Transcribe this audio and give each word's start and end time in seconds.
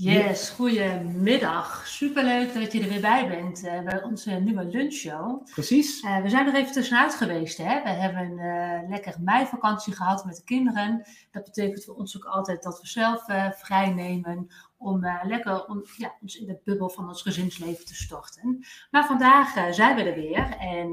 Yes, 0.00 0.50
goedemiddag. 0.50 1.86
Superleuk 1.86 2.54
dat 2.54 2.72
je 2.72 2.82
er 2.82 2.88
weer 2.88 3.00
bij 3.00 3.28
bent 3.28 3.64
uh, 3.64 3.82
bij 3.82 4.02
onze 4.02 4.30
nieuwe 4.30 4.64
lunchshow. 4.64 5.44
Precies. 5.50 6.02
Uh, 6.02 6.22
we 6.22 6.28
zijn 6.28 6.46
er 6.46 6.54
even 6.54 6.72
tussenuit 6.72 7.14
geweest. 7.14 7.58
Hè? 7.58 7.82
We 7.82 7.88
hebben 7.88 8.22
een 8.22 8.38
uh, 8.38 8.88
lekker 8.88 9.14
meivakantie 9.20 9.92
gehad 9.94 10.24
met 10.24 10.36
de 10.36 10.44
kinderen. 10.44 11.06
Dat 11.30 11.44
betekent 11.44 11.84
voor 11.84 11.94
ons 11.94 12.16
ook 12.16 12.24
altijd 12.24 12.62
dat 12.62 12.80
we 12.80 12.86
zelf 12.86 13.24
vrij 13.50 13.92
nemen 13.92 14.48
om 14.76 15.06
lekker 15.22 15.66
om, 15.66 15.84
ja, 15.96 16.14
ons 16.20 16.36
in 16.36 16.46
de 16.46 16.60
bubbel 16.64 16.88
van 16.88 17.08
ons 17.08 17.22
gezinsleven 17.22 17.84
te 17.84 17.94
storten. 17.94 18.66
Maar 18.90 19.06
vandaag 19.06 19.74
zijn 19.74 19.96
we 19.96 20.02
er 20.02 20.14
weer. 20.14 20.56
En 20.58 20.92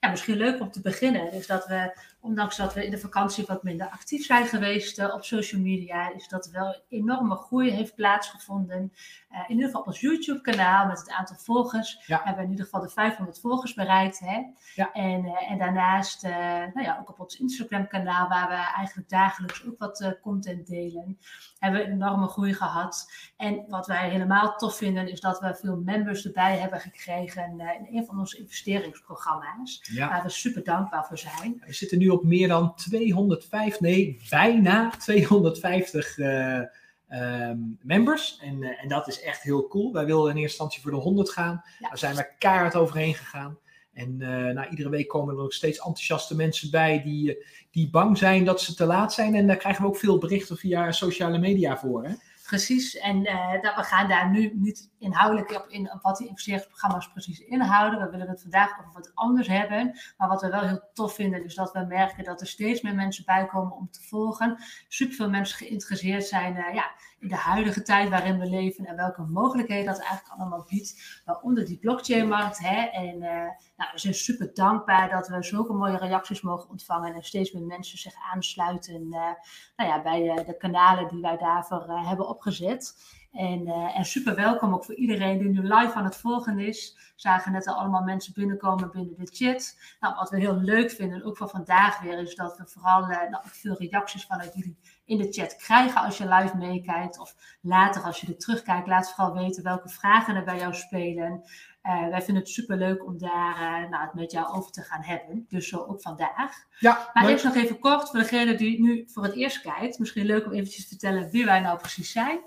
ja, 0.00 0.10
misschien 0.10 0.36
leuk 0.36 0.60
om 0.60 0.70
te 0.70 0.80
beginnen 0.80 1.32
is 1.32 1.46
dat 1.46 1.66
we, 1.66 2.00
ondanks 2.20 2.56
dat 2.56 2.74
we 2.74 2.84
in 2.84 2.90
de 2.90 2.98
vakantie 2.98 3.44
wat 3.46 3.62
minder 3.62 3.88
actief 3.88 4.24
zijn 4.24 4.46
geweest 4.46 5.12
op 5.12 5.24
social 5.24 5.60
media, 5.60 6.14
is 6.14 6.28
dat 6.28 6.50
wel 6.52 6.66
een 6.66 6.82
enorme 6.88 7.36
groei 7.36 7.70
heeft 7.70 7.94
plaatsgevonden. 7.94 8.92
in 9.30 9.54
ieder 9.54 9.64
geval 9.64 9.80
op 9.80 9.86
ons 9.86 10.00
YouTube-kanaal 10.00 10.86
met 10.86 10.98
het 10.98 11.10
aantal 11.10 11.36
volgers 11.36 12.02
ja. 12.06 12.16
hebben 12.16 12.36
we 12.36 12.42
in 12.42 12.50
ieder 12.50 12.64
geval 12.64 12.80
de 12.80 12.88
500 12.88 13.40
volgers 13.40 13.74
bereikt. 13.74 14.18
Hè? 14.18 14.42
Ja. 14.74 14.92
En, 14.92 15.24
en 15.24 15.58
daarnaast 15.58 16.22
nou 16.22 16.82
ja, 16.82 16.98
ook 17.00 17.08
op 17.08 17.20
ons 17.20 17.36
Instagram-kanaal, 17.36 18.28
waar 18.28 18.48
we 18.48 18.74
eigenlijk 18.76 19.08
dagelijks 19.08 19.66
ook 19.66 19.78
wat 19.78 20.18
content 20.22 20.66
delen, 20.66 21.18
hebben 21.58 21.80
we 21.80 21.86
een 21.86 21.92
enorme 21.92 22.28
groei 22.28 22.54
gehad. 22.54 23.12
En 23.36 23.64
wat 23.68 23.86
wij 23.86 24.10
helemaal 24.10 24.56
tof 24.56 24.76
vinden, 24.76 25.08
is 25.08 25.20
dat 25.20 25.40
we 25.40 25.54
veel 25.54 25.76
members 25.76 26.24
erbij 26.24 26.58
hebben 26.58 26.80
gekregen 26.80 27.60
in 27.60 27.96
een 27.96 28.04
van 28.04 28.18
onze 28.18 28.38
investeringsprogramma's. 28.38 29.80
Ja. 29.92 30.08
Waar 30.08 30.22
we 30.22 30.28
super 30.28 30.64
dankbaar 30.64 31.06
voor 31.06 31.18
zijn. 31.18 31.62
We 31.66 31.72
zitten 31.72 31.98
nu 31.98 32.09
op 32.10 32.24
meer 32.24 32.48
dan 32.48 32.74
205, 32.74 33.80
nee, 33.80 34.20
bijna 34.30 34.90
250 34.90 36.18
uh, 36.18 36.60
um, 37.08 37.78
members. 37.82 38.38
En, 38.42 38.62
uh, 38.62 38.82
en 38.82 38.88
dat 38.88 39.08
is 39.08 39.22
echt 39.22 39.42
heel 39.42 39.68
cool. 39.68 39.92
Wij 39.92 40.04
wilden 40.04 40.30
in 40.30 40.36
eerste 40.36 40.50
instantie 40.50 40.82
voor 40.82 40.90
de 40.90 40.96
100 40.96 41.30
gaan. 41.30 41.62
Ja. 41.78 41.88
Daar 41.88 41.98
zijn 41.98 42.16
we 42.16 42.34
kaart 42.38 42.74
overheen 42.74 43.14
gegaan. 43.14 43.58
En 43.92 44.16
uh, 44.18 44.28
nou, 44.28 44.68
iedere 44.68 44.88
week 44.88 45.08
komen 45.08 45.34
er 45.34 45.42
nog 45.42 45.52
steeds 45.52 45.78
enthousiaste 45.78 46.36
mensen 46.36 46.70
bij 46.70 47.02
die, 47.02 47.44
die 47.70 47.90
bang 47.90 48.18
zijn 48.18 48.44
dat 48.44 48.60
ze 48.60 48.74
te 48.74 48.84
laat 48.84 49.12
zijn. 49.12 49.34
En 49.34 49.46
daar 49.46 49.56
krijgen 49.56 49.82
we 49.82 49.88
ook 49.88 49.96
veel 49.96 50.18
berichten 50.18 50.56
via 50.56 50.92
sociale 50.92 51.38
media 51.38 51.78
voor. 51.78 52.04
Hè? 52.04 52.12
Precies, 52.50 52.96
en 52.96 53.16
uh, 53.16 53.52
dat 53.62 53.74
we 53.74 53.82
gaan 53.82 54.08
daar 54.08 54.30
nu 54.30 54.52
niet 54.54 54.90
inhoudelijk 54.98 55.50
op 55.50 55.66
in 55.68 55.92
op 55.92 56.02
wat 56.02 56.16
die 56.16 56.28
investeringsprogramma's 56.28 57.10
precies 57.12 57.38
inhouden. 57.38 58.00
We 58.00 58.10
willen 58.10 58.28
het 58.28 58.40
vandaag 58.40 58.78
over 58.78 58.92
wat 58.92 59.10
anders 59.14 59.48
hebben. 59.48 59.98
Maar 60.16 60.28
wat 60.28 60.40
we 60.40 60.48
wel 60.48 60.66
heel 60.66 60.88
tof 60.92 61.14
vinden, 61.14 61.44
is 61.44 61.54
dat 61.54 61.72
we 61.72 61.84
merken 61.88 62.24
dat 62.24 62.40
er 62.40 62.46
steeds 62.46 62.80
meer 62.80 62.94
mensen 62.94 63.24
bij 63.24 63.46
komen 63.46 63.76
om 63.76 63.90
te 63.90 64.02
volgen. 64.02 64.56
Superveel 64.88 65.30
mensen 65.30 65.56
geïnteresseerd 65.56 66.24
zijn 66.24 66.56
uh, 66.56 66.74
ja, 66.74 66.90
in 67.18 67.28
de 67.28 67.36
huidige 67.36 67.82
tijd 67.82 68.08
waarin 68.08 68.38
we 68.38 68.46
leven 68.46 68.86
en 68.86 68.96
welke 68.96 69.22
mogelijkheden 69.22 69.86
dat 69.86 70.00
eigenlijk 70.00 70.40
allemaal 70.40 70.66
biedt. 70.68 71.22
Waaronder 71.24 71.64
die 71.64 71.78
blockchain-markt. 71.78 72.58
Hè? 72.58 72.82
En 72.82 73.22
uh, 73.22 73.48
nou, 73.80 73.92
we 73.92 73.98
zijn 73.98 74.14
super 74.14 74.54
dankbaar 74.54 75.10
dat 75.10 75.28
we 75.28 75.42
zulke 75.42 75.72
mooie 75.72 75.96
reacties 75.96 76.40
mogen 76.40 76.70
ontvangen 76.70 77.14
en 77.14 77.22
steeds 77.22 77.52
meer 77.52 77.62
mensen 77.62 77.98
zich 77.98 78.14
aansluiten 78.32 79.08
nou 79.08 79.36
ja, 79.76 80.02
bij 80.02 80.44
de 80.46 80.56
kanalen 80.56 81.08
die 81.08 81.20
wij 81.20 81.36
daarvoor 81.36 81.88
hebben 81.88 82.28
opgezet. 82.28 82.94
En, 83.32 83.66
uh, 83.66 83.98
en, 83.98 84.04
super 84.04 84.34
welkom 84.34 84.74
ook 84.74 84.84
voor 84.84 84.94
iedereen 84.94 85.38
die 85.38 85.48
nu 85.48 85.62
live 85.62 85.92
aan 85.92 86.04
het 86.04 86.16
volgen 86.16 86.58
is. 86.58 87.12
Zagen 87.16 87.52
net 87.52 87.66
al 87.66 87.74
allemaal 87.74 88.02
mensen 88.02 88.32
binnenkomen 88.32 88.90
binnen 88.90 89.16
de 89.16 89.30
chat. 89.32 89.76
Nou, 90.00 90.14
wat 90.14 90.30
we 90.30 90.38
heel 90.38 90.56
leuk 90.56 90.90
vinden, 90.90 91.24
ook 91.24 91.36
van 91.36 91.48
vandaag 91.48 92.00
weer, 92.00 92.18
is 92.18 92.34
dat 92.34 92.56
we 92.56 92.66
vooral 92.66 93.02
uh, 93.02 93.08
nou, 93.08 93.44
veel 93.46 93.76
reacties 93.76 94.26
vanuit 94.26 94.54
jullie 94.54 94.78
in 95.10 95.18
de 95.18 95.32
chat 95.32 95.56
krijgen 95.56 96.02
als 96.02 96.18
je 96.18 96.28
live 96.28 96.56
meekijkt. 96.56 97.18
Of 97.18 97.34
later 97.60 98.02
als 98.02 98.20
je 98.20 98.26
er 98.26 98.38
terugkijkt, 98.38 98.86
laat 98.86 99.12
vooral 99.14 99.34
weten 99.34 99.62
welke 99.62 99.88
vragen 99.88 100.36
er 100.36 100.44
bij 100.44 100.58
jou 100.58 100.74
spelen. 100.74 101.42
Uh, 101.82 102.08
wij 102.08 102.22
vinden 102.22 102.42
het 102.42 102.52
super 102.52 102.76
leuk 102.76 103.06
om 103.06 103.18
daar 103.18 103.88
nou, 103.90 104.04
het 104.04 104.14
met 104.14 104.32
jou 104.32 104.46
over 104.54 104.70
te 104.70 104.82
gaan 104.82 105.02
hebben. 105.02 105.46
Dus 105.48 105.68
zo 105.68 105.76
ook 105.76 106.02
vandaag. 106.02 106.52
Ja, 106.78 107.10
maar 107.12 107.22
leuk. 107.22 107.32
eerst 107.32 107.44
nog 107.44 107.54
even 107.54 107.78
kort 107.78 108.10
voor 108.10 108.18
degene 108.18 108.54
die 108.54 108.80
nu 108.80 109.04
voor 109.06 109.22
het 109.22 109.34
eerst 109.34 109.60
kijkt. 109.60 109.98
Misschien 109.98 110.26
leuk 110.26 110.46
om 110.46 110.52
eventjes 110.52 110.82
te 110.82 110.88
vertellen 110.88 111.30
wie 111.30 111.44
wij 111.44 111.60
nou 111.60 111.78
precies 111.78 112.12
zijn. 112.12 112.40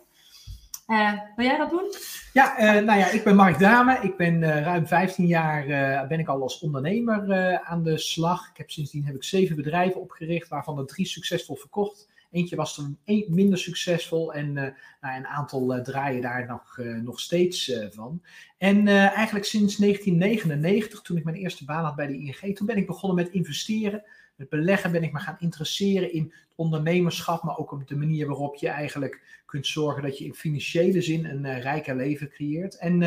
Uh, 0.87 1.11
wil 1.35 1.45
jij 1.45 1.57
dat 1.57 1.69
doen? 1.69 1.93
Ja, 2.33 2.79
nou 2.79 2.99
ja, 2.99 3.07
ik 3.07 3.23
ben 3.23 3.35
Mark 3.35 3.59
Dame. 3.59 3.99
Ik 4.01 4.17
ben 4.17 4.63
ruim 4.63 4.87
15 4.87 5.27
jaar 5.27 5.65
ben 6.07 6.19
ik 6.19 6.27
al 6.27 6.41
als 6.41 6.59
ondernemer 6.59 7.59
aan 7.63 7.83
de 7.83 7.97
slag. 7.97 8.49
Ik 8.49 8.57
heb 8.57 8.71
sindsdien 8.71 9.05
heb 9.05 9.15
ik 9.15 9.23
zeven 9.23 9.55
bedrijven 9.55 10.01
opgericht, 10.01 10.49
waarvan 10.49 10.77
er 10.77 10.85
drie 10.85 11.05
succesvol 11.05 11.55
verkocht. 11.55 12.11
Eentje 12.33 12.55
was 12.55 12.77
er 12.77 12.83
een, 13.05 13.25
minder 13.27 13.57
succesvol 13.57 14.33
en 14.33 14.53
nou, 14.53 14.73
een 15.01 15.27
aantal 15.27 15.81
draaien 15.83 16.21
daar 16.21 16.47
nog, 16.47 16.77
nog 17.01 17.19
steeds 17.19 17.73
van. 17.91 18.21
En 18.57 18.87
eigenlijk 18.87 19.45
sinds 19.45 19.75
1999, 19.75 21.01
toen 21.01 21.17
ik 21.17 21.23
mijn 21.23 21.35
eerste 21.35 21.65
baan 21.65 21.83
had 21.83 21.95
bij 21.95 22.07
de 22.07 22.17
ING, 22.17 22.55
toen 22.55 22.67
ben 22.67 22.77
ik 22.77 22.87
begonnen 22.87 23.23
met 23.23 23.33
investeren. 23.33 24.03
Met 24.35 24.49
beleggen 24.49 24.91
ben 24.91 25.03
ik 25.03 25.11
me 25.11 25.19
gaan 25.19 25.35
interesseren 25.39 26.13
in 26.13 26.33
ondernemerschap, 26.55 27.43
maar 27.43 27.57
ook 27.57 27.71
op 27.71 27.87
de 27.87 27.95
manier 27.95 28.27
waarop 28.27 28.55
je 28.55 28.67
eigenlijk 28.67 29.41
kunt 29.45 29.67
zorgen 29.67 30.03
dat 30.03 30.17
je 30.17 30.25
in 30.25 30.33
financiële 30.33 31.01
zin 31.01 31.25
een 31.25 31.45
uh, 31.45 31.61
rijker 31.61 31.95
leven 31.95 32.29
creëert. 32.29 32.77
En 32.77 32.97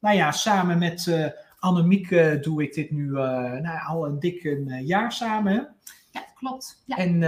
nou 0.00 0.16
ja, 0.16 0.32
samen 0.32 0.78
met 0.78 1.06
uh, 1.06 1.26
Annemiek 1.58 2.08
doe 2.42 2.62
ik 2.62 2.74
dit 2.74 2.90
nu 2.90 3.10
nou, 3.10 3.86
al 3.86 4.06
een 4.06 4.18
dik 4.18 4.58
jaar 4.84 5.12
samen. 5.12 5.74
Klopt. 6.40 6.82
Ja. 6.86 6.96
En 6.96 7.18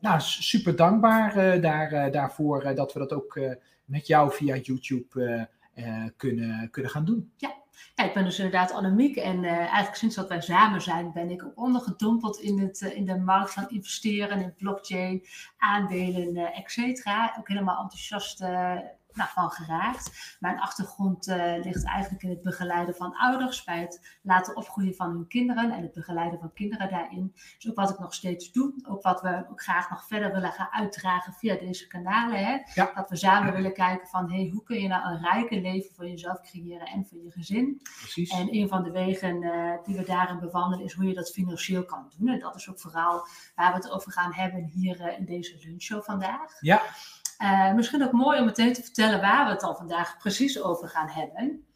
nou, 0.00 0.20
super 0.20 0.76
dankbaar 0.76 1.60
daar, 1.60 2.10
daarvoor 2.10 2.74
dat 2.74 2.92
we 2.92 2.98
dat 2.98 3.12
ook 3.12 3.40
met 3.84 4.06
jou 4.06 4.32
via 4.32 4.56
YouTube 4.56 5.48
kunnen, 6.16 6.70
kunnen 6.70 6.90
gaan 6.90 7.04
doen. 7.04 7.32
Ja, 7.36 7.54
ja, 7.94 8.04
ik 8.04 8.14
ben 8.14 8.24
dus 8.24 8.38
inderdaad 8.38 8.72
Annemiek 8.72 9.16
en 9.16 9.42
uh, 9.42 9.50
eigenlijk 9.50 9.94
sinds 9.94 10.14
dat 10.14 10.28
wij 10.28 10.40
samen 10.40 10.82
zijn 10.82 11.12
ben 11.12 11.30
ik 11.30 11.44
ook 11.44 11.60
ondergedompeld 11.60 12.38
in, 12.38 12.58
het, 12.58 12.80
uh, 12.80 12.96
in 12.96 13.06
de 13.06 13.18
markt 13.18 13.52
van 13.52 13.70
investeren 13.70 14.40
in 14.40 14.54
blockchain, 14.54 15.26
aandelen, 15.58 16.36
uh, 16.36 16.58
et 16.58 16.70
cetera. 16.70 17.34
Ook 17.38 17.48
helemaal 17.48 17.82
enthousiast 17.82 18.44
nou, 19.16 19.30
van 19.30 19.50
geraakt. 19.50 20.36
Mijn 20.40 20.60
achtergrond 20.60 21.28
uh, 21.28 21.36
ligt 21.62 21.84
eigenlijk 21.84 22.22
in 22.22 22.30
het 22.30 22.42
begeleiden 22.42 22.94
van 22.94 23.16
ouders 23.16 23.64
bij 23.64 23.80
het 23.80 24.18
laten 24.22 24.56
opgroeien 24.56 24.94
van 24.94 25.10
hun 25.10 25.26
kinderen 25.26 25.70
en 25.72 25.82
het 25.82 25.92
begeleiden 25.92 26.38
van 26.38 26.52
kinderen 26.52 26.90
daarin. 26.90 27.32
Dus 27.34 27.70
ook 27.70 27.76
wat 27.76 27.90
ik 27.90 27.98
nog 27.98 28.14
steeds 28.14 28.52
doe, 28.52 28.74
ook 28.88 29.02
wat 29.02 29.20
we 29.20 29.44
ook 29.50 29.62
graag 29.62 29.90
nog 29.90 30.06
verder 30.06 30.32
willen 30.32 30.52
gaan 30.52 30.68
uitdragen 30.70 31.32
via 31.32 31.54
deze 31.54 31.86
kanalen. 31.86 32.44
Hè? 32.44 32.58
Ja. 32.74 32.90
Dat 32.94 33.08
we 33.08 33.16
samen 33.16 33.52
willen 33.52 33.72
kijken 33.72 34.08
van 34.08 34.32
hey, 34.32 34.48
hoe 34.52 34.62
kun 34.62 34.80
je 34.80 34.88
nou 34.88 35.04
een 35.04 35.22
rijker 35.22 35.60
leven 35.60 35.94
voor 35.94 36.06
jezelf 36.08 36.40
creëren 36.40 36.86
en 36.86 37.06
voor 37.06 37.18
je 37.18 37.30
gezin. 37.30 37.80
Precies. 37.82 38.30
En 38.30 38.54
een 38.54 38.68
van 38.68 38.82
de 38.82 38.90
wegen 38.90 39.42
uh, 39.42 39.72
die 39.84 39.96
we 39.96 40.04
daarin 40.04 40.38
bewandelen 40.38 40.84
is 40.84 40.92
hoe 40.92 41.04
je 41.04 41.14
dat 41.14 41.30
financieel 41.30 41.84
kan 41.84 42.12
doen. 42.18 42.28
En 42.28 42.38
dat 42.38 42.56
is 42.56 42.70
ook 42.70 42.80
vooral 42.80 43.26
waar 43.54 43.70
we 43.70 43.76
het 43.76 43.90
over 43.90 44.12
gaan 44.12 44.32
hebben 44.32 44.64
hier 44.64 45.00
uh, 45.00 45.18
in 45.18 45.24
deze 45.24 45.58
lunchshow 45.64 46.02
vandaag. 46.02 46.60
Ja. 46.60 46.82
Uh, 47.42 47.72
misschien 47.72 48.04
ook 48.04 48.12
mooi 48.12 48.38
om 48.38 48.44
meteen 48.44 48.72
te 48.72 48.82
vertellen 48.82 49.20
waar 49.20 49.44
we 49.44 49.50
het 49.50 49.62
al 49.62 49.74
vandaag 49.74 50.16
precies 50.16 50.62
over 50.62 50.88
gaan 50.88 51.08
hebben. 51.08 51.66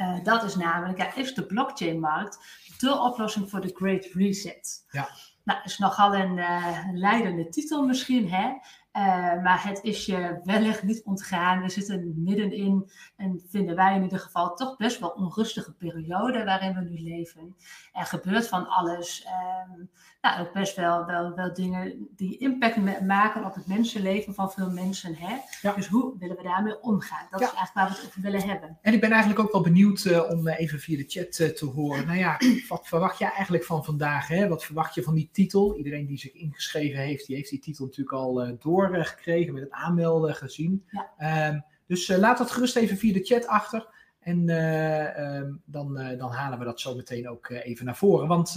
Uh, 0.00 0.24
dat 0.24 0.44
is 0.44 0.56
namelijk, 0.56 0.98
ja, 0.98 1.14
is 1.14 1.34
de 1.34 1.46
blockchain-markt 1.46 2.38
de 2.78 2.98
oplossing 2.98 3.50
voor 3.50 3.60
de 3.60 3.72
Great 3.74 4.04
Reset? 4.04 4.86
Ja. 4.90 5.08
Nou, 5.44 5.60
is 5.64 5.78
nogal 5.78 6.14
een 6.14 6.36
uh, 6.36 6.78
leidende 6.92 7.48
titel 7.48 7.86
misschien, 7.86 8.30
hè? 8.30 8.52
Uh, 8.96 9.42
maar 9.42 9.64
het 9.66 9.82
is 9.82 10.06
je 10.06 10.40
wellicht 10.44 10.82
niet 10.82 11.02
ontgaan. 11.04 11.62
We 11.62 11.68
zitten 11.68 12.12
middenin 12.16 12.90
en 13.16 13.42
vinden 13.48 13.76
wij 13.76 13.96
in 13.96 14.02
ieder 14.02 14.18
geval 14.18 14.54
toch 14.54 14.76
best 14.76 15.00
wel 15.00 15.08
onrustige 15.08 15.72
periode 15.72 16.44
waarin 16.44 16.74
we 16.74 16.80
nu 16.80 16.98
leven. 16.98 17.56
Er 17.92 18.06
gebeurt 18.06 18.48
van 18.48 18.68
alles. 18.68 19.26
Um, 19.70 19.90
nou, 20.26 20.40
ook 20.40 20.52
best 20.52 20.76
wel, 20.76 21.06
wel, 21.06 21.34
wel 21.34 21.54
dingen 21.54 22.08
die 22.16 22.38
impact 22.38 23.00
maken 23.02 23.44
op 23.44 23.54
het 23.54 23.66
mensenleven 23.66 24.34
van 24.34 24.52
veel 24.52 24.70
mensen. 24.70 25.14
Hè? 25.14 25.36
Ja. 25.62 25.74
Dus 25.74 25.86
hoe 25.86 26.18
willen 26.18 26.36
we 26.36 26.42
daarmee 26.42 26.80
omgaan? 26.80 27.26
Dat 27.30 27.40
ja. 27.40 27.46
is 27.46 27.54
eigenlijk 27.54 27.74
waar 27.74 27.88
we 27.88 27.94
het 27.94 28.06
over 28.06 28.20
willen 28.20 28.48
hebben. 28.48 28.78
En 28.82 28.92
ik 28.92 29.00
ben 29.00 29.10
eigenlijk 29.10 29.40
ook 29.40 29.52
wel 29.52 29.62
benieuwd 29.62 30.04
uh, 30.04 30.30
om 30.30 30.48
even 30.48 30.80
via 30.80 30.96
de 30.96 31.04
chat 31.08 31.56
te 31.56 31.66
horen. 31.66 32.06
Nou 32.06 32.18
ja, 32.18 32.40
wat 32.68 32.86
verwacht 32.86 33.18
je 33.18 33.24
eigenlijk 33.24 33.64
van 33.64 33.84
vandaag? 33.84 34.28
Hè? 34.28 34.48
Wat 34.48 34.64
verwacht 34.64 34.94
je 34.94 35.02
van 35.02 35.14
die 35.14 35.28
titel? 35.32 35.76
Iedereen 35.76 36.06
die 36.06 36.18
zich 36.18 36.32
ingeschreven 36.32 37.00
heeft, 37.00 37.26
die 37.26 37.36
heeft 37.36 37.50
die 37.50 37.58
titel 37.58 37.84
natuurlijk 37.84 38.16
al 38.16 38.46
uh, 38.46 38.52
doorgekregen 38.92 39.52
met 39.52 39.62
het 39.62 39.72
aanmelden 39.72 40.34
gezien. 40.34 40.84
Ja. 40.90 41.48
Um, 41.48 41.64
dus 41.86 42.08
laat 42.08 42.38
dat 42.38 42.50
gerust 42.50 42.76
even 42.76 42.96
via 42.96 43.12
de 43.12 43.24
chat 43.24 43.46
achter. 43.46 43.94
En 44.26 44.48
uh, 44.48 45.36
um, 45.36 45.62
dan, 45.64 46.00
uh, 46.00 46.18
dan, 46.18 46.30
halen 46.30 46.58
we 46.58 46.64
dat 46.64 46.80
zo 46.80 46.94
meteen 46.94 47.28
ook 47.28 47.48
uh, 47.48 47.66
even 47.66 47.84
naar 47.84 47.96
voren. 47.96 48.28
Want 48.28 48.54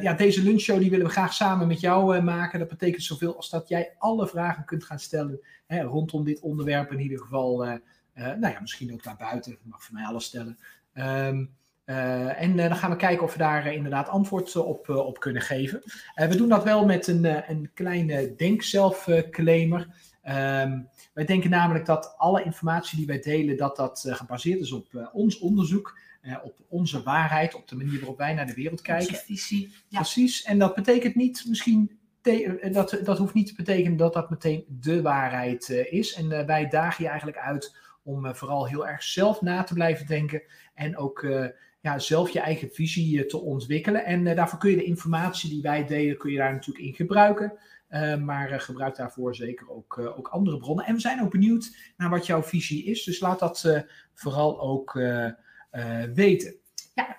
ja, 0.00 0.14
deze 0.14 0.42
lunchshow 0.42 0.78
die 0.78 0.90
willen 0.90 1.06
we 1.06 1.12
graag 1.12 1.32
samen 1.32 1.66
met 1.66 1.80
jou 1.80 2.20
maken. 2.20 2.58
Dat 2.58 2.68
betekent 2.68 3.02
zoveel 3.02 3.36
als 3.36 3.50
dat 3.50 3.68
jij 3.68 3.94
alle 3.98 4.28
vragen 4.28 4.64
kunt 4.64 4.84
gaan 4.84 4.98
stellen 4.98 5.40
hè, 5.66 5.82
rondom 5.82 6.24
dit 6.24 6.40
onderwerp. 6.40 6.92
In 6.92 7.00
ieder 7.00 7.18
geval, 7.18 7.56
nou 8.14 8.48
ja, 8.48 8.60
misschien 8.60 8.92
ook 8.92 9.02
daarbuiten. 9.02 9.52
Je 9.52 9.58
mag 9.62 9.84
voor 9.84 9.94
mij 9.94 10.04
alles 10.04 10.24
stellen. 10.24 10.58
Um, 10.94 11.56
uh, 11.90 12.42
en 12.42 12.50
uh, 12.50 12.68
dan 12.68 12.76
gaan 12.76 12.90
we 12.90 12.96
kijken 12.96 13.24
of 13.24 13.32
we 13.32 13.38
daar 13.38 13.66
uh, 13.66 13.72
inderdaad 13.72 14.08
antwoord 14.08 14.56
op, 14.56 14.88
op 14.88 15.20
kunnen 15.20 15.42
geven. 15.42 15.82
we 16.14 16.36
doen 16.36 16.48
dat 16.48 16.64
wel 16.64 16.84
met 16.84 17.06
een, 17.06 17.50
een 17.50 17.70
kleine 17.74 18.34
denkzelfclaimer. 18.34 19.94
Ehm, 20.22 20.80
wij 21.12 21.24
denken 21.24 21.50
namelijk 21.50 21.86
dat 21.86 22.14
alle 22.16 22.44
informatie 22.44 22.96
die 22.98 23.06
wij 23.06 23.20
delen, 23.20 23.56
dat 23.56 23.76
dat 23.76 24.04
gebaseerd 24.08 24.60
is 24.60 24.72
op 24.72 25.10
ons 25.12 25.38
onderzoek, 25.38 25.98
op 26.42 26.54
onze 26.68 27.02
waarheid, 27.02 27.54
op 27.54 27.68
de 27.68 27.76
manier 27.76 27.98
waarop 27.98 28.18
wij 28.18 28.34
naar 28.34 28.46
de 28.46 28.54
wereld 28.54 28.80
kijken. 28.80 29.08
Onze 29.08 29.24
visie. 29.24 29.74
Ja. 29.88 29.98
Precies. 29.98 30.42
En 30.42 30.58
dat 30.58 30.74
betekent 30.74 31.14
niet 31.14 31.44
misschien 31.48 31.98
dat, 32.72 33.00
dat 33.04 33.18
hoeft 33.18 33.34
niet 33.34 33.46
te 33.46 33.54
betekenen 33.54 33.96
dat 33.96 34.12
dat 34.12 34.30
meteen 34.30 34.64
de 34.68 35.02
waarheid 35.02 35.68
is. 35.68 36.14
En 36.14 36.46
wij 36.46 36.68
dagen 36.68 37.04
je 37.04 37.10
eigenlijk 37.10 37.38
uit 37.38 37.76
om 38.02 38.34
vooral 38.34 38.66
heel 38.66 38.88
erg 38.88 39.02
zelf 39.02 39.40
na 39.40 39.62
te 39.62 39.74
blijven 39.74 40.06
denken 40.06 40.42
en 40.74 40.96
ook 40.96 41.26
ja, 41.80 41.98
zelf 41.98 42.30
je 42.30 42.40
eigen 42.40 42.70
visie 42.70 43.26
te 43.26 43.40
ontwikkelen. 43.40 44.04
En 44.04 44.24
daarvoor 44.24 44.58
kun 44.58 44.70
je 44.70 44.76
de 44.76 44.84
informatie 44.84 45.50
die 45.50 45.62
wij 45.62 45.86
delen, 45.86 46.18
kun 46.18 46.30
je 46.30 46.38
daar 46.38 46.52
natuurlijk 46.52 46.86
in 46.86 46.94
gebruiken. 46.94 47.58
maar 48.24 48.60
gebruik 48.60 48.96
daarvoor 48.96 49.34
zeker 49.34 49.70
ook, 49.70 49.98
ook 49.98 50.28
andere 50.28 50.58
bronnen. 50.58 50.84
En 50.84 50.94
we 50.94 51.00
zijn 51.00 51.22
ook 51.22 51.30
benieuwd 51.30 51.76
naar 51.96 52.10
wat 52.10 52.26
jouw 52.26 52.42
visie 52.42 52.84
is. 52.84 53.04
Dus 53.04 53.20
laat 53.20 53.38
dat 53.38 53.84
vooral 54.14 54.60
ook 54.60 54.92
weten. 56.14 56.54
Ja, 56.94 57.16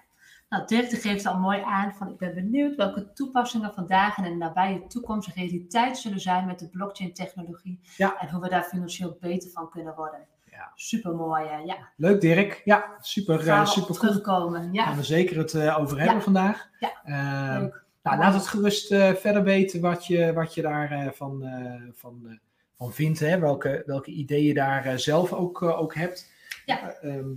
nou, 0.49 0.67
Dirk 0.67 0.89
geeft 0.89 1.25
al 1.25 1.39
mooi 1.39 1.61
aan 1.61 1.93
van 1.93 2.09
ik 2.09 2.17
ben 2.17 2.33
benieuwd 2.33 2.75
welke 2.75 3.13
toepassingen 3.13 3.73
vandaag 3.73 4.17
en 4.17 4.25
in 4.25 4.31
de 4.31 4.37
nabije 4.37 4.87
toekomst 4.87 5.33
realiteit 5.35 5.97
zullen 5.97 6.19
zijn 6.19 6.45
met 6.45 6.59
de 6.59 6.69
blockchain 6.69 7.13
technologie. 7.13 7.79
Ja. 7.97 8.19
En 8.19 8.29
hoe 8.29 8.41
we 8.41 8.49
daar 8.49 8.63
financieel 8.63 9.17
beter 9.19 9.49
van 9.49 9.69
kunnen 9.69 9.95
worden. 9.95 10.27
Ja. 10.61 10.71
Super 10.75 11.15
mooi, 11.15 11.43
ja. 11.65 11.77
Leuk 11.97 12.21
Dirk. 12.21 12.61
Ja, 12.65 12.85
super, 12.99 13.37
we 13.37 13.65
super 13.65 13.95
cool. 13.95 14.09
terugkomen. 14.09 14.73
Ja, 14.73 14.83
Gaan 14.85 14.95
we 14.97 15.03
zeker 15.03 15.37
het 15.37 15.53
eh, 15.53 15.79
over 15.79 15.99
hebben 15.99 16.21
vandaag. 16.21 16.67
Ja, 16.79 16.91
Ehm, 17.03 17.61
leuk. 17.61 17.83
nou, 18.03 18.17
laat 18.17 18.33
het 18.33 18.47
gerust 18.47 18.91
eh, 18.91 19.13
verder 19.13 19.43
weten 19.43 19.81
wat 19.81 20.05
je, 20.07 20.33
wat 20.33 20.53
je 20.53 20.61
daarvan 20.61 21.13
van, 21.13 21.43
eh, 21.43 21.81
van, 21.93 22.21
eh, 22.27 22.35
van 22.77 22.93
vindt. 22.93 23.19
Hè? 23.19 23.39
Welke, 23.39 23.83
welke 23.85 24.11
ideeën 24.11 24.45
je 24.45 24.53
daar 24.53 24.85
eh, 24.85 24.95
zelf 24.95 25.33
ook, 25.33 25.61
eh, 25.61 25.79
ook 25.81 25.95
hebt. 25.95 26.31
Ja. 26.65 26.89
Ehm, 27.01 27.29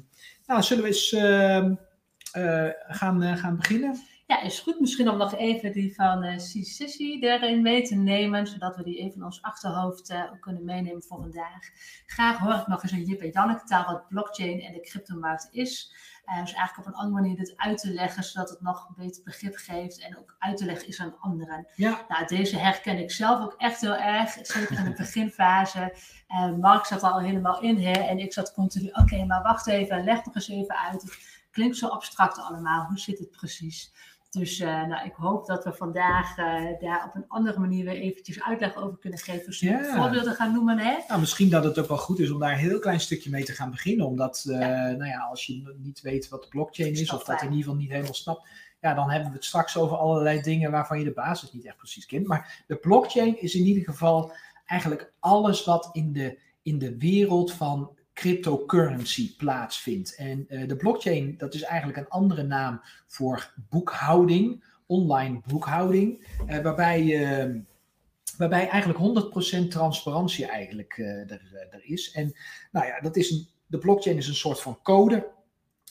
nou, 0.47 0.63
zullen 0.63 0.83
we 0.83 0.89
eens 0.89 1.13
ehm, 1.13 1.75
eh, 2.33 2.69
gaan, 2.87 3.23
eh, 3.23 3.37
gaan 3.37 3.57
beginnen? 3.57 3.97
Ja, 4.35 4.43
is 4.43 4.61
goed 4.61 4.81
misschien 4.81 5.11
om 5.11 5.17
nog 5.17 5.35
even 5.35 5.73
die 5.73 5.95
van 5.95 6.41
Sissi 6.41 7.21
erin 7.21 7.63
mee 7.63 7.83
te 7.83 7.95
nemen, 7.95 8.47
zodat 8.47 8.77
we 8.77 8.83
die 8.83 8.99
even 8.99 9.15
in 9.15 9.25
ons 9.25 9.43
achterhoofd 9.43 10.11
eh, 10.11 10.23
kunnen 10.41 10.65
meenemen 10.65 11.03
voor 11.03 11.21
vandaag. 11.21 11.61
Graag 12.07 12.39
hoor 12.39 12.55
ik 12.55 12.67
nog 12.67 12.83
eens 12.83 12.93
een 12.93 13.05
Jip 13.05 13.21
en 13.21 13.31
Janneke 13.31 13.65
taal 13.65 13.85
wat 13.85 14.09
blockchain 14.09 14.61
en 14.61 14.73
de 14.73 14.81
cryptomarkt 14.81 15.49
is. 15.51 15.95
Eh, 16.25 16.41
dus 16.41 16.53
eigenlijk 16.53 16.79
op 16.79 16.87
een 16.87 17.01
andere 17.01 17.21
manier 17.23 17.37
dit 17.37 17.53
uit 17.57 17.79
te 17.79 17.93
leggen, 17.93 18.25
zodat 18.25 18.51
het 18.51 18.61
nog 18.61 18.89
een 18.89 19.05
beter 19.05 19.23
begrip 19.23 19.57
geeft 19.57 20.01
en 20.01 20.19
ook 20.19 20.37
uit 20.39 20.57
te 20.57 20.65
leggen 20.65 20.89
is 20.89 21.01
aan 21.01 21.19
anderen. 21.21 21.67
Ja, 21.75 22.05
Nou, 22.09 22.27
deze 22.27 22.59
herken 22.59 22.99
ik 22.99 23.11
zelf 23.11 23.41
ook 23.41 23.55
echt 23.57 23.81
heel 23.81 23.97
erg, 23.97 24.31
zeker 24.43 24.79
in 24.79 24.85
de 24.85 24.95
beginfase. 24.97 25.97
Mark 26.61 26.85
zat 26.85 27.03
er 27.03 27.09
al 27.09 27.21
helemaal 27.21 27.61
in 27.61 27.79
hè, 27.79 28.01
en 28.01 28.19
ik 28.19 28.33
zat 28.33 28.53
continu, 28.53 28.89
oké, 28.93 29.25
maar 29.25 29.43
wacht 29.43 29.67
even, 29.67 30.05
leg 30.05 30.25
nog 30.25 30.35
eens 30.35 30.49
even 30.49 30.77
uit. 30.77 31.03
Het 31.03 31.19
klinkt 31.51 31.77
zo 31.77 31.89
abstract 31.89 32.39
allemaal, 32.39 32.85
hoe 32.85 32.99
zit 32.99 33.19
het 33.19 33.31
precies? 33.31 33.93
Dus 34.39 34.61
eh, 34.61 34.87
nou, 34.87 35.07
ik 35.07 35.15
hoop 35.15 35.47
dat 35.47 35.65
we 35.65 35.73
vandaag 35.73 36.39
eh, 36.39 36.81
daar 36.81 37.05
op 37.07 37.15
een 37.15 37.29
andere 37.29 37.59
manier 37.59 37.85
weer 37.85 37.95
eventjes 37.95 38.43
uitleg 38.43 38.77
over 38.77 38.99
kunnen 38.99 39.19
geven. 39.19 39.47
Dus 39.47 39.61
Ja. 39.61 39.95
voorbeelden 39.97 40.35
gaan 40.35 40.53
noemen, 40.53 40.79
hè? 40.79 40.97
nou, 41.09 41.21
misschien 41.21 41.51
dat 41.51 41.65
het 41.65 41.79
ook 41.79 41.89
wel 41.89 41.97
goed 41.97 42.19
is 42.19 42.31
om 42.31 42.39
daar 42.39 42.53
een 42.53 42.59
heel 42.59 42.79
klein 42.79 43.01
stukje 43.01 43.31
mee 43.31 43.45
te 43.45 43.53
gaan 43.53 43.71
beginnen. 43.71 44.07
Omdat, 44.07 44.45
eh, 44.49 44.61
Ja. 44.61 44.91
nou 44.91 45.07
ja, 45.07 45.19
als 45.19 45.47
je 45.47 45.75
niet 45.79 46.01
weet 46.01 46.29
wat 46.29 46.43
de 46.43 46.49
blockchain 46.49 46.93
is, 46.93 47.13
of 47.13 47.25
dat 47.25 47.41
in 47.43 47.49
ieder 47.49 47.63
geval 47.63 47.75
niet 47.79 47.91
helemaal 47.91 48.15
snapt, 48.15 48.49
ja, 48.81 48.95
dan 48.95 49.11
hebben 49.11 49.29
we 49.31 49.37
het 49.37 49.45
straks 49.45 49.77
over 49.77 49.97
allerlei 49.97 50.41
dingen 50.43 50.71
waarvan 50.71 50.99
je 50.99 51.05
de 51.05 51.13
basis 51.13 51.53
niet 51.53 51.65
echt 51.67 51.77
precies 51.77 52.07
kent. 52.07 52.27
Maar 52.27 52.65
de 52.67 52.77
blockchain 52.77 53.41
is 53.41 53.55
in 53.55 53.65
ieder 53.65 53.83
geval 53.85 54.33
eigenlijk 54.67 55.13
alles 55.21 55.65
wat 55.65 55.89
in 55.93 56.13
de, 56.13 56.39
in 56.63 56.79
de 56.79 56.99
wereld 56.99 57.53
van 57.53 57.91
cryptocurrency 58.15 59.37
plaatsvindt. 59.37 60.15
En 60.15 60.49
eh, 60.49 60.69
de 60.69 60.77
blockchain, 60.77 61.35
dat 61.39 61.55
is 61.55 61.63
eigenlijk 61.63 61.99
een 61.99 62.09
andere 62.09 62.43
naam 62.43 62.81
voor 63.07 63.53
boekhouding, 63.71 64.65
online 64.87 65.41
boekhouding, 65.47 66.27
eh, 66.47 66.63
waarbij, 66.63 67.25
eh, 67.25 67.55
waarbij 68.37 68.69
eigenlijk 68.69 68.99
100% 68.99 69.71
transparantie 69.71 70.47
eigenlijk 70.47 70.95
eh, 70.99 71.31
er, 71.31 71.69
er 71.71 71.85
is. 71.85 72.11
En 72.11 72.37
nou 72.73 72.87
ja, 72.87 73.01
dat 73.01 73.17
is 73.17 73.31
een, 73.31 73.49
de 73.67 73.79
blockchain 73.79 74.17
is 74.17 74.29
een 74.29 74.35
soort 74.35 74.61
van 74.61 74.79
code 74.83 75.33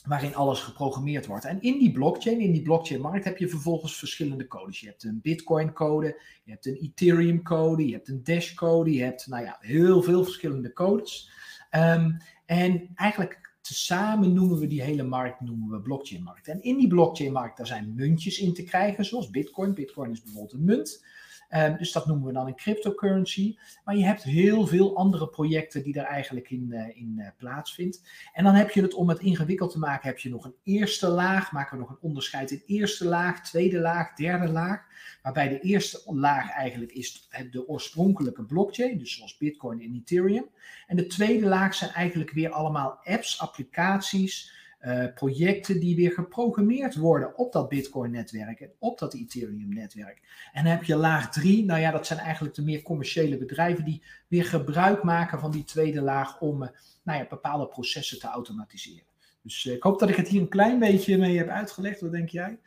waarin 0.06 0.34
alles 0.34 0.60
geprogrammeerd 0.60 1.26
wordt. 1.26 1.44
En 1.44 1.62
in 1.62 1.78
die 1.78 1.92
blockchain, 1.92 2.40
in 2.40 2.52
die 2.52 2.62
blockchain-markt, 2.62 3.24
heb 3.24 3.38
je 3.38 3.48
vervolgens 3.48 3.98
verschillende 3.98 4.46
codes. 4.46 4.80
Je 4.80 4.86
hebt 4.86 5.04
een 5.04 5.20
Bitcoin-code, 5.22 6.20
je 6.44 6.50
hebt 6.50 6.66
een 6.66 6.76
Ethereum-code, 6.76 7.86
je 7.86 7.92
hebt 7.92 8.08
een 8.08 8.24
Dash-code, 8.24 8.92
je 8.92 9.02
hebt 9.02 9.26
nou 9.26 9.44
ja, 9.44 9.56
heel 9.60 10.02
veel 10.02 10.24
verschillende 10.24 10.72
codes. 10.72 11.30
Ehm, 11.74 12.10
en 12.46 12.90
eigenlijk 12.94 13.54
tezamen 13.60 14.32
noemen 14.32 14.58
we 14.58 14.66
die 14.66 14.82
hele 14.82 15.02
markt 15.02 15.40
noemen 15.40 15.70
we 15.70 15.80
blockchain-markt. 15.80 16.48
En 16.48 16.62
in 16.62 16.76
die 16.76 16.88
blockchain-markt, 16.88 17.56
daar 17.56 17.66
zijn 17.66 17.94
muntjes 17.94 18.38
in 18.38 18.54
te 18.54 18.64
krijgen, 18.64 19.04
zoals 19.04 19.30
Bitcoin. 19.30 19.74
Bitcoin 19.74 20.10
is 20.10 20.22
bijvoorbeeld 20.22 20.52
een 20.52 20.64
munt. 20.64 21.04
Ehm, 21.48 21.76
dus 21.76 21.92
dat 21.92 22.06
noemen 22.06 22.26
we 22.26 22.32
dan 22.32 22.46
een 22.46 22.56
cryptocurrency. 22.56 23.56
Maar 23.84 23.96
je 23.96 24.04
hebt 24.04 24.22
heel 24.22 24.66
veel 24.66 24.96
andere 24.96 25.28
projecten 25.28 25.82
die 25.82 25.98
er 25.98 26.04
eigenlijk 26.04 26.50
in, 26.50 26.72
eh, 26.72 26.96
in 26.96 27.14
eh, 27.18 27.28
plaatsvindt. 27.36 28.02
En 28.32 28.44
dan 28.44 28.54
heb 28.54 28.70
je 28.70 28.82
het, 28.82 28.94
om 28.94 29.08
het 29.08 29.18
ingewikkeld 29.18 29.70
te 29.70 29.78
maken, 29.78 30.08
heb 30.08 30.18
je 30.18 30.30
nog 30.30 30.44
een 30.44 30.54
eerste 30.62 31.08
laag. 31.08 31.52
Maken 31.52 31.76
we 31.76 31.82
nog 31.82 31.90
een 31.90 32.08
onderscheid 32.08 32.50
in 32.50 32.62
eerste 32.66 33.04
laag, 33.04 33.42
tweede 33.42 33.78
laag, 33.78 34.14
derde 34.14 34.48
laag. 34.48 34.82
Waarbij 35.22 35.48
de 35.48 35.60
eerste 35.60 36.02
laag 36.14 36.50
eigenlijk 36.50 36.92
is 36.92 37.28
de 37.50 37.68
oorspronkelijke 37.68 38.44
blockchain, 38.44 38.98
dus 38.98 39.16
zoals 39.16 39.36
Bitcoin 39.36 39.80
en 39.80 39.94
Ethereum. 39.94 40.46
En 40.86 40.96
de 40.96 41.06
tweede 41.06 41.46
laag 41.46 41.74
zijn 41.74 41.90
eigenlijk 41.90 42.30
weer 42.30 42.50
allemaal 42.50 42.98
apps, 43.04 43.40
applicaties, 43.40 44.52
eh, 44.84 45.04
projecten 45.14 45.80
die 45.80 45.96
weer 45.96 46.12
geprogrammeerd 46.12 46.96
worden 46.96 47.38
op 47.38 47.52
dat 47.52 47.68
Bitcoin-netwerk 47.68 48.60
en 48.60 48.72
op 48.78 48.98
dat 48.98 49.14
Ethereum-netwerk. 49.14 50.20
En 50.52 50.64
dan 50.64 50.72
heb 50.72 50.84
je 50.84 50.96
laag 50.96 51.30
3, 51.32 51.64
nou 51.64 51.80
ja, 51.80 51.90
dat 51.90 52.06
zijn 52.06 52.18
eigenlijk 52.18 52.54
de 52.54 52.62
meer 52.62 52.82
commerciële 52.82 53.36
bedrijven 53.36 53.84
die 53.84 54.02
weer 54.28 54.44
gebruik 54.44 55.02
maken 55.02 55.40
van 55.40 55.50
die 55.50 55.64
tweede 55.64 56.00
laag 56.00 56.40
om 56.40 56.62
eh, 56.62 56.68
nou 57.02 57.18
ja, 57.18 57.26
bepaalde 57.28 57.68
processen 57.68 58.18
te 58.18 58.26
automatiseren. 58.26 59.06
Dus 59.42 59.66
eh, 59.66 59.74
ik 59.74 59.82
hoop 59.82 59.98
dat 59.98 60.08
ik 60.08 60.16
het 60.16 60.28
hier 60.28 60.40
een 60.40 60.48
klein 60.48 60.78
beetje 60.78 61.18
mee 61.18 61.36
heb 61.36 61.48
uitgelegd. 61.48 62.00
Wat 62.00 62.12
denk 62.12 62.28
jij? 62.28 62.58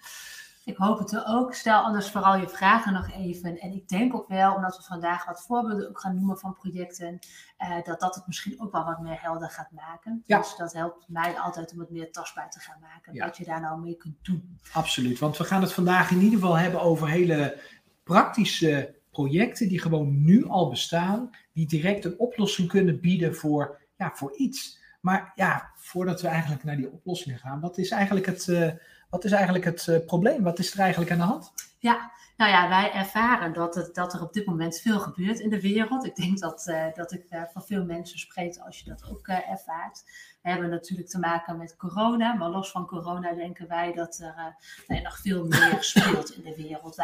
Ik 0.67 0.77
hoop 0.77 0.99
het 0.99 1.25
ook. 1.25 1.53
Stel 1.53 1.81
anders 1.81 2.11
vooral 2.11 2.37
je 2.37 2.49
vragen 2.49 2.93
nog 2.93 3.11
even. 3.11 3.59
En 3.59 3.73
ik 3.73 3.87
denk 3.87 4.15
ook 4.15 4.27
wel, 4.27 4.55
omdat 4.55 4.77
we 4.77 4.83
vandaag 4.83 5.25
wat 5.25 5.41
voorbeelden 5.41 5.89
ook 5.89 5.99
gaan 5.99 6.15
noemen 6.15 6.37
van 6.37 6.53
projecten, 6.53 7.19
eh, 7.57 7.83
dat 7.83 7.99
dat 7.99 8.15
het 8.15 8.27
misschien 8.27 8.61
ook 8.61 8.71
wel 8.71 8.85
wat 8.85 9.01
meer 9.01 9.21
helder 9.21 9.49
gaat 9.49 9.71
maken. 9.71 10.23
Ja. 10.25 10.37
Dus 10.37 10.55
dat 10.55 10.73
helpt 10.73 11.05
mij 11.07 11.39
altijd 11.39 11.71
om 11.71 11.79
het 11.79 11.89
meer 11.89 12.11
tastbaar 12.11 12.49
te 12.49 12.59
gaan 12.59 12.79
maken. 12.81 13.13
Ja. 13.13 13.25
Wat 13.25 13.37
je 13.37 13.45
daar 13.45 13.61
nou 13.61 13.81
mee 13.81 13.95
kunt 13.95 14.15
doen. 14.21 14.59
Absoluut, 14.73 15.19
want 15.19 15.37
we 15.37 15.43
gaan 15.43 15.61
het 15.61 15.73
vandaag 15.73 16.11
in 16.11 16.21
ieder 16.21 16.39
geval 16.39 16.57
hebben 16.57 16.81
over 16.81 17.07
hele 17.07 17.59
praktische 18.03 18.95
projecten 19.11 19.67
die 19.67 19.81
gewoon 19.81 20.23
nu 20.23 20.47
al 20.47 20.69
bestaan, 20.69 21.29
die 21.53 21.67
direct 21.67 22.05
een 22.05 22.19
oplossing 22.19 22.67
kunnen 22.67 22.99
bieden 22.99 23.35
voor, 23.35 23.81
ja, 23.97 24.11
voor 24.13 24.37
iets. 24.37 24.79
Maar 25.01 25.31
ja, 25.35 25.71
voordat 25.75 26.21
we 26.21 26.27
eigenlijk 26.27 26.63
naar 26.63 26.77
die 26.77 26.91
oplossingen 26.91 27.39
gaan, 27.39 27.59
wat 27.59 27.77
is 27.77 27.89
eigenlijk 27.89 28.25
het, 28.25 28.47
eh, 28.47 28.71
wat 29.09 29.23
is 29.23 29.31
eigenlijk 29.31 29.65
het 29.65 29.87
eh, 29.87 30.05
probleem? 30.05 30.43
Wat 30.43 30.59
is 30.59 30.73
er 30.73 30.79
eigenlijk 30.79 31.11
aan 31.11 31.17
de 31.17 31.23
hand? 31.23 31.53
Ja, 31.79 32.11
nou 32.37 32.51
ja, 32.51 32.69
wij 32.69 32.91
ervaren 32.91 33.53
dat, 33.53 33.75
het, 33.75 33.95
dat 33.95 34.13
er 34.13 34.21
op 34.21 34.33
dit 34.33 34.45
moment 34.45 34.79
veel 34.79 34.99
gebeurt 34.99 35.39
in 35.39 35.49
de 35.49 35.61
wereld. 35.61 36.05
Ik 36.05 36.15
denk 36.15 36.39
dat, 36.39 36.67
eh, 36.67 36.85
dat 36.93 37.11
ik 37.11 37.29
daar 37.29 37.49
van 37.53 37.63
veel 37.63 37.85
mensen 37.85 38.19
spreek 38.19 38.57
als 38.57 38.79
je 38.79 38.89
dat 38.89 39.09
ook 39.09 39.27
eh, 39.27 39.49
ervaart. 39.49 40.03
We 40.41 40.49
hebben 40.49 40.69
natuurlijk 40.69 41.09
te 41.09 41.19
maken 41.19 41.57
met 41.57 41.75
corona, 41.75 42.33
maar 42.33 42.49
los 42.49 42.71
van 42.71 42.85
corona 42.85 43.33
denken 43.33 43.67
wij 43.67 43.93
dat 43.93 44.19
er 44.19 44.55
eh, 44.87 45.03
nog 45.03 45.19
veel 45.19 45.45
meer 45.45 45.77
speelt 45.79 46.31
in 46.31 46.43
de 46.43 46.55
wereld. 46.55 46.95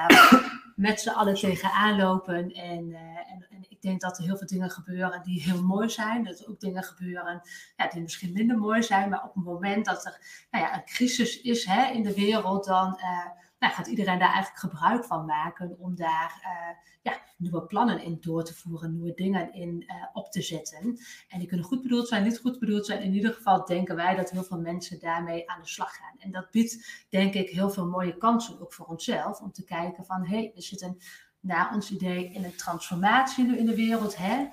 Met 0.76 1.02
z'n 1.02 1.10
allen 1.10 1.34
tegenaan 1.34 1.98
lopen. 1.98 2.52
En, 2.52 2.94
eh, 2.94 3.32
en, 3.32 3.48
en 3.50 3.66
ik 3.70 3.82
denk 3.82 4.02
dat 4.02 4.18
er 4.18 4.24
heel 4.24 4.38
veel 4.38 4.48
dingen 4.48 4.70
gebeuren 4.70 5.24
die 5.24 5.42
heel 5.42 5.64
mooi 5.64 5.90
zijn. 5.90 6.24
Dat 6.24 6.40
er 6.40 6.50
ook 6.50 6.60
dingen 6.60 6.84
gebeuren 6.84 7.42
ja, 7.76 7.88
die 7.88 8.02
misschien 8.02 8.34
minder 8.34 8.58
mooi 8.58 8.84
zijn. 8.84 9.10
Maar 9.10 9.24
op 9.24 9.36
het 9.36 9.44
moment 9.44 9.86
dat 9.86 10.06
er 10.06 10.46
nou 10.52 10.64
ja, 10.64 10.76
een 10.76 10.86
crisis 10.86 11.42
is 11.42 11.66
hè, 11.66 11.92
in 11.92 12.04
de 12.04 12.14
wereld, 12.14 12.66
dan 12.66 12.98
eh, 12.98 13.28
nou, 13.64 13.76
gaat 13.76 13.88
iedereen 13.88 14.20
daar 14.20 14.34
eigenlijk 14.34 14.60
gebruik 14.60 15.06
van 15.06 15.26
maken 15.26 15.76
om 15.80 15.96
daar 15.96 16.40
eh, 16.42 16.88
ja, 17.02 17.22
nieuwe 17.38 17.66
plannen 17.66 18.02
in 18.02 18.18
door 18.22 18.44
te 18.44 18.54
voeren, 18.54 18.92
nieuwe 18.92 19.14
dingen 19.14 19.54
in 19.54 19.84
eh, 19.88 19.96
op 20.14 20.32
te 20.32 20.42
zetten. 20.42 21.00
En 21.28 21.40
die 21.40 21.48
kunnen 21.48 21.66
goed 21.66 21.82
bedoeld 21.82 22.08
zijn, 22.08 22.24
niet 22.24 22.40
goed 22.40 22.60
bedoeld 22.60 22.86
zijn. 22.86 23.02
In 23.02 23.14
ieder 23.14 23.34
geval 23.34 23.66
denken 23.66 23.96
wij 23.96 24.16
dat 24.16 24.30
heel 24.30 24.44
veel 24.44 24.60
mensen 24.60 25.00
daarmee 25.00 25.50
aan 25.50 25.62
de 25.62 25.68
slag 25.68 25.96
gaan. 25.96 26.16
En 26.18 26.32
dat 26.32 26.52
biedt, 26.52 27.06
denk 27.10 27.34
ik, 27.34 27.50
heel 27.50 27.70
veel 27.70 27.88
mooie 27.88 28.18
kansen 28.18 28.62
ook 28.62 28.74
voor 28.74 28.86
onszelf 28.86 29.42
om 29.42 29.52
te 29.52 29.64
kijken 29.64 30.06
van, 30.06 30.26
hé, 30.26 30.38
hey, 30.38 30.52
we 30.56 30.62
zitten 30.62 30.98
naar 31.40 31.74
ons 31.74 31.92
idee 31.92 32.32
in 32.34 32.44
een 32.44 32.56
transformatie 32.56 33.46
nu 33.46 33.58
in 33.58 33.66
de 33.66 33.76
wereld. 33.76 34.18
Hè? 34.18 34.48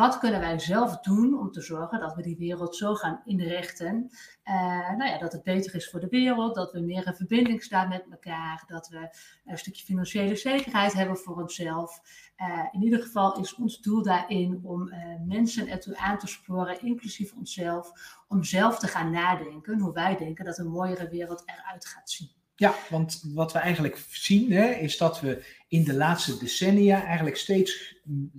Wat 0.00 0.18
kunnen 0.18 0.40
wij 0.40 0.58
zelf 0.58 0.98
doen 0.98 1.38
om 1.38 1.50
te 1.50 1.60
zorgen 1.60 2.00
dat 2.00 2.14
we 2.14 2.22
die 2.22 2.36
wereld 2.36 2.76
zo 2.76 2.94
gaan 2.94 3.20
inrichten, 3.24 4.10
uh, 4.44 4.54
nou 4.96 5.10
ja, 5.10 5.18
dat 5.18 5.32
het 5.32 5.42
beter 5.42 5.74
is 5.74 5.90
voor 5.90 6.00
de 6.00 6.08
wereld, 6.08 6.54
dat 6.54 6.72
we 6.72 6.80
meer 6.80 7.06
in 7.06 7.14
verbinding 7.14 7.62
staan 7.62 7.88
met 7.88 8.06
elkaar, 8.10 8.64
dat 8.66 8.88
we 8.88 9.16
een 9.44 9.58
stukje 9.58 9.84
financiële 9.84 10.36
zekerheid 10.36 10.92
hebben 10.92 11.16
voor 11.16 11.36
onszelf. 11.36 12.00
Uh, 12.36 12.64
in 12.72 12.82
ieder 12.82 13.02
geval 13.02 13.40
is 13.40 13.54
ons 13.54 13.80
doel 13.80 14.02
daarin 14.02 14.60
om 14.62 14.88
uh, 14.88 14.96
mensen 15.26 15.68
ertoe 15.68 15.96
aan 15.96 16.18
te 16.18 16.26
sporen, 16.26 16.82
inclusief 16.82 17.32
onszelf, 17.32 17.92
om 18.28 18.44
zelf 18.44 18.78
te 18.78 18.86
gaan 18.86 19.10
nadenken 19.10 19.80
hoe 19.80 19.92
wij 19.92 20.16
denken 20.16 20.44
dat 20.44 20.58
een 20.58 20.70
mooiere 20.70 21.08
wereld 21.08 21.42
eruit 21.46 21.86
gaat 21.86 22.10
zien. 22.10 22.30
Ja, 22.54 22.74
want 22.90 23.22
wat 23.34 23.52
we 23.52 23.58
eigenlijk 23.58 24.04
zien 24.08 24.52
hè, 24.52 24.70
is 24.70 24.98
dat 24.98 25.20
we 25.20 25.59
in 25.70 25.84
de 25.84 25.94
laatste 25.94 26.38
decennia 26.38 27.04
eigenlijk 27.04 27.36
steeds 27.36 27.96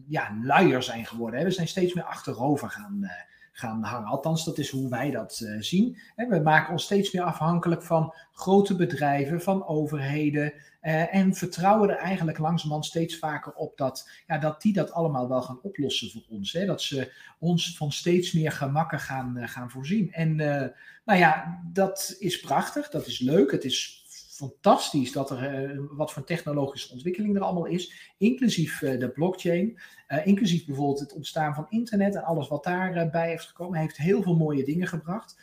ja, 0.07 0.37
luier 0.43 0.83
zijn 0.83 1.05
geworden. 1.05 1.43
We 1.43 1.51
zijn 1.51 1.67
steeds 1.67 1.93
meer 1.93 2.03
achterover 2.03 2.69
gaan, 2.69 2.97
uh, 3.01 3.09
gaan 3.51 3.83
hangen. 3.83 4.09
Althans, 4.09 4.45
dat 4.45 4.57
is 4.57 4.69
hoe 4.69 4.89
wij 4.89 5.11
dat 5.11 5.41
uh, 5.43 5.61
zien. 5.61 5.97
We 6.15 6.39
maken 6.39 6.71
ons 6.71 6.83
steeds 6.83 7.11
meer 7.11 7.23
afhankelijk 7.23 7.83
van 7.83 8.15
grote 8.31 8.75
bedrijven, 8.75 9.41
van 9.41 9.67
overheden. 9.67 10.53
Uh, 10.81 11.15
en 11.15 11.33
vertrouwen 11.33 11.89
er 11.89 11.95
eigenlijk 11.95 12.37
langzamerhand 12.37 12.85
steeds 12.85 13.17
vaker 13.17 13.53
op 13.53 13.77
dat, 13.77 14.09
ja, 14.27 14.37
dat 14.37 14.61
die 14.61 14.73
dat 14.73 14.91
allemaal 14.91 15.29
wel 15.29 15.41
gaan 15.41 15.61
oplossen 15.61 16.11
voor 16.11 16.23
ons. 16.29 16.51
Dat 16.51 16.81
ze 16.81 17.13
ons 17.39 17.77
van 17.77 17.91
steeds 17.91 18.31
meer 18.31 18.51
gemakken 18.51 18.99
gaan, 18.99 19.49
gaan 19.49 19.69
voorzien. 19.69 20.11
En 20.13 20.35
nou 21.05 21.19
ja, 21.19 21.61
dat 21.73 22.15
is 22.19 22.39
prachtig, 22.39 22.89
dat 22.89 23.07
is 23.07 23.19
leuk, 23.19 23.51
het 23.51 23.63
is 23.63 24.00
fantastisch 24.41 25.11
dat 25.11 25.31
er 25.31 25.71
uh, 25.71 25.79
wat 25.91 26.11
voor 26.11 26.23
technologische 26.23 26.93
ontwikkeling 26.93 27.35
er 27.35 27.41
allemaal 27.41 27.65
is, 27.65 28.13
inclusief 28.17 28.81
uh, 28.81 28.99
de 28.99 29.09
blockchain, 29.09 29.79
uh, 30.07 30.25
inclusief 30.27 30.65
bijvoorbeeld 30.65 30.99
het 30.99 31.13
ontstaan 31.13 31.53
van 31.53 31.65
internet 31.69 32.15
en 32.15 32.23
alles 32.23 32.47
wat 32.47 32.63
daarbij 32.63 33.29
heeft 33.29 33.47
gekomen, 33.47 33.79
heeft 33.79 33.97
heel 33.97 34.21
veel 34.21 34.35
mooie 34.35 34.63
dingen 34.63 34.87
gebracht. 34.87 35.39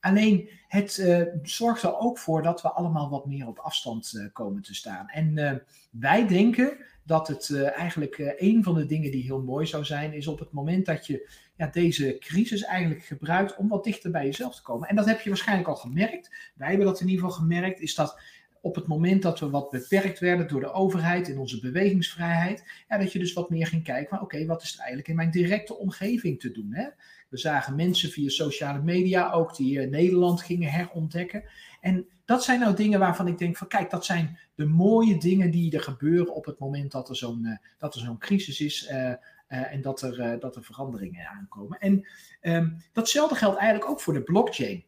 Alleen 0.00 0.48
het 0.68 1.08
zorgt 1.42 1.82
er 1.82 1.98
ook 1.98 2.18
voor 2.18 2.42
dat 2.42 2.62
we 2.62 2.70
allemaal 2.70 3.10
wat 3.10 3.26
meer 3.26 3.46
op 3.46 3.58
afstand 3.58 4.30
komen 4.32 4.62
te 4.62 4.74
staan. 4.74 5.08
En 5.08 5.62
wij 5.90 6.26
denken 6.26 6.76
dat 7.04 7.28
het 7.28 7.64
eigenlijk 7.64 8.34
een 8.36 8.62
van 8.62 8.74
de 8.74 8.86
dingen 8.86 9.10
die 9.10 9.22
heel 9.22 9.42
mooi 9.42 9.66
zou 9.66 9.84
zijn, 9.84 10.12
is 10.12 10.26
op 10.26 10.38
het 10.38 10.52
moment 10.52 10.86
dat 10.86 11.06
je 11.06 11.28
ja, 11.56 11.66
deze 11.66 12.16
crisis 12.18 12.62
eigenlijk 12.62 13.04
gebruikt 13.04 13.56
om 13.56 13.68
wat 13.68 13.84
dichter 13.84 14.10
bij 14.10 14.24
jezelf 14.24 14.54
te 14.54 14.62
komen. 14.62 14.88
En 14.88 14.96
dat 14.96 15.06
heb 15.06 15.20
je 15.20 15.28
waarschijnlijk 15.28 15.68
al 15.68 15.76
gemerkt. 15.76 16.52
Wij 16.54 16.68
hebben 16.68 16.86
dat 16.86 17.00
in 17.00 17.08
ieder 17.08 17.24
geval 17.24 17.38
gemerkt, 17.38 17.80
is 17.80 17.94
dat 17.94 18.20
op 18.60 18.74
het 18.74 18.86
moment 18.86 19.22
dat 19.22 19.40
we 19.40 19.50
wat 19.50 19.70
beperkt 19.70 20.18
werden 20.18 20.48
door 20.48 20.60
de 20.60 20.72
overheid 20.72 21.28
in 21.28 21.38
onze 21.38 21.60
bewegingsvrijheid, 21.60 22.64
ja, 22.88 22.98
dat 22.98 23.12
je 23.12 23.18
dus 23.18 23.32
wat 23.32 23.50
meer 23.50 23.66
ging 23.66 23.84
kijken 23.84 24.08
van 24.08 24.20
oké, 24.20 24.46
wat 24.46 24.62
is 24.62 24.72
er 24.72 24.78
eigenlijk 24.78 25.08
in 25.08 25.16
mijn 25.16 25.30
directe 25.30 25.78
omgeving 25.78 26.40
te 26.40 26.50
doen? 26.50 26.70
Hè? 26.72 26.88
We 27.28 27.38
zagen 27.38 27.76
mensen 27.76 28.10
via 28.10 28.28
sociale 28.28 28.82
media 28.82 29.30
ook 29.30 29.56
die 29.56 29.80
Nederland 29.80 30.42
gingen 30.42 30.70
herontdekken. 30.70 31.44
En 31.80 32.08
dat 32.24 32.44
zijn 32.44 32.60
nou 32.60 32.74
dingen 32.74 32.98
waarvan 32.98 33.26
ik 33.26 33.38
denk 33.38 33.56
van 33.56 33.68
kijk, 33.68 33.90
dat 33.90 34.04
zijn 34.04 34.38
de 34.54 34.66
mooie 34.66 35.18
dingen 35.18 35.50
die 35.50 35.72
er 35.72 35.82
gebeuren 35.82 36.34
op 36.34 36.44
het 36.44 36.58
moment 36.58 36.92
dat 36.92 37.08
er 37.08 37.16
zo'n 37.16 37.44
uh, 37.44 37.56
dat 37.78 37.94
er 37.94 38.00
zo'n 38.00 38.18
crisis 38.18 38.60
is. 38.60 38.90
Uh, 38.90 39.12
en 39.48 39.80
dat 39.80 40.02
er, 40.02 40.40
dat 40.40 40.56
er 40.56 40.64
veranderingen 40.64 41.26
aankomen. 41.26 41.78
En 41.78 42.06
um, 42.42 42.76
datzelfde 42.92 43.34
geldt 43.34 43.58
eigenlijk 43.58 43.90
ook 43.90 44.00
voor 44.00 44.14
de 44.14 44.22
blockchain. 44.22 44.84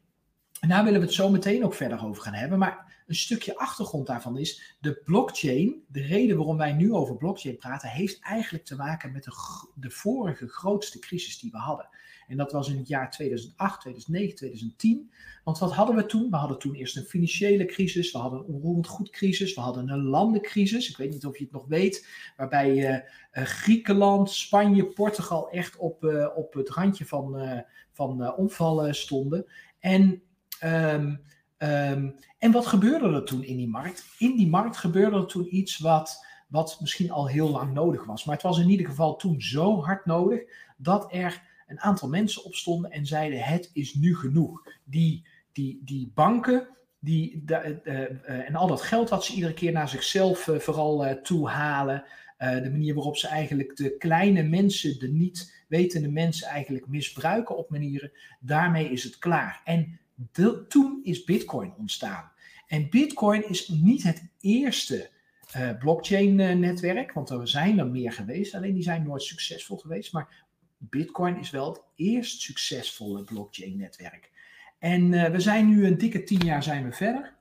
En 0.60 0.68
daar 0.68 0.84
willen 0.84 1.00
we 1.00 1.06
het 1.06 1.14
zo 1.14 1.30
meteen 1.30 1.64
ook 1.64 1.74
verder 1.74 2.04
over 2.04 2.22
gaan 2.22 2.34
hebben. 2.34 2.58
Maar 2.58 2.91
een 3.12 3.19
stukje 3.19 3.57
achtergrond 3.57 4.07
daarvan 4.07 4.38
is, 4.38 4.76
de 4.81 5.00
blockchain, 5.04 5.85
de 5.88 6.00
reden 6.00 6.37
waarom 6.37 6.57
wij 6.57 6.73
nu 6.73 6.92
over 6.92 7.16
blockchain 7.16 7.57
praten, 7.57 7.88
heeft 7.88 8.21
eigenlijk 8.21 8.64
te 8.64 8.76
maken 8.76 9.12
met 9.12 9.25
de, 9.25 9.33
de 9.75 9.90
vorige 9.90 10.49
grootste 10.49 10.99
crisis 10.99 11.38
die 11.38 11.50
we 11.50 11.59
hadden. 11.59 11.88
En 12.26 12.37
dat 12.37 12.52
was 12.52 12.69
in 12.69 12.76
het 12.76 12.88
jaar 12.88 13.11
2008, 13.11 13.81
2009, 13.81 14.37
2010. 14.37 15.12
Want 15.45 15.59
wat 15.59 15.73
hadden 15.73 15.97
we 15.97 16.07
toen? 16.07 16.31
We 16.31 16.37
hadden 16.37 16.59
toen 16.59 16.75
eerst 16.75 16.97
een 16.97 17.04
financiële 17.04 17.64
crisis, 17.64 18.12
we 18.12 18.19
hadden 18.19 18.38
een 18.38 18.54
onroerend 18.54 18.87
goedcrisis, 18.87 19.54
we 19.54 19.61
hadden 19.61 19.88
een 19.88 20.02
landencrisis. 20.02 20.90
Ik 20.90 20.97
weet 20.97 21.11
niet 21.11 21.26
of 21.26 21.38
je 21.38 21.45
het 21.45 21.52
nog 21.52 21.66
weet, 21.66 22.09
waarbij 22.37 22.71
uh, 22.71 22.90
uh, 22.90 23.00
Griekenland, 23.33 24.31
Spanje, 24.31 24.87
Portugal 24.87 25.50
echt 25.50 25.76
op, 25.76 26.04
uh, 26.04 26.37
op 26.37 26.54
het 26.54 26.69
randje 26.69 27.07
van, 27.07 27.62
van 27.90 28.37
omvallen 28.37 28.95
stonden. 28.95 29.47
En 29.78 30.23
um, 30.64 31.21
Um, 31.62 32.14
en 32.38 32.52
wat 32.52 32.66
gebeurde 32.66 33.14
er 33.14 33.25
toen 33.25 33.45
in 33.45 33.57
die 33.57 33.69
markt? 33.69 34.04
In 34.19 34.37
die 34.37 34.49
markt 34.49 34.76
gebeurde 34.76 35.16
er 35.16 35.26
toen 35.26 35.57
iets 35.57 35.78
wat, 35.78 36.26
wat 36.49 36.76
misschien 36.81 37.11
al 37.11 37.28
heel 37.28 37.50
lang 37.50 37.73
nodig 37.73 38.04
was. 38.04 38.25
Maar 38.25 38.35
het 38.35 38.45
was 38.45 38.59
in 38.59 38.69
ieder 38.69 38.87
geval 38.87 39.16
toen 39.16 39.40
zo 39.40 39.83
hard 39.83 40.07
nodig 40.07 40.40
dat 40.76 41.12
er 41.12 41.42
een 41.66 41.81
aantal 41.81 42.09
mensen 42.09 42.45
opstonden 42.45 42.90
en 42.90 43.07
zeiden: 43.07 43.38
Het 43.38 43.71
is 43.73 43.95
nu 43.95 44.16
genoeg. 44.16 44.62
Die, 44.85 45.26
die, 45.52 45.81
die 45.85 46.11
banken. 46.14 46.69
Die, 46.99 47.42
de, 47.45 47.81
uh, 47.85 48.49
en 48.49 48.54
al 48.54 48.66
dat 48.66 48.83
geld 48.83 49.09
wat 49.09 49.25
ze 49.25 49.35
iedere 49.35 49.54
keer 49.54 49.73
naar 49.73 49.88
zichzelf 49.88 50.47
uh, 50.47 50.59
vooral 50.59 51.21
toe 51.23 51.49
halen. 51.49 52.04
de 52.38 52.71
manier 52.71 52.95
waarop 52.95 53.16
ze 53.16 53.28
eigenlijk 53.28 53.76
de 53.76 53.97
kleine 53.97 54.42
mensen, 54.42 54.99
de 54.99 55.09
niet 55.09 55.64
wetende 55.69 56.09
mensen 56.09 56.49
eigenlijk 56.49 56.88
misbruiken 56.88 57.57
op 57.57 57.71
manieren. 57.71 58.12
Daarmee 58.40 58.90
is 58.90 59.04
het 59.04 59.19
klaar. 59.19 59.61
En 59.64 60.00
de, 60.14 60.66
toen 60.69 61.00
is 61.02 61.25
Bitcoin 61.25 61.75
ontstaan. 61.78 62.31
En 62.66 62.90
Bitcoin 62.90 63.49
is 63.49 63.69
niet 63.69 64.02
het 64.02 64.28
eerste 64.40 65.11
uh, 65.57 65.78
blockchain-netwerk, 65.78 67.12
want 67.12 67.31
er 67.31 67.49
zijn 67.49 67.78
er 67.78 67.87
meer 67.87 68.12
geweest, 68.12 68.54
alleen 68.54 68.75
die 68.75 68.83
zijn 68.83 69.02
nooit 69.02 69.23
succesvol 69.23 69.76
geweest. 69.76 70.12
Maar 70.12 70.45
Bitcoin 70.78 71.38
is 71.38 71.50
wel 71.50 71.69
het 71.69 71.83
eerst 71.95 72.40
succesvolle 72.40 73.25
blockchain-netwerk. 73.25 74.31
En 74.78 75.12
uh, 75.12 75.28
we 75.28 75.40
zijn 75.40 75.69
nu 75.69 75.87
een 75.87 75.99
dikke 75.99 76.23
tien 76.23 76.45
jaar 76.45 76.62
zijn 76.62 76.85
we 76.85 76.92
verder. 76.92 77.35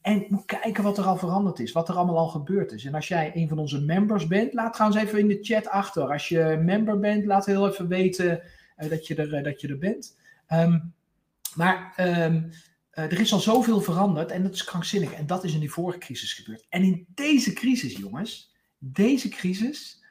En 0.00 0.26
moet 0.28 0.44
kijken 0.44 0.82
wat 0.82 0.98
er 0.98 1.04
al 1.04 1.16
veranderd 1.16 1.58
is, 1.58 1.72
wat 1.72 1.88
er 1.88 1.94
allemaal 1.94 2.18
al 2.18 2.28
gebeurd 2.28 2.72
is. 2.72 2.84
En 2.84 2.94
als 2.94 3.08
jij 3.08 3.30
een 3.34 3.48
van 3.48 3.58
onze 3.58 3.80
members 3.80 4.26
bent, 4.26 4.52
laat 4.52 4.72
trouwens 4.72 5.02
even 5.02 5.18
in 5.18 5.28
de 5.28 5.38
chat 5.42 5.68
achter. 5.68 6.12
Als 6.12 6.28
je 6.28 6.60
member 6.64 6.98
bent, 6.98 7.24
laat 7.24 7.46
heel 7.46 7.68
even 7.68 7.88
weten 7.88 8.42
dat, 8.88 9.06
je 9.06 9.14
er, 9.14 9.42
dat 9.42 9.60
je 9.60 9.68
er 9.68 9.78
bent. 9.78 10.18
Um, 10.52 10.94
maar 11.58 11.94
um, 11.96 12.50
uh, 12.92 13.04
er 13.04 13.20
is 13.20 13.32
al 13.32 13.38
zoveel 13.38 13.80
veranderd 13.80 14.30
en 14.30 14.42
dat 14.42 14.54
is 14.54 14.64
krankzinnig. 14.64 15.12
En 15.12 15.26
dat 15.26 15.44
is 15.44 15.54
in 15.54 15.60
die 15.60 15.70
vorige 15.70 15.98
crisis 15.98 16.32
gebeurd. 16.32 16.66
En 16.68 16.82
in 16.82 17.06
deze 17.14 17.52
crisis, 17.52 17.96
jongens, 17.96 18.54
deze 18.78 19.28
crisis 19.28 20.04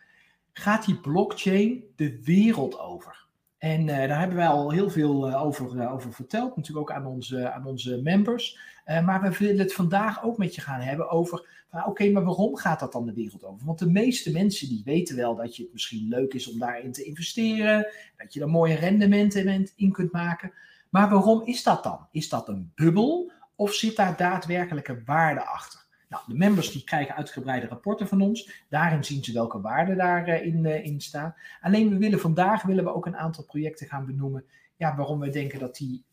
gaat 0.54 0.86
die 0.86 1.00
blockchain 1.00 1.84
de 1.96 2.24
wereld 2.24 2.80
over. 2.80 3.26
En 3.58 3.82
uh, 3.82 3.88
daar 3.88 4.20
hebben 4.20 4.38
wij 4.38 4.48
al 4.48 4.72
heel 4.72 4.90
veel 4.90 5.30
uh, 5.30 5.44
over, 5.44 5.90
over 5.92 6.14
verteld, 6.14 6.56
natuurlijk 6.56 6.90
ook 6.90 6.96
aan 6.96 7.06
onze, 7.06 7.52
aan 7.52 7.66
onze 7.66 8.02
members. 8.04 8.60
maar 8.86 9.22
we 9.22 9.38
willen 9.38 9.60
het 9.60 9.74
vandaag 9.74 10.24
ook 10.24 10.38
met 10.38 10.56
je 10.56 10.62
gaan 10.62 10.82
hebben 10.82 11.10
over, 11.10 11.66
oké, 11.72 11.90
okay, 11.90 12.12
maar 12.12 12.24
waarom 12.24 12.56
gaat 12.56 12.80
dat 12.80 12.92
dan 12.92 13.06
de 13.06 13.14
wereld 13.14 13.44
over? 13.44 13.66
Want 13.66 13.80
de 13.80 13.92
meeste 13.92 14.32
mensen 14.32 14.68
die 14.68 14.82
weten 14.86 15.16
wel 15.16 15.36
dat 15.36 15.56
je 15.56 15.64
het 15.64 15.74
misschien 15.74 16.08
leuk 16.08 16.34
is 16.34 16.52
om 16.52 16.60
daarin 16.60 16.92
te 16.92 17.04
investeren, 17.04 17.88
dat 18.18 18.34
je 18.34 18.42
er 18.42 18.50
mooie 18.50 18.76
rendementen 18.76 19.70
in 19.76 19.92
kunt 19.92 20.12
maken. 20.12 20.52
Maar 20.90 21.10
waarom 21.10 21.42
is 21.46 21.64
dat 21.64 21.84
dan? 21.84 22.08
Is 22.12 22.30
dat 22.30 22.48
een 22.48 22.72
bubbel 22.76 23.32
of 23.56 23.74
zit 23.74 23.96
daar 23.96 24.18
daadwerkelijke 24.18 25.02
waarde 25.06 25.46
achter? 25.46 25.86
Nou, 26.10 26.24
de 26.28 26.34
members 26.34 26.72
die 26.72 26.84
krijgen 26.84 27.16
uitgebreide 27.16 27.68
rapporten 27.68 28.08
van 28.08 28.22
ons. 28.22 28.64
Daarin 28.70 29.04
zien 29.04 29.24
ze 29.24 29.34
welke 29.34 29.62
waarden 29.62 29.98
daarin 29.98 30.64
uh, 30.64 30.86
in 30.86 31.02
staan. 31.02 31.36
Alleen 31.62 31.90
we 31.90 31.98
willen 31.98 32.20
vandaag 32.20 32.64
willen 32.64 32.84
we 32.84 32.94
ook 32.94 33.06
een 33.06 33.18
aantal 33.18 33.44
projecten 33.44 33.88
gaan 33.88 34.06
benoemen. 34.06 34.46
Ja, 34.76 34.96
waarom 34.96 35.20
we 35.20 35.30
denken 35.30 35.60
dat 35.60 35.76
die, 35.76 36.06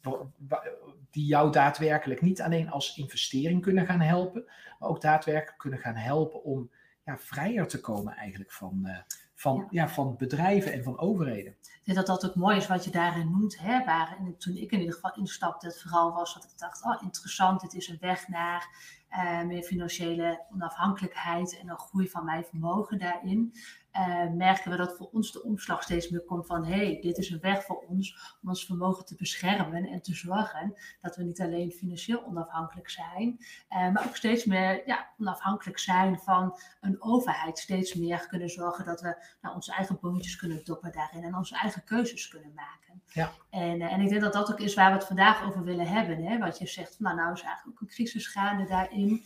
die 1.11 1.27
jou 1.27 1.53
daadwerkelijk 1.53 2.21
niet 2.21 2.43
alleen 2.43 2.71
als 2.71 2.97
investering 2.97 3.63
kunnen 3.63 3.87
gaan 3.87 4.01
helpen, 4.01 4.45
maar 4.79 4.89
ook 4.89 5.01
daadwerkelijk 5.01 5.59
kunnen 5.59 5.79
gaan 5.79 5.97
helpen 5.97 6.43
om 6.45 6.71
ja, 7.05 7.19
vrijer 7.19 7.67
te 7.67 7.81
komen 7.81 8.17
eigenlijk 8.17 8.53
van, 8.53 8.81
uh, 8.85 8.99
van, 9.35 9.57
ja. 9.57 9.83
ja. 9.83 9.89
van 9.89 10.17
bedrijven 10.17 10.73
en 10.73 10.83
van 10.83 10.99
overheden. 10.99 11.57
Ik 11.61 11.81
denk 11.95 12.07
dat 12.07 12.21
dat 12.21 12.31
ook 12.31 12.37
mooi 12.37 12.57
is 12.57 12.67
wat 12.67 12.85
je 12.85 12.91
daarin 12.91 13.31
noemt. 13.31 13.59
Hè, 13.59 13.85
waar, 13.85 14.17
en 14.19 14.37
toen 14.39 14.57
ik 14.57 14.73
in 14.73 14.79
ieder 14.79 14.95
geval 14.95 15.15
instapte, 15.15 15.67
het 15.67 15.83
vooral 15.83 16.13
was 16.13 16.35
dat 16.35 16.45
ik 16.45 16.59
dacht, 16.59 16.85
oh 16.85 17.03
interessant, 17.03 17.63
het 17.63 17.75
is 17.75 17.89
een 17.89 17.99
weg 18.01 18.29
naar 18.29 18.69
uh, 19.11 19.43
meer 19.43 19.63
financiële 19.63 20.45
onafhankelijkheid 20.53 21.59
en 21.59 21.69
een 21.69 21.79
groei 21.79 22.09
van 22.09 22.25
mijn 22.25 22.45
vermogen 22.45 22.99
daarin 22.99 23.55
uh, 23.97 24.31
merken 24.31 24.71
we 24.71 24.77
dat 24.77 24.97
voor 24.97 25.09
ons 25.13 25.33
de 25.33 25.43
omslag 25.43 25.83
steeds 25.83 26.09
meer 26.09 26.25
komt 26.25 26.47
van 26.47 26.65
hé, 26.65 26.77
hey, 26.77 26.99
dit 27.01 27.19
is 27.19 27.31
een 27.31 27.41
weg 27.41 27.65
voor 27.65 27.85
ons 27.89 28.37
om 28.43 28.49
ons 28.49 28.67
vermogen 28.67 29.05
te 29.05 29.15
beschermen 29.17 29.87
en 29.87 30.03
te 30.03 30.15
zorgen 30.15 30.75
dat 31.01 31.17
we 31.17 31.23
niet 31.23 31.41
alleen 31.41 31.71
financieel 31.71 32.25
onafhankelijk 32.25 32.91
zijn, 32.91 33.37
uh, 33.71 33.93
maar 33.93 34.07
ook 34.07 34.17
steeds 34.17 34.45
meer 34.45 34.87
ja, 34.87 35.13
onafhankelijk 35.19 35.79
zijn 35.79 36.19
van 36.19 36.59
een 36.81 37.03
overheid. 37.03 37.59
Steeds 37.59 37.95
meer 37.95 38.27
kunnen 38.27 38.49
zorgen 38.49 38.85
dat 38.85 39.01
we 39.01 39.25
nou, 39.41 39.55
onze 39.55 39.73
eigen 39.73 39.99
boontjes 40.01 40.37
kunnen 40.37 40.65
doppen 40.65 40.93
daarin 40.93 41.23
en 41.23 41.37
onze 41.37 41.57
eigen 41.57 41.85
keuzes 41.85 42.29
kunnen 42.29 42.53
maken. 42.55 43.03
Ja. 43.13 43.33
En, 43.51 43.81
uh, 43.81 43.93
en 43.93 44.01
ik 44.01 44.09
denk 44.09 44.21
dat 44.21 44.33
dat 44.33 44.53
ook 44.53 44.61
is 44.61 44.75
waar 44.75 44.91
we 44.91 44.97
het 44.97 45.07
vandaag 45.07 45.45
over 45.45 45.65
willen 45.65 45.87
hebben. 45.87 46.25
Hè? 46.25 46.39
Wat 46.39 46.59
je 46.59 46.67
zegt, 46.67 47.01
nou, 47.01 47.17
nou 47.17 47.33
is 47.33 47.43
eigenlijk 47.43 47.77
ook 47.77 47.89
een 47.89 47.95
crisis 47.95 48.27
gaande 48.27 48.67
daarin. 48.67 49.25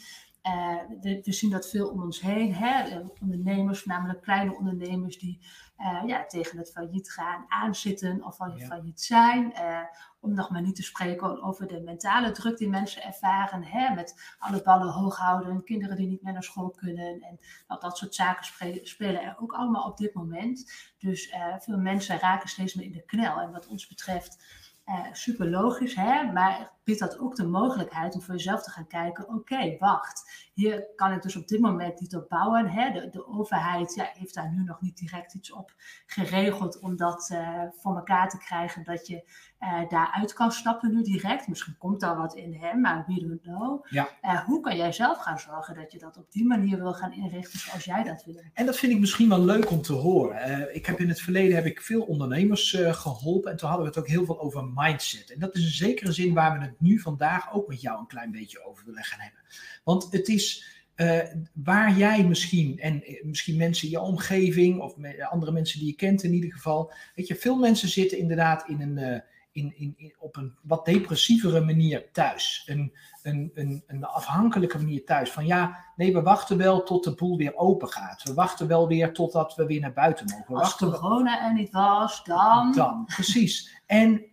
Uh, 0.49 0.77
we, 1.01 1.21
we, 1.25 1.33
zien 1.33 1.51
dat 1.51 1.69
veel 1.69 1.89
om 1.89 2.03
ons 2.03 2.21
heen. 2.21 2.55
Hè? 2.55 3.01
Ondernemers, 3.21 3.79
voornamelijk 3.79 4.23
kleine 4.23 4.57
ondernemers, 4.57 5.19
die 5.19 5.39
eh, 5.77 6.03
ja, 6.07 6.27
tegen 6.27 6.59
het 6.59 6.71
failliet 6.71 7.11
gaan 7.11 7.45
aanzitten 7.49 8.25
of 8.25 8.41
al 8.41 8.57
je 8.57 8.67
failliet 8.67 9.01
zijn. 9.01 9.53
Uh, 9.55 9.81
om 10.21 10.35
nog 10.35 10.51
maar 10.51 10.63
niet 10.63 10.77
te 10.77 10.83
spreken 10.83 11.43
over 11.43 11.67
de 11.67 11.81
mentale 11.81 12.31
druk 12.31 12.59
die 12.59 12.69
mensen 12.69 13.03
ervaren. 13.03 13.65
Hè, 13.65 13.95
met 13.95 14.35
alle 14.39 14.63
ballen 14.63 14.93
hoog 14.93 15.17
houden, 15.17 15.65
kinderen 15.65 15.97
die 15.97 16.09
niet 16.09 16.23
meer 16.23 16.33
naar 16.33 16.43
school 16.43 16.71
kunnen. 16.71 17.21
En 17.21 17.39
nou, 17.69 17.81
dat 17.81 17.99
soort 17.99 18.15
zaken 18.15 18.45
spelen 18.83 19.23
er 19.23 19.37
ook 19.41 19.53
allemaal 19.53 19.87
op 19.89 19.97
dit 19.97 20.15
moment. 20.15 20.73
Dus 20.99 21.35
veel 21.59 21.79
mensen 21.79 22.19
raken 22.19 22.49
steeds 22.49 22.75
meer 22.75 22.87
in 22.87 22.93
de 22.93 23.05
knel. 23.05 23.41
En 23.41 23.53
wat 23.53 23.67
ons 23.67 23.87
betreft 23.87 24.45
uh, 24.89 25.13
super 25.13 25.51
logisch, 25.51 25.95
hè? 25.95 26.33
maar 26.33 26.73
biedt 26.85 27.01
dat 27.01 27.19
ook 27.19 27.37
de 27.37 27.47
mogelijkheid 27.47 28.15
om 28.15 28.23
voor 28.23 28.35
jezelf 28.35 28.63
te 28.63 28.71
gaan 28.71 28.87
kijken: 28.87 29.29
oké, 29.29 29.77
wacht, 29.79 30.48
hier 30.59 30.87
kan 30.97 31.13
ik 31.13 31.23
dus 31.23 31.37
op 31.37 31.49
dit 31.49 31.61
moment 31.61 32.01
niet 32.01 32.17
op 32.17 32.29
bouwen. 32.29 32.69
Hè? 32.69 32.91
De, 32.91 33.09
de 33.11 33.27
overheid 33.27 33.95
ja, 33.95 34.11
heeft 34.13 34.35
daar 34.35 34.53
nu 34.53 34.63
nog 34.63 34.81
niet 34.81 34.97
direct 34.97 35.35
iets 35.35 35.53
op 35.53 35.73
geregeld 36.07 36.79
om 36.79 36.97
dat 36.97 37.31
uh, 37.33 37.63
voor 37.71 37.97
elkaar 37.97 38.29
te 38.29 38.39
krijgen, 38.39 38.85
dat 38.85 39.07
je 39.07 39.23
uh, 39.61 39.89
daaruit 39.89 40.33
kan 40.33 40.53
stappen 40.53 40.95
nu 40.95 41.03
direct. 41.03 41.49
Misschien 41.49 41.79
komt 41.79 42.01
daar 42.01 42.17
wat 42.17 42.35
in, 42.35 42.55
hè? 42.55 42.75
maar 42.75 43.05
we 43.07 43.21
don't 43.21 43.43
know. 43.43 43.87
Ja. 43.89 44.45
hoe 44.47 44.61
kan 44.61 44.77
jij 44.77 44.93
zelf 44.93 45.19
gaan 45.19 45.39
zorgen 45.39 45.75
dat 45.75 45.93
je 45.93 45.99
dat 45.99 46.17
op 46.17 46.33
die 46.33 46.47
manier 46.47 46.79
wil 46.79 46.93
gaan 46.93 47.13
inrichten 47.13 47.59
zoals 47.59 47.85
jij 47.85 48.03
dat 48.03 48.25
wil? 48.25 48.43
En 48.53 48.67
dat 48.67 48.77
vind 48.77 48.93
ik 48.93 49.01
misschien 49.01 49.29
wel 49.29 49.45
leuk 49.45 49.71
om 49.71 49.83
te 49.83 49.93
horen. 49.93 50.75
ik 50.75 50.87
heb 50.87 51.01
in 51.01 51.09
het 51.09 51.21
verleden 51.21 51.57
heb 51.57 51.67
ik 51.67 51.81
veel 51.81 52.03
ondernemers 52.03 52.77
geholpen 52.91 53.51
en 53.51 53.57
toen 53.57 53.69
hadden 53.69 53.87
we 53.87 53.93
het 53.95 54.01
ook 54.01 54.11
heel 54.11 54.25
veel 54.25 54.41
over 54.41 54.71
mindset. 54.75 55.33
En 55.33 55.39
dat 55.39 55.55
is 55.55 55.63
in 55.63 55.71
zekere 55.71 56.13
zin 56.13 56.35
waar 56.35 56.59
we 56.59 56.65
het 56.65 56.81
nu 56.81 56.99
vandaag 56.99 57.53
ook 57.53 57.69
met 57.69 57.81
jou 57.81 57.99
een 57.99 58.07
klein 58.07 58.31
beetje 58.31 58.65
over 58.65 58.85
willen 58.85 59.05
gaan 59.05 59.21
hebben. 59.21 59.41
Want 59.85 60.13
het 60.13 60.29
is 60.29 60.48
uh, 60.97 61.19
waar 61.53 61.97
jij 61.97 62.25
misschien, 62.25 62.79
en 62.79 63.05
eh, 63.05 63.25
misschien 63.25 63.57
mensen 63.57 63.85
in 63.85 63.91
je 63.91 64.01
omgeving, 64.01 64.81
of 64.81 64.95
andere 65.31 65.53
mensen 65.53 65.79
die 65.79 65.89
je 65.89 65.95
kent 65.95 66.23
in 66.23 66.33
ieder 66.33 66.53
geval. 66.53 66.93
Weet 67.15 67.27
je, 67.27 67.35
veel 67.35 67.57
mensen 67.57 67.89
zitten 67.89 68.19
inderdaad 68.19 68.69
in 68.69 68.81
een, 68.81 68.99
uh, 68.99 69.19
in, 69.53 69.73
in, 69.77 69.95
in, 69.97 70.15
op 70.19 70.37
een 70.37 70.55
wat 70.63 70.85
depressievere 70.85 71.61
manier 71.61 72.11
thuis. 72.13 72.63
Een, 72.67 72.93
een, 73.23 73.51
een, 73.55 73.83
een 73.87 74.05
afhankelijke 74.05 74.79
manier 74.79 75.05
thuis. 75.05 75.31
Van 75.31 75.47
ja, 75.47 75.85
nee, 75.97 76.13
we 76.13 76.23
wachten 76.23 76.57
wel 76.57 76.83
tot 76.83 77.05
de 77.05 77.15
boel 77.15 77.37
weer 77.37 77.57
open 77.57 77.89
gaat. 77.89 78.23
We 78.23 78.35
wachten 78.35 78.67
wel 78.67 78.89
weer 78.89 79.13
totdat 79.13 79.55
we 79.55 79.67
weer 79.67 79.81
naar 79.81 79.93
buiten 79.93 80.27
mogen. 80.27 80.45
We 80.47 80.61
Als 80.61 80.63
wachten 80.63 80.91
corona 80.91 81.47
er 81.47 81.55
niet 81.55 81.71
was, 81.71 82.25
dan. 82.25 82.73
Dan, 82.73 83.05
precies. 83.05 83.83
En 83.87 84.25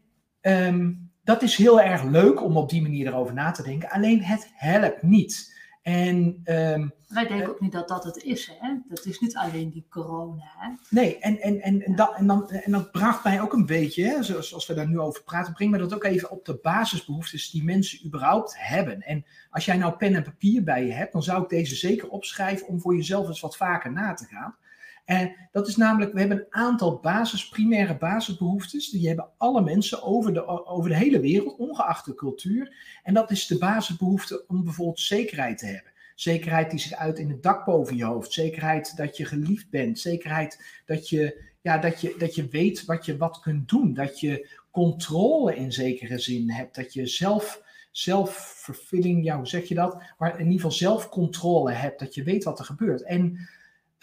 um, 0.42 1.12
dat 1.24 1.42
is 1.42 1.56
heel 1.56 1.82
erg 1.82 2.04
leuk 2.04 2.44
om 2.44 2.58
op 2.58 2.70
die 2.70 2.82
manier 2.82 3.08
erover 3.08 3.34
na 3.34 3.52
te 3.52 3.64
denken. 3.64 3.90
Alleen 3.90 4.24
het 4.24 4.52
helpt 4.54 5.04
niet. 5.04 5.55
En, 5.86 6.42
um, 6.46 6.94
Wij 7.08 7.28
denken 7.28 7.50
ook 7.50 7.60
niet 7.60 7.72
dat 7.72 7.88
dat 7.88 8.04
het 8.04 8.24
is. 8.24 8.52
Hè? 8.60 8.76
Dat 8.88 9.06
is 9.06 9.20
niet 9.20 9.36
alleen 9.36 9.70
die 9.70 9.86
corona. 9.90 10.52
Hè? 10.58 10.70
Nee, 10.90 11.20
en, 11.20 11.40
en, 11.42 11.62
en, 11.62 11.82
en, 11.82 11.96
dat, 11.96 12.16
en, 12.16 12.28
dan, 12.28 12.50
en 12.50 12.72
dat 12.72 12.92
bracht 12.92 13.24
mij 13.24 13.42
ook 13.42 13.54
een 13.54 13.66
beetje, 13.66 14.04
hè, 14.04 14.24
zoals, 14.24 14.50
zoals 14.50 14.68
we 14.68 14.74
daar 14.74 14.88
nu 14.88 15.00
over 15.00 15.24
praten, 15.24 15.54
brengt 15.54 15.74
mij 15.74 15.82
dat 15.82 15.94
ook 15.94 16.04
even 16.04 16.30
op 16.30 16.46
de 16.46 16.60
basisbehoeftes 16.62 17.50
die 17.50 17.64
mensen 17.64 18.06
überhaupt 18.06 18.56
hebben. 18.58 19.02
En 19.02 19.26
als 19.50 19.66
jij 19.66 19.78
nou 19.78 19.96
pen 19.96 20.16
en 20.16 20.24
papier 20.24 20.64
bij 20.64 20.86
je 20.86 20.94
hebt, 20.94 21.12
dan 21.12 21.24
zou 21.24 21.44
ik 21.44 21.50
deze 21.50 21.76
zeker 21.76 22.10
opschrijven 22.10 22.68
om 22.68 22.82
voor 22.82 22.96
jezelf 22.96 23.28
eens 23.28 23.40
wat 23.40 23.58
vaker 23.58 23.92
na 23.92 24.14
te 24.14 24.26
gaan. 24.26 24.56
En 25.06 25.36
dat 25.52 25.68
is 25.68 25.76
namelijk, 25.76 26.14
we 26.14 26.20
hebben 26.20 26.38
een 26.38 26.54
aantal 26.54 27.00
basis, 27.00 27.50
primaire 27.50 27.98
basisbehoeftes. 27.98 28.90
Die 28.90 29.08
hebben 29.08 29.30
alle 29.38 29.62
mensen 29.62 30.04
over 30.04 30.34
de, 30.34 30.68
over 30.68 30.90
de 30.90 30.96
hele 30.96 31.20
wereld, 31.20 31.58
ongeacht 31.58 32.06
de 32.06 32.14
cultuur. 32.14 32.76
En 33.04 33.14
dat 33.14 33.32
is 33.32 33.48
de 33.48 33.58
basisbehoefte 33.58 34.44
om 34.48 34.64
bijvoorbeeld 34.64 35.00
zekerheid 35.00 35.58
te 35.58 35.66
hebben. 35.66 35.92
Zekerheid 36.16 36.70
die 36.70 36.80
zich 36.80 36.94
uit 36.94 37.20
in 37.20 37.30
het 37.30 37.44
dak 37.44 37.66
boven 37.66 37.96
je 37.96 38.04
hoofd. 38.04 38.32
Zekerheid 38.32 38.98
dat 38.98 39.18
je 39.18 39.26
geliefd 39.26 39.70
bent. 39.70 40.00
Zekerheid 40.00 40.82
dat 40.86 41.10
je, 41.10 41.44
ja, 41.62 41.78
dat 41.78 42.02
je, 42.02 42.16
dat 42.18 42.36
je 42.36 42.48
weet 42.48 42.86
wat 42.86 43.06
je 43.06 43.18
wat 43.18 43.40
kunt 43.40 43.70
doen. 43.70 43.94
Dat 43.94 44.20
je 44.20 44.50
controle 44.72 45.56
in 45.56 45.72
zekere 45.72 46.20
zin 46.20 46.52
hebt. 46.52 46.76
Dat 46.76 46.94
je 46.94 47.08
zelf 47.08 47.64
zelfvervulling, 47.92 49.24
ja, 49.24 49.38
hoe 49.38 49.48
zeg 49.48 49.68
je 49.68 49.76
dat? 49.76 50.02
Maar 50.18 50.32
in 50.32 50.40
ieder 50.40 50.54
geval 50.54 50.72
zelfcontrole 50.72 51.72
hebt, 51.72 52.00
dat 52.00 52.16
je 52.16 52.24
weet 52.24 52.44
wat 52.44 52.60
er 52.60 52.66
gebeurt. 52.66 53.04
En 53.04 53.48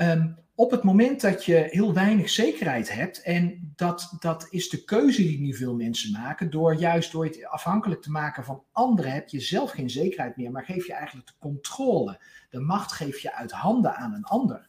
um, 0.02 0.40
op 0.54 0.70
het 0.70 0.82
moment 0.82 1.20
dat 1.20 1.44
je 1.44 1.66
heel 1.70 1.94
weinig 1.94 2.30
zekerheid 2.30 2.92
hebt, 2.92 3.22
en 3.22 3.72
dat, 3.76 4.16
dat 4.18 4.46
is 4.50 4.68
de 4.68 4.84
keuze 4.84 5.22
die 5.22 5.40
nu 5.40 5.54
veel 5.54 5.74
mensen 5.74 6.12
maken, 6.12 6.50
door 6.50 6.74
juist 6.74 7.12
door 7.12 7.24
het 7.24 7.46
afhankelijk 7.46 8.02
te 8.02 8.10
maken 8.10 8.44
van 8.44 8.64
anderen, 8.72 9.12
heb 9.12 9.28
je 9.28 9.40
zelf 9.40 9.70
geen 9.70 9.90
zekerheid 9.90 10.36
meer, 10.36 10.50
maar 10.50 10.64
geef 10.64 10.86
je 10.86 10.92
eigenlijk 10.92 11.26
de 11.26 11.32
controle, 11.38 12.20
de 12.50 12.60
macht 12.60 12.92
geef 12.92 13.18
je 13.18 13.34
uit 13.34 13.50
handen 13.50 13.96
aan 13.96 14.12
een 14.12 14.24
ander, 14.24 14.68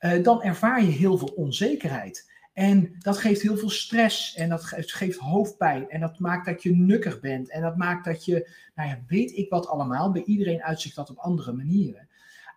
uh, 0.00 0.22
dan 0.22 0.42
ervaar 0.42 0.82
je 0.82 0.90
heel 0.90 1.18
veel 1.18 1.32
onzekerheid. 1.36 2.28
En 2.52 2.94
dat 2.98 3.18
geeft 3.18 3.42
heel 3.42 3.56
veel 3.56 3.70
stress 3.70 4.34
en 4.34 4.48
dat 4.48 4.64
geeft 4.74 5.18
hoofdpijn 5.18 5.88
en 5.88 6.00
dat 6.00 6.18
maakt 6.18 6.46
dat 6.46 6.62
je 6.62 6.76
nukkig 6.76 7.20
bent 7.20 7.50
en 7.50 7.62
dat 7.62 7.76
maakt 7.76 8.04
dat 8.04 8.24
je, 8.24 8.50
nou 8.74 8.88
ja, 8.88 8.98
weet 9.06 9.36
ik 9.36 9.50
wat 9.50 9.68
allemaal, 9.68 10.12
bij 10.12 10.24
iedereen 10.24 10.62
uitzicht 10.62 10.94
dat 10.94 11.10
op 11.10 11.18
andere 11.18 11.52
manieren. 11.52 12.08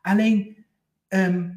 Alleen, 0.02 0.66
uh, 1.10 1.50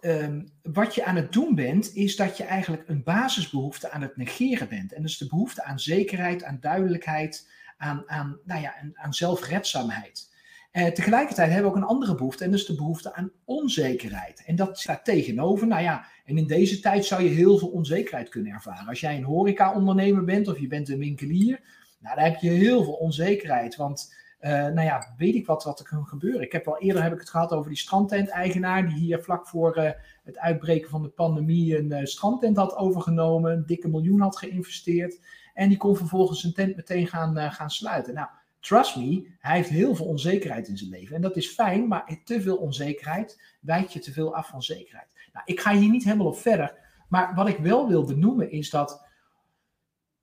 um, 0.00 0.48
wat 0.62 0.94
je 0.94 1.04
aan 1.04 1.16
het 1.16 1.32
doen 1.32 1.54
bent, 1.54 1.94
is 1.94 2.16
dat 2.16 2.36
je 2.36 2.44
eigenlijk 2.44 2.88
een 2.88 3.02
basisbehoefte 3.02 3.90
aan 3.90 4.02
het 4.02 4.16
negeren 4.16 4.68
bent. 4.68 4.92
En 4.92 5.02
dat 5.02 5.10
is 5.10 5.18
de 5.18 5.26
behoefte 5.26 5.64
aan 5.64 5.80
zekerheid, 5.80 6.44
aan 6.44 6.58
duidelijkheid, 6.60 7.48
aan, 7.76 8.02
aan, 8.06 8.38
nou 8.44 8.60
ja, 8.60 8.74
aan, 8.94 9.14
zelfredzaamheid. 9.14 10.30
Uh, 10.72 10.86
tegelijkertijd 10.86 11.50
hebben 11.52 11.70
we 11.70 11.76
ook 11.76 11.82
een 11.82 11.88
andere 11.88 12.14
behoefte, 12.14 12.44
en 12.44 12.50
dat 12.50 12.60
is 12.60 12.66
de 12.66 12.74
behoefte 12.74 13.14
aan 13.14 13.32
onzekerheid. 13.44 14.42
En 14.46 14.56
dat 14.56 14.78
staat 14.78 15.04
tegenover, 15.04 15.66
nou 15.66 15.82
ja, 15.82 16.06
en 16.24 16.38
in 16.38 16.46
deze 16.46 16.80
tijd 16.80 17.04
zou 17.04 17.22
je 17.22 17.28
heel 17.28 17.58
veel 17.58 17.68
onzekerheid 17.68 18.28
kunnen 18.28 18.52
ervaren. 18.52 18.88
Als 18.88 19.00
jij 19.00 19.16
een 19.16 19.24
horeca-ondernemer 19.24 20.24
bent 20.24 20.48
of 20.48 20.58
je 20.58 20.66
bent 20.66 20.88
een 20.88 20.98
winkelier, 20.98 21.60
nou, 21.98 22.14
dan 22.16 22.24
heb 22.24 22.40
je 22.40 22.50
heel 22.50 22.84
veel 22.84 22.92
onzekerheid. 22.92 23.76
Want 23.76 24.14
nou 24.48 24.80
ja, 24.80 25.14
weet 25.16 25.34
ik 25.34 25.46
wat, 25.46 25.64
wat 25.64 25.78
er 25.78 25.88
kan 25.88 26.06
gebeuren. 26.06 26.40
Ik 26.40 26.52
heb 26.52 26.68
al 26.68 26.78
eerder 26.78 27.02
heb 27.02 27.12
ik 27.12 27.18
het 27.18 27.30
gehad 27.30 27.52
over 27.52 27.68
die 27.68 27.78
strandtent-eigenaar 27.78 28.86
die 28.86 28.98
hier 28.98 29.22
vlak 29.22 29.48
voor 29.48 29.78
uh, 29.78 29.90
het 30.24 30.38
uitbreken 30.38 30.90
van 30.90 31.02
de 31.02 31.08
pandemie 31.08 31.78
een 31.78 31.92
uh, 31.92 32.04
strandtent 32.04 32.56
had 32.56 32.76
overgenomen, 32.76 33.52
een 33.52 33.66
dikke 33.66 33.88
miljoen 33.88 34.20
had 34.20 34.36
geïnvesteerd 34.36 35.20
en 35.54 35.68
die 35.68 35.78
kon 35.78 35.96
vervolgens 35.96 36.40
zijn 36.40 36.52
tent 36.52 36.76
meteen 36.76 37.06
gaan, 37.06 37.52
gaan 37.52 37.70
sluiten. 37.70 38.14
Nou, 38.14 38.28
trust 38.60 38.96
me, 38.96 39.28
hij 39.38 39.56
heeft 39.56 39.68
heel 39.68 39.94
veel 39.94 40.06
onzekerheid 40.06 40.68
in 40.68 40.78
zijn 40.78 40.90
leven 40.90 41.16
en 41.16 41.22
dat 41.22 41.36
is 41.36 41.48
fijn, 41.48 41.88
maar 41.88 42.18
te 42.24 42.40
veel 42.40 42.56
onzekerheid 42.56 43.56
wijkt 43.60 43.92
je 43.92 43.98
te 43.98 44.12
veel 44.12 44.34
af 44.34 44.48
van 44.48 44.62
zekerheid. 44.62 45.08
Nou, 45.32 45.44
ik 45.46 45.60
ga 45.60 45.76
hier 45.76 45.90
niet 45.90 46.04
helemaal 46.04 46.26
op 46.26 46.38
verder, 46.38 46.78
maar 47.08 47.34
wat 47.34 47.48
ik 47.48 47.58
wel 47.58 47.88
wil 47.88 48.04
benoemen 48.04 48.50
is 48.50 48.70
dat 48.70 49.06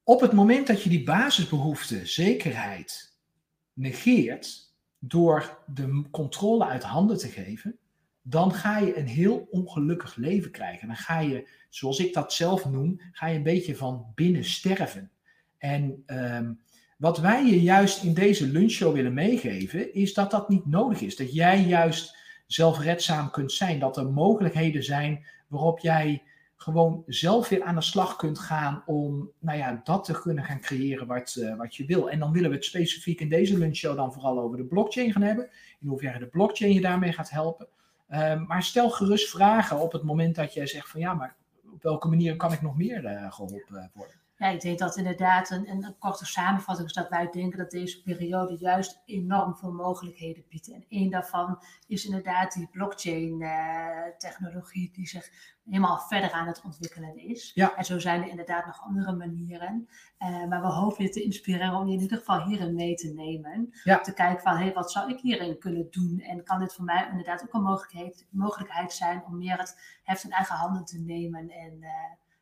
op 0.04 0.22
het 0.22 0.32
moment 0.32 0.68
dat 0.68 0.84
je 0.84 0.90
die 0.90 1.04
basisbehoefte, 1.04 2.06
zekerheid, 2.06 3.09
negeert 3.80 4.74
door 5.00 5.58
de 5.66 6.04
controle 6.12 6.66
uit 6.66 6.84
handen 6.84 7.18
te 7.18 7.28
geven, 7.28 7.78
dan 8.22 8.54
ga 8.54 8.78
je 8.78 8.98
een 8.98 9.08
heel 9.08 9.48
ongelukkig 9.52 10.16
leven 10.16 10.52
krijgen. 10.52 10.88
Dan 10.88 10.96
ga 10.96 11.20
je, 11.20 11.48
zoals 11.70 12.00
ik 12.00 12.14
dat 12.14 12.34
zelf 12.34 12.66
noem, 12.66 13.02
ga 13.12 13.28
je 13.28 13.36
een 13.36 13.44
beetje 13.44 13.76
van 13.76 14.12
binnen 14.16 14.46
sterven. 14.46 15.12
En 15.58 16.04
um, 16.06 16.60
wat 16.98 17.18
wij 17.18 17.46
je 17.46 17.62
juist 17.62 18.04
in 18.04 18.14
deze 18.14 18.48
lunchshow 18.48 18.94
willen 18.94 19.14
meegeven, 19.14 19.94
is 19.94 20.14
dat 20.14 20.32
dat 20.32 20.50
niet 20.50 20.66
nodig 20.66 21.02
is. 21.02 21.16
Dat 21.16 21.34
jij 21.34 21.64
juist 21.64 22.18
zelfredzaam 22.48 23.32
kunt 23.32 23.52
zijn. 23.52 23.80
Dat 23.80 23.98
er 23.98 24.06
mogelijkheden 24.06 24.84
zijn 24.84 25.26
waarop 25.48 25.80
jij 25.80 26.24
gewoon 26.62 27.04
zelf 27.08 27.50
weer 27.50 27.64
aan 27.64 27.76
de 27.76 27.82
slag 27.82 28.16
kunt 28.16 28.40
gaan 28.40 28.84
om 28.86 29.32
nou 29.40 29.58
ja, 29.58 29.82
dat 29.84 30.04
te 30.04 30.22
kunnen 30.22 30.44
gaan 30.44 30.60
creëren 30.60 31.08
wat, 31.08 31.36
uh, 31.40 31.56
wat 31.56 31.76
je 31.76 31.86
wil. 31.86 32.10
En 32.10 32.20
dan 32.20 32.32
willen 32.32 32.50
we 32.50 32.56
het 32.56 32.66
specifiek 32.66 33.20
in 33.20 33.30
deze 33.30 33.58
lunchshow 33.58 33.96
dan 33.96 34.14
vooral 34.14 34.40
over 34.40 34.58
de 34.58 34.66
blockchain 34.66 35.12
gaan 35.12 35.22
hebben. 35.22 35.50
In 35.80 35.88
hoeverre 35.88 36.20
de 36.20 36.28
blockchain 36.28 36.74
je 36.74 36.82
daarmee 36.82 37.12
gaat 37.12 37.30
helpen. 37.30 37.68
Uh, 38.10 38.46
maar 38.48 38.64
stel 38.64 38.90
gerust 38.90 39.30
vragen 39.30 39.80
op 39.80 39.92
het 39.92 40.04
moment 40.04 40.36
dat 40.36 40.54
jij 40.54 40.68
zegt 40.68 40.90
van 40.90 41.00
ja, 41.00 41.14
maar 41.14 41.36
op 41.74 41.84
welke 41.84 42.08
manier 42.08 42.36
kan 42.36 42.54
ik 42.54 42.62
nog 42.62 42.78
meer 42.78 43.04
uh, 43.04 43.32
geholpen 43.32 43.92
worden? 43.94 44.16
Ja, 44.40 44.48
ik 44.48 44.62
denk 44.62 44.80
dat 44.80 44.98
inderdaad 44.98 45.50
een, 45.50 45.70
een, 45.70 45.96
korte 46.00 46.26
samenvatting 46.26 46.88
is 46.88 46.94
dat 46.94 47.10
wij 47.10 47.30
denken 47.32 47.58
dat 47.58 47.72
deze 47.72 48.02
periode 48.02 48.58
juist 48.58 49.02
enorm 49.06 49.58
veel 49.58 49.72
mogelijkheden 49.72 50.44
biedt. 50.50 50.72
En 50.72 50.86
één 50.90 51.10
daarvan 51.10 51.62
is 51.88 52.06
inderdaad 52.06 52.54
die 52.54 52.68
blockchain-technologie 52.72 54.92
die 54.92 55.08
zich 55.08 55.30
helemaal 55.66 56.00
verder 56.00 56.32
aan 56.32 56.48
het 56.48 56.62
ontwikkelen 56.62 57.18
is. 57.18 57.52
Ja. 57.54 57.76
En 57.76 57.86
zo 57.86 58.00
zijn 58.00 58.22
er 58.22 58.30
inderdaad 58.30 58.66
nog 58.66 58.82
andere 58.82 59.16
manieren. 59.16 59.88
Uh, 60.20 60.46
maar 60.46 60.62
we 60.62 60.68
hopen 60.68 61.04
je 61.04 61.10
te 61.10 61.24
inspireren 61.24 61.76
om 61.76 61.88
je 61.88 61.94
in 61.94 62.02
ieder 62.02 62.18
geval 62.18 62.44
hierin 62.44 62.76
mee 62.76 62.96
te 62.96 63.14
nemen. 63.14 63.70
Ja. 63.84 64.00
Te 64.00 64.14
kijken 64.14 64.42
van, 64.42 64.58
hé, 64.58 64.64
hey, 64.64 64.74
wat 64.74 64.92
zou 64.92 65.12
ik 65.12 65.20
hierin 65.20 65.60
kunnen 65.60 65.88
doen? 65.90 66.20
En 66.20 66.44
kan 66.44 66.60
dit 66.60 66.74
voor 66.74 66.86
mij 66.86 67.08
inderdaad 67.10 67.44
ook 67.44 67.54
een 67.54 67.62
mogelijkheid, 67.62 68.28
mogelijkheid 68.30 68.94
zijn 68.94 69.24
om 69.26 69.38
meer 69.38 69.58
het 69.58 70.00
heft 70.04 70.24
in 70.24 70.32
eigen 70.32 70.56
handen 70.56 70.86
te 70.86 71.00
nemen 71.00 71.50
en... 71.50 71.78
Uh, 71.80 71.90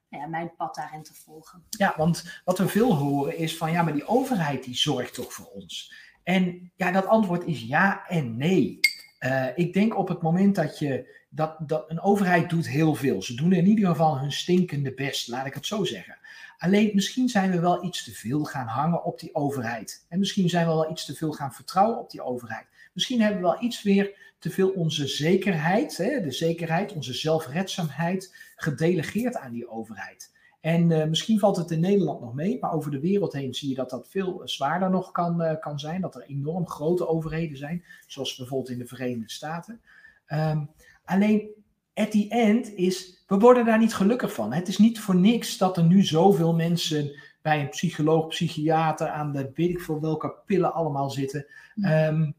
ja, 0.09 0.25
mijn 0.27 0.55
pad 0.55 0.75
daarin 0.75 1.03
te 1.03 1.13
volgen. 1.13 1.63
Ja, 1.69 1.93
want 1.97 2.41
wat 2.45 2.57
we 2.57 2.67
veel 2.67 2.95
horen 2.95 3.37
is 3.37 3.57
van 3.57 3.71
ja, 3.71 3.81
maar 3.81 3.93
die 3.93 4.07
overheid 4.07 4.63
die 4.63 4.75
zorgt 4.75 5.13
toch 5.13 5.33
voor 5.33 5.45
ons. 5.45 5.93
En 6.23 6.71
ja, 6.75 6.91
dat 6.91 7.05
antwoord 7.05 7.45
is 7.45 7.61
ja 7.61 8.07
en 8.07 8.37
nee. 8.37 8.79
Uh, 9.19 9.47
ik 9.55 9.73
denk 9.73 9.97
op 9.97 10.07
het 10.07 10.21
moment 10.21 10.55
dat 10.55 10.79
je 10.79 11.15
dat, 11.29 11.55
dat, 11.59 11.89
een 11.89 12.01
overheid 12.01 12.49
doet 12.49 12.67
heel 12.67 12.95
veel. 12.95 13.21
Ze 13.21 13.35
doen 13.35 13.53
in 13.53 13.67
ieder 13.67 13.87
geval 13.87 14.19
hun 14.19 14.31
stinkende 14.31 14.93
best, 14.93 15.27
laat 15.27 15.45
ik 15.45 15.53
het 15.53 15.65
zo 15.65 15.83
zeggen. 15.83 16.17
Alleen 16.57 16.91
misschien 16.93 17.29
zijn 17.29 17.51
we 17.51 17.59
wel 17.59 17.85
iets 17.85 18.03
te 18.03 18.11
veel 18.11 18.43
gaan 18.43 18.67
hangen 18.67 19.03
op 19.03 19.19
die 19.19 19.35
overheid. 19.35 20.05
En 20.09 20.19
misschien 20.19 20.49
zijn 20.49 20.67
we 20.67 20.73
wel 20.73 20.91
iets 20.91 21.05
te 21.05 21.15
veel 21.15 21.31
gaan 21.31 21.53
vertrouwen 21.53 21.99
op 21.99 22.09
die 22.11 22.21
overheid. 22.21 22.67
Misschien 22.93 23.21
hebben 23.21 23.41
we 23.41 23.47
wel 23.47 23.63
iets 23.63 23.83
weer 23.83 24.26
te 24.39 24.49
veel 24.49 24.69
onze 24.69 25.07
zekerheid, 25.07 25.97
hè, 25.97 26.21
de 26.21 26.31
zekerheid, 26.31 26.93
onze 26.93 27.13
zelfredzaamheid, 27.13 28.35
gedelegeerd 28.55 29.37
aan 29.37 29.51
die 29.51 29.69
overheid. 29.69 30.35
En 30.61 30.89
uh, 30.89 31.05
misschien 31.05 31.39
valt 31.39 31.57
het 31.57 31.71
in 31.71 31.79
Nederland 31.79 32.21
nog 32.21 32.33
mee, 32.33 32.57
maar 32.59 32.73
over 32.73 32.91
de 32.91 32.99
wereld 32.99 33.33
heen 33.33 33.53
zie 33.53 33.69
je 33.69 33.75
dat 33.75 33.89
dat 33.89 34.09
veel 34.09 34.41
zwaarder 34.43 34.89
nog 34.89 35.11
kan, 35.11 35.41
uh, 35.41 35.51
kan 35.59 35.79
zijn. 35.79 36.01
Dat 36.01 36.15
er 36.15 36.25
enorm 36.27 36.67
grote 36.67 37.07
overheden 37.07 37.57
zijn, 37.57 37.83
zoals 38.07 38.35
bijvoorbeeld 38.35 38.69
in 38.69 38.77
de 38.77 38.87
Verenigde 38.87 39.31
Staten. 39.31 39.81
Um, 40.27 40.69
alleen 41.05 41.49
at 41.93 42.11
the 42.11 42.25
end 42.29 42.73
is, 42.73 43.23
we 43.27 43.37
worden 43.37 43.65
daar 43.65 43.79
niet 43.79 43.93
gelukkig 43.93 44.33
van. 44.33 44.53
Het 44.53 44.67
is 44.67 44.77
niet 44.77 44.99
voor 44.99 45.15
niks 45.15 45.57
dat 45.57 45.77
er 45.77 45.83
nu 45.83 46.03
zoveel 46.03 46.55
mensen 46.55 47.11
bij 47.41 47.61
een 47.61 47.69
psycholoog, 47.69 48.27
psychiater 48.27 49.07
aan 49.07 49.31
de 49.31 49.51
weet 49.53 49.69
ik 49.69 49.79
veel 49.79 50.01
welke 50.01 50.35
pillen 50.45 50.73
allemaal 50.73 51.09
zitten. 51.09 51.45
Um, 51.75 52.35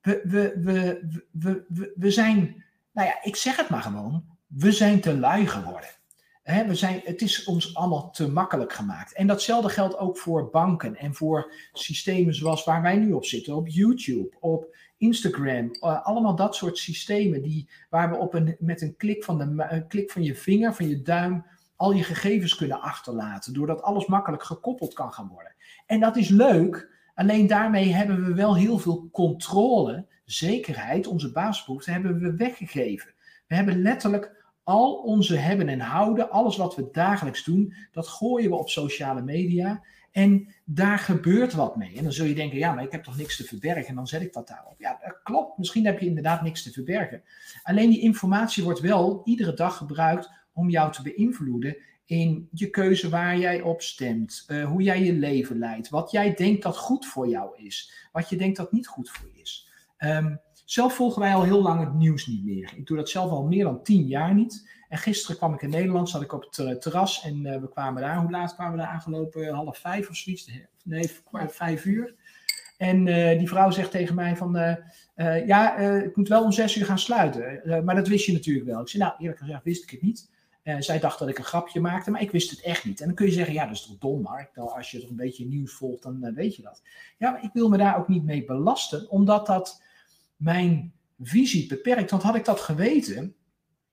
we, 0.00 0.20
we, 0.24 0.60
we, 0.62 1.00
we, 1.30 1.64
we, 1.68 1.92
we 1.96 2.10
zijn, 2.10 2.64
nou 2.92 3.08
ja, 3.08 3.22
ik 3.22 3.36
zeg 3.36 3.56
het 3.56 3.68
maar 3.68 3.82
gewoon, 3.82 4.24
we 4.46 4.72
zijn 4.72 5.00
te 5.00 5.18
lui 5.18 5.46
geworden. 5.46 5.88
We 6.66 6.74
zijn, 6.74 7.00
het 7.04 7.22
is 7.22 7.44
ons 7.44 7.74
allemaal 7.74 8.10
te 8.10 8.30
makkelijk 8.30 8.72
gemaakt. 8.72 9.14
En 9.14 9.26
datzelfde 9.26 9.68
geldt 9.68 9.98
ook 9.98 10.18
voor 10.18 10.50
banken 10.50 10.96
en 10.96 11.14
voor 11.14 11.52
systemen 11.72 12.34
zoals 12.34 12.64
waar 12.64 12.82
wij 12.82 12.96
nu 12.96 13.12
op 13.12 13.24
zitten, 13.24 13.56
op 13.56 13.68
YouTube, 13.68 14.36
op 14.40 14.76
Instagram, 14.96 15.64
uh, 15.80 16.06
allemaal 16.06 16.36
dat 16.36 16.54
soort 16.54 16.78
systemen 16.78 17.42
die, 17.42 17.68
waar 17.90 18.10
we 18.10 18.16
op 18.16 18.34
een, 18.34 18.56
met 18.58 18.82
een 18.82 18.96
klik, 18.96 19.24
van 19.24 19.38
de, 19.38 19.66
een 19.68 19.86
klik 19.86 20.10
van 20.10 20.22
je 20.22 20.34
vinger, 20.34 20.74
van 20.74 20.88
je 20.88 21.02
duim, 21.02 21.44
al 21.76 21.92
je 21.92 22.02
gegevens 22.02 22.54
kunnen 22.54 22.80
achterlaten, 22.80 23.52
doordat 23.52 23.82
alles 23.82 24.06
makkelijk 24.06 24.42
gekoppeld 24.42 24.94
kan 24.94 25.12
gaan 25.12 25.28
worden. 25.28 25.54
En 25.86 26.00
dat 26.00 26.16
is 26.16 26.28
leuk, 26.28 26.90
alleen 27.20 27.46
daarmee 27.46 27.92
hebben 27.92 28.24
we 28.24 28.34
wel 28.34 28.56
heel 28.56 28.78
veel 28.78 29.08
controle, 29.12 30.06
zekerheid, 30.24 31.06
onze 31.06 31.32
basisbehoeften 31.32 31.92
hebben 31.92 32.18
we 32.18 32.36
weggegeven. 32.36 33.12
We 33.46 33.54
hebben 33.54 33.82
letterlijk 33.82 34.44
al 34.62 34.94
onze 34.94 35.36
hebben 35.36 35.68
en 35.68 35.80
houden, 35.80 36.30
alles 36.30 36.56
wat 36.56 36.76
we 36.76 36.88
dagelijks 36.92 37.44
doen, 37.44 37.74
dat 37.92 38.08
gooien 38.08 38.50
we 38.50 38.56
op 38.56 38.68
sociale 38.68 39.22
media. 39.22 39.82
En 40.10 40.54
daar 40.64 40.98
gebeurt 40.98 41.52
wat 41.52 41.76
mee. 41.76 41.96
En 41.96 42.02
dan 42.02 42.12
zul 42.12 42.26
je 42.26 42.34
denken, 42.34 42.58
ja, 42.58 42.72
maar 42.72 42.84
ik 42.84 42.92
heb 42.92 43.04
toch 43.04 43.16
niks 43.16 43.36
te 43.36 43.44
verbergen. 43.44 43.86
En 43.86 43.94
dan 43.94 44.06
zet 44.06 44.22
ik 44.22 44.32
dat 44.32 44.48
daarop. 44.48 44.74
Ja, 44.78 44.98
dat 45.04 45.20
klopt. 45.22 45.58
Misschien 45.58 45.86
heb 45.86 45.98
je 45.98 46.06
inderdaad 46.06 46.42
niks 46.42 46.62
te 46.62 46.72
verbergen. 46.72 47.22
Alleen 47.62 47.90
die 47.90 48.00
informatie 48.00 48.64
wordt 48.64 48.80
wel 48.80 49.20
iedere 49.24 49.54
dag 49.54 49.76
gebruikt 49.76 50.30
om 50.52 50.70
jou 50.70 50.92
te 50.92 51.02
beïnvloeden 51.02 51.76
in 52.10 52.48
je 52.52 52.70
keuze 52.70 53.08
waar 53.08 53.38
jij 53.38 53.60
op 53.60 53.82
stemt, 53.82 54.44
uh, 54.48 54.64
hoe 54.64 54.82
jij 54.82 55.02
je 55.02 55.12
leven 55.12 55.58
leidt, 55.58 55.88
wat 55.88 56.10
jij 56.10 56.34
denkt 56.34 56.62
dat 56.62 56.76
goed 56.76 57.06
voor 57.06 57.28
jou 57.28 57.56
is, 57.56 58.08
wat 58.12 58.28
je 58.28 58.36
denkt 58.36 58.56
dat 58.56 58.72
niet 58.72 58.86
goed 58.86 59.10
voor 59.10 59.28
je 59.32 59.40
is. 59.40 59.68
Um, 59.98 60.40
zelf 60.64 60.94
volgen 60.94 61.22
wij 61.22 61.34
al 61.34 61.42
heel 61.42 61.62
lang 61.62 61.80
het 61.80 61.94
nieuws 61.94 62.26
niet 62.26 62.44
meer. 62.44 62.72
Ik 62.76 62.86
doe 62.86 62.96
dat 62.96 63.08
zelf 63.08 63.30
al 63.30 63.46
meer 63.46 63.64
dan 63.64 63.82
tien 63.82 64.06
jaar 64.06 64.34
niet. 64.34 64.70
En 64.88 64.98
gisteren 64.98 65.36
kwam 65.36 65.54
ik 65.54 65.62
in 65.62 65.70
Nederland, 65.70 66.08
zat 66.08 66.22
ik 66.22 66.32
op 66.32 66.42
het 66.42 66.58
uh, 66.58 66.70
terras 66.76 67.22
en 67.22 67.46
uh, 67.46 67.60
we 67.60 67.68
kwamen 67.68 68.02
daar. 68.02 68.20
Hoe 68.20 68.30
laat 68.30 68.54
kwamen 68.54 68.72
we 68.72 68.78
daar 68.78 68.92
aangelopen? 68.92 69.54
Half 69.54 69.78
vijf 69.78 70.08
of 70.08 70.16
zoiets? 70.16 70.50
Nee, 70.84 71.10
vijf 71.32 71.84
uur. 71.84 72.14
En 72.76 73.06
uh, 73.06 73.38
die 73.38 73.48
vrouw 73.48 73.70
zegt 73.70 73.90
tegen 73.90 74.14
mij 74.14 74.36
van, 74.36 74.78
ja, 75.46 75.76
ik 75.76 76.16
moet 76.16 76.28
wel 76.28 76.44
om 76.44 76.52
zes 76.52 76.76
uur 76.76 76.84
gaan 76.84 76.98
sluiten. 76.98 77.60
maar 77.84 77.94
dat 77.94 78.08
wist 78.08 78.26
je 78.26 78.32
natuurlijk 78.32 78.66
wel. 78.66 78.80
Ik 78.80 78.88
zei, 78.88 79.02
nou, 79.02 79.14
eerlijk 79.18 79.38
gezegd 79.38 79.64
wist 79.64 79.82
ik 79.82 79.90
het 79.90 80.02
niet. 80.02 80.28
Zij 80.78 80.98
dacht 80.98 81.18
dat 81.18 81.28
ik 81.28 81.38
een 81.38 81.44
grapje 81.44 81.80
maakte, 81.80 82.10
maar 82.10 82.22
ik 82.22 82.30
wist 82.30 82.50
het 82.50 82.60
echt 82.60 82.84
niet. 82.84 83.00
En 83.00 83.06
dan 83.06 83.14
kun 83.14 83.26
je 83.26 83.32
zeggen, 83.32 83.54
ja, 83.54 83.64
dat 83.64 83.74
is 83.74 83.86
toch 83.86 83.98
dom, 83.98 84.22
Mark? 84.22 84.56
Als 84.56 84.90
je 84.90 85.02
er 85.02 85.08
een 85.08 85.16
beetje 85.16 85.46
nieuws 85.46 85.72
volgt, 85.72 86.02
dan 86.02 86.34
weet 86.34 86.56
je 86.56 86.62
dat. 86.62 86.82
Ja, 87.18 87.30
maar 87.30 87.44
ik 87.44 87.52
wil 87.52 87.68
me 87.68 87.78
daar 87.78 87.98
ook 87.98 88.08
niet 88.08 88.24
mee 88.24 88.44
belasten, 88.44 89.10
omdat 89.10 89.46
dat 89.46 89.82
mijn 90.36 90.92
visie 91.20 91.66
beperkt. 91.66 92.10
Want 92.10 92.22
had 92.22 92.34
ik 92.34 92.44
dat 92.44 92.60
geweten, 92.60 93.34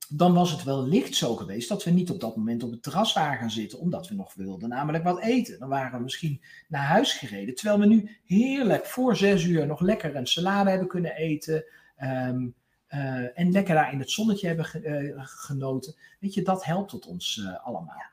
dan 0.09 0.33
was 0.33 0.51
het 0.51 0.63
wel 0.63 0.87
licht 0.87 1.15
zo 1.15 1.35
geweest 1.35 1.69
dat 1.69 1.83
we 1.83 1.91
niet 1.91 2.09
op 2.09 2.19
dat 2.19 2.35
moment 2.35 2.63
op 2.63 2.71
het 2.71 2.83
terras 2.83 3.13
waren 3.13 3.37
gaan 3.37 3.51
zitten, 3.51 3.79
omdat 3.79 4.07
we 4.07 4.15
nog 4.15 4.33
wilden 4.33 4.69
namelijk 4.69 5.03
wat 5.03 5.21
eten. 5.21 5.59
Dan 5.59 5.69
waren 5.69 5.97
we 5.97 6.03
misschien 6.03 6.41
naar 6.67 6.85
huis 6.85 7.13
gereden, 7.13 7.55
terwijl 7.55 7.79
we 7.79 7.85
nu 7.85 8.17
heerlijk 8.25 8.85
voor 8.85 9.15
zes 9.15 9.43
uur 9.43 9.65
nog 9.65 9.81
lekker 9.81 10.15
een 10.15 10.27
salade 10.27 10.69
hebben 10.69 10.87
kunnen 10.87 11.15
eten. 11.15 11.65
Um, 12.03 12.55
uh, 12.89 13.39
en 13.39 13.51
lekker 13.51 13.75
daar 13.75 13.91
in 13.91 13.99
het 13.99 14.11
zonnetje 14.11 14.47
hebben 14.47 14.65
ge, 14.65 14.81
uh, 14.81 15.21
genoten. 15.25 15.95
Weet 16.19 16.33
je, 16.33 16.41
dat 16.41 16.65
helpt 16.65 16.89
tot 16.89 17.07
ons 17.07 17.37
uh, 17.37 17.65
allemaal. 17.65 18.05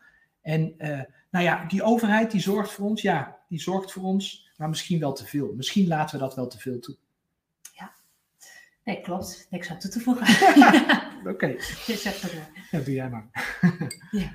En 0.42 0.74
nou 1.30 1.44
ja, 1.44 1.64
die 1.64 1.82
overheid 1.82 2.30
die 2.30 2.40
zorgt 2.40 2.72
voor 2.72 2.87
ons, 2.87 3.02
ja, 3.02 3.38
die 3.48 3.60
zorgt 3.60 3.92
voor 3.92 4.02
ons, 4.02 4.50
maar 4.56 4.68
misschien 4.68 5.00
wel 5.00 5.12
te 5.12 5.26
veel. 5.26 5.52
Misschien 5.56 5.87
laten 5.87 6.18
we 6.18 6.24
dat 6.24 6.34
wel 6.34 6.46
te 6.46 6.58
veel 6.58 6.78
toe. 6.78 6.96
Nee, 8.84 9.00
klopt. 9.00 9.46
Niks 9.50 9.70
aan 9.70 9.78
toe 9.78 9.90
te 9.90 10.00
voegen. 10.00 10.26
Oké. 11.20 11.30
Okay. 11.30 11.58
Ja, 12.70 12.78
doe 12.80 12.94
jij 12.94 13.08
maar. 13.08 13.28
ja. 14.10 14.32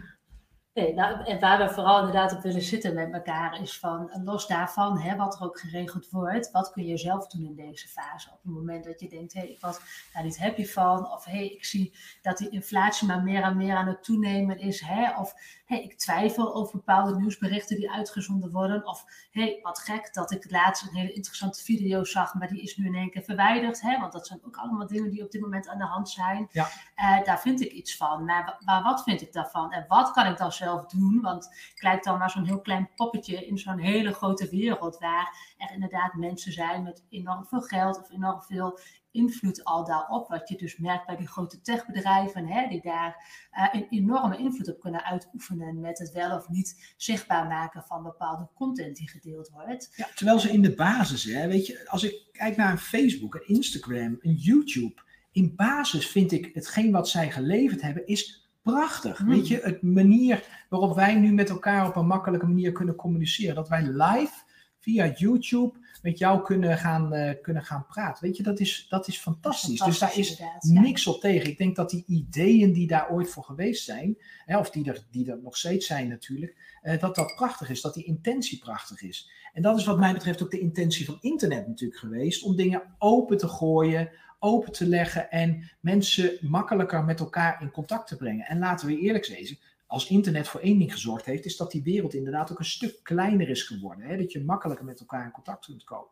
Nou, 0.88 1.24
en 1.26 1.40
waar 1.40 1.58
we 1.68 1.74
vooral 1.74 1.98
inderdaad 1.98 2.34
op 2.34 2.42
willen 2.42 2.62
zitten 2.62 2.94
met 2.94 3.14
elkaar 3.14 3.62
is 3.62 3.80
van, 3.80 4.22
los 4.24 4.48
daarvan, 4.48 5.00
hè, 5.00 5.16
wat 5.16 5.36
er 5.36 5.46
ook 5.46 5.60
geregeld 5.60 6.10
wordt, 6.10 6.52
wat 6.52 6.72
kun 6.72 6.86
je 6.86 6.98
zelf 6.98 7.28
doen 7.28 7.46
in 7.46 7.56
deze 7.56 7.88
fase? 7.88 8.30
Op 8.30 8.40
het 8.44 8.54
moment 8.54 8.84
dat 8.84 9.00
je 9.00 9.10
denkt, 9.10 9.34
hé, 9.34 9.40
hey, 9.40 9.50
ik 9.50 9.60
was 9.60 9.80
daar 10.14 10.24
niet 10.24 10.40
happy 10.40 10.66
van, 10.66 11.12
of 11.12 11.26
hé, 11.26 11.32
hey, 11.32 11.48
ik 11.48 11.66
zie 11.66 11.94
dat 12.22 12.38
die 12.38 12.50
inflatie 12.50 13.08
maar 13.08 13.24
meer 13.24 13.42
en 13.44 13.58
meer 13.58 13.76
aan 13.76 13.88
het 13.88 14.04
toenemen 14.04 14.60
is, 14.60 14.82
hè, 14.82 15.20
of 15.20 15.34
hey, 15.70 15.84
ik 15.84 15.98
twijfel 15.98 16.56
over 16.56 16.78
bepaalde 16.78 17.16
nieuwsberichten 17.16 17.76
die 17.76 17.92
uitgezonden 17.92 18.52
worden, 18.52 18.88
of 18.88 19.06
hey, 19.32 19.60
wat 19.62 19.80
gek 19.80 20.14
dat 20.14 20.32
ik 20.32 20.52
laatst 20.52 20.84
een 20.84 20.96
hele 20.96 21.14
interessante 21.14 21.64
video 21.64 22.04
zag, 22.04 22.34
maar 22.34 22.48
die 22.48 22.62
is 22.62 22.78
nu 22.78 22.86
in 22.86 22.96
één 22.96 23.10
keer 23.10 23.24
verwijderd, 23.24 23.82
hè, 23.82 24.00
want 24.00 24.12
dat 24.12 24.28
zijn 24.28 24.40
ook 24.46 24.58
allemaal 24.58 24.88
dingen 24.88 25.10
die 25.10 25.24
op 25.24 25.32
dit 25.32 25.42
moment 25.42 25.68
aan 25.68 25.78
de 25.78 25.84
hand 25.86 26.10
zijn. 26.10 26.48
Ja. 26.52 26.68
Uh, 26.96 27.24
daar 27.24 27.40
vind 27.40 27.62
ik 27.62 27.72
iets 27.72 27.98
van, 27.98 28.26
maar, 28.26 28.62
maar 28.66 28.84
wat 28.84 29.04
vind 29.04 29.22
ik 29.22 29.34
daarvan 29.34 29.72
en 29.72 29.86
wat 29.88 30.12
kan 30.12 30.26
ik 30.26 30.38
dan 30.38 30.52
zelf 30.52 30.86
doen. 30.86 31.22
Want 31.22 31.46
ik 31.76 31.84
lijk 31.84 32.04
dan 32.04 32.20
naar 32.20 32.30
zo'n 32.30 32.46
heel 32.46 32.62
klein 32.62 32.90
poppetje 32.96 33.48
in 33.48 33.58
zo'n 33.58 33.80
hele 33.80 34.14
grote 34.14 34.50
wereld 34.50 34.98
waar 34.98 35.56
er 35.58 35.74
inderdaad 35.74 36.14
mensen 36.14 36.52
zijn 36.52 36.84
met 36.84 37.06
enorm 37.10 37.46
veel 37.46 37.62
geld 37.62 38.00
of 38.00 38.12
enorm 38.12 38.42
veel 38.42 38.80
invloed 39.12 39.64
al 39.64 39.86
daarop. 39.86 40.28
Wat 40.28 40.50
je 40.50 40.58
dus 40.58 40.78
merkt 40.78 41.06
bij 41.06 41.16
die 41.16 41.28
grote 41.28 41.62
techbedrijven, 41.62 42.48
hè, 42.48 42.68
die 42.68 42.82
daar 42.82 43.26
uh, 43.52 43.68
een 43.72 43.88
enorme 43.90 44.38
invloed 44.38 44.70
op 44.70 44.80
kunnen 44.80 45.04
uitoefenen 45.04 45.80
met 45.80 46.00
het 46.00 46.12
wel 46.12 46.36
of 46.38 46.50
niet 46.50 46.94
zichtbaar 46.98 47.48
maken 47.48 47.84
van 47.84 48.04
bepaalde 48.04 48.48
content 48.56 48.96
die 48.96 49.10
gedeeld 49.10 49.50
wordt. 49.50 49.94
Ja, 49.96 50.08
terwijl 50.16 50.40
ze 50.40 50.52
in 50.52 50.62
de 50.62 50.76
basis, 50.76 51.24
hè, 51.24 51.48
weet 51.48 51.68
je, 51.68 51.90
als 51.90 52.04
ik 52.04 52.28
kijk 52.32 52.58
naar 52.58 52.72
een 52.72 52.78
Facebook, 52.78 53.36
een 53.36 53.48
Instagram, 53.48 54.18
een 54.22 54.34
YouTube, 54.34 55.02
in 55.32 55.56
basis 55.56 56.08
vind 56.08 56.32
ik 56.32 56.50
hetgeen 56.54 56.92
wat 56.92 57.10
zij 57.10 57.32
geleverd 57.32 57.82
hebben 57.82 58.08
is 58.08 58.50
prachtig. 58.62 59.18
Hmm. 59.18 59.28
Weet 59.28 59.48
je, 59.48 59.60
het 59.64 59.82
manier 59.82 60.66
waarop 60.70 60.96
wij 60.96 61.16
nu 61.16 61.32
met 61.34 61.50
elkaar 61.50 61.88
op 61.88 61.96
een 61.96 62.08
makkelijke 62.08 62.48
manier 62.48 62.72
kunnen 62.72 62.96
communiceren. 62.96 63.56
Dat 63.56 63.70
wij 63.70 63.82
live 63.82 64.34
via 64.80 65.12
YouTube 65.16 65.78
met 66.02 66.18
jou 66.18 66.44
kunnen 66.44 66.78
gaan, 66.78 67.14
uh, 67.14 67.32
kunnen 67.42 67.64
gaan 67.64 67.86
praten. 67.86 68.24
Weet 68.24 68.38
je, 68.38 68.44
dat 68.44 68.60
is, 68.60 68.86
dat 68.90 69.08
is 69.08 69.18
fantastisch. 69.18 69.80
dus 69.80 70.00
daar 70.00 70.18
is 70.18 70.42
niks 70.62 71.08
op 71.08 71.22
tegen. 71.22 71.50
Ik 71.50 71.58
denk 71.58 71.76
dat 71.76 71.90
die 71.90 72.04
ideeën 72.08 72.74
die 72.74 72.88
daar 72.88 73.10
ooit 73.12 73.30
voor 73.30 73.44
geweest 73.44 73.84
zijn, 73.84 74.18
hè, 74.46 74.58
of 74.58 74.70
die 74.70 74.86
er, 74.86 75.06
die 75.12 75.32
er 75.32 75.40
nog 75.42 75.58
steeds 75.58 75.88
zijn 75.88 76.08
natuurlijk, 76.08 76.56
uh, 76.84 77.00
dat 77.00 77.16
dat 77.16 77.36
prachtig 77.36 77.70
is, 77.70 77.82
dat 77.82 77.94
die 77.94 78.06
intentie 78.06 78.60
prachtig 78.60 79.02
is. 79.02 79.32
En 79.54 79.62
dat 79.62 79.78
is 79.78 79.86
wat 79.86 80.00
mij 80.00 80.14
betreft 80.14 80.44
ook 80.44 80.52
de 80.52 80.60
intentie 80.60 81.06
van 81.06 81.18
internet 81.22 81.68
natuurlijk 81.68 82.00
geweest, 82.00 82.44
om 82.44 82.56
dingen 82.56 82.84
open 82.98 83.38
te 83.38 83.48
gooien, 83.48 84.12
open 84.40 84.72
te 84.72 84.88
leggen 84.88 85.32
en 85.32 85.70
mensen 85.80 86.38
makkelijker 86.42 87.04
met 87.04 87.20
elkaar 87.20 87.62
in 87.62 87.72
contact 87.72 88.08
te 88.08 88.16
brengen. 88.16 88.46
En 88.46 88.60
laten 88.60 88.88
we 88.88 89.00
eerlijk 89.00 89.26
zijn, 89.26 89.58
als 89.90 90.10
internet 90.10 90.48
voor 90.48 90.60
één 90.60 90.78
ding 90.78 90.92
gezorgd 90.92 91.26
heeft, 91.26 91.46
is 91.46 91.58
dat 91.58 91.72
die 91.72 91.84
wereld 91.84 92.14
inderdaad 92.14 92.52
ook 92.52 92.60
een 92.60 92.66
stuk 92.66 93.00
kleiner 93.04 93.50
is 93.50 93.64
geworden. 93.64 94.06
Hè? 94.06 94.18
Dat 94.18 94.32
je 94.32 94.44
makkelijker 94.44 94.86
met 94.86 95.00
elkaar 95.00 95.26
in 95.26 95.32
contact 95.32 95.66
kunt 95.66 95.84
komen. 95.84 96.08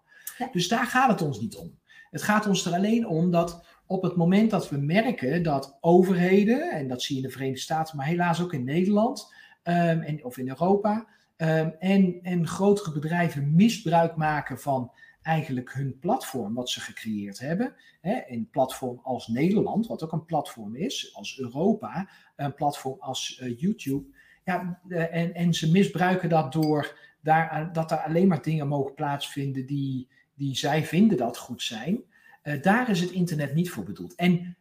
Dus 0.51 0.67
daar 0.67 0.85
gaat 0.85 1.09
het 1.09 1.21
ons 1.21 1.39
niet 1.39 1.55
om. 1.55 1.77
Het 2.11 2.21
gaat 2.21 2.47
ons 2.47 2.65
er 2.65 2.73
alleen 2.73 3.07
om 3.07 3.31
dat 3.31 3.65
op 3.85 4.01
het 4.01 4.15
moment 4.15 4.51
dat 4.51 4.69
we 4.69 4.77
merken 4.77 5.43
dat 5.43 5.77
overheden, 5.81 6.71
en 6.71 6.87
dat 6.87 7.01
zie 7.01 7.15
je 7.15 7.21
in 7.21 7.27
de 7.27 7.33
Verenigde 7.33 7.61
Staten, 7.61 7.97
maar 7.97 8.05
helaas 8.05 8.41
ook 8.41 8.53
in 8.53 8.63
Nederland 8.63 9.33
um, 9.63 10.01
en, 10.01 10.25
of 10.25 10.37
in 10.37 10.47
Europa, 10.47 11.07
um, 11.37 11.75
en, 11.79 12.19
en 12.21 12.47
grotere 12.47 12.91
bedrijven 12.91 13.55
misbruik 13.55 14.15
maken 14.15 14.59
van 14.59 14.91
eigenlijk 15.27 15.73
hun 15.73 15.99
platform 15.99 16.53
wat 16.53 16.69
ze 16.69 16.79
gecreëerd 16.79 17.39
hebben. 17.39 17.75
Hè, 18.01 18.21
een 18.27 18.49
platform 18.51 18.99
als 19.03 19.27
Nederland, 19.27 19.87
wat 19.87 20.03
ook 20.03 20.11
een 20.11 20.25
platform 20.25 20.75
is, 20.75 21.15
als 21.15 21.39
Europa, 21.39 22.09
een 22.35 22.53
platform 22.53 22.99
als 22.99 23.39
uh, 23.43 23.59
YouTube. 23.59 24.05
Ja, 24.43 24.81
uh, 24.87 25.15
en, 25.15 25.33
en 25.33 25.53
ze 25.53 25.71
misbruiken 25.71 26.29
dat 26.29 26.53
door 26.53 26.97
daar, 27.21 27.73
dat 27.73 27.91
er 27.91 27.97
alleen 27.97 28.27
maar 28.27 28.41
dingen 28.41 28.67
mogen 28.67 28.93
plaatsvinden 28.93 29.65
die, 29.65 30.09
die 30.33 30.55
zij 30.55 30.85
vinden 30.85 31.17
dat 31.17 31.37
goed 31.37 31.61
zijn. 31.61 32.03
Uh, 32.43 32.61
daar 32.61 32.89
is 32.89 33.01
het 33.01 33.11
internet 33.11 33.53
niet 33.53 33.69
voor 33.69 33.83
bedoeld. 33.83 34.15
En 34.15 34.57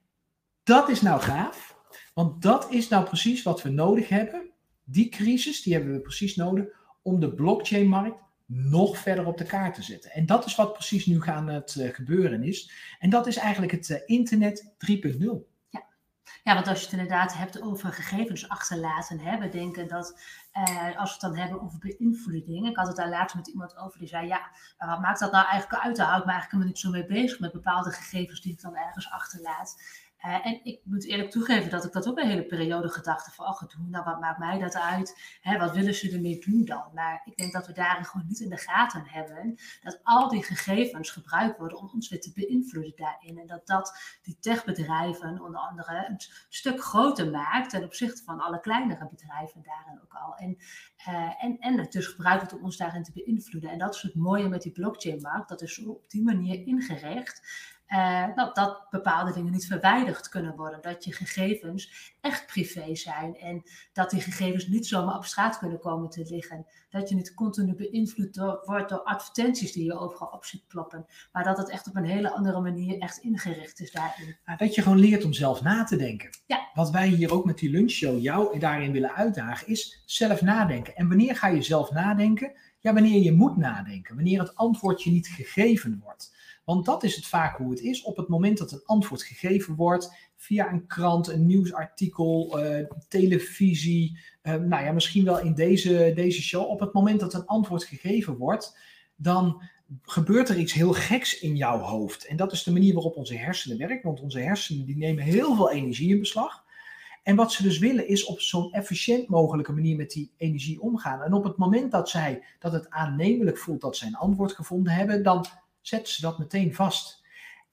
dat 0.63 0.89
is 0.89 1.01
nou 1.01 1.21
gaaf, 1.21 1.77
want 2.15 2.43
dat 2.43 2.73
is 2.73 2.89
nou 2.89 3.05
precies 3.05 3.43
wat 3.43 3.63
we 3.63 3.69
nodig 3.69 4.09
hebben. 4.09 4.51
Die 4.85 5.09
crisis, 5.09 5.63
die 5.63 5.75
hebben 5.75 5.93
we 5.93 6.01
precies 6.01 6.37
nodig 6.37 6.65
om 7.03 7.21
de 7.21 7.35
blockchain-markt 7.35 8.25
nog 8.47 8.99
verder 8.99 9.27
op 9.27 9.39
de 9.39 9.45
kaart 9.45 9.75
te 9.75 9.83
zetten. 9.83 10.11
En 10.11 10.27
dat 10.27 10.47
is 10.47 10.55
wat 10.55 10.73
precies 10.73 11.07
nu 11.07 11.23
gaan 11.23 11.49
het 11.49 11.75
uh, 11.75 11.95
gebeuren 11.95 12.43
is. 12.43 12.71
En 12.99 13.11
dat 13.11 13.27
is 13.27 13.37
eigenlijk 13.37 13.73
het 13.73 13.89
uh, 13.89 13.99
internet 14.07 14.75
3.0. 14.91 15.55
Ja, 16.47 16.55
want 16.55 16.67
als 16.67 16.79
je 16.79 16.85
het 16.85 16.93
inderdaad 16.93 17.37
hebt 17.37 17.63
over 17.63 17.93
gegevens 17.93 18.49
achterlaten, 18.49 19.21
hè, 19.21 19.39
we 19.39 19.49
denken 19.49 19.89
dat 19.89 20.21
uh, 20.53 20.99
als 20.99 21.09
we 21.09 21.13
het 21.13 21.21
dan 21.21 21.37
hebben 21.37 21.61
over 21.61 21.79
beïnvloeding. 21.79 22.69
Ik 22.69 22.77
had 22.77 22.87
het 22.87 22.97
daar 22.97 23.09
laatst 23.09 23.37
met 23.37 23.47
iemand 23.47 23.77
over 23.77 23.99
die 23.99 24.09
zei: 24.09 24.27
Ja, 24.27 24.51
wat 24.79 25.01
maakt 25.01 25.21
dat 25.21 25.33
nou 25.33 25.47
eigenlijk 25.47 25.83
uit? 25.85 25.97
Daar 25.97 26.19
ik 26.19 26.25
me 26.25 26.31
eigenlijk 26.33 26.65
niet 26.65 26.79
zo 26.79 26.91
mee 26.91 27.07
bezig 27.07 27.39
met 27.39 27.53
bepaalde 27.53 27.91
gegevens 27.91 28.41
die 28.41 28.53
ik 28.53 28.61
dan 28.61 28.77
ergens 28.77 29.11
achterlaat. 29.11 29.77
Uh, 30.25 30.47
en 30.47 30.65
ik 30.65 30.81
moet 30.85 31.07
eerlijk 31.07 31.31
toegeven 31.31 31.71
dat 31.71 31.85
ik 31.85 31.93
dat 31.93 32.09
ook 32.09 32.19
een 32.19 32.29
hele 32.29 32.47
periode 32.47 32.89
gedacht 32.89 33.35
van, 33.35 33.47
ach, 33.47 33.67
nou 33.89 34.05
wat 34.05 34.21
maakt 34.21 34.39
mij 34.39 34.59
dat 34.59 34.77
uit? 34.77 35.39
Hè, 35.41 35.59
wat 35.59 35.75
willen 35.75 35.95
ze 35.95 36.11
ermee 36.11 36.39
doen 36.39 36.65
dan? 36.65 36.91
Maar 36.95 37.23
ik 37.25 37.37
denk 37.37 37.53
dat 37.53 37.67
we 37.67 37.73
daarin 37.73 38.05
gewoon 38.05 38.27
niet 38.27 38.41
in 38.41 38.49
de 38.49 38.57
gaten 38.57 39.03
hebben 39.07 39.59
dat 39.83 40.01
al 40.03 40.29
die 40.29 40.43
gegevens 40.43 41.11
gebruikt 41.11 41.59
worden 41.59 41.79
om 41.79 41.91
ons 41.95 42.09
weer 42.09 42.21
te 42.21 42.33
beïnvloeden 42.35 42.93
daarin. 42.97 43.39
En 43.39 43.47
dat 43.47 43.67
dat 43.67 44.19
die 44.23 44.39
techbedrijven 44.41 45.41
onder 45.41 45.61
andere 45.61 46.07
een 46.09 46.21
stuk 46.49 46.81
groter 46.81 47.31
maakt 47.31 47.71
ten 47.71 47.85
opzichte 47.85 48.23
van 48.23 48.41
alle 48.41 48.61
kleinere 48.61 49.09
bedrijven 49.11 49.63
daarin 49.63 50.03
ook 50.03 50.15
al. 50.15 50.35
En, 50.35 50.57
uh, 51.09 51.45
en, 51.45 51.59
en 51.59 51.79
het 51.79 51.93
dus 51.93 52.07
gebruikt 52.07 52.41
wordt 52.41 52.57
om 52.57 52.65
ons 52.65 52.77
daarin 52.77 53.03
te 53.03 53.13
beïnvloeden. 53.13 53.71
En 53.71 53.79
dat 53.79 53.95
is 53.95 54.03
het 54.03 54.15
mooie 54.15 54.49
met 54.49 54.63
die 54.63 54.73
blockchain-markt, 54.73 55.49
dat 55.49 55.63
is 55.63 55.85
op 55.85 56.11
die 56.11 56.23
manier 56.23 56.67
ingericht 56.67 57.43
uh, 57.89 58.27
dat, 58.35 58.55
dat 58.55 58.87
bepaalde 58.91 59.33
dingen 59.33 59.53
niet 59.53 59.67
verwijderd 59.67 60.29
kunnen 60.29 60.57
worden. 60.57 60.83
Dat 60.83 61.05
je 61.05 61.13
gegevens 61.13 62.15
echt 62.21 62.47
privé 62.47 62.95
zijn 62.95 63.37
en 63.37 63.63
dat 63.93 64.11
die 64.11 64.21
gegevens 64.21 64.67
niet 64.67 64.87
zomaar 64.87 65.17
op 65.17 65.25
straat 65.25 65.59
kunnen 65.59 65.79
komen 65.79 66.11
te 66.11 66.27
liggen. 66.29 66.67
Dat 66.91 67.09
je 67.09 67.15
niet 67.15 67.35
continu 67.35 67.75
beïnvloed 67.75 68.37
wordt 68.65 68.89
door 68.89 69.03
advertenties 69.03 69.73
die 69.73 69.85
je 69.85 69.99
overal 69.99 70.29
op 70.29 70.45
ziet 70.45 70.67
ploppen. 70.67 71.07
Maar 71.33 71.45
dat 71.45 71.59
het 71.59 71.71
echt 71.71 71.87
op 71.89 71.97
een 71.97 72.05
hele 72.05 72.31
andere 72.31 72.61
manier 72.61 72.99
echt 72.99 73.19
ingericht 73.19 73.81
is 73.81 73.93
daarin. 73.93 74.37
dat 74.57 74.75
je 74.75 74.83
gewoon 74.83 74.99
leert 74.99 75.25
om 75.25 75.33
zelf 75.33 75.63
na 75.63 75.85
te 75.85 75.97
denken. 75.97 76.31
Ja. 76.47 76.71
Wat 76.75 76.91
wij 76.91 77.09
hier 77.09 77.33
ook 77.33 77.45
met 77.45 77.59
die 77.59 77.71
lunchshow 77.71 78.21
jou 78.21 78.59
daarin 78.59 78.93
willen 78.93 79.15
uitdagen 79.15 79.69
is 79.69 80.03
zelf 80.07 80.43
nadenken. 80.43 80.97
En 80.97 81.09
wanneer 81.09 81.37
ga 81.37 81.49
je 81.49 81.63
zelf 81.63 81.91
nadenken? 81.91 82.53
Ja, 82.81 82.93
wanneer 82.93 83.23
je 83.23 83.33
moet 83.33 83.57
nadenken. 83.57 84.15
Wanneer 84.15 84.41
het 84.41 84.57
antwoord 84.57 85.03
je 85.03 85.11
niet 85.11 85.29
gegeven 85.29 86.01
wordt. 86.03 86.36
Want 86.67 86.85
dat 86.85 87.05
is 87.05 87.17
het 87.17 87.27
vaak 87.27 87.57
hoe 87.57 87.71
het 87.71 87.81
is. 87.81 88.03
Op 88.03 88.17
het 88.17 88.29
moment 88.29 88.59
dat 88.59 88.73
een 88.73 88.85
antwoord 88.85 89.23
gegeven 89.23 89.75
wordt 89.75 90.31
via 90.37 90.73
een 90.73 90.87
krant, 90.87 91.29
een 91.29 91.47
nieuwsartikel, 91.47 92.65
uh, 92.65 92.87
televisie, 93.09 94.19
uh, 94.43 94.55
nou 94.55 94.85
ja, 94.85 94.93
misschien 94.93 95.25
wel 95.25 95.41
in 95.41 95.55
deze, 95.55 96.13
deze 96.15 96.43
show. 96.43 96.71
Op 96.71 96.81
het 96.81 96.93
moment 96.93 97.21
dat 97.21 97.35
een 97.35 97.47
antwoord 97.47 97.85
gegeven 97.85 98.37
wordt, 98.37 98.79
dan 99.17 99.63
gebeurt 100.03 100.49
er 100.49 100.59
iets 100.59 100.73
heel 100.73 100.93
geks 100.93 101.41
in 101.41 101.57
jouw 101.57 101.79
hoofd. 101.79 102.27
En 102.27 102.37
dat 102.37 102.53
is 102.53 102.63
de 102.63 102.73
manier 102.73 102.95
waarop 102.95 103.17
onze 103.17 103.37
hersenen 103.37 103.79
werken. 103.79 104.07
Want 104.07 104.21
onze 104.21 104.39
hersenen 104.39 104.87
die 104.87 104.97
nemen 104.97 105.25
heel 105.25 105.57
veel 105.57 105.71
energie 105.71 106.11
in 106.11 106.19
beslag. 106.19 106.65
En 107.23 107.37
wat 107.37 107.53
ze 107.53 107.63
dus 107.63 107.79
willen 107.79 108.09
is 108.09 108.25
op 108.25 108.41
zo'n 108.41 108.73
efficiënt 108.73 109.29
mogelijke 109.29 109.73
manier 109.73 109.97
met 109.97 110.11
die 110.11 110.33
energie 110.37 110.81
omgaan. 110.81 111.23
En 111.23 111.33
op 111.33 111.45
het 111.45 111.57
moment 111.57 111.91
dat 111.91 112.09
zij 112.09 112.43
dat 112.59 112.73
het 112.73 112.91
aannemelijk 112.91 113.59
voelt 113.59 113.81
dat 113.81 113.97
zij 113.97 114.09
een 114.09 114.17
antwoord 114.17 114.53
gevonden 114.53 114.93
hebben, 114.93 115.23
dan 115.23 115.47
zetten 115.89 116.13
ze 116.13 116.21
dat 116.21 116.39
meteen 116.39 116.75
vast. 116.75 117.25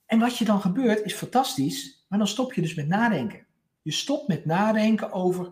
En 0.06 0.19
wat 0.19 0.38
je 0.38 0.45
dan 0.45 0.62
gebeurt 0.62 1.06
is 1.06 1.13
fantastisch, 1.13 2.06
maar 2.08 2.19
dan 2.19 2.28
stop 2.28 2.54
je 2.54 2.62
dus 2.62 2.76
met 2.76 2.88
nadenken. 2.88 3.45
Je 3.82 3.91
stopt 3.91 4.28
met 4.28 4.45
nadenken 4.45 5.12
over 5.12 5.52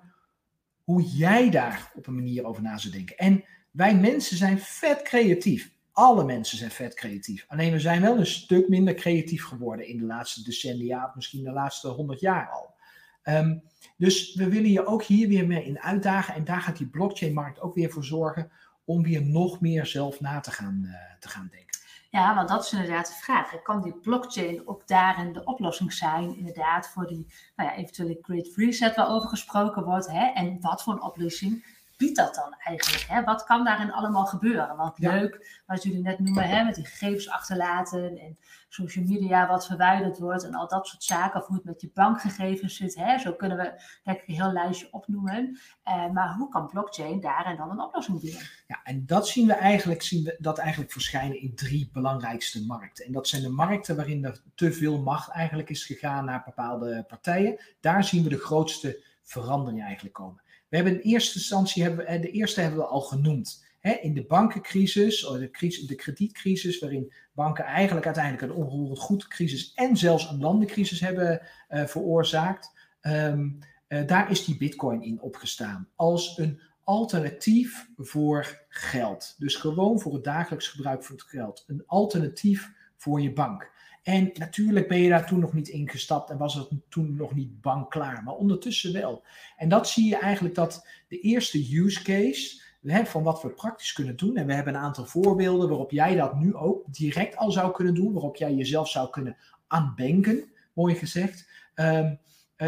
hoe 0.83 1.03
jij 1.03 1.49
daar 1.49 1.91
op 1.95 2.07
een 2.07 2.15
manier 2.15 2.45
over 2.45 2.63
na 2.63 2.77
zou 2.77 2.93
denken. 2.93 3.17
En 3.17 3.43
wij 3.71 3.95
mensen 3.95 4.37
zijn 4.37 4.59
vet 4.59 5.01
creatief. 5.01 5.71
Alle 5.91 6.23
mensen 6.23 6.57
zijn 6.57 6.71
vet 6.71 6.93
creatief. 6.93 7.45
Alleen 7.47 7.71
we 7.71 7.79
zijn 7.79 8.01
wel 8.01 8.17
een 8.17 8.25
stuk 8.25 8.67
minder 8.67 8.93
creatief 8.93 9.43
geworden 9.43 9.87
in 9.87 9.97
de 9.97 10.05
laatste 10.05 10.43
decennia, 10.43 11.05
of 11.05 11.15
misschien 11.15 11.43
de 11.43 11.51
laatste 11.51 11.87
honderd 11.87 12.19
jaar 12.19 12.49
al. 12.49 12.73
Ehm, 13.21 13.57
dus 13.97 14.35
we 14.35 14.49
willen 14.49 14.71
je 14.71 14.85
ook 14.85 15.03
hier 15.03 15.27
weer 15.27 15.47
mee 15.47 15.65
in 15.65 15.79
uitdagen. 15.79 16.33
En 16.33 16.43
daar 16.43 16.61
gaat 16.61 16.77
die 16.77 16.87
blockchain-markt 16.87 17.61
ook 17.61 17.75
weer 17.75 17.91
voor 17.91 18.05
zorgen 18.05 18.51
om 18.85 19.03
weer 19.03 19.25
nog 19.25 19.61
meer 19.61 19.85
zelf 19.85 20.19
na 20.19 20.39
te 20.39 20.51
gaan, 20.51 20.81
uh, 20.85 20.93
te 21.19 21.29
gaan 21.29 21.47
denken. 21.51 21.70
Ja, 22.11 22.35
want 22.35 22.49
dat 22.49 22.63
is 22.63 22.71
inderdaad 22.71 23.07
de 23.07 23.13
vraag. 23.13 23.61
Kan 23.61 23.81
die 23.81 23.93
blockchain 23.93 24.67
ook 24.67 24.87
daarin 24.87 25.33
de 25.33 25.43
oplossing 25.43 25.93
zijn, 25.93 26.37
inderdaad, 26.37 26.89
voor 26.89 27.07
die 27.07 27.27
nou 27.55 27.69
ja, 27.69 27.75
eventuele 27.75 28.17
Great 28.21 28.47
Reset 28.55 28.95
waarover 28.95 29.29
gesproken 29.29 29.83
wordt? 29.83 30.07
Hè? 30.07 30.25
En 30.25 30.61
wat 30.61 30.83
voor 30.83 30.93
een 30.93 31.01
oplossing 31.01 31.70
biedt 32.01 32.15
dat 32.15 32.35
dan 32.35 32.55
eigenlijk? 32.57 33.05
Hè? 33.07 33.23
Wat 33.23 33.43
kan 33.43 33.63
daarin 33.63 33.91
allemaal 33.91 34.25
gebeuren? 34.25 34.75
Want 34.75 34.99
leuk, 34.99 35.61
wat 35.65 35.83
jullie 35.83 36.01
net 36.01 36.19
noemen, 36.19 36.49
hè, 36.49 36.63
met 36.63 36.75
die 36.75 36.85
gegevens 36.85 37.29
achterlaten 37.29 38.17
en 38.17 38.37
social 38.69 39.05
media 39.05 39.47
wat 39.47 39.65
verwijderd 39.65 40.19
wordt 40.19 40.43
en 40.43 40.55
al 40.55 40.67
dat 40.67 40.87
soort 40.87 41.03
zaken, 41.03 41.41
of 41.41 41.47
hoe 41.47 41.55
het 41.55 41.65
met 41.65 41.81
je 41.81 41.89
bankgegevens 41.93 42.75
zit. 42.75 42.95
Hè? 42.95 43.17
Zo 43.17 43.33
kunnen 43.33 43.57
we 43.57 43.73
ik 44.11 44.23
een 44.25 44.35
heel 44.35 44.51
lijstje 44.51 44.87
opnoemen. 44.91 45.59
Uh, 45.87 46.11
maar 46.11 46.33
hoe 46.33 46.49
kan 46.49 46.67
blockchain 46.67 47.19
daarin 47.19 47.57
dan 47.57 47.71
een 47.71 47.81
oplossing 47.81 48.21
bieden? 48.21 48.41
Ja, 48.67 48.79
en 48.83 49.05
dat 49.05 49.27
zien 49.27 49.47
we 49.47 49.53
eigenlijk, 49.53 50.01
zien 50.01 50.23
we 50.23 50.35
dat 50.39 50.57
eigenlijk 50.57 50.91
verschijnen 50.91 51.41
in 51.41 51.55
drie 51.55 51.89
belangrijkste 51.93 52.65
markten. 52.65 53.05
En 53.05 53.11
dat 53.11 53.27
zijn 53.27 53.41
de 53.41 53.49
markten 53.49 53.95
waarin 53.95 54.25
er 54.25 54.41
te 54.55 54.73
veel 54.73 55.01
macht 55.01 55.29
eigenlijk 55.29 55.69
is 55.69 55.85
gegaan 55.85 56.25
naar 56.25 56.41
bepaalde 56.45 57.03
partijen. 57.07 57.59
Daar 57.79 58.03
zien 58.03 58.23
we 58.23 58.29
de 58.29 58.37
grootste 58.37 59.03
verandering 59.23 59.83
eigenlijk 59.83 60.15
komen. 60.15 60.40
We 60.71 60.77
hebben 60.77 60.93
in 60.93 61.11
eerste 61.11 61.37
instantie, 61.37 61.83
hebben 61.83 62.05
we, 62.05 62.19
de 62.19 62.31
eerste 62.31 62.61
hebben 62.61 62.79
we 62.79 62.85
al 62.85 63.01
genoemd. 63.01 63.65
in 64.01 64.13
de 64.13 64.25
bankencrisis, 64.25 65.21
de, 65.21 65.49
crisis, 65.51 65.87
de 65.87 65.95
kredietcrisis, 65.95 66.79
waarin 66.79 67.13
banken 67.33 67.65
eigenlijk 67.65 68.05
uiteindelijk 68.05 68.43
een 68.43 68.57
onroerend 68.57 68.99
goedcrisis 68.99 69.73
en 69.73 69.97
zelfs 69.97 70.29
een 70.29 70.39
landencrisis 70.39 70.99
hebben 70.99 71.41
uh, 71.69 71.85
veroorzaakt. 71.85 72.71
Um, 73.01 73.59
uh, 73.87 74.07
daar 74.07 74.31
is 74.31 74.45
die 74.45 74.57
bitcoin 74.57 75.01
in 75.01 75.21
opgestaan 75.21 75.87
als 75.95 76.37
een 76.37 76.59
alternatief 76.83 77.89
voor 77.97 78.65
geld. 78.69 79.35
Dus 79.37 79.55
gewoon 79.55 79.99
voor 79.99 80.13
het 80.13 80.23
dagelijks 80.23 80.67
gebruik 80.67 81.03
van 81.03 81.15
het 81.15 81.23
geld. 81.23 81.63
Een 81.67 81.83
alternatief 81.85 82.71
voor 82.95 83.21
je 83.21 83.33
bank. 83.33 83.71
En 84.01 84.31
natuurlijk 84.33 84.87
ben 84.87 84.97
je 84.97 85.09
daar 85.09 85.27
toen 85.27 85.39
nog 85.39 85.53
niet 85.53 85.67
ingestapt 85.67 86.29
en 86.29 86.37
was 86.37 86.53
het 86.53 86.69
toen 86.89 87.15
nog 87.15 87.35
niet 87.35 87.61
bankklaar, 87.61 88.23
maar 88.23 88.33
ondertussen 88.33 88.93
wel. 88.93 89.23
En 89.57 89.69
dat 89.69 89.89
zie 89.89 90.09
je 90.09 90.17
eigenlijk 90.17 90.55
dat 90.55 90.87
de 91.07 91.19
eerste 91.19 91.75
use 91.77 92.03
case 92.03 92.61
van 93.03 93.23
wat 93.23 93.41
we 93.41 93.49
praktisch 93.49 93.93
kunnen 93.93 94.15
doen. 94.15 94.37
En 94.37 94.45
we 94.45 94.53
hebben 94.53 94.75
een 94.75 94.81
aantal 94.81 95.05
voorbeelden 95.05 95.69
waarop 95.69 95.91
jij 95.91 96.15
dat 96.15 96.39
nu 96.39 96.55
ook 96.55 96.93
direct 96.93 97.35
al 97.35 97.51
zou 97.51 97.71
kunnen 97.71 97.93
doen, 97.93 98.13
waarop 98.13 98.35
jij 98.35 98.53
jezelf 98.53 98.89
zou 98.89 99.09
kunnen 99.09 99.37
aanbanken, 99.67 100.51
mooi 100.73 100.95
gezegd. 100.95 101.49
Um, 101.75 102.19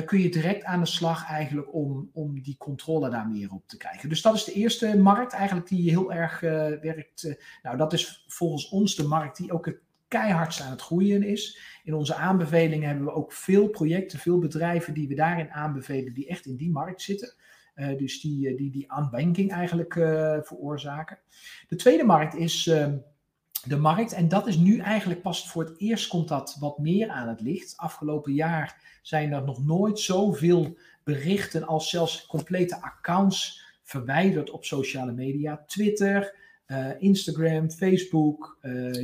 kun 0.05 0.19
je 0.19 0.29
direct 0.29 0.63
aan 0.63 0.79
de 0.79 0.85
slag 0.85 1.25
eigenlijk 1.25 1.73
om, 1.73 2.09
om 2.13 2.41
die 2.41 2.57
controle 2.57 3.09
daar 3.09 3.27
meer 3.27 3.51
op 3.51 3.67
te 3.67 3.77
krijgen. 3.77 4.09
Dus 4.09 4.21
dat 4.21 4.35
is 4.35 4.43
de 4.43 4.53
eerste 4.53 4.97
markt 4.97 5.33
eigenlijk 5.33 5.67
die 5.67 5.89
heel 5.89 6.13
erg 6.13 6.41
uh, 6.41 6.51
werkt. 6.81 7.23
Uh, 7.23 7.33
nou, 7.63 7.77
dat 7.77 7.93
is 7.93 8.25
volgens 8.27 8.69
ons 8.69 8.95
de 8.95 9.07
markt 9.07 9.37
die 9.37 9.53
ook 9.53 9.65
het 9.65 9.79
keihardst 10.13 10.61
aan 10.61 10.71
het 10.71 10.81
groeien 10.81 11.23
is. 11.23 11.59
In 11.83 11.93
onze 11.93 12.15
aanbevelingen 12.15 12.87
hebben 12.87 13.05
we 13.05 13.13
ook 13.13 13.33
veel 13.33 13.67
projecten, 13.67 14.19
veel 14.19 14.39
bedrijven 14.39 14.93
die 14.93 15.07
we 15.07 15.15
daarin 15.15 15.51
aanbevelen, 15.51 16.13
die 16.13 16.27
echt 16.27 16.45
in 16.45 16.55
die 16.55 16.71
markt 16.71 17.01
zitten. 17.01 17.35
Uh, 17.75 17.97
dus 17.97 18.21
die, 18.21 18.47
eh, 18.47 18.57
die, 18.57 18.71
die 18.71 19.49
eigenlijk 19.49 19.95
uh, 19.95 20.37
veroorzaken. 20.41 21.19
De 21.67 21.75
tweede 21.75 22.03
markt 22.03 22.35
is 22.35 22.65
uh, 22.65 22.87
de 23.63 23.77
markt, 23.77 24.13
en 24.13 24.27
dat 24.27 24.47
is 24.47 24.57
nu 24.57 24.79
eigenlijk 24.79 25.21
pas 25.21 25.49
voor 25.49 25.63
het 25.63 25.79
eerst 25.79 26.07
komt 26.07 26.27
dat 26.27 26.57
wat 26.59 26.77
meer 26.77 27.09
aan 27.09 27.27
het 27.27 27.41
licht. 27.41 27.73
Afgelopen 27.77 28.33
jaar 28.33 28.99
zijn 29.01 29.33
er 29.33 29.43
nog 29.43 29.65
nooit 29.65 29.99
zoveel 29.99 30.77
berichten 31.03 31.63
als 31.63 31.89
zelfs 31.89 32.25
complete 32.25 32.81
accounts 32.81 33.61
verwijderd 33.83 34.49
op 34.49 34.65
sociale 34.65 35.11
media. 35.11 35.63
Twitter, 35.67 36.35
Instagram, 36.99 37.71
Facebook, 37.71 38.57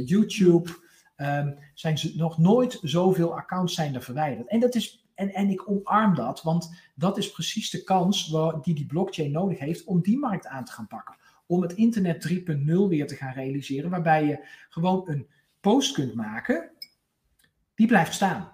YouTube 0.05 0.87
um, 1.21 1.57
zijn 1.73 1.97
ze 1.97 2.13
nog 2.15 2.37
nooit 2.37 2.79
zoveel 2.81 3.37
accounts 3.37 3.73
zijn 3.73 3.95
er 3.95 4.01
verwijderd. 4.01 4.47
En, 4.47 4.59
dat 4.59 4.75
is, 4.75 5.05
en, 5.15 5.33
en 5.33 5.49
ik 5.49 5.69
omarm 5.69 6.15
dat, 6.15 6.41
want 6.41 6.73
dat 6.95 7.17
is 7.17 7.31
precies 7.31 7.69
de 7.69 7.83
kans 7.83 8.29
waar, 8.29 8.61
die 8.61 8.75
die 8.75 8.85
blockchain 8.85 9.31
nodig 9.31 9.59
heeft 9.59 9.83
om 9.83 10.01
die 10.01 10.17
markt 10.17 10.47
aan 10.47 10.65
te 10.65 10.71
gaan 10.71 10.87
pakken. 10.87 11.15
Om 11.45 11.61
het 11.61 11.73
internet 11.73 12.29
3.0 12.29 12.43
weer 12.65 13.07
te 13.07 13.15
gaan 13.15 13.33
realiseren, 13.33 13.89
waarbij 13.89 14.25
je 14.25 14.47
gewoon 14.69 15.09
een 15.09 15.27
post 15.59 15.93
kunt 15.93 16.13
maken, 16.13 16.71
die 17.75 17.87
blijft 17.87 18.13
staan. 18.13 18.51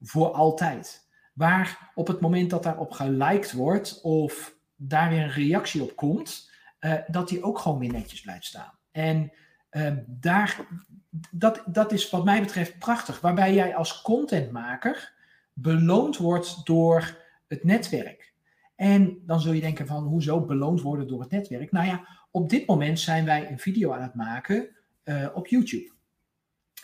Voor 0.00 0.30
altijd. 0.32 1.10
Waar 1.34 1.90
op 1.94 2.06
het 2.06 2.20
moment 2.20 2.50
dat 2.50 2.62
daarop 2.62 2.92
geliked 2.92 3.52
wordt 3.52 4.00
of 4.02 4.56
daar 4.76 5.10
weer 5.10 5.22
een 5.22 5.30
reactie 5.30 5.82
op 5.82 5.96
komt, 5.96 6.50
uh, 6.80 6.94
dat 7.06 7.28
die 7.28 7.42
ook 7.42 7.58
gewoon 7.58 7.78
weer 7.78 7.92
netjes 7.92 8.20
blijft 8.20 8.44
staan. 8.44 8.78
En 8.90 9.32
uh, 9.72 9.92
daar, 10.06 10.66
dat, 11.30 11.62
dat 11.66 11.92
is 11.92 12.10
wat 12.10 12.24
mij 12.24 12.40
betreft 12.40 12.78
prachtig. 12.78 13.20
Waarbij 13.20 13.54
jij 13.54 13.76
als 13.76 14.02
contentmaker 14.02 15.12
beloond 15.52 16.16
wordt 16.16 16.66
door 16.66 17.16
het 17.48 17.64
netwerk. 17.64 18.32
En 18.76 19.22
dan 19.26 19.40
zul 19.40 19.52
je 19.52 19.60
denken 19.60 19.86
van, 19.86 20.04
hoezo 20.04 20.40
beloond 20.40 20.80
worden 20.80 21.08
door 21.08 21.20
het 21.20 21.30
netwerk? 21.30 21.72
Nou 21.72 21.86
ja, 21.86 22.06
op 22.30 22.48
dit 22.48 22.66
moment 22.66 23.00
zijn 23.00 23.24
wij 23.24 23.50
een 23.50 23.58
video 23.58 23.92
aan 23.92 24.02
het 24.02 24.14
maken 24.14 24.68
uh, 25.04 25.28
op 25.34 25.46
YouTube. 25.46 25.92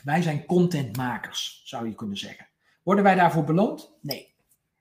Wij 0.02 0.22
zijn 0.22 0.44
contentmakers, 0.44 1.62
zou 1.64 1.88
je 1.88 1.94
kunnen 1.94 2.16
zeggen. 2.16 2.46
Worden 2.82 3.04
wij 3.04 3.14
daarvoor 3.14 3.44
beloond? 3.44 3.92
Nee. 4.00 4.34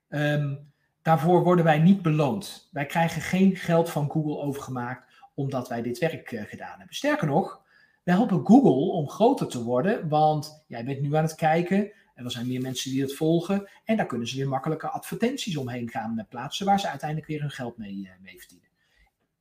Um, 0.09 0.71
daarvoor 1.01 1.43
worden 1.43 1.65
wij 1.65 1.79
niet 1.79 2.01
beloond. 2.01 2.69
Wij 2.71 2.85
krijgen 2.85 3.21
geen 3.21 3.55
geld 3.55 3.89
van 3.89 4.11
Google 4.11 4.37
overgemaakt 4.37 5.05
omdat 5.33 5.67
wij 5.67 5.81
dit 5.81 5.97
werk 5.97 6.31
uh, 6.31 6.41
gedaan 6.43 6.77
hebben. 6.77 6.95
Sterker 6.95 7.27
nog, 7.27 7.61
wij 8.07 8.15
helpen 8.15 8.45
Google 8.45 8.91
om 8.91 9.09
groter 9.09 9.47
te 9.47 9.63
worden, 9.63 10.09
want 10.09 10.63
jij 10.67 10.85
bent 10.85 11.01
nu 11.01 11.15
aan 11.15 11.23
het 11.23 11.35
kijken 11.35 11.91
en 12.13 12.25
er 12.25 12.31
zijn 12.31 12.47
meer 12.47 12.61
mensen 12.61 12.91
die 12.91 13.01
het 13.01 13.15
volgen. 13.15 13.69
En 13.85 13.97
daar 13.97 14.05
kunnen 14.05 14.27
ze 14.27 14.37
weer 14.37 14.47
makkelijke 14.47 14.87
advertenties 14.87 15.57
omheen 15.57 15.89
gaan 15.89 16.25
plaatsen, 16.29 16.65
waar 16.65 16.79
ze 16.79 16.89
uiteindelijk 16.89 17.29
weer 17.29 17.41
hun 17.41 17.49
geld 17.49 17.77
mee, 17.77 17.95
uh, 17.95 18.09
mee 18.21 18.39
verdienen. 18.39 18.67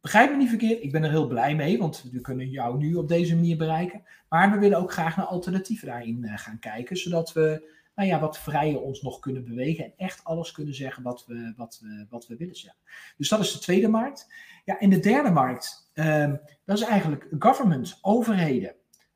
Begrijp 0.01 0.31
me 0.31 0.37
niet 0.37 0.49
verkeerd, 0.49 0.83
ik 0.83 0.93
ben 0.93 1.03
er 1.03 1.11
heel 1.11 1.27
blij 1.27 1.55
mee, 1.55 1.79
want 1.79 2.09
we 2.13 2.21
kunnen 2.21 2.51
jou 2.51 2.79
nu 2.79 2.95
op 2.95 3.09
deze 3.09 3.35
manier 3.35 3.57
bereiken. 3.57 4.03
Maar 4.29 4.51
we 4.51 4.59
willen 4.59 4.79
ook 4.79 4.93
graag 4.93 5.17
naar 5.17 5.27
alternatieven 5.27 5.87
daarin 5.87 6.23
uh, 6.23 6.39
gaan 6.39 6.59
kijken, 6.59 6.97
zodat 6.97 7.33
we 7.33 7.76
nou 7.97 8.09
ja, 8.09 8.21
wat 8.21 8.39
vrijer 8.39 8.81
ons 8.81 9.03
nog 9.03 9.19
kunnen 9.19 9.45
bewegen 9.45 9.85
en 9.85 9.93
echt 9.97 10.25
alles 10.25 10.53
kunnen 10.53 10.75
zeggen 10.75 11.03
wat 11.03 11.25
we, 11.27 11.53
wat 11.57 11.79
we, 11.83 12.07
wat 12.11 12.27
we 12.27 12.37
willen 12.37 12.57
zeggen. 12.57 12.81
Dus 13.17 13.29
dat 13.29 13.41
is 13.41 13.53
de 13.53 13.59
tweede 13.59 13.89
markt. 13.89 14.33
Ja, 14.65 14.79
en 14.79 14.91
de 14.91 14.99
derde 14.99 15.31
markt, 15.31 15.91
um, 15.95 16.41
dat 16.65 16.79
is 16.79 16.85
eigenlijk 16.85 17.27
government, 17.39 17.99
overheden. 18.03 18.75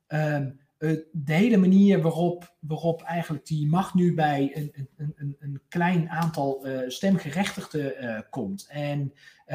Um, 0.09 0.59
de 1.12 1.33
hele 1.33 1.57
manier 1.57 2.03
waarop, 2.03 2.55
waarop 2.61 3.03
eigenlijk 3.03 3.47
die 3.47 3.69
macht 3.69 3.95
nu 3.95 4.14
bij 4.14 4.51
een, 4.55 4.88
een, 4.97 5.12
een, 5.16 5.37
een 5.38 5.61
klein 5.69 6.09
aantal 6.09 6.66
uh, 6.66 6.88
stemgerechtigden 6.88 8.05
uh, 8.05 8.21
komt 8.31 8.66
en 8.71 9.12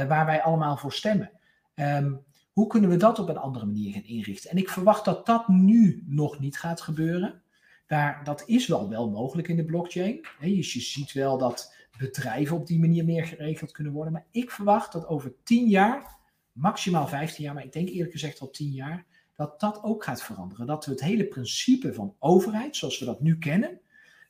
waar 0.07 0.25
wij 0.25 0.41
allemaal 0.41 0.77
voor 0.77 0.93
stemmen. 0.93 1.31
Um, 1.75 2.23
hoe 2.51 2.67
kunnen 2.67 2.89
we 2.89 2.97
dat 2.97 3.19
op 3.19 3.29
een 3.29 3.37
andere 3.37 3.65
manier 3.65 3.93
gaan 3.93 4.03
inrichten? 4.03 4.49
En 4.49 4.57
ik 4.57 4.69
verwacht 4.69 5.05
dat 5.05 5.25
dat 5.25 5.47
nu 5.47 6.03
nog 6.07 6.39
niet 6.39 6.57
gaat 6.57 6.81
gebeuren. 6.81 7.41
Daar, 7.87 8.23
dat 8.23 8.43
is 8.45 8.67
wel 8.67 8.89
wel 8.89 9.09
mogelijk 9.09 9.47
in 9.47 9.55
de 9.55 9.65
blockchain. 9.65 10.25
Je 10.39 10.63
ziet 10.63 11.11
wel 11.11 11.37
dat 11.37 11.73
bedrijven 11.97 12.57
op 12.57 12.67
die 12.67 12.79
manier 12.79 13.05
meer 13.05 13.25
geregeld 13.25 13.71
kunnen 13.71 13.93
worden. 13.93 14.13
Maar 14.13 14.25
ik 14.31 14.51
verwacht 14.51 14.91
dat 14.91 15.07
over 15.07 15.33
10 15.43 15.67
jaar, 15.67 16.17
maximaal 16.51 17.07
15 17.07 17.43
jaar, 17.43 17.53
maar 17.53 17.65
ik 17.65 17.73
denk 17.73 17.89
eerlijk 17.89 18.11
gezegd 18.11 18.39
al 18.39 18.49
10 18.49 18.71
jaar, 18.71 19.05
dat 19.35 19.59
dat 19.59 19.83
ook 19.83 20.03
gaat 20.03 20.23
veranderen. 20.23 20.67
Dat 20.67 20.85
we 20.85 20.91
het 20.91 21.01
hele 21.01 21.25
principe 21.25 21.93
van 21.93 22.15
overheid, 22.19 22.75
zoals 22.75 22.99
we 22.99 23.05
dat 23.05 23.21
nu 23.21 23.37
kennen, 23.37 23.79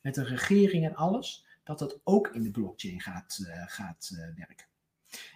met 0.02 0.18
een 0.18 0.26
regering 0.26 0.86
en 0.86 0.96
alles, 0.96 1.46
dat 1.64 1.80
dat 1.80 2.00
ook 2.04 2.28
in 2.28 2.44
de 2.44 2.52
blockchain 2.52 3.02
gaat, 3.02 3.40
uh, 3.42 3.64
gaat 3.66 4.10
uh, 4.14 4.20
werken. 4.36 4.66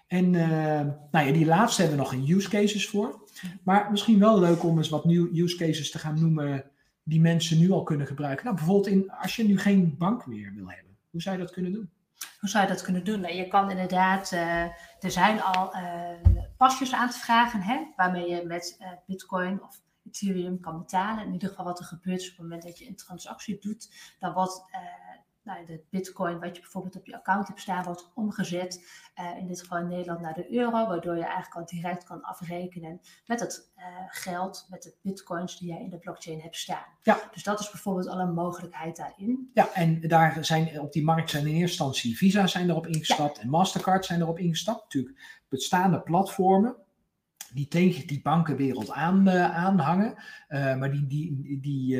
En 0.08 0.34
uh, 0.34 0.82
nou 1.12 1.27
ja, 1.27 1.32
die 1.32 1.45
laatste 1.45 1.82
hebben 1.82 1.99
we 1.99 2.03
nog 2.03 2.13
een 2.13 2.36
use 2.36 2.49
cases 2.49 2.88
voor. 2.88 3.23
Maar 3.63 3.91
misschien 3.91 4.19
wel 4.19 4.39
leuk 4.39 4.63
om 4.63 4.77
eens 4.77 4.89
wat 4.89 5.05
nieuwe 5.05 5.41
use 5.41 5.58
cases 5.58 5.91
te 5.91 5.99
gaan 5.99 6.19
noemen 6.19 6.71
die 7.10 7.22
mensen 7.22 7.60
nu 7.60 7.72
al 7.72 7.84
kunnen 7.84 8.08
gebruiken. 8.08 8.45
Nou, 8.45 8.58
bijvoorbeeld 8.58 8.88
in, 8.88 9.12
als 9.12 9.36
je 9.36 9.43
nu 9.43 9.60
geen 9.60 9.98
bank 9.98 10.26
meer 10.26 10.54
wil 10.54 10.69
hebben, 10.69 10.98
hoe 11.10 11.22
zou 11.22 11.38
je 11.38 11.43
dat 11.43 11.52
kunnen 11.52 11.72
doen? 11.72 11.89
Hoe 12.39 12.50
zou 12.50 12.67
je 12.67 12.74
dat 12.74 12.82
kunnen 12.82 13.04
doen? 13.04 13.19
Nou, 13.19 13.34
je 13.34 13.48
kan 13.48 13.69
inderdaad, 13.69 14.32
uh, 14.32 14.63
er 15.00 15.12
zijn 15.12 15.41
al 15.41 15.76
uh, 15.76 16.43
pasjes 16.58 16.93
aan 16.93 17.10
te 17.10 17.17
vragen, 17.17 17.62
hè, 17.62 17.86
waarmee 17.95 18.30
je 18.30 18.45
met 18.45 18.78
uh, 18.82 18.88
Bitcoin 19.08 19.63
of 19.63 19.82
Ethereum 20.06 20.60
kan 20.60 20.78
betalen. 20.78 21.26
In 21.26 21.34
ieder 21.34 21.50
geval 21.50 21.65
wat 21.65 21.80
er 21.80 21.86
gebeurt 21.86 22.22
op 22.22 22.30
het 22.30 22.38
moment 22.39 22.63
dat 22.63 22.78
je 22.78 22.88
een 22.88 22.95
transactie 22.95 23.58
doet, 23.60 24.15
dan 24.19 24.34
wordt 24.34 24.62
nou, 25.50 25.66
de 25.66 25.84
bitcoin 25.90 26.40
wat 26.40 26.56
je 26.56 26.62
bijvoorbeeld 26.62 26.96
op 26.96 27.06
je 27.06 27.16
account 27.16 27.48
hebt 27.48 27.60
staan, 27.60 27.84
wordt 27.84 28.12
omgezet, 28.16 28.84
uh, 29.20 29.38
in 29.38 29.48
dit 29.48 29.60
geval 29.60 29.78
in 29.78 29.88
Nederland 29.88 30.22
naar 30.22 30.34
de 30.34 30.54
euro, 30.54 30.88
waardoor 30.88 31.16
je 31.16 31.24
eigenlijk 31.24 31.56
al 31.56 31.66
direct 31.66 32.04
kan 32.04 32.22
afrekenen 32.22 33.00
met 33.26 33.40
het 33.40 33.72
uh, 33.78 33.84
geld, 34.08 34.68
met 34.70 34.84
de 34.84 34.96
bitcoins 35.02 35.60
die 35.60 35.68
jij 35.68 35.82
in 35.82 35.90
de 35.90 35.98
blockchain 35.98 36.40
hebt 36.40 36.56
staan. 36.56 36.86
Ja. 37.02 37.20
Dus 37.32 37.44
dat 37.44 37.60
is 37.60 37.72
bijvoorbeeld 37.72 38.08
al 38.08 38.20
een 38.20 38.34
mogelijkheid 38.34 38.96
daarin. 38.96 39.50
Ja, 39.54 39.74
en 39.74 40.00
daar 40.00 40.46
zijn 40.46 40.80
op 40.80 40.94
die 40.94 41.04
markt 41.04 41.30
zijn 41.30 41.44
in 41.44 41.50
eerste 41.50 41.68
instantie 41.68 42.18
Visa 42.18 42.48
zijn 42.48 42.70
erop 42.70 42.88
ingestapt 42.88 43.36
ja. 43.36 43.42
en 43.42 43.50
Mastercard 43.50 44.06
zijn 44.06 44.22
erop 44.22 44.40
ingestapt. 44.40 44.84
Natuurlijk 44.84 45.44
bestaande 45.50 46.02
platformen 46.02 46.76
die 47.54 47.68
tegen 47.68 48.08
die 48.08 48.22
bankenwereld 48.22 48.92
aan, 48.92 49.28
uh, 49.28 49.56
aanhangen, 49.56 50.14
maar 50.50 50.92
die, 50.92 51.08
die, 51.08 51.60
die 51.60 51.98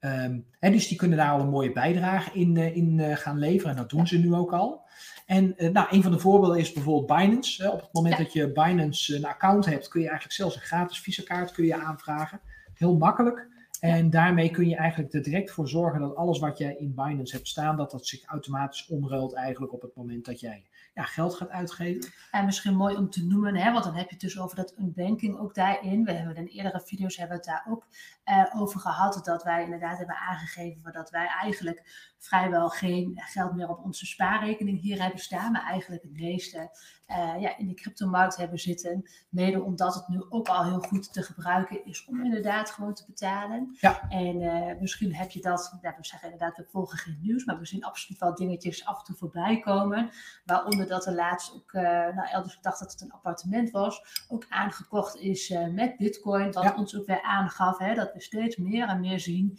Um, 0.00 0.46
hè, 0.58 0.70
dus 0.70 0.88
die 0.88 0.96
kunnen 0.96 1.18
daar 1.18 1.30
al 1.30 1.40
een 1.40 1.48
mooie 1.48 1.72
bijdrage 1.72 2.38
in, 2.38 2.56
uh, 2.56 2.76
in 2.76 2.98
uh, 2.98 3.16
gaan 3.16 3.38
leveren. 3.38 3.70
En 3.70 3.76
dat 3.76 3.90
doen 3.90 4.06
ze 4.06 4.18
nu 4.18 4.34
ook 4.34 4.52
al. 4.52 4.82
En 5.26 5.54
uh, 5.56 5.70
nou, 5.70 5.86
een 5.90 6.02
van 6.02 6.12
de 6.12 6.18
voorbeelden 6.18 6.58
is 6.58 6.72
bijvoorbeeld 6.72 7.18
Binance. 7.18 7.72
op 7.72 7.80
het 7.80 7.92
moment 7.92 8.16
ja. 8.16 8.22
dat 8.22 8.32
je 8.32 8.52
Binance 8.52 9.16
een 9.16 9.24
account 9.24 9.66
hebt, 9.66 9.88
kun 9.88 10.00
je 10.00 10.06
eigenlijk 10.06 10.36
zelfs 10.36 10.54
een 10.54 10.60
gratis 10.60 11.00
Visa-kaart 11.00 11.52
kun 11.52 11.64
je 11.64 11.74
aanvragen. 11.74 12.40
Heel 12.74 12.96
makkelijk. 12.96 13.48
En 13.80 14.10
daarmee 14.10 14.50
kun 14.50 14.68
je 14.68 14.76
eigenlijk 14.76 15.12
er 15.14 15.22
direct 15.22 15.50
voor 15.50 15.68
zorgen 15.68 16.00
dat 16.00 16.16
alles 16.16 16.38
wat 16.38 16.58
jij 16.58 16.76
in 16.78 16.94
Binance 16.94 17.34
hebt 17.34 17.48
staan, 17.48 17.76
dat 17.76 17.90
dat 17.90 18.06
zich 18.06 18.24
automatisch 18.24 18.86
omruilt 18.86 19.34
eigenlijk 19.34 19.72
op 19.72 19.82
het 19.82 19.96
moment 19.96 20.24
dat 20.24 20.40
jij 20.40 20.66
geld 21.06 21.34
gaat 21.34 21.50
uitgeven. 21.50 22.12
En 22.30 22.44
misschien 22.44 22.76
mooi 22.76 22.96
om 22.96 23.10
te 23.10 23.26
noemen, 23.26 23.56
hè, 23.56 23.72
want 23.72 23.84
dan 23.84 23.94
heb 23.94 24.06
je 24.06 24.12
het 24.12 24.20
dus 24.20 24.38
over 24.38 24.56
dat 24.56 24.74
unbanking 24.78 25.38
ook 25.38 25.54
daarin. 25.54 26.04
We 26.04 26.12
hebben 26.12 26.36
in 26.36 26.46
eerdere 26.46 26.80
video's 26.80 27.16
hebben 27.16 27.38
we 27.38 27.42
het 27.42 27.52
daar 27.52 27.72
ook 27.72 27.86
uh, 28.24 28.60
over 28.60 28.80
gehad, 28.80 29.20
dat 29.24 29.42
wij 29.42 29.64
inderdaad 29.64 29.98
hebben 29.98 30.16
aangegeven 30.16 30.92
dat 30.92 31.10
wij 31.10 31.26
eigenlijk 31.26 32.12
vrijwel 32.18 32.68
geen 32.68 33.12
geld 33.14 33.54
meer 33.54 33.68
op 33.68 33.84
onze 33.84 34.06
spaarrekening 34.06 34.80
hier 34.80 35.02
hebben 35.02 35.20
staan, 35.20 35.52
maar 35.52 35.64
eigenlijk 35.64 36.02
het 36.02 36.12
meeste 36.12 36.70
uh, 37.10 37.40
ja, 37.40 37.58
in 37.58 37.68
de 37.68 37.74
cryptomarkt 37.74 38.36
hebben 38.36 38.58
zitten. 38.58 39.10
Mede 39.28 39.62
omdat 39.62 39.94
het 39.94 40.08
nu 40.08 40.24
ook 40.28 40.48
al 40.48 40.64
heel 40.64 40.80
goed 40.80 41.12
te 41.12 41.22
gebruiken 41.22 41.84
is 41.84 42.04
om 42.04 42.24
inderdaad 42.24 42.70
gewoon 42.70 42.94
te 42.94 43.04
betalen. 43.06 43.76
Ja. 43.80 44.08
En 44.08 44.40
uh, 44.40 44.80
misschien 44.80 45.14
heb 45.14 45.30
je 45.30 45.40
dat, 45.40 45.78
we 45.80 45.92
zeggen 46.00 46.32
inderdaad, 46.32 46.56
we 46.56 46.66
volgen 46.70 46.98
geen 46.98 47.18
nieuws, 47.20 47.44
maar 47.44 47.58
we 47.58 47.66
zien 47.66 47.84
absoluut 47.84 48.20
wel 48.20 48.34
dingetjes 48.34 48.84
af 48.84 48.98
en 48.98 49.04
toe 49.04 49.16
voorbij 49.16 49.60
komen. 49.60 50.10
Waaronder 50.44 50.86
dat 50.86 51.06
er 51.06 51.14
laatst 51.14 51.54
ook, 51.54 51.72
uh, 51.72 51.82
nou 51.82 52.28
elders 52.28 52.54
gedacht 52.54 52.78
dat 52.78 52.92
het 52.92 53.00
een 53.00 53.12
appartement 53.12 53.70
was, 53.70 54.24
ook 54.28 54.46
aangekocht 54.48 55.16
is 55.16 55.54
met 55.72 55.96
bitcoin. 55.96 56.52
Wat 56.52 56.62
ja. 56.62 56.74
ons 56.76 56.96
ook 56.96 57.06
weer 57.06 57.22
aangaf 57.22 57.78
hè, 57.78 57.94
dat 57.94 58.12
we 58.12 58.20
steeds 58.20 58.56
meer 58.56 58.88
en 58.88 59.00
meer 59.00 59.20
zien 59.20 59.58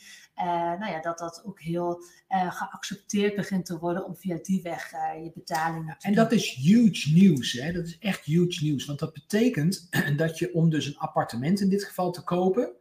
nou 0.80 0.92
ja, 0.92 1.02
dat 1.02 1.18
dat 1.18 1.44
ook 1.46 1.62
heel 1.62 2.04
geaccepteerd 2.28 3.36
begint 3.36 3.66
te 3.66 3.80
worden 3.80 4.06
om 4.06 4.16
via 4.16 4.38
die 4.42 4.62
weg 4.62 4.92
je 5.24 5.32
betalingen 5.34 5.98
te 5.98 6.08
En 6.08 6.14
doen. 6.14 6.24
dat 6.24 6.32
is 6.32 6.54
huge 6.54 7.14
nieuws. 7.14 7.41
Dat 7.74 7.86
is 7.86 7.98
echt 8.00 8.26
huge 8.26 8.64
nieuws. 8.64 8.86
Want 8.86 9.00
dat 9.00 9.14
betekent 9.14 9.88
dat 10.18 10.38
je 10.38 10.54
om 10.54 10.70
dus 10.70 10.86
een 10.86 10.98
appartement 10.98 11.62
in 11.62 11.70
dit 11.70 11.84
geval 11.84 12.12
te 12.12 12.24
kopen, 12.24 12.72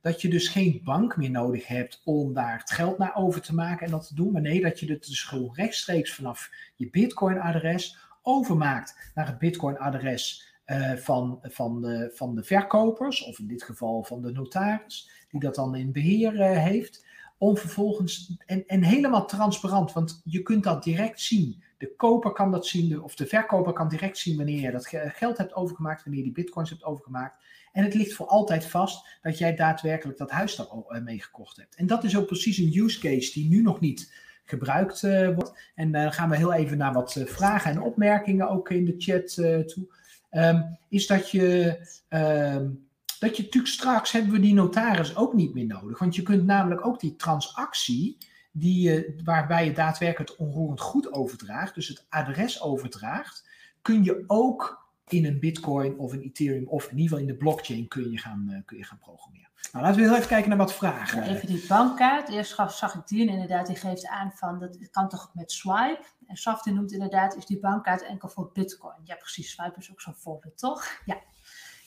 dat 0.00 0.22
je 0.22 0.28
dus 0.28 0.48
geen 0.48 0.80
bank 0.84 1.16
meer 1.16 1.30
nodig 1.30 1.66
hebt 1.66 2.00
om 2.04 2.34
daar 2.34 2.58
het 2.58 2.70
geld 2.70 2.98
naar 2.98 3.16
over 3.16 3.40
te 3.40 3.54
maken 3.54 3.86
en 3.86 3.92
dat 3.92 4.06
te 4.06 4.14
doen. 4.14 4.32
Maar 4.32 4.42
nee, 4.42 4.60
dat 4.60 4.80
je 4.80 4.92
het 4.92 5.06
dus 5.06 5.22
gewoon 5.22 5.54
rechtstreeks 5.54 6.14
vanaf 6.14 6.50
je 6.76 6.90
Bitcoin-adres 6.90 7.96
overmaakt 8.22 9.10
naar 9.14 9.26
het 9.26 9.38
Bitcoin-adres 9.38 10.54
uh, 10.66 10.92
van, 10.92 11.38
van, 11.42 11.80
de, 11.80 12.10
van 12.14 12.34
de 12.34 12.44
verkopers, 12.44 13.24
of 13.24 13.38
in 13.38 13.46
dit 13.46 13.62
geval 13.62 14.02
van 14.02 14.22
de 14.22 14.32
notaris, 14.32 15.10
die 15.30 15.40
dat 15.40 15.54
dan 15.54 15.74
in 15.74 15.92
beheer 15.92 16.34
uh, 16.34 16.62
heeft. 16.62 17.04
Om 17.38 17.56
vervolgens, 17.56 18.36
en, 18.46 18.66
en 18.66 18.82
helemaal 18.82 19.26
transparant, 19.26 19.92
want 19.92 20.20
je 20.24 20.42
kunt 20.42 20.64
dat 20.64 20.84
direct 20.84 21.20
zien. 21.20 21.62
De 21.78 21.94
koper 21.96 22.32
kan 22.32 22.50
dat 22.50 22.66
zien, 22.66 23.02
of 23.02 23.14
de 23.14 23.26
verkoper 23.26 23.72
kan 23.72 23.88
direct 23.88 24.18
zien 24.18 24.36
wanneer 24.36 24.60
je 24.60 24.70
dat 24.70 24.86
geld 25.14 25.38
hebt 25.38 25.54
overgemaakt, 25.54 26.04
wanneer 26.04 26.24
je 26.24 26.32
die 26.32 26.44
bitcoins 26.44 26.70
hebt 26.70 26.84
overgemaakt. 26.84 27.44
En 27.72 27.84
het 27.84 27.94
ligt 27.94 28.14
voor 28.14 28.26
altijd 28.26 28.64
vast 28.64 29.18
dat 29.22 29.38
jij 29.38 29.54
daadwerkelijk 29.54 30.18
dat 30.18 30.30
huis 30.30 30.56
daar 30.56 30.66
uh, 30.88 31.02
mee 31.02 31.20
gekocht 31.20 31.56
hebt. 31.56 31.74
En 31.74 31.86
dat 31.86 32.04
is 32.04 32.16
ook 32.16 32.26
precies 32.26 32.58
een 32.58 32.76
use 32.76 33.00
case 33.00 33.32
die 33.32 33.48
nu 33.48 33.62
nog 33.62 33.80
niet 33.80 34.12
gebruikt 34.44 35.02
uh, 35.02 35.34
wordt. 35.34 35.58
En 35.74 35.92
dan 35.92 36.12
gaan 36.12 36.30
we 36.30 36.36
heel 36.36 36.52
even 36.52 36.78
naar 36.78 36.92
wat 36.92 37.22
vragen 37.26 37.70
en 37.70 37.82
opmerkingen 37.82 38.48
ook 38.48 38.70
in 38.70 38.84
de 38.84 38.94
chat 38.98 39.34
toe. 39.68 39.86
Um, 40.30 40.78
is 40.88 41.06
dat 41.06 41.30
je, 41.30 41.78
um, 42.08 42.85
dat 43.18 43.36
je 43.36 43.42
natuurlijk 43.42 43.72
straks 43.72 44.12
hebben 44.12 44.32
we 44.32 44.40
die 44.40 44.54
notaris 44.54 45.16
ook 45.16 45.34
niet 45.34 45.54
meer 45.54 45.66
nodig. 45.66 45.98
Want 45.98 46.14
je 46.14 46.22
kunt 46.22 46.44
namelijk 46.44 46.86
ook 46.86 47.00
die 47.00 47.16
transactie, 47.16 48.16
die 48.52 49.14
waarbij 49.24 49.64
je 49.64 49.72
daadwerkelijk 49.72 50.30
het 50.30 50.38
onroerend 50.38 50.80
goed 50.80 51.12
overdraagt, 51.12 51.74
dus 51.74 51.88
het 51.88 52.06
adres 52.08 52.62
overdraagt, 52.62 53.48
kun 53.82 54.04
je 54.04 54.24
ook 54.26 54.84
in 55.08 55.24
een 55.24 55.40
bitcoin 55.40 55.98
of 55.98 56.12
een 56.12 56.22
ethereum 56.22 56.66
of 56.68 56.84
in 56.84 56.98
ieder 56.98 57.02
geval 57.02 57.18
in 57.18 57.26
de 57.26 57.36
blockchain 57.36 57.88
kun 57.88 58.10
je 58.10 58.18
gaan, 58.18 58.46
uh, 58.50 58.58
kun 58.64 58.76
je 58.76 58.84
gaan 58.84 58.98
programmeren. 58.98 59.50
Nou, 59.72 59.84
laten 59.84 60.00
we 60.00 60.06
heel 60.06 60.16
even 60.16 60.28
kijken 60.28 60.48
naar 60.48 60.58
wat 60.58 60.74
vragen. 60.74 61.22
Even 61.22 61.46
die 61.46 61.66
bankkaart. 61.68 62.28
Eerst 62.28 62.54
zag 62.68 62.94
ik 62.94 63.06
die 63.06 63.26
en 63.26 63.32
inderdaad, 63.32 63.66
die 63.66 63.76
geeft 63.76 64.06
aan 64.06 64.32
van 64.34 64.58
dat 64.58 64.76
het 64.78 64.90
kan 64.90 65.08
toch 65.08 65.30
met 65.34 65.52
swipe. 65.52 66.04
En 66.26 66.36
Safti 66.36 66.72
noemt 66.72 66.92
inderdaad, 66.92 67.36
is 67.36 67.46
die 67.46 67.58
bankkaart 67.58 68.02
enkel 68.02 68.28
voor 68.28 68.50
bitcoin. 68.52 69.00
Ja, 69.04 69.14
precies. 69.14 69.50
Swipe 69.50 69.78
is 69.78 69.90
ook 69.90 70.00
zo'n 70.00 70.14
voorbeeld, 70.14 70.58
toch? 70.58 70.86
Ja. 71.04 71.16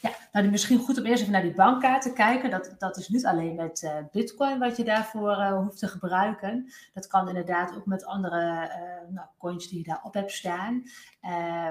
Ja, 0.01 0.11
nou 0.31 0.49
misschien 0.49 0.79
goed 0.79 0.97
om 0.97 1.05
eerst 1.05 1.21
even 1.21 1.33
naar 1.33 1.41
die 1.41 1.53
bankkaart 1.53 2.01
te 2.01 2.13
kijken. 2.13 2.49
Dat, 2.49 2.75
dat 2.77 2.97
is 2.97 3.07
niet 3.07 3.25
alleen 3.25 3.55
met 3.55 3.81
uh, 3.81 3.91
bitcoin 4.11 4.59
wat 4.59 4.77
je 4.77 4.83
daarvoor 4.83 5.31
uh, 5.31 5.57
hoeft 5.57 5.79
te 5.79 5.87
gebruiken. 5.87 6.71
Dat 6.93 7.07
kan 7.07 7.27
inderdaad 7.27 7.75
ook 7.75 7.85
met 7.85 8.05
andere 8.05 8.37
uh, 8.37 9.13
nou, 9.13 9.27
coins 9.37 9.67
die 9.67 9.77
je 9.77 9.83
daarop 9.83 10.13
hebt 10.13 10.31
staan. 10.31 10.83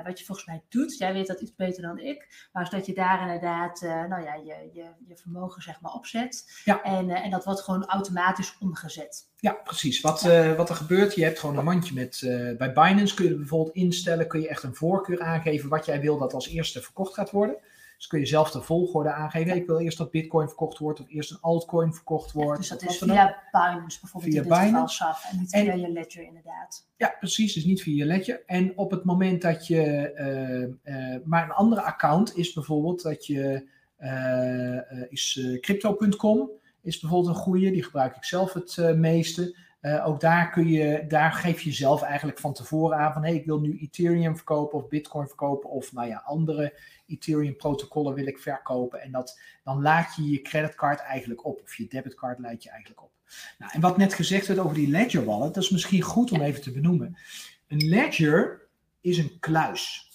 wat 0.05 0.19
je 0.19 0.25
volgens 0.25 0.47
mij 0.47 0.63
doet, 0.69 0.99
jij 0.99 1.13
weet 1.13 1.27
dat 1.27 1.41
iets 1.41 1.55
beter 1.55 1.83
dan 1.83 1.99
ik, 1.99 2.49
maar 2.53 2.63
is 2.63 2.71
dat 2.71 2.87
je 2.87 2.95
daar 2.95 3.21
inderdaad 3.21 3.81
nou 3.81 4.23
ja, 4.23 4.35
je, 4.35 4.71
je, 4.73 4.85
je 5.07 5.17
vermogen 5.17 5.63
zeg 5.63 5.81
maar 5.81 5.93
opzet. 5.93 6.61
Ja. 6.65 6.83
En, 6.83 7.11
en 7.11 7.31
dat 7.31 7.45
wordt 7.45 7.61
gewoon 7.61 7.87
automatisch 7.87 8.57
omgezet. 8.61 9.27
Ja, 9.37 9.53
precies. 9.53 10.01
Wat, 10.01 10.23
wat 10.57 10.69
er 10.69 10.77
gebeurt, 10.77 11.15
je 11.15 11.25
hebt 11.25 11.39
gewoon 11.39 11.59
een 11.59 11.65
mandje 11.65 11.95
met, 11.95 12.19
bij 12.59 12.73
Binance 12.73 13.15
kun 13.15 13.25
je 13.25 13.37
bijvoorbeeld 13.37 13.77
instellen, 13.77 14.29
kun 14.29 14.41
je 14.41 14.49
echt 14.49 14.63
een 14.63 14.75
voorkeur 14.75 15.21
aangeven 15.21 15.69
wat 15.69 15.85
jij 15.85 16.01
wil 16.01 16.19
dat 16.19 16.35
als 16.35 16.49
eerste 16.49 16.83
verkocht 16.83 17.15
gaat 17.15 17.31
worden. 17.31 17.57
Dus 17.99 18.07
kun 18.07 18.19
je 18.19 18.27
zelf 18.27 18.51
de 18.51 18.63
volgorde 18.63 19.13
aangeven. 19.13 19.57
Ik 19.57 19.67
wil 19.67 19.79
eerst 19.79 19.99
dat 19.99 20.11
Bitcoin 20.11 20.47
verkocht 20.47 20.79
wordt 20.79 21.01
of 21.01 21.09
eerst 21.09 21.31
een 21.31 21.41
altcoin 21.41 21.95
verkocht 21.95 22.33
wordt. 22.33 22.59
dus 22.59 22.69
dat 22.69 22.83
is 22.83 22.99
via 22.99 23.43
Binance 23.53 24.01
bijvoorbeeld 24.01 24.33
via 24.33 24.43
in 24.43 24.49
dit 24.49 24.59
Binance. 24.59 25.05
geval 25.05 25.31
en 25.31 25.39
niet 25.39 25.51
via 25.51 25.75
je 25.75 25.89
Ledger 25.93 26.23
inderdaad. 26.23 26.87
Ja, 26.97 27.17
precies. 27.19 27.55
Dus 27.55 27.65
niet 27.65 27.83
via 27.83 27.97
je 27.97 28.05
Ledger. 28.05 28.43
En 28.47 28.79
op 28.79 28.91
het 28.91 29.05
moment 29.05 29.43
dat 29.43 29.67
je... 29.67 30.13
Uh, 30.85 30.95
uh, 30.95 31.17
maar 31.25 31.45
een 31.45 31.51
andere 31.51 31.83
account 31.83 32.37
is 32.37 32.53
bijvoorbeeld 32.53 33.03
dat 33.03 33.27
je... 33.27 33.69
Uh, 33.99 35.11
is 35.13 35.57
crypto.com 35.61 36.51
is 36.83 37.01
bijvoorbeeld 37.01 37.37
een 37.37 37.43
goede. 37.43 37.71
Die 37.71 37.85
gebruik 37.85 38.17
ik 38.17 38.25
zelf 38.25 38.53
het 38.53 38.95
meeste. 38.97 39.57
Ook 39.81 40.21
daar, 40.21 40.51
kun 40.51 40.69
je, 40.69 41.05
daar 41.09 41.33
geef 41.33 41.61
je 41.61 41.73
zelf 41.73 42.03
eigenlijk 42.03 42.39
van 42.39 42.53
tevoren 42.53 42.99
aan 42.99 43.13
van 43.13 43.23
hey, 43.23 43.35
ik 43.35 43.45
wil 43.45 43.61
nu 43.61 43.79
Ethereum 43.79 44.37
verkopen 44.37 44.79
of 44.79 44.89
Bitcoin 44.89 45.27
verkopen 45.27 45.71
of 45.71 45.93
nou 45.93 46.09
ja, 46.09 46.23
andere 46.25 46.79
Ethereum 47.07 47.57
protocollen 47.57 48.15
wil 48.15 48.27
ik 48.27 48.39
verkopen. 48.39 49.01
En 49.01 49.13
dat, 49.13 49.41
dan 49.65 49.83
laat 49.83 50.15
je 50.15 50.31
je 50.31 50.43
creditcard 50.43 51.01
eigenlijk 51.01 51.45
op. 51.45 51.61
Of 51.63 51.75
je 51.75 51.89
debitcard 51.89 52.39
laat 52.39 52.63
je 52.63 52.71
eigenlijk 52.71 53.03
op. 53.03 53.11
Nou, 53.59 53.73
en 53.75 53.81
wat 53.81 53.97
net 53.97 54.15
gezegd 54.15 54.47
werd 54.47 54.59
over 54.59 54.75
die 54.75 54.89
Ledger 54.89 55.25
wallet, 55.25 55.55
dat 55.55 55.63
is 55.63 55.71
misschien 55.71 56.03
goed 56.03 56.33
om 56.33 56.41
even 56.41 56.63
te 56.63 56.73
benoemen. 56.73 57.17
Een 57.67 57.89
Ledger 57.89 58.69
is 59.01 59.19
een 59.19 59.37
kluis. 59.41 60.11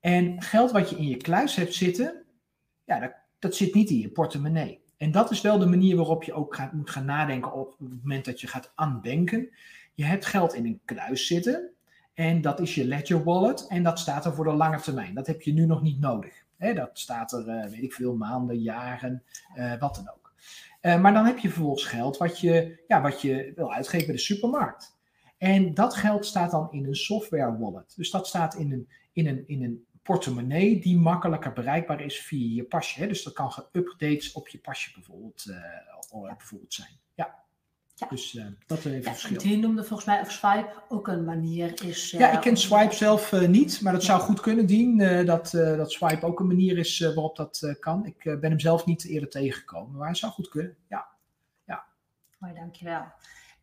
En 0.00 0.42
geld 0.42 0.70
wat 0.70 0.90
je 0.90 0.96
in 0.96 1.08
je 1.08 1.16
kluis 1.16 1.56
hebt 1.56 1.74
zitten, 1.74 2.24
ja, 2.84 2.98
dat, 3.00 3.12
dat 3.38 3.54
zit 3.54 3.74
niet 3.74 3.90
in 3.90 3.98
je 3.98 4.08
portemonnee. 4.08 4.83
En 4.96 5.10
dat 5.10 5.30
is 5.30 5.40
wel 5.40 5.58
de 5.58 5.66
manier 5.66 5.96
waarop 5.96 6.22
je 6.22 6.32
ook 6.32 6.54
gaat, 6.54 6.72
moet 6.72 6.90
gaan 6.90 7.04
nadenken 7.04 7.52
op 7.52 7.70
het 7.78 8.02
moment 8.02 8.24
dat 8.24 8.40
je 8.40 8.46
gaat 8.46 8.72
aandenken. 8.74 9.48
Je 9.94 10.04
hebt 10.04 10.26
geld 10.26 10.54
in 10.54 10.66
een 10.66 10.80
kluis 10.84 11.26
zitten. 11.26 11.70
En 12.14 12.40
dat 12.40 12.60
is 12.60 12.74
je 12.74 12.86
Ledger 12.86 13.24
Wallet. 13.24 13.66
En 13.68 13.82
dat 13.82 13.98
staat 13.98 14.24
er 14.24 14.34
voor 14.34 14.44
de 14.44 14.52
lange 14.52 14.80
termijn. 14.80 15.14
Dat 15.14 15.26
heb 15.26 15.42
je 15.42 15.52
nu 15.52 15.66
nog 15.66 15.82
niet 15.82 16.00
nodig. 16.00 16.44
dat 16.74 16.90
staat 16.92 17.32
er, 17.32 17.48
uh, 17.48 17.70
weet 17.70 17.82
ik 17.82 17.92
veel, 17.92 18.16
maanden, 18.16 18.58
jaren, 18.58 19.22
uh, 19.56 19.78
wat 19.78 19.94
dan 19.94 20.10
ook. 20.10 20.32
Uh, 20.82 21.00
maar 21.00 21.12
dan 21.12 21.26
heb 21.26 21.38
je 21.38 21.50
vervolgens 21.50 21.84
geld 21.84 22.16
wat 22.16 22.40
je, 22.40 22.82
ja, 22.88 23.02
wat 23.02 23.20
je 23.20 23.52
wil 23.56 23.72
uitgeven 23.72 24.06
bij 24.06 24.14
de 24.14 24.20
supermarkt. 24.20 24.96
En 25.38 25.74
dat 25.74 25.94
geld 25.94 26.26
staat 26.26 26.50
dan 26.50 26.68
in 26.70 26.86
een 26.86 26.94
software 26.94 27.58
wallet. 27.58 27.92
Dus 27.96 28.10
dat 28.10 28.26
staat 28.26 28.54
in 28.54 28.72
een, 28.72 28.88
in 29.12 29.26
een, 29.26 29.44
in 29.46 29.62
een 29.62 29.84
portemonnee 30.04 30.80
die 30.80 30.96
makkelijker 30.96 31.52
bereikbaar 31.52 32.00
is 32.00 32.18
via 32.20 32.54
je 32.54 32.64
pasje. 32.64 33.00
Hè? 33.00 33.06
Dus 33.06 33.22
dat 33.22 33.32
kan 33.32 33.52
geüpdates 33.52 34.32
op 34.32 34.48
je 34.48 34.58
pasje 34.58 34.92
bijvoorbeeld, 34.94 35.44
bijvoorbeeld 36.10 36.74
zijn. 36.74 37.00
Ja. 37.14 37.42
Ja. 37.94 38.06
Dus 38.06 38.34
uh, 38.34 38.46
dat 38.66 38.78
even 38.78 38.92
ja, 38.92 39.02
verschil. 39.02 39.38
Die 39.38 39.58
noemde 39.58 39.84
volgens 39.84 40.08
mij 40.08 40.20
of 40.20 40.30
Swipe 40.30 40.72
ook 40.88 41.08
een 41.08 41.24
manier 41.24 41.82
is. 41.84 42.12
Uh, 42.12 42.20
ja, 42.20 42.32
ik 42.32 42.40
ken 42.40 42.56
Swipe 42.56 42.94
zelf 42.94 43.32
uh, 43.32 43.48
niet, 43.48 43.80
maar 43.80 43.92
dat 43.92 44.04
zou 44.04 44.20
goed 44.20 44.40
kunnen, 44.40 44.66
Dien. 44.66 44.98
dat, 45.26 45.50
dat 45.50 45.92
Swipe 45.92 46.26
ook 46.26 46.40
een 46.40 46.46
manier 46.46 46.78
is 46.78 46.98
waarop 46.98 47.36
dat 47.36 47.76
kan. 47.80 48.06
Ik 48.06 48.22
ben 48.22 48.50
hem 48.50 48.60
zelf 48.60 48.86
niet 48.86 49.04
eerder 49.04 49.28
tegengekomen, 49.28 49.96
maar 49.98 50.08
het 50.08 50.16
zou 50.16 50.32
goed 50.32 50.48
kunnen. 50.48 50.76
Ja. 50.88 51.08
ja. 51.64 51.84
Mooi, 52.38 52.54
dankjewel. 52.54 53.04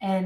En 0.02 0.26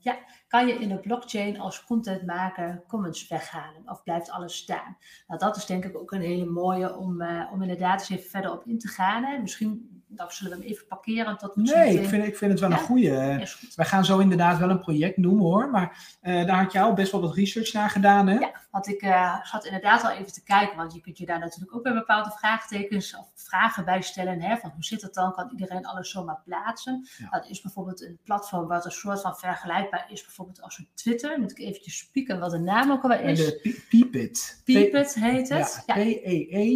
ja, 0.00 0.18
kan 0.48 0.66
je 0.66 0.74
in 0.74 0.88
de 0.88 0.98
blockchain 0.98 1.60
als 1.60 1.84
contentmaker 1.84 2.84
comments 2.88 3.28
weghalen 3.28 3.82
of 3.88 4.02
blijft 4.02 4.30
alles 4.30 4.56
staan? 4.56 4.96
Nou, 5.26 5.40
dat 5.40 5.56
is 5.56 5.66
denk 5.66 5.84
ik 5.84 5.96
ook 5.96 6.12
een 6.12 6.20
hele 6.20 6.44
mooie 6.44 6.96
om, 6.96 7.22
om 7.52 7.62
inderdaad 7.62 8.00
eens 8.00 8.10
even 8.10 8.30
verder 8.30 8.52
op 8.52 8.66
in 8.66 8.78
te 8.78 8.88
gaan. 8.88 9.24
Hè. 9.24 9.38
Misschien 9.38 9.93
dan 10.16 10.30
zullen 10.30 10.52
we 10.52 10.62
hem 10.62 10.72
even 10.72 10.86
parkeren 10.86 11.38
tot 11.38 11.56
Nee, 11.56 12.00
ik 12.00 12.08
vind, 12.08 12.24
ik 12.24 12.36
vind 12.36 12.50
het 12.50 12.60
wel 12.60 12.70
een 12.70 12.78
goede. 12.78 13.48
We 13.74 13.84
gaan 13.84 14.04
zo 14.04 14.18
inderdaad 14.18 14.58
wel 14.58 14.70
een 14.70 14.80
project 14.80 15.16
noemen 15.16 15.44
hoor. 15.44 15.70
Maar 15.70 16.18
uh, 16.22 16.46
daar 16.46 16.62
had 16.62 16.72
jij 16.72 16.82
al 16.82 16.92
best 16.92 17.12
wel 17.12 17.20
wat 17.20 17.34
research 17.34 17.72
naar 17.72 17.90
gedaan 17.90 18.26
hè? 18.26 18.38
Ja, 18.38 18.52
want 18.70 18.88
ik 18.88 19.02
uh, 19.02 19.44
zat 19.44 19.64
inderdaad 19.64 20.04
al 20.04 20.10
even 20.10 20.32
te 20.32 20.42
kijken. 20.42 20.76
Want 20.76 20.94
je 20.94 21.00
kunt 21.00 21.18
je 21.18 21.26
daar 21.26 21.38
natuurlijk 21.38 21.74
ook 21.74 21.82
bij 21.82 21.92
bepaalde 21.92 22.30
vraagtekens 22.30 23.16
of 23.16 23.30
vragen 23.34 23.84
bij 23.84 24.02
stellen. 24.02 24.40
Hè, 24.40 24.56
van 24.56 24.70
hoe 24.70 24.84
zit 24.84 25.02
het 25.02 25.14
dan? 25.14 25.32
Kan 25.32 25.50
iedereen 25.50 25.86
alles 25.86 26.10
zomaar 26.10 26.40
plaatsen? 26.44 27.08
Dat 27.30 27.48
is 27.48 27.60
bijvoorbeeld 27.60 28.02
een 28.02 28.18
platform 28.24 28.68
wat 28.68 28.84
een 28.84 28.90
soort 28.90 29.20
van 29.20 29.36
vergelijkbaar 29.36 30.06
is. 30.10 30.22
Bijvoorbeeld 30.22 30.62
als 30.62 30.78
een 30.78 30.88
Twitter. 30.94 31.40
Moet 31.40 31.50
ik 31.50 31.58
eventjes 31.58 31.98
spieken 31.98 32.38
wat 32.40 32.50
de 32.50 32.58
naam 32.58 32.90
ook 32.90 33.02
alweer 33.02 33.20
is. 33.20 33.38
De 33.38 33.82
Peepit. 33.88 34.60
Peepit 34.64 35.14
heet 35.14 35.48
het. 35.48 35.82
Ja, 35.86 35.94
P-E-E-P-E-T-H. 35.94 36.74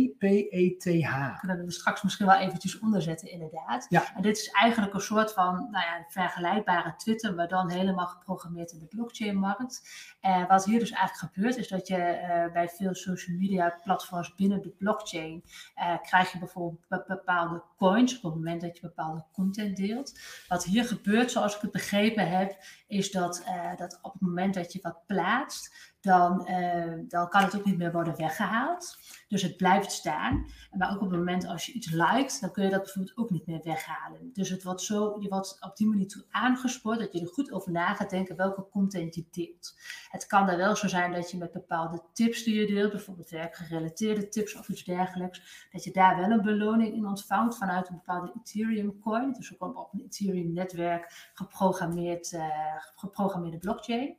Kunnen 1.38 1.64
we 1.64 1.72
straks 1.72 2.02
misschien 2.02 2.26
wel 2.26 2.36
eventjes 2.36 2.78
onderzetten 2.78 3.27
inderdaad. 3.30 3.86
Ja. 3.88 4.14
En 4.14 4.22
dit 4.22 4.38
is 4.38 4.50
eigenlijk 4.50 4.94
een 4.94 5.00
soort 5.00 5.32
van 5.32 5.54
nou 5.54 5.84
ja, 5.84 6.04
vergelijkbare 6.08 6.94
Twitter, 6.96 7.34
maar 7.34 7.48
dan 7.48 7.70
helemaal 7.70 8.06
geprogrammeerd 8.06 8.72
in 8.72 8.78
de 8.78 8.86
blockchain-markt. 8.86 9.82
En 10.20 10.46
wat 10.46 10.64
hier 10.64 10.78
dus 10.78 10.90
eigenlijk 10.90 11.34
gebeurt, 11.34 11.56
is 11.56 11.68
dat 11.68 11.88
je 11.88 11.96
uh, 11.96 12.52
bij 12.52 12.68
veel 12.68 12.94
social 12.94 13.36
media 13.36 13.78
platforms 13.82 14.34
binnen 14.34 14.62
de 14.62 14.70
blockchain 14.70 15.42
uh, 15.76 15.98
krijg 16.02 16.32
je 16.32 16.38
bijvoorbeeld 16.38 17.06
bepaalde 17.06 17.62
coins 17.76 18.16
op 18.16 18.22
het 18.22 18.34
moment 18.34 18.60
dat 18.60 18.76
je 18.76 18.80
bepaalde 18.80 19.24
content 19.32 19.76
deelt. 19.76 20.20
Wat 20.48 20.64
hier 20.64 20.84
gebeurt, 20.84 21.30
zoals 21.30 21.56
ik 21.56 21.60
het 21.60 21.70
begrepen 21.70 22.28
heb, 22.30 22.56
is 22.86 23.10
dat, 23.10 23.42
uh, 23.46 23.76
dat 23.76 23.98
op 24.02 24.12
het 24.12 24.22
moment 24.22 24.54
dat 24.54 24.72
je 24.72 24.78
wat 24.82 25.06
plaatst, 25.06 25.96
dan, 26.08 26.46
uh, 26.50 26.92
dan 27.08 27.28
kan 27.28 27.42
het 27.42 27.56
ook 27.56 27.64
niet 27.64 27.78
meer 27.78 27.92
worden 27.92 28.16
weggehaald. 28.16 28.98
Dus 29.28 29.42
het 29.42 29.56
blijft 29.56 29.92
staan. 29.92 30.46
Maar 30.72 30.90
ook 30.90 31.00
op 31.00 31.10
het 31.10 31.18
moment 31.18 31.46
als 31.46 31.66
je 31.66 31.72
iets 31.72 31.90
liked, 31.90 32.40
dan 32.40 32.52
kun 32.52 32.64
je 32.64 32.70
dat 32.70 32.82
bijvoorbeeld 32.82 33.16
ook 33.16 33.30
niet 33.30 33.46
meer 33.46 33.60
weghalen. 33.62 34.30
Dus 34.32 34.50
het 34.50 34.62
wordt 34.62 34.82
zo, 34.82 35.16
je 35.20 35.28
wordt 35.28 35.56
op 35.60 35.76
die 35.76 35.88
manier 35.88 36.08
toe 36.08 36.24
aangespoord 36.30 36.98
dat 36.98 37.12
je 37.12 37.20
er 37.20 37.26
goed 37.26 37.52
over 37.52 37.72
na 37.72 37.94
gaat 37.94 38.10
denken 38.10 38.36
welke 38.36 38.68
content 38.70 39.14
je 39.14 39.24
deelt. 39.30 39.74
Het 40.10 40.26
kan 40.26 40.46
dan 40.46 40.56
wel 40.56 40.76
zo 40.76 40.88
zijn 40.88 41.12
dat 41.12 41.30
je 41.30 41.36
met 41.36 41.52
bepaalde 41.52 42.02
tips 42.12 42.42
die 42.42 42.60
je 42.60 42.66
deelt, 42.66 42.90
bijvoorbeeld 42.90 43.30
werkgerelateerde 43.30 44.28
tips 44.28 44.56
of 44.56 44.68
iets 44.68 44.84
dergelijks, 44.84 45.68
dat 45.72 45.84
je 45.84 45.90
daar 45.90 46.16
wel 46.16 46.30
een 46.30 46.42
beloning 46.42 46.94
in 46.94 47.06
ontvangt 47.06 47.56
vanuit 47.56 47.88
een 47.88 47.94
bepaalde 47.94 48.32
Ethereum 48.38 49.00
coin. 49.00 49.32
Dus 49.32 49.60
ook 49.60 49.78
op 49.78 49.92
een 49.92 50.04
Ethereum 50.04 50.52
netwerk 50.52 51.30
geprogrammeerd, 51.34 52.32
uh, 52.32 52.44
geprogrammeerde 52.96 53.58
blockchain. 53.58 54.16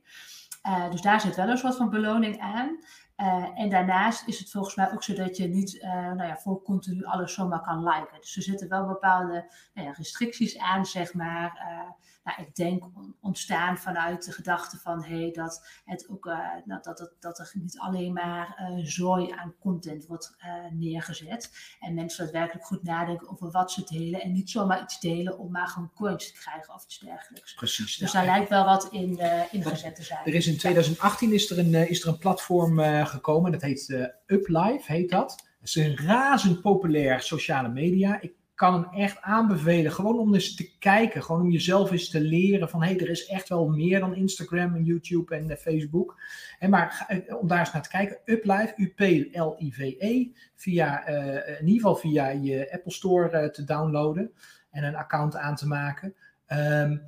Uh, 0.66 0.90
dus 0.90 1.00
daar 1.00 1.20
zit 1.20 1.36
wel 1.36 1.48
een 1.48 1.58
soort 1.58 1.76
van 1.76 1.90
beloning 1.90 2.40
aan. 2.40 2.78
Uh, 3.20 3.46
en 3.54 3.68
daarnaast 3.68 4.26
is 4.26 4.38
het 4.38 4.50
volgens 4.50 4.74
mij 4.74 4.92
ook 4.92 5.02
zo 5.02 5.14
dat 5.14 5.36
je 5.36 5.48
niet 5.48 5.74
uh, 5.74 5.82
nou 5.92 6.22
ja, 6.22 6.36
voor 6.36 6.62
continu 6.62 7.04
alles 7.04 7.34
zomaar 7.34 7.60
kan 7.60 7.84
liken. 7.84 8.20
Dus 8.20 8.36
er 8.36 8.42
zitten 8.42 8.68
wel 8.68 8.86
bepaalde 8.86 9.52
nou 9.74 9.86
ja, 9.86 9.92
restricties 9.92 10.58
aan, 10.58 10.86
zeg 10.86 11.14
maar. 11.14 11.52
Uh, 11.56 11.90
nou, 12.24 12.42
ik 12.42 12.54
denk 12.54 12.84
ontstaan 13.20 13.78
vanuit 13.78 14.24
de 14.24 14.32
gedachte 14.32 14.78
van 14.78 15.04
hey, 15.04 15.30
dat, 15.32 15.66
het 15.84 16.08
ook, 16.08 16.24
nou, 16.64 16.82
dat, 16.82 16.98
dat, 16.98 17.12
dat 17.20 17.38
er 17.38 17.50
niet 17.54 17.78
alleen 17.78 18.12
maar 18.12 18.72
zooi 18.82 19.30
aan 19.30 19.54
content 19.60 20.06
wordt 20.06 20.36
neergezet. 20.70 21.50
En 21.80 21.94
mensen 21.94 22.24
daadwerkelijk 22.24 22.66
goed 22.66 22.82
nadenken 22.82 23.30
over 23.30 23.50
wat 23.50 23.72
ze 23.72 23.84
delen. 23.84 24.20
En 24.20 24.32
niet 24.32 24.50
zomaar 24.50 24.82
iets 24.82 25.00
delen 25.00 25.38
om 25.38 25.50
maar 25.50 25.66
gewoon 25.66 25.92
coins 25.94 26.32
te 26.32 26.38
krijgen 26.38 26.74
of 26.74 26.84
iets 26.84 26.98
dergelijks. 26.98 27.54
Precies. 27.54 27.96
Dus 27.96 28.12
daar 28.12 28.24
lijkt 28.24 28.48
wel 28.48 28.64
wat 28.64 28.88
in, 28.90 29.18
in 29.50 29.64
gezet 29.64 29.96
te 29.96 30.02
zijn. 30.02 30.20
Er 30.24 30.34
is 30.34 30.46
in 30.46 30.56
2018 30.56 31.32
is 31.32 31.50
er 31.50 31.58
een, 31.58 31.74
is 31.88 32.02
er 32.02 32.08
een 32.08 32.18
platform 32.18 32.78
gekomen. 33.10 33.52
Dat 33.52 33.62
heet 33.62 33.88
uh, 33.88 34.04
Uplife, 34.26 34.92
heet 34.92 35.10
dat. 35.10 35.48
Het 35.60 35.68
is 35.68 35.74
een 35.74 35.96
razend 35.96 36.60
populair 36.60 37.20
sociale 37.20 37.68
media. 37.68 38.20
Ik 38.20 38.32
kan 38.54 38.72
hem 38.72 39.02
echt 39.02 39.20
aanbevelen, 39.20 39.92
gewoon 39.92 40.18
om 40.18 40.34
eens 40.34 40.54
te 40.54 40.78
kijken, 40.78 41.22
gewoon 41.22 41.40
om 41.40 41.50
jezelf 41.50 41.90
eens 41.90 42.08
te 42.08 42.20
leren 42.20 42.68
van 42.68 42.82
hé, 42.82 42.88
hey, 42.88 43.00
er 43.00 43.10
is 43.10 43.26
echt 43.26 43.48
wel 43.48 43.68
meer 43.68 44.00
dan 44.00 44.14
Instagram 44.14 44.74
en 44.74 44.84
YouTube 44.84 45.34
en 45.34 45.50
uh, 45.50 45.56
Facebook. 45.56 46.20
En 46.58 46.70
maar 46.70 47.06
uh, 47.28 47.36
om 47.36 47.48
daar 47.48 47.58
eens 47.58 47.72
naar 47.72 47.82
te 47.82 47.88
kijken, 47.88 48.18
Uplife, 48.24 48.72
U-P-L-I-V-E, 48.76 50.28
via, 50.54 51.06
in 51.06 51.66
ieder 51.66 51.80
geval 51.80 51.96
via 51.96 52.28
je 52.28 52.72
Apple 52.72 52.92
Store 52.92 53.50
te 53.50 53.64
downloaden 53.64 54.32
en 54.70 54.84
een 54.84 54.96
account 54.96 55.36
aan 55.36 55.56
te 55.56 55.66
maken. 55.66 56.14
Um, 56.48 57.02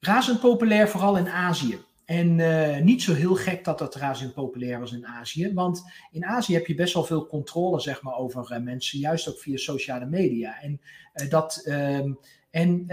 razend 0.00 0.40
populair, 0.40 0.88
vooral 0.88 1.16
in 1.16 1.28
Azië. 1.28 1.78
En 2.12 2.38
uh, 2.38 2.78
niet 2.78 3.02
zo 3.02 3.14
heel 3.14 3.34
gek 3.34 3.64
dat 3.64 3.78
dat 3.78 3.94
razend 3.94 4.34
populair 4.34 4.80
was 4.80 4.92
in 4.92 5.06
Azië. 5.06 5.52
Want 5.54 5.82
in 6.10 6.24
Azië 6.24 6.54
heb 6.54 6.66
je 6.66 6.74
best 6.74 6.94
wel 6.94 7.04
veel 7.04 7.26
controle 7.26 7.80
zeg 7.80 8.02
maar, 8.02 8.14
over 8.14 8.52
uh, 8.52 8.58
mensen, 8.58 8.98
juist 8.98 9.28
ook 9.28 9.38
via 9.38 9.56
sociale 9.56 10.06
media. 10.06 10.60
En 10.60 10.80
uh, 11.14 11.30
dat, 11.30 11.64
um, 11.68 12.18
En, 12.52 12.88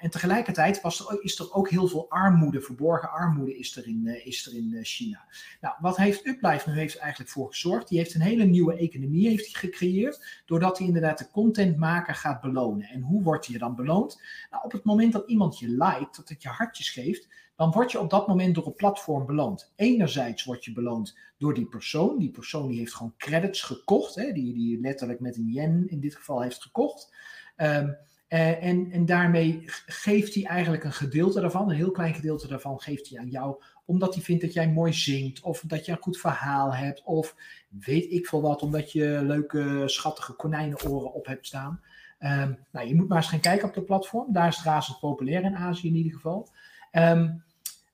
en 0.00 0.10
tegelijkertijd 0.10 0.84
er, 0.84 1.18
is 1.22 1.38
er 1.38 1.52
ook 1.52 1.70
heel 1.70 1.88
veel 1.88 2.06
armoede, 2.10 2.60
verborgen 2.60 3.10
armoede 3.10 3.58
is 3.58 3.76
er 3.76 3.86
in, 3.86 4.24
is 4.24 4.46
er 4.46 4.54
in 4.54 4.78
China. 4.82 5.24
Nou, 5.60 5.74
wat 5.80 5.96
heeft 5.96 6.26
Uplife 6.26 6.70
nu 6.70 6.76
heeft 6.76 6.96
eigenlijk 6.96 7.30
voor 7.30 7.48
gezorgd? 7.48 7.88
Die 7.88 7.98
heeft 7.98 8.14
een 8.14 8.20
hele 8.20 8.44
nieuwe 8.44 8.76
economie 8.76 9.28
heeft 9.28 9.56
gecreëerd, 9.56 10.42
doordat 10.46 10.78
hij 10.78 10.86
inderdaad 10.86 11.18
de 11.18 11.30
contentmaker 11.30 12.14
gaat 12.14 12.40
belonen. 12.40 12.88
En 12.88 13.00
hoe 13.00 13.22
wordt 13.22 13.46
je 13.46 13.58
dan 13.58 13.74
beloond? 13.74 14.20
Nou, 14.50 14.64
op 14.64 14.72
het 14.72 14.84
moment 14.84 15.12
dat 15.12 15.28
iemand 15.28 15.58
je 15.58 15.68
liked, 15.68 16.16
dat 16.16 16.28
het 16.28 16.42
je 16.42 16.48
hartjes 16.48 16.90
geeft, 16.90 17.28
dan 17.56 17.70
word 17.70 17.92
je 17.92 18.00
op 18.00 18.10
dat 18.10 18.26
moment 18.26 18.54
door 18.54 18.66
een 18.66 18.74
platform 18.74 19.26
beloond. 19.26 19.72
Enerzijds 19.76 20.44
word 20.44 20.64
je 20.64 20.72
beloond 20.72 21.18
door 21.38 21.54
die 21.54 21.66
persoon. 21.66 22.18
Die 22.18 22.30
persoon 22.30 22.68
die 22.68 22.78
heeft 22.78 22.94
gewoon 22.94 23.14
credits 23.16 23.62
gekocht, 23.62 24.14
hè, 24.14 24.32
die, 24.32 24.54
die 24.54 24.80
letterlijk 24.80 25.20
met 25.20 25.36
een 25.36 25.52
yen 25.52 25.88
in 25.88 26.00
dit 26.00 26.14
geval 26.14 26.42
heeft 26.42 26.62
gekocht. 26.62 27.14
Um, 27.56 27.96
en, 28.28 28.90
en 28.90 29.06
daarmee 29.06 29.62
geeft 29.86 30.34
hij 30.34 30.44
eigenlijk 30.44 30.84
een 30.84 30.92
gedeelte 30.92 31.40
daarvan, 31.40 31.70
een 31.70 31.76
heel 31.76 31.90
klein 31.90 32.14
gedeelte 32.14 32.48
daarvan 32.48 32.80
geeft 32.80 33.10
hij 33.10 33.18
aan 33.18 33.28
jou, 33.28 33.62
omdat 33.84 34.14
hij 34.14 34.22
vindt 34.22 34.42
dat 34.42 34.52
jij 34.52 34.68
mooi 34.68 34.92
zingt, 34.92 35.40
of 35.40 35.62
dat 35.66 35.86
je 35.86 35.92
een 35.92 35.98
goed 36.00 36.18
verhaal 36.18 36.74
hebt, 36.74 37.02
of 37.04 37.36
weet 37.68 38.10
ik 38.12 38.26
veel 38.26 38.40
wat, 38.40 38.62
omdat 38.62 38.92
je 38.92 39.20
leuke, 39.22 39.82
schattige 39.86 40.32
konijnenoren 40.32 41.12
op 41.12 41.26
hebt 41.26 41.46
staan. 41.46 41.80
Um, 42.18 42.58
nou, 42.70 42.88
je 42.88 42.94
moet 42.94 43.08
maar 43.08 43.16
eens 43.16 43.28
gaan 43.28 43.40
kijken 43.40 43.68
op 43.68 43.74
de 43.74 43.82
platform. 43.82 44.32
Daar 44.32 44.48
is 44.48 44.56
het 44.56 44.64
razend 44.64 45.00
populair 45.00 45.42
in 45.42 45.56
Azië 45.56 45.88
in 45.88 45.94
ieder 45.94 46.12
geval. 46.12 46.48
Um, 46.92 47.44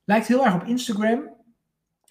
lijkt 0.05 0.26
heel 0.26 0.44
erg 0.44 0.55
op 0.55 0.64
Instagram. 0.64 1.36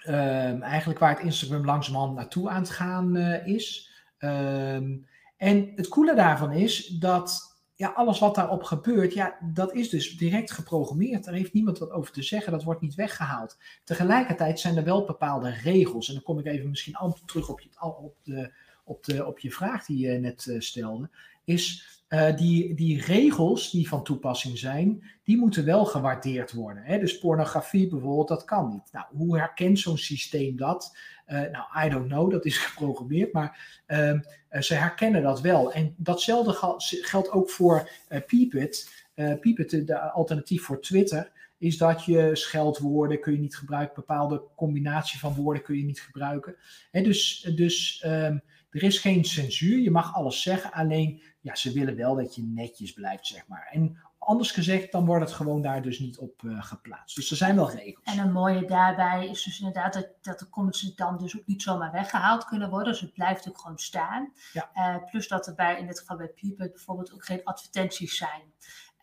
Um, 0.07 0.61
eigenlijk 0.61 0.99
waar 0.99 1.09
het 1.09 1.23
Instagram 1.23 1.65
langzamerhand 1.65 2.15
naartoe 2.15 2.49
aan 2.49 2.61
het 2.61 2.69
gaan 2.69 3.15
uh, 3.15 3.47
is. 3.47 3.91
Um, 4.19 5.07
en 5.37 5.71
het 5.75 5.87
coole 5.87 6.15
daarvan 6.15 6.51
is 6.51 6.87
dat 6.87 7.55
ja, 7.75 7.89
alles 7.89 8.19
wat 8.19 8.35
daarop 8.35 8.63
gebeurt, 8.63 9.13
ja, 9.13 9.37
dat 9.53 9.73
is 9.73 9.89
dus 9.89 10.17
direct 10.17 10.51
geprogrammeerd. 10.51 11.23
Daar 11.23 11.33
heeft 11.33 11.53
niemand 11.53 11.77
wat 11.77 11.91
over 11.91 12.11
te 12.11 12.23
zeggen, 12.23 12.51
dat 12.51 12.63
wordt 12.63 12.81
niet 12.81 12.95
weggehaald. 12.95 13.57
Tegelijkertijd 13.83 14.59
zijn 14.59 14.77
er 14.77 14.83
wel 14.83 15.05
bepaalde 15.05 15.49
regels. 15.49 16.07
En 16.07 16.13
dan 16.13 16.23
kom 16.23 16.39
ik 16.39 16.45
even 16.45 16.69
misschien 16.69 16.95
terug 17.25 17.49
op 17.49 17.59
je, 17.59 17.69
op 17.79 18.15
de, 18.23 18.51
op 18.83 19.03
de, 19.03 19.25
op 19.25 19.39
je 19.39 19.51
vraag 19.51 19.85
die 19.85 19.97
je 19.97 20.19
net 20.19 20.45
uh, 20.45 20.59
stelde. 20.59 21.09
Is 21.43 21.96
uh, 22.09 22.35
die, 22.35 22.73
die 22.73 23.01
regels 23.01 23.71
die 23.71 23.87
van 23.87 24.03
toepassing 24.03 24.57
zijn, 24.57 25.03
die 25.23 25.37
moeten 25.37 25.65
wel 25.65 25.85
gewaardeerd 25.85 26.53
worden. 26.53 26.83
Hè? 26.83 26.99
Dus 26.99 27.17
pornografie 27.17 27.87
bijvoorbeeld, 27.87 28.27
dat 28.27 28.45
kan 28.45 28.69
niet. 28.69 28.91
Nou, 28.91 29.05
hoe 29.09 29.37
herkent 29.37 29.79
zo'n 29.79 29.97
systeem 29.97 30.57
dat? 30.57 30.97
Uh, 31.27 31.39
nou, 31.39 31.85
I 31.85 31.89
don't 31.89 32.07
know, 32.07 32.31
dat 32.31 32.45
is 32.45 32.57
geprogrammeerd, 32.67 33.33
maar 33.33 33.83
uh, 33.87 34.21
ze 34.59 34.73
herkennen 34.73 35.23
dat 35.23 35.41
wel. 35.41 35.73
En 35.73 35.93
datzelfde 35.97 36.77
geldt 37.01 37.31
ook 37.31 37.49
voor 37.49 37.89
uh, 38.09 38.19
Peepit. 38.27 39.05
Peepit, 39.39 39.87
de 39.87 39.99
alternatief 39.99 40.63
voor 40.63 40.81
Twitter, 40.81 41.31
is 41.57 41.77
dat 41.77 42.05
je 42.05 42.35
scheldwoorden 42.35 43.19
kun 43.19 43.33
je 43.33 43.39
niet 43.39 43.57
gebruiken, 43.57 43.95
bepaalde 43.95 44.43
combinatie 44.55 45.19
van 45.19 45.33
woorden 45.33 45.63
kun 45.63 45.77
je 45.77 45.83
niet 45.83 46.01
gebruiken. 46.01 46.55
En 46.91 47.03
dus 47.03 47.51
dus 47.55 48.03
um, 48.05 48.41
er 48.77 48.83
is 48.83 48.99
geen 48.99 49.25
censuur, 49.25 49.79
je 49.79 49.91
mag 49.91 50.15
alles 50.15 50.41
zeggen, 50.41 50.71
alleen 50.71 51.21
ja, 51.41 51.55
ze 51.55 51.71
willen 51.71 51.95
wel 51.95 52.15
dat 52.15 52.35
je 52.35 52.43
netjes 52.43 52.93
blijft, 52.93 53.27
zeg 53.27 53.47
maar. 53.47 53.67
En 53.71 53.97
anders 54.17 54.51
gezegd, 54.51 54.91
dan 54.91 55.05
wordt 55.05 55.25
het 55.25 55.33
gewoon 55.33 55.61
daar 55.61 55.81
dus 55.81 55.99
niet 55.99 56.17
op 56.17 56.41
uh, 56.41 56.63
geplaatst. 56.63 57.15
Dus 57.15 57.31
er 57.31 57.37
zijn 57.37 57.55
wel 57.55 57.71
regels. 57.71 58.03
En 58.03 58.19
een 58.19 58.31
mooie 58.31 58.65
daarbij 58.65 59.27
is 59.27 59.43
dus 59.43 59.59
inderdaad 59.59 59.93
dat, 59.93 60.07
dat 60.21 60.39
de 60.39 60.49
comments 60.49 60.95
dan 60.95 61.17
dus 61.17 61.37
ook 61.37 61.45
niet 61.45 61.61
zomaar 61.61 61.91
weggehaald 61.91 62.45
kunnen 62.45 62.69
worden. 62.69 62.91
Dus 62.91 63.01
het 63.01 63.13
blijft 63.13 63.49
ook 63.49 63.57
gewoon 63.57 63.77
staan. 63.77 64.33
Ja. 64.53 64.69
Uh, 64.73 65.05
plus 65.09 65.27
dat 65.27 65.47
er 65.47 65.55
bij, 65.55 65.79
in 65.79 65.87
dit 65.87 65.99
geval 65.99 66.17
bij 66.17 66.27
Peepit 66.27 66.73
bijvoorbeeld 66.73 67.13
ook 67.13 67.25
geen 67.25 67.43
advertenties 67.43 68.17
zijn. 68.17 68.41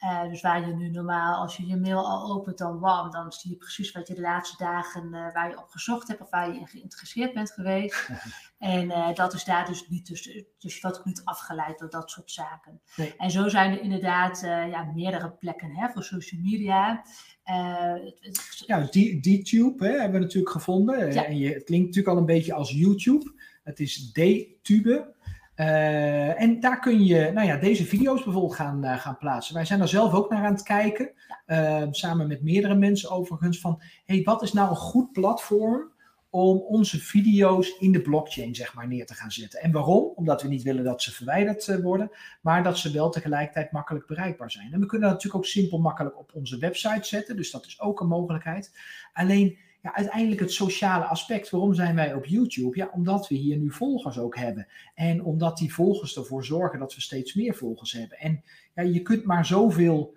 Uh, 0.03 0.28
dus 0.30 0.40
waar 0.40 0.68
je 0.68 0.74
nu 0.74 0.90
normaal, 0.90 1.42
als 1.42 1.57
je 1.57 1.66
je 1.66 1.76
mail 1.76 2.07
al 2.07 2.32
opent, 2.32 2.59
dan 2.59 2.78
wam, 2.78 3.11
dan 3.11 3.32
zie 3.32 3.51
je 3.51 3.57
precies 3.57 3.92
wat 3.92 4.09
je 4.09 4.14
de 4.14 4.20
laatste 4.20 4.64
dagen 4.64 5.05
uh, 5.05 5.32
waar 5.32 5.51
je 5.51 5.59
op 5.59 5.68
gezocht 5.68 6.09
hebt 6.09 6.20
of 6.20 6.30
waar 6.30 6.53
je 6.53 6.59
in 6.59 6.66
geïnteresseerd 6.66 7.32
bent 7.34 7.51
geweest. 7.51 8.09
en 8.59 8.84
uh, 8.84 9.14
dat 9.14 9.34
is 9.34 9.45
daar 9.45 9.66
dus 9.66 9.88
niet, 9.88 10.07
dus, 10.07 10.45
dus 10.59 10.84
ook 10.84 11.05
niet 11.05 11.20
afgeleid 11.24 11.78
door 11.78 11.90
dat 11.90 12.11
soort 12.11 12.30
zaken. 12.30 12.80
Nee. 12.97 13.14
En 13.16 13.30
zo 13.30 13.49
zijn 13.49 13.72
er 13.72 13.80
inderdaad 13.80 14.40
ja, 14.40 14.90
meerdere 14.95 15.30
plekken 15.30 15.76
hè, 15.76 15.88
voor 15.88 16.03
social 16.03 16.40
media. 16.40 17.05
ja, 18.66 18.86
D-Tube 18.86 19.86
hebben 19.86 20.12
we 20.12 20.18
natuurlijk 20.18 20.53
gevonden. 20.53 21.12
Ja. 21.12 21.24
En 21.24 21.38
je, 21.38 21.53
het 21.53 21.64
klinkt 21.64 21.86
natuurlijk 21.86 22.14
al 22.14 22.20
een 22.20 22.26
beetje 22.26 22.55
als 22.55 22.70
YouTube. 22.70 23.32
Het 23.62 23.80
is 23.80 24.12
D-Tube. 24.12 25.14
Uh, 25.57 26.40
en 26.40 26.61
daar 26.61 26.80
kun 26.80 27.05
je 27.05 27.30
nou 27.32 27.46
ja, 27.46 27.57
deze 27.57 27.84
video's 27.84 28.24
bijvoorbeeld 28.24 28.55
gaan, 28.55 28.84
uh, 28.84 28.98
gaan 28.98 29.18
plaatsen. 29.18 29.55
Wij 29.55 29.64
zijn 29.64 29.80
er 29.80 29.88
zelf 29.88 30.12
ook 30.12 30.30
naar 30.30 30.44
aan 30.44 30.52
het 30.52 30.62
kijken, 30.62 31.11
uh, 31.46 31.82
samen 31.90 32.28
met 32.28 32.42
meerdere 32.42 32.74
mensen 32.74 33.11
overigens, 33.11 33.61
van 33.61 33.82
hey, 34.05 34.22
wat 34.22 34.42
is 34.42 34.52
nou 34.52 34.70
een 34.70 34.76
goed 34.76 35.12
platform 35.12 35.92
om 36.30 36.59
onze 36.59 37.00
video's 37.00 37.78
in 37.78 37.92
de 37.92 38.02
blockchain 38.02 38.55
zeg 38.55 38.74
maar, 38.74 38.88
neer 38.88 39.07
te 39.07 39.14
gaan 39.14 39.30
zetten. 39.30 39.61
En 39.61 39.72
waarom? 39.72 40.12
Omdat 40.14 40.42
we 40.42 40.48
niet 40.48 40.62
willen 40.62 40.84
dat 40.84 41.02
ze 41.02 41.12
verwijderd 41.12 41.82
worden, 41.82 42.11
maar 42.42 42.62
dat 42.62 42.78
ze 42.78 42.92
wel 42.92 43.11
tegelijkertijd 43.11 43.72
makkelijk 43.72 44.07
bereikbaar 44.07 44.50
zijn. 44.50 44.72
En 44.72 44.80
we 44.80 44.86
kunnen 44.86 45.09
dat 45.09 45.16
natuurlijk 45.16 45.44
ook 45.44 45.50
simpel 45.50 45.78
makkelijk 45.78 46.18
op 46.18 46.30
onze 46.34 46.59
website 46.59 47.09
zetten, 47.09 47.36
dus 47.36 47.50
dat 47.50 47.66
is 47.66 47.80
ook 47.80 48.00
een 48.00 48.09
mogelijkheid. 48.09 48.72
Alleen 49.12 49.59
ja, 49.85 49.95
uiteindelijk 49.95 50.41
het 50.41 50.53
sociale 50.53 51.05
aspect. 51.05 51.51
Waarom 51.51 51.74
zijn 51.74 51.95
wij 51.95 52.14
op 52.14 52.26
YouTube? 52.26 52.76
Ja, 52.76 52.91
omdat 52.93 53.28
we 53.28 53.35
hier 53.35 53.57
nu 53.57 53.70
volgers 53.70 54.18
ook 54.18 54.37
hebben. 54.37 54.66
En 54.95 55.22
omdat 55.22 55.59
die 55.59 55.74
volgers 55.74 56.16
ervoor 56.16 56.45
zorgen 56.45 56.78
dat 56.78 56.95
we 56.95 57.01
steeds 57.01 57.35
meer 57.35 57.55
volgers 57.55 57.93
hebben. 57.93 58.18
En 58.18 58.43
ja, 58.74 58.82
je 58.82 59.03
kunt 59.03 59.24
maar 59.24 59.47
zoveel 59.47 60.16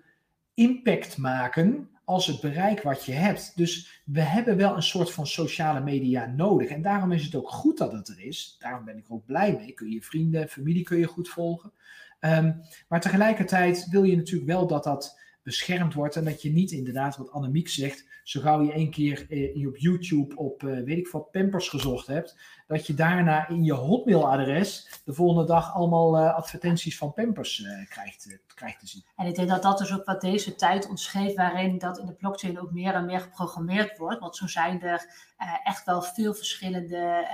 impact 0.54 1.16
maken 1.16 1.88
als 2.04 2.26
het 2.26 2.40
bereik 2.40 2.82
wat 2.82 3.04
je 3.04 3.12
hebt. 3.12 3.52
Dus 3.56 4.02
we 4.04 4.20
hebben 4.20 4.56
wel 4.56 4.76
een 4.76 4.82
soort 4.82 5.12
van 5.12 5.26
sociale 5.26 5.80
media 5.80 6.26
nodig. 6.26 6.68
En 6.68 6.82
daarom 6.82 7.12
is 7.12 7.24
het 7.24 7.34
ook 7.34 7.50
goed 7.50 7.78
dat 7.78 7.92
het 7.92 8.08
er 8.08 8.20
is. 8.20 8.56
Daarom 8.58 8.84
ben 8.84 8.98
ik 8.98 9.06
ook 9.08 9.26
blij 9.26 9.52
mee. 9.52 9.72
Kun 9.72 9.90
je 9.90 10.02
vrienden, 10.02 10.48
familie 10.48 10.84
kun 10.84 10.98
je 10.98 11.06
goed 11.06 11.28
volgen. 11.28 11.72
Um, 12.20 12.60
maar 12.88 13.00
tegelijkertijd 13.00 13.88
wil 13.90 14.02
je 14.02 14.16
natuurlijk 14.16 14.50
wel 14.50 14.66
dat 14.66 14.84
dat 14.84 15.20
beschermd 15.42 15.94
wordt 15.94 16.16
en 16.16 16.24
dat 16.24 16.42
je 16.42 16.50
niet 16.50 16.70
inderdaad, 16.70 17.16
wat 17.16 17.30
Annemiek 17.30 17.68
zegt, 17.68 18.06
zo 18.28 18.40
gauw 18.40 18.62
je 18.62 18.72
één 18.72 18.90
keer 18.90 19.26
eh, 19.28 19.66
op 19.66 19.76
YouTube 19.76 20.36
op, 20.36 20.62
uh, 20.62 20.84
weet 20.84 20.98
ik 20.98 21.08
wat, 21.08 21.30
Pampers 21.30 21.68
gezocht 21.68 22.06
hebt, 22.06 22.36
dat 22.66 22.86
je 22.86 22.94
daarna 22.94 23.48
in 23.48 23.64
je 23.64 23.72
Hotmail-adres 23.72 25.00
de 25.04 25.14
volgende 25.14 25.46
dag 25.46 25.74
allemaal 25.74 26.18
uh, 26.18 26.34
advertenties 26.34 26.98
van 26.98 27.12
Pampers 27.12 27.66
krijgt, 27.88 28.38
krijgt 28.54 28.80
te 28.80 28.86
zien. 28.86 29.04
En 29.16 29.26
ik 29.26 29.34
denk 29.34 29.48
dat 29.48 29.62
dat 29.62 29.78
dus 29.78 29.92
ook 29.92 30.04
wat 30.04 30.20
deze 30.20 30.54
tijd 30.54 30.88
ons 30.88 31.12
waarin 31.12 31.78
dat 31.78 31.98
in 31.98 32.06
de 32.06 32.14
blockchain 32.14 32.60
ook 32.60 32.72
meer 32.72 32.94
en 32.94 33.04
meer 33.04 33.20
geprogrammeerd 33.20 33.98
wordt. 33.98 34.20
Want 34.20 34.36
zo 34.36 34.46
zijn 34.46 34.82
er 34.82 35.06
echt 35.64 35.84
wel 35.84 36.02
veel 36.02 36.34
verschillende 36.34 37.26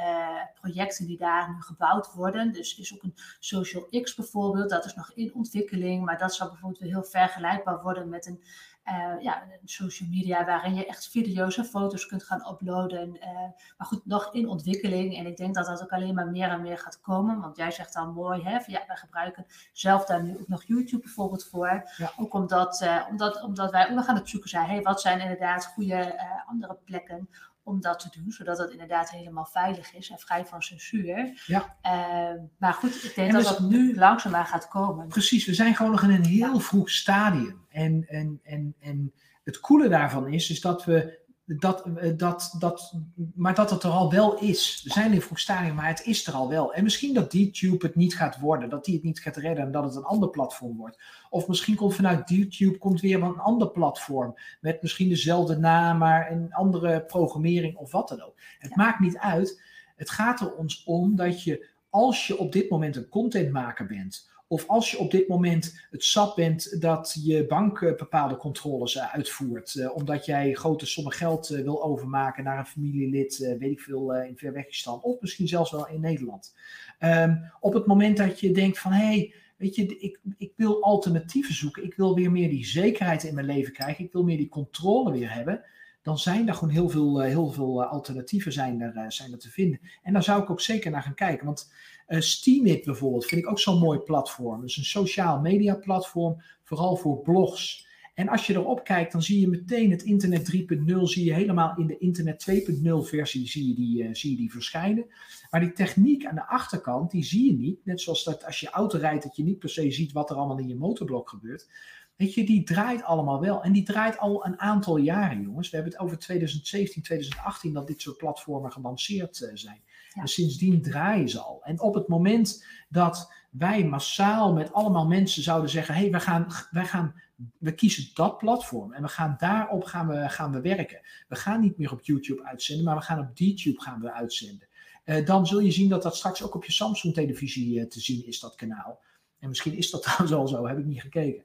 projecten 0.60 1.06
die 1.06 1.18
daar 1.18 1.50
nu 1.50 1.60
gebouwd 1.60 2.12
worden. 2.12 2.52
Dus 2.52 2.78
is 2.78 2.94
ook 2.94 3.02
een 3.02 3.16
Social 3.38 3.86
X 4.02 4.14
bijvoorbeeld, 4.14 4.70
dat 4.70 4.84
is 4.84 4.94
nog 4.94 5.12
in 5.14 5.34
ontwikkeling, 5.34 6.04
maar 6.04 6.18
dat 6.18 6.34
zou 6.34 6.50
bijvoorbeeld 6.50 6.80
weer 6.80 6.90
heel 6.90 7.04
vergelijkbaar 7.04 7.82
worden 7.82 8.08
met 8.08 8.26
een 8.26 8.42
uh, 8.88 9.22
ja, 9.22 9.42
social 9.64 10.08
media 10.08 10.44
waarin 10.44 10.74
je 10.74 10.86
echt 10.86 11.08
video's 11.08 11.56
en 11.56 11.64
foto's 11.64 12.06
kunt 12.06 12.24
gaan 12.24 12.52
uploaden. 12.52 13.16
Uh, 13.16 13.30
maar 13.76 13.86
goed, 13.86 14.06
nog 14.06 14.34
in 14.34 14.48
ontwikkeling. 14.48 15.16
En 15.16 15.26
ik 15.26 15.36
denk 15.36 15.54
dat 15.54 15.66
dat 15.66 15.82
ook 15.82 15.92
alleen 15.92 16.14
maar 16.14 16.28
meer 16.28 16.48
en 16.48 16.62
meer 16.62 16.78
gaat 16.78 17.00
komen. 17.00 17.40
Want 17.40 17.56
jij 17.56 17.70
zegt 17.70 17.94
dan 17.94 18.12
mooi, 18.12 18.42
hè? 18.42 18.58
Ja, 18.66 18.84
wij 18.86 18.96
gebruiken 18.96 19.46
zelf 19.72 20.04
daar 20.04 20.22
nu 20.22 20.38
ook 20.38 20.48
nog 20.48 20.64
YouTube 20.64 21.02
bijvoorbeeld 21.02 21.44
voor. 21.44 21.90
Ja. 21.96 22.12
Ook 22.16 22.34
omdat, 22.34 22.80
uh, 22.80 23.06
omdat, 23.10 23.42
omdat 23.42 23.70
wij 23.70 23.84
ook 23.88 23.94
nog 23.94 24.06
aan 24.06 24.16
het 24.16 24.28
zoeken 24.28 24.50
zijn. 24.50 24.68
Hey, 24.68 24.82
wat 24.82 25.00
zijn 25.00 25.20
inderdaad 25.20 25.66
goede 25.66 26.22
andere 26.46 26.78
plekken 26.84 27.28
om 27.64 27.80
dat 27.80 28.00
te 28.00 28.08
doen, 28.10 28.32
zodat 28.32 28.58
het 28.58 28.70
inderdaad 28.70 29.10
helemaal 29.10 29.44
veilig 29.44 29.94
is 29.94 30.10
en 30.10 30.18
vrij 30.18 30.46
van 30.46 30.62
censuur. 30.62 31.42
Ja. 31.46 31.76
Uh, 31.86 32.42
maar 32.58 32.72
goed, 32.72 33.04
ik 33.04 33.14
denk 33.14 33.28
en 33.28 33.34
dat 33.34 33.42
dus, 33.42 33.50
dat 33.50 33.70
nu 33.70 33.94
langzaamaan 33.96 34.46
gaat 34.46 34.68
komen. 34.68 35.08
Precies, 35.08 35.46
we 35.46 35.54
zijn 35.54 35.74
gewoon 35.74 35.92
nog 35.92 36.02
in 36.02 36.10
een 36.10 36.24
heel 36.24 36.54
ja. 36.54 36.58
vroeg 36.58 36.90
stadium. 36.90 37.66
En, 37.68 38.04
en, 38.08 38.40
en, 38.42 38.74
en 38.80 39.12
het 39.44 39.60
coole 39.60 39.88
daarvan 39.88 40.28
is, 40.28 40.50
is 40.50 40.60
dat 40.60 40.84
we 40.84 41.22
dat, 41.46 41.90
dat, 42.16 42.56
dat, 42.58 42.94
maar 43.34 43.54
dat 43.54 43.70
het 43.70 43.82
er 43.82 43.90
al 43.90 44.10
wel 44.10 44.38
is. 44.38 44.80
We 44.84 44.90
zijn 44.90 45.12
in 45.12 45.20
vroeg 45.20 45.38
stadium, 45.38 45.74
maar 45.74 45.88
het 45.88 46.06
is 46.06 46.26
er 46.26 46.32
al 46.32 46.48
wel. 46.48 46.74
En 46.74 46.82
misschien 46.82 47.14
dat 47.14 47.32
YouTube 47.32 47.86
het 47.86 47.94
niet 47.94 48.16
gaat 48.16 48.40
worden, 48.40 48.68
dat 48.68 48.84
die 48.84 48.94
het 48.94 49.02
niet 49.02 49.20
gaat 49.20 49.36
redden 49.36 49.64
en 49.64 49.72
dat 49.72 49.84
het 49.84 49.94
een 49.94 50.04
ander 50.04 50.30
platform 50.30 50.76
wordt. 50.76 51.02
Of 51.30 51.48
misschien 51.48 51.74
komt 51.74 51.94
vanuit 51.94 52.28
YouTube 52.28 52.78
komt 52.78 53.00
weer 53.00 53.22
een 53.22 53.38
ander 53.38 53.70
platform 53.70 54.34
met 54.60 54.82
misschien 54.82 55.08
dezelfde 55.08 55.58
naam, 55.58 55.98
maar 55.98 56.30
een 56.30 56.52
andere 56.52 57.04
programmering 57.04 57.76
of 57.76 57.92
wat 57.92 58.08
dan 58.08 58.22
ook. 58.22 58.34
Het 58.58 58.70
ja. 58.70 58.76
maakt 58.76 59.00
niet 59.00 59.18
uit. 59.18 59.62
Het 59.96 60.10
gaat 60.10 60.40
er 60.40 60.54
ons 60.54 60.84
om 60.84 61.16
dat 61.16 61.42
je, 61.42 61.66
als 61.90 62.26
je 62.26 62.38
op 62.38 62.52
dit 62.52 62.70
moment 62.70 62.96
een 62.96 63.08
contentmaker 63.08 63.86
bent, 63.86 64.30
of 64.54 64.68
als 64.68 64.90
je 64.90 64.98
op 64.98 65.10
dit 65.10 65.28
moment 65.28 65.86
het 65.90 66.04
zat 66.04 66.34
bent 66.34 66.80
dat 66.80 67.16
je 67.24 67.46
bank 67.46 67.80
bepaalde 67.80 68.36
controles 68.36 68.98
uitvoert, 68.98 69.74
uh, 69.74 69.96
omdat 69.96 70.24
jij 70.24 70.52
grote 70.52 70.86
sommen 70.86 71.12
geld 71.12 71.48
wil 71.48 71.82
overmaken 71.82 72.44
naar 72.44 72.58
een 72.58 72.66
familielid, 72.66 73.38
weet 73.38 73.70
ik 73.70 73.80
veel, 73.80 74.14
in 74.14 74.36
Verwegistan, 74.36 75.00
of 75.02 75.20
misschien 75.20 75.48
zelfs 75.48 75.70
wel 75.70 75.88
in 75.88 76.00
Nederland. 76.00 76.54
Um, 77.00 77.50
op 77.60 77.72
het 77.72 77.86
moment 77.86 78.16
dat 78.16 78.40
je 78.40 78.52
denkt 78.52 78.78
van 78.78 78.92
hé, 78.92 79.06
hey, 79.06 79.34
weet 79.56 79.74
je, 79.74 79.98
ik, 79.98 80.20
ik 80.36 80.52
wil 80.56 80.82
alternatieven 80.82 81.54
zoeken. 81.54 81.84
Ik 81.84 81.94
wil 81.94 82.14
weer 82.14 82.30
meer 82.30 82.48
die 82.48 82.66
zekerheid 82.66 83.22
in 83.22 83.34
mijn 83.34 83.46
leven 83.46 83.72
krijgen. 83.72 84.04
Ik 84.04 84.12
wil 84.12 84.22
meer 84.22 84.36
die 84.36 84.48
controle 84.48 85.12
weer 85.12 85.34
hebben. 85.34 85.64
Dan 86.02 86.18
zijn 86.18 86.48
er 86.48 86.54
gewoon 86.54 86.74
heel 86.74 86.88
veel, 86.88 87.22
eh, 87.22 87.28
heel 87.28 87.50
veel 87.50 87.82
eh, 87.82 87.90
alternatieven 87.90 88.52
zijn 88.52 88.80
er, 88.80 88.96
eh, 88.96 89.04
zijn 89.08 89.32
er 89.32 89.38
te 89.38 89.50
vinden. 89.50 89.80
En 90.02 90.12
daar 90.12 90.22
zou 90.22 90.42
ik 90.42 90.50
ook 90.50 90.60
zeker 90.60 90.90
naar 90.90 91.02
gaan 91.02 91.14
kijken. 91.14 91.46
Want 91.46 91.72
uh, 92.08 92.20
Steemit 92.20 92.84
bijvoorbeeld 92.84 93.26
vind 93.26 93.40
ik 93.40 93.50
ook 93.50 93.58
zo'n 93.58 93.78
mooi 93.78 93.98
platform. 93.98 94.60
Dus 94.60 94.76
een 94.76 94.84
sociaal 94.84 95.40
media 95.40 95.74
platform, 95.74 96.42
vooral 96.62 96.96
voor 96.96 97.22
blogs. 97.22 97.86
En 98.14 98.28
als 98.28 98.46
je 98.46 98.54
erop 98.54 98.84
kijkt, 98.84 99.12
dan 99.12 99.22
zie 99.22 99.40
je 99.40 99.48
meteen 99.48 99.90
het 99.90 100.02
internet 100.02 100.56
3.0, 100.56 101.00
zie 101.02 101.24
je 101.24 101.32
helemaal 101.32 101.76
in 101.76 101.86
de 101.86 101.98
internet 101.98 102.46
2.0 102.50 103.08
versie 103.08 103.48
zie 103.48 103.68
je, 103.68 103.74
die, 103.74 104.02
uh, 104.02 104.14
zie 104.14 104.30
je 104.30 104.36
die 104.36 104.52
verschijnen. 104.52 105.06
Maar 105.50 105.60
die 105.60 105.72
techniek 105.72 106.26
aan 106.26 106.34
de 106.34 106.46
achterkant, 106.46 107.10
die 107.10 107.24
zie 107.24 107.46
je 107.46 107.56
niet. 107.56 107.84
Net 107.84 108.00
zoals 108.00 108.24
dat 108.24 108.44
als 108.44 108.60
je 108.60 108.70
auto 108.70 108.98
rijdt, 108.98 109.22
dat 109.22 109.36
je 109.36 109.42
niet 109.42 109.58
per 109.58 109.68
se 109.68 109.90
ziet 109.90 110.12
wat 110.12 110.30
er 110.30 110.36
allemaal 110.36 110.58
in 110.58 110.68
je 110.68 110.76
motorblok 110.76 111.28
gebeurt. 111.28 111.68
Weet 112.16 112.34
je, 112.34 112.44
die 112.44 112.62
draait 112.62 113.02
allemaal 113.02 113.40
wel. 113.40 113.62
En 113.62 113.72
die 113.72 113.82
draait 113.82 114.18
al 114.18 114.46
een 114.46 114.60
aantal 114.60 114.96
jaren, 114.96 115.42
jongens. 115.42 115.70
We 115.70 115.76
hebben 115.76 115.92
het 115.92 116.02
over 116.02 116.18
2017, 116.18 117.02
2018 117.02 117.72
dat 117.72 117.86
dit 117.86 118.00
soort 118.00 118.16
platformen 118.16 118.72
gelanceerd 118.72 119.40
uh, 119.40 119.50
zijn. 119.54 119.82
Dus 120.22 120.34
sindsdien 120.34 120.82
draaien 120.82 121.28
ze 121.28 121.40
al. 121.40 121.60
En 121.64 121.80
op 121.80 121.94
het 121.94 122.08
moment 122.08 122.66
dat 122.88 123.32
wij 123.50 123.84
massaal 123.84 124.52
met 124.52 124.72
allemaal 124.72 125.06
mensen 125.06 125.42
zouden 125.42 125.70
zeggen: 125.70 125.94
hé, 125.94 126.00
hey, 126.00 126.10
wij, 126.10 126.20
gaan, 126.20 126.46
wij 126.70 126.84
gaan 126.84 127.14
we 127.58 127.72
kiezen 127.74 128.10
dat 128.14 128.38
platform 128.38 128.92
en 128.92 129.02
we 129.02 129.08
gaan 129.08 129.36
daarop 129.38 129.84
gaan 129.84 130.08
we, 130.08 130.28
gaan 130.28 130.52
we 130.52 130.60
werken. 130.60 131.00
We 131.28 131.36
gaan 131.36 131.60
niet 131.60 131.78
meer 131.78 131.92
op 131.92 132.04
YouTube 132.04 132.44
uitzenden, 132.44 132.84
maar 132.84 132.96
we 132.96 133.02
gaan 133.02 133.18
op 133.18 133.36
DTube 133.36 133.80
gaan 133.80 134.00
we 134.00 134.12
uitzenden. 134.12 134.68
Uh, 135.04 135.26
dan 135.26 135.46
zul 135.46 135.60
je 135.60 135.70
zien 135.70 135.88
dat 135.88 136.02
dat 136.02 136.16
straks 136.16 136.42
ook 136.42 136.54
op 136.54 136.64
je 136.64 136.72
Samsung 136.72 137.14
televisie 137.14 137.78
uh, 137.78 137.86
te 137.86 138.00
zien 138.00 138.26
is, 138.26 138.40
dat 138.40 138.54
kanaal. 138.54 139.00
En 139.38 139.48
misschien 139.48 139.76
is 139.76 139.90
dat 139.90 140.02
trouwens 140.04 140.32
al 140.32 140.48
zo, 140.48 140.66
heb 140.66 140.78
ik 140.78 140.84
niet 140.84 141.00
gekeken. 141.00 141.44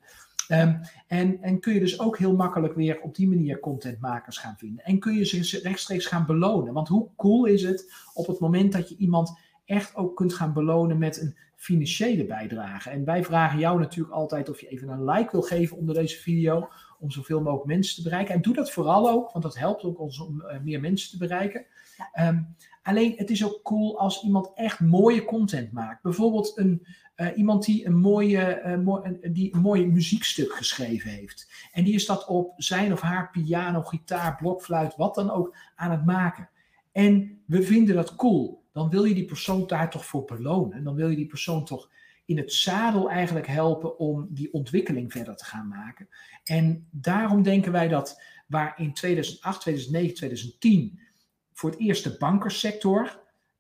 Um, 0.52 0.80
en, 1.08 1.42
en 1.42 1.60
kun 1.60 1.74
je 1.74 1.80
dus 1.80 2.00
ook 2.00 2.18
heel 2.18 2.36
makkelijk 2.36 2.76
weer 2.76 3.02
op 3.02 3.16
die 3.16 3.28
manier 3.28 3.60
contentmakers 3.60 4.38
gaan 4.38 4.56
vinden. 4.58 4.86
En 4.86 5.00
kun 5.00 5.14
je 5.14 5.26
ze 5.26 5.60
rechtstreeks 5.64 6.06
gaan 6.06 6.26
belonen. 6.26 6.74
Want 6.74 6.88
hoe 6.88 7.10
cool 7.16 7.46
is 7.46 7.64
het 7.64 7.94
op 8.14 8.28
het 8.28 8.40
moment 8.40 8.72
dat 8.72 8.90
je 8.90 8.98
iemand 8.98 9.40
echt 9.66 9.96
ook 9.96 10.16
kunt 10.16 10.34
gaan 10.34 10.54
belonen 10.54 10.98
met 10.98 11.22
een 11.22 11.36
financiële 11.56 12.26
bijdrage. 12.26 12.90
En 12.90 13.06
wij 13.06 13.24
vragen 13.24 13.60
jou 13.60 13.80
natuurlijk 13.80 14.16
altijd 14.16 14.50
of 14.50 14.62
je 14.62 14.68
even 14.68 14.90
een 14.90 15.06
like 15.06 15.32
wil 15.32 15.42
geven 15.42 15.78
onder 15.78 15.96
deze 15.96 16.18
video, 16.18 16.70
om 17.00 17.12
zoveel 17.12 17.42
mogelijk 17.42 17.66
mensen 17.66 17.96
te 17.96 18.10
bereiken. 18.10 18.36
En 18.36 18.42
doe 18.42 18.54
dat 18.54 18.72
vooral 18.72 19.10
ook, 19.10 19.32
want 19.32 19.44
dat 19.44 19.58
helpt 19.58 19.84
ook 19.84 20.00
ons 20.00 20.20
om 20.20 20.42
uh, 20.42 20.60
meer 20.64 20.80
mensen 20.80 21.12
te 21.12 21.18
bereiken. 21.18 21.66
Ja. 21.98 22.28
Um, 22.28 22.56
alleen 22.84 23.14
het 23.16 23.30
is 23.30 23.46
ook 23.46 23.60
cool 23.64 24.00
als 24.00 24.24
iemand 24.24 24.52
echt 24.54 24.80
mooie 24.80 25.26
content 25.26 25.72
maakt. 25.72 26.02
Bijvoorbeeld 26.02 26.58
een, 26.58 26.88
uh, 27.22 27.38
iemand 27.38 27.66
die 27.66 27.86
een, 27.86 28.00
mooie, 28.00 28.78
mo 28.84 29.04
een, 29.04 29.34
die 29.34 29.54
een 29.56 29.62
mooie 29.62 29.88
muziekstuk 29.88 30.54
geschreven 30.54 31.10
heeft. 31.10 31.52
En 31.72 31.84
die 31.84 31.94
is 31.94 32.06
dat 32.06 32.28
op 32.28 32.54
zijn 32.58 32.92
of 32.94 33.02
haar 33.02 33.30
piano, 33.30 33.82
gitaar, 33.82 34.36
blokfluit, 34.36 34.96
wat 34.96 35.16
dan 35.16 35.32
ook 35.32 35.56
aan 35.76 35.92
het 35.92 36.06
maken. 36.06 36.50
En 36.92 37.42
we 37.46 37.64
vinden 37.64 37.96
dat 37.96 38.16
cool 38.16 38.60
dan 38.72 38.90
wil 38.90 39.04
je 39.04 39.14
die 39.14 39.26
persoon 39.26 39.68
daar 39.68 39.90
toch 39.90 40.06
voor 40.06 40.26
belonen. 40.26 40.84
Dan 40.84 40.96
wil 40.96 41.10
je 41.10 41.16
die 41.16 41.28
persoon 41.28 41.66
toch 41.66 41.90
in 42.26 42.38
het 42.38 42.54
zadel 42.54 43.10
eigenlijk 43.10 43.48
helpen 43.48 44.00
om 44.00 44.28
die 44.30 44.54
ontwikkeling 44.54 45.12
verder 45.12 45.36
te 45.36 45.46
gaan 45.46 45.68
maken. 45.68 46.10
En 46.44 46.88
daarom 46.92 47.44
denken 47.44 47.72
wij 47.72 47.88
dat 47.88 48.22
waar 48.48 48.74
in 48.78 48.94
2008, 48.94 49.62
2009, 49.62 50.16
2010 50.16 51.00
voor 51.54 51.70
het 51.70 51.80
eerst 51.80 52.04
de 52.04 52.16
bankersector, 52.18 53.20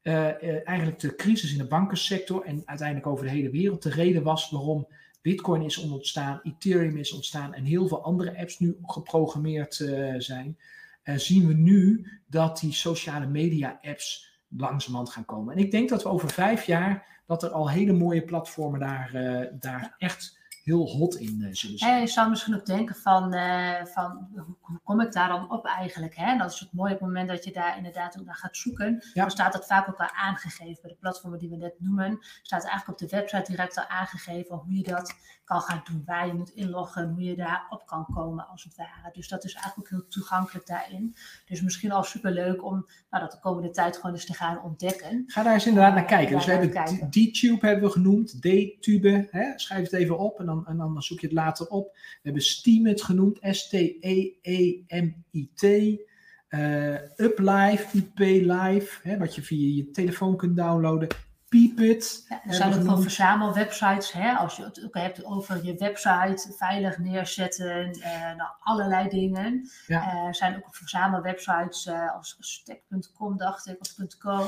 uh, 0.10 0.68
eigenlijk 0.68 1.00
de 1.00 1.16
crisis 1.16 1.52
in 1.52 1.58
de 1.58 1.68
bankersector 1.68 2.46
en 2.46 2.62
uiteindelijk 2.66 3.08
over 3.08 3.26
de 3.26 3.32
hele 3.32 3.50
wereld 3.50 3.84
de 3.84 3.90
reden 3.90 4.24
was 4.24 4.50
waarom 4.50 4.88
Bitcoin 5.22 5.62
is 5.62 5.78
ontstaan, 5.78 6.40
Ethereum 6.44 6.98
is 6.98 7.14
ontstaan 7.14 7.54
en 7.54 7.64
heel 7.64 7.88
veel 7.88 8.04
andere 8.04 8.38
apps 8.38 8.60
nu 8.60 8.78
geprogrammeerd 8.82 9.80
uh, 9.80 10.14
zijn, 10.18 10.58
zien 11.04 11.48
we 11.48 11.54
nu 11.54 12.08
dat 12.28 12.60
die 12.60 12.74
sociale 12.74 13.28
media 13.28 13.80
apps 13.82 14.40
langzamerhand 14.48 15.10
gaan 15.10 15.26
komen. 15.26 15.54
En 15.54 15.64
ik 15.64 15.72
denk 15.72 15.90
dat 15.90 16.04
we 16.04 16.10
over 16.10 16.30
vijf 16.30 16.64
jaar 16.64 17.22
dat 17.26 17.44
er 17.44 17.50
al 17.50 17.70
hele 17.70 17.94
mooie 17.94 18.24
platformen 18.24 18.80
daar, 18.80 19.12
daar 19.60 19.96
echt 19.98 20.39
heel 20.70 20.88
hot 20.88 21.16
in 21.16 21.56
zullen 21.56 21.78
zijn. 21.78 21.94
En 21.94 22.00
je 22.00 22.08
zou 22.08 22.30
misschien 22.30 22.56
ook 22.56 22.66
denken 22.66 22.96
van, 22.96 23.36
uh, 23.36 23.86
van 23.86 24.28
hoe, 24.62 24.80
kom 24.84 25.02
ik 25.02 25.12
daar 25.12 25.28
dan 25.28 25.52
op 25.52 25.66
eigenlijk? 25.66 26.16
Hè? 26.16 26.26
En 26.26 26.38
dat 26.38 26.52
is 26.52 26.60
het 26.60 26.74
mooie 26.74 26.94
op 26.94 27.00
het 27.00 27.08
moment 27.08 27.30
dat 27.30 27.44
je 27.44 27.52
daar 27.52 27.78
inderdaad 27.78 28.20
ook 28.20 28.26
naar 28.26 28.36
gaat 28.36 28.58
zoeken. 28.58 29.04
Ja. 29.14 29.22
Dan 29.22 29.32
staat 29.32 29.54
dat 29.54 29.66
vaak 29.66 29.90
ook 29.90 30.00
al 30.00 30.12
aangegeven. 30.12 30.82
Bij 30.82 30.92
de 30.92 30.98
platformen 31.00 31.40
die 31.40 31.50
we 31.50 31.56
net 31.56 31.76
noemen, 31.80 32.18
staat 32.42 32.66
eigenlijk 32.66 33.02
op 33.02 33.10
de 33.10 33.16
website 33.16 33.52
direct 33.52 33.78
al 33.78 33.88
aangegeven 33.88 34.56
hoe 34.56 34.76
je 34.76 34.84
dat 34.84 35.16
kan 35.50 35.62
gaan 35.62 35.82
doen. 35.84 36.04
Waar 36.06 36.28
je 36.28 36.34
moet 36.34 36.50
inloggen, 36.50 37.10
hoe 37.10 37.24
je 37.24 37.36
daarop 37.36 37.86
kan 37.86 38.06
komen 38.14 38.48
als 38.48 38.64
het 38.64 38.76
ware. 38.76 39.10
Dus 39.12 39.28
dat 39.28 39.44
is 39.44 39.54
eigenlijk 39.54 39.86
ook 39.86 40.00
heel 40.00 40.08
toegankelijk 40.08 40.68
daarin. 40.68 41.16
Dus 41.46 41.62
misschien 41.62 41.92
al 41.92 42.04
superleuk 42.04 42.64
om 42.64 42.88
nou, 43.10 43.24
dat 43.24 43.32
de 43.32 43.40
komende 43.40 43.70
tijd 43.70 43.96
gewoon 43.96 44.12
eens 44.12 44.26
te 44.26 44.34
gaan 44.34 44.62
ontdekken. 44.62 45.24
Ga 45.28 45.44
daar 45.44 45.54
eens 45.54 45.68
inderdaad 45.68 45.94
naar 45.94 46.06
kijken. 46.06 46.36
Dus 46.36 46.46
we 46.46 46.52
hebben 46.52 47.10
D-Tube 47.10 47.68
hebben 47.68 47.84
we 47.84 47.92
genoemd, 47.92 48.42
D-Tube, 48.42 49.28
hè? 49.32 49.52
schrijf 49.56 49.84
het 49.84 49.94
even 49.94 50.18
op 50.18 50.40
en 50.40 50.46
dan, 50.46 50.68
en 50.68 50.78
dan 50.78 51.02
zoek 51.02 51.20
je 51.20 51.26
het 51.28 51.36
later 51.36 51.68
op. 51.68 51.94
We 51.94 52.20
hebben 52.22 52.42
Steemit 52.42 53.02
genoemd, 53.02 53.38
S-T-E-E-M-I-T. 53.42 54.38
Uh, 56.50 57.18
UpLive, 57.18 57.98
IP 57.98 58.20
Live, 58.20 59.00
hè, 59.04 59.18
wat 59.18 59.36
je 59.36 59.42
via 59.42 59.76
je 59.76 59.92
telefoon 59.92 60.38
kunt 60.38 60.56
downloaden. 60.56 61.08
Peepit. 61.50 62.26
Ja, 62.30 62.42
er 62.46 62.54
zijn 62.54 62.74
ook 62.74 62.80
gewoon 62.80 63.02
verzamelwebsites. 63.02 64.12
Hè? 64.12 64.32
Als 64.34 64.56
je 64.56 64.64
het 64.64 64.86
ook 64.86 64.94
hebt 64.94 65.26
over 65.26 65.66
je 65.66 65.76
website 65.76 66.54
veilig 66.58 66.98
neerzetten, 66.98 67.98
uh, 67.98 68.36
nou, 68.36 68.50
allerlei 68.60 69.10
dingen. 69.10 69.70
Ja. 69.88 70.14
Uh, 70.14 70.28
er 70.28 70.36
zijn 70.36 70.56
ook 70.56 70.76
verzamelwebsites 70.76 71.86
uh, 71.86 72.16
als 72.16 72.38
stack.com, 72.40 73.38
dacht 73.38 73.68
ik, 73.68 73.78
of 73.80 74.18
.co. 74.18 74.46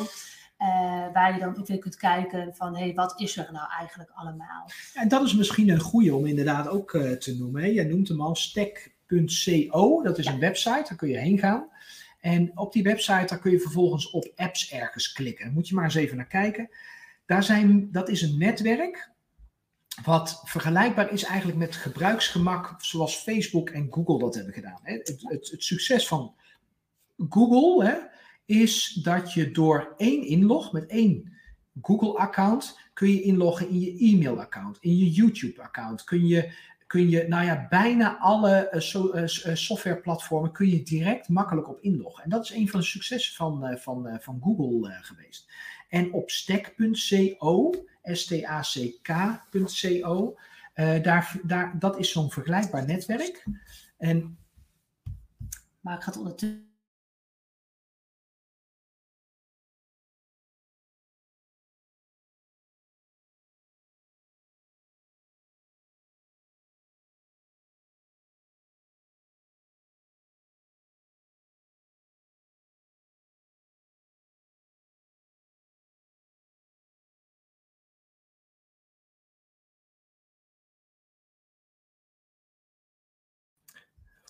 waar 1.13 1.33
je 1.33 1.39
dan 1.39 1.57
ook 1.57 1.67
weer 1.67 1.79
kunt 1.79 1.97
kijken 1.97 2.55
van, 2.55 2.75
hé, 2.75 2.83
hey, 2.83 2.93
wat 2.93 3.19
is 3.19 3.37
er 3.37 3.49
nou 3.51 3.67
eigenlijk 3.79 4.11
allemaal? 4.13 4.69
En 4.93 5.07
dat 5.07 5.23
is 5.23 5.35
misschien 5.35 5.69
een 5.69 5.79
goede 5.79 6.15
om 6.15 6.25
inderdaad 6.25 6.67
ook 6.67 6.91
te 7.19 7.35
noemen. 7.39 7.61
Hè? 7.61 7.67
Jij 7.67 7.85
noemt 7.85 8.07
hem 8.07 8.21
al 8.21 8.35
stack.co, 8.35 10.03
dat 10.03 10.17
is 10.17 10.25
ja. 10.25 10.31
een 10.31 10.39
website, 10.39 10.85
daar 10.87 10.97
kun 10.97 11.09
je 11.09 11.17
heen 11.17 11.39
gaan. 11.39 11.69
En 12.21 12.57
op 12.57 12.73
die 12.73 12.83
website 12.83 13.25
daar 13.25 13.39
kun 13.39 13.51
je 13.51 13.59
vervolgens 13.59 14.09
op 14.09 14.31
apps 14.35 14.71
ergens 14.71 15.11
klikken. 15.11 15.53
Moet 15.53 15.67
je 15.67 15.75
maar 15.75 15.83
eens 15.83 15.95
even 15.95 16.17
naar 16.17 16.27
kijken. 16.27 16.69
Daar 17.25 17.43
zijn, 17.43 17.91
dat 17.91 18.09
is 18.09 18.21
een 18.21 18.37
netwerk 18.37 19.09
wat 20.03 20.41
vergelijkbaar 20.43 21.11
is 21.11 21.23
eigenlijk 21.23 21.57
met 21.57 21.75
gebruiksgemak 21.75 22.75
zoals 22.77 23.15
Facebook 23.15 23.69
en 23.69 23.87
Google 23.89 24.19
dat 24.19 24.35
hebben 24.35 24.53
gedaan. 24.53 24.79
Het, 24.83 25.07
het, 25.07 25.49
het 25.51 25.63
succes 25.63 26.07
van 26.07 26.35
Google 27.29 27.85
hè, 27.85 27.97
is 28.45 28.99
dat 29.03 29.33
je 29.33 29.51
door 29.51 29.93
één 29.97 30.25
inlog 30.25 30.71
met 30.71 30.85
één 30.85 31.31
Google-account 31.81 32.79
kun 32.93 33.09
je 33.09 33.21
inloggen 33.21 33.69
in 33.69 33.79
je 33.79 33.97
e-mail-account, 33.97 34.77
in 34.79 34.97
je 34.97 35.09
YouTube-account. 35.09 36.03
Kun 36.03 36.27
je 36.27 36.53
kun 36.91 37.09
je, 37.09 37.27
nou 37.27 37.45
ja, 37.45 37.67
bijna 37.69 38.17
alle 38.17 38.69
uh, 38.73 38.79
so, 38.79 39.15
uh, 39.15 39.23
softwareplatformen 39.55 40.51
kun 40.51 40.69
je 40.69 40.83
direct 40.83 41.29
makkelijk 41.29 41.69
op 41.69 41.81
inloggen. 41.81 42.23
En 42.23 42.29
dat 42.29 42.43
is 42.43 42.51
een 42.53 42.69
van 42.69 42.79
de 42.79 42.85
successen 42.85 43.35
van, 43.35 43.67
uh, 43.67 43.77
van, 43.77 44.17
van 44.21 44.39
Google 44.43 44.91
geweest. 45.01 45.51
En 45.89 46.13
op 46.13 46.29
stack.co, 46.29 47.71
S-T-A-C-K.co, 48.03 49.07
daar, 51.01 51.39
daar, 51.43 51.79
dat 51.79 51.99
is 51.99 52.11
zo'n 52.11 52.31
vergelijkbaar 52.31 52.85
netwerk. 52.85 53.45
En, 53.97 54.37
maar 55.79 55.95
ik 55.95 56.03
ga 56.03 56.09
het 56.09 56.17
ondertussen 56.17 56.70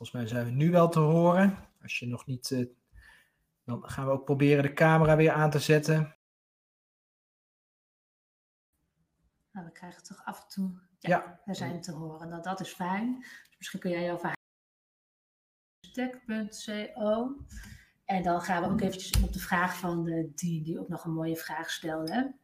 Volgens 0.02 0.22
mij 0.22 0.32
zijn 0.32 0.45
we 0.45 0.64
nu 0.64 0.72
wel 0.72 0.89
te 0.89 0.99
horen. 0.99 1.58
Als 1.82 1.99
je 1.99 2.08
nog 2.08 2.26
niet. 2.26 2.49
Uh, 2.49 2.68
dan 3.64 3.89
gaan 3.89 4.06
we 4.06 4.12
ook 4.12 4.26
proberen 4.26 4.64
de 4.64 4.74
camera 4.74 5.16
weer 5.16 5.32
aan 5.32 5.49
te 5.49 5.60
zetten. 5.60 6.18
Nou, 9.52 9.66
we 9.66 9.72
krijgen 9.72 10.04
toch 10.04 10.26
af 10.26 10.41
en 10.41 10.47
toe. 10.47 10.80
Ja, 10.99 11.10
ja. 11.10 11.41
we 11.45 11.54
zijn 11.54 11.82
te 11.82 11.91
horen. 11.91 12.30
Nou, 12.30 12.41
dat 12.41 12.60
is 12.60 12.74
fijn. 12.74 13.20
Dus 13.20 13.56
misschien 13.58 13.80
kun 13.80 13.91
jij 13.91 14.04
jouw 14.04 14.18
verhaal. 14.18 14.36
Stack.co. 15.80 17.36
En 18.06 18.24
dan 18.24 18.41
gaan 18.41 18.64
we 18.64 18.70
ook 18.70 18.82
eventjes 18.82 19.24
op 19.24 19.34
de 19.34 19.39
vraag 19.39 19.78
van 19.78 20.04
de, 20.04 20.32
die, 20.36 20.64
die 20.64 20.80
ook 20.80 20.89
nog 20.89 21.06
een 21.06 21.14
mooie 21.14 21.38
vraag 21.38 21.70
stelde. 21.70 22.36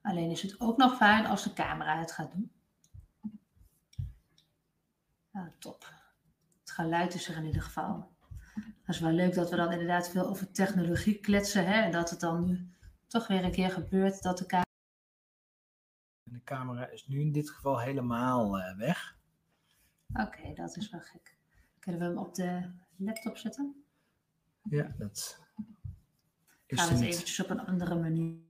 Alleen 0.00 0.30
is 0.30 0.42
het 0.42 0.60
ook 0.60 0.76
nog 0.76 0.96
fijn 0.96 1.26
als 1.26 1.42
de 1.42 1.52
camera 1.52 1.98
het 1.98 2.12
gaat 2.12 2.32
doen. 2.32 2.53
Nou, 5.34 5.48
top. 5.58 5.84
Het 6.60 6.70
geluid 6.70 7.14
is 7.14 7.28
er 7.28 7.36
in 7.36 7.44
ieder 7.44 7.62
geval. 7.62 8.12
Dat 8.54 8.94
is 8.94 9.00
wel 9.00 9.12
leuk 9.12 9.34
dat 9.34 9.50
we 9.50 9.56
dan 9.56 9.72
inderdaad 9.72 10.10
veel 10.10 10.26
over 10.26 10.50
technologie 10.50 11.20
kletsen. 11.20 11.66
Hè? 11.66 11.82
En 11.82 11.92
dat 11.92 12.10
het 12.10 12.20
dan 12.20 12.44
nu 12.44 12.68
toch 13.06 13.26
weer 13.26 13.44
een 13.44 13.52
keer 13.52 13.70
gebeurt 13.70 14.22
dat 14.22 14.38
de 14.38 14.46
camera. 14.46 14.70
De 16.22 16.42
camera 16.42 16.86
is 16.86 17.06
nu 17.06 17.20
in 17.20 17.32
dit 17.32 17.50
geval 17.50 17.80
helemaal 17.80 18.58
uh, 18.58 18.76
weg. 18.76 19.16
Oké, 20.12 20.52
dat 20.52 20.76
is 20.76 20.90
wel 20.90 21.00
gek. 21.00 21.36
Kunnen 21.78 22.00
we 22.00 22.06
hem 22.06 22.18
op 22.18 22.34
de 22.34 22.70
laptop 22.96 23.36
zetten? 23.36 23.84
Ja, 24.62 24.94
dat 24.98 25.16
is 25.16 25.38
Gaan 26.66 26.88
we 26.88 26.94
het 26.94 27.04
eventjes 27.04 27.42
op 27.42 27.50
een 27.50 27.66
andere 27.66 27.94
manier. 27.94 28.43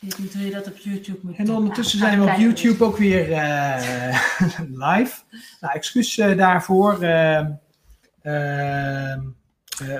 Weet 0.00 0.18
niet 0.18 0.34
hoe 0.34 0.44
je 0.44 0.50
dat 0.50 0.66
op 0.66 0.76
YouTube 0.76 1.18
moet 1.22 1.36
En 1.36 1.50
ondertussen 1.50 1.98
zijn 1.98 2.20
we 2.20 2.30
op 2.30 2.36
YouTube 2.36 2.84
ook 2.84 2.96
weer 2.96 3.28
uh, 3.28 4.18
live. 4.88 5.22
Nou, 5.60 5.74
excuus 5.74 6.18
uh, 6.18 6.36
daarvoor. 6.36 7.04
Uh, 7.04 7.46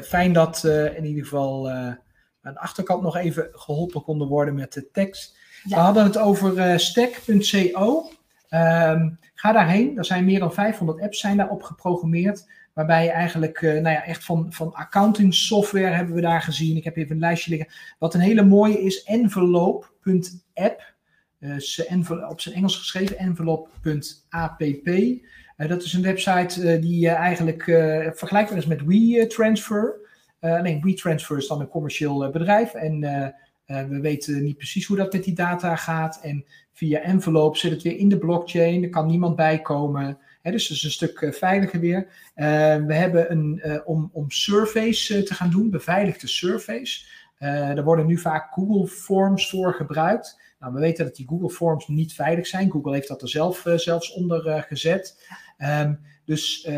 fijn 0.03 0.33
dat 0.33 0.65
in 0.97 1.05
ieder 1.05 1.23
geval 1.23 1.71
aan 1.71 1.99
de 2.53 2.59
achterkant 2.61 3.03
nog 3.03 3.17
even 3.17 3.49
geholpen 3.53 4.03
konden 4.03 4.29
worden 4.29 4.55
met 4.55 4.73
de 4.73 4.91
tekst. 4.93 5.37
We 5.63 5.75
hadden 5.75 6.05
het 6.05 6.19
over 6.19 6.81
stack.co. 6.81 8.11
Ehm, 8.49 9.11
ga 9.35 9.53
daarheen. 9.53 9.99
Er 9.99 10.05
zijn 10.05 10.25
meer 10.25 10.39
dan 10.39 10.53
500 10.53 11.01
apps 11.01 11.21
zijn 11.21 11.37
daarop 11.37 11.63
geprogrammeerd. 11.63 12.47
Waarbij 12.75 13.05
je 13.05 13.11
eigenlijk, 13.11 13.61
uh, 13.61 13.73
nou 13.73 13.95
ja, 13.95 14.05
echt 14.05 14.25
van, 14.25 14.47
van 14.53 14.73
accounting 14.73 15.35
software 15.35 15.95
hebben 15.95 16.15
we 16.15 16.21
daar 16.21 16.43
gezien. 16.43 16.77
Ik 16.77 16.85
heb 16.85 16.97
even 16.97 17.15
een 17.15 17.21
lijstje 17.21 17.51
liggen. 17.51 17.73
Wat 17.99 18.15
een 18.15 18.21
hele 18.21 18.45
mooie 18.45 18.81
is, 18.81 19.03
envelope.app. 19.03 20.93
Uh, 21.41 22.29
op 22.29 22.41
zijn 22.41 22.55
Engels 22.55 22.77
geschreven, 22.77 23.19
envelope.app. 23.19 24.61
Uh, 25.57 25.69
dat 25.69 25.83
is 25.83 25.93
een 25.93 26.03
website 26.03 26.79
die 26.79 27.09
eigenlijk 27.09 27.63
vergelijkbaar 28.15 28.59
is 28.59 28.67
met 28.67 28.85
WeTransfer. 28.85 29.95
nee, 30.41 30.81
WeTransfer 30.81 31.37
is 31.37 31.47
dan 31.47 31.61
een 31.61 31.69
commercieel 31.69 32.31
bedrijf. 32.31 32.75
En 32.75 33.01
we 33.67 34.01
weten 34.01 34.43
niet 34.43 34.57
precies 34.57 34.87
hoe 34.87 34.97
dat 34.97 35.13
met 35.13 35.25
die 35.25 35.35
data 35.35 35.77
gaat. 35.77 36.21
En 36.23 36.45
via 36.73 37.01
envelope 37.01 37.59
zit 37.59 37.71
het 37.71 37.83
weer 37.83 37.97
in 37.97 38.09
de 38.09 38.19
blockchain. 38.19 38.83
Er 38.83 38.91
kan 38.91 39.07
niemand 39.07 39.37
bij 39.37 39.63
komen 39.63 40.19
dus 40.51 40.69
dat 40.69 40.77
is 40.77 40.83
een 40.83 40.91
stuk 40.91 41.21
eh, 41.21 41.33
veiliger 41.33 41.81
weer. 41.81 42.07
Eh, 42.35 42.47
we 42.85 42.95
hebben 42.95 43.31
een, 43.31 43.61
eh, 43.61 43.81
om, 43.85 44.11
om 44.13 44.31
surveys 44.31 45.07
te 45.07 45.35
gaan 45.35 45.51
doen, 45.51 45.71
beveiligde 45.71 46.27
surveys. 46.27 47.23
er 47.39 47.85
worden 47.85 48.07
nu 48.07 48.19
vaak 48.19 48.53
Google 48.53 48.87
Forms 48.87 49.51
voor 49.51 49.75
gebruikt. 49.75 50.41
Nou, 50.59 50.73
we 50.73 50.81
weten 50.81 51.05
dat 51.05 51.17
die 51.17 51.29
Google 51.29 51.51
Forms 51.51 51.89
niet 51.89 52.15
veilig 52.15 52.47
zijn. 52.47 52.71
Google 52.71 52.93
heeft 52.93 53.09
dat 53.09 53.23
er 53.23 53.29
zelf, 53.29 53.65
zelfs 53.75 54.13
onder 54.13 54.65
gezet. 54.69 55.27
Um, 55.59 56.01
dus 56.25 56.69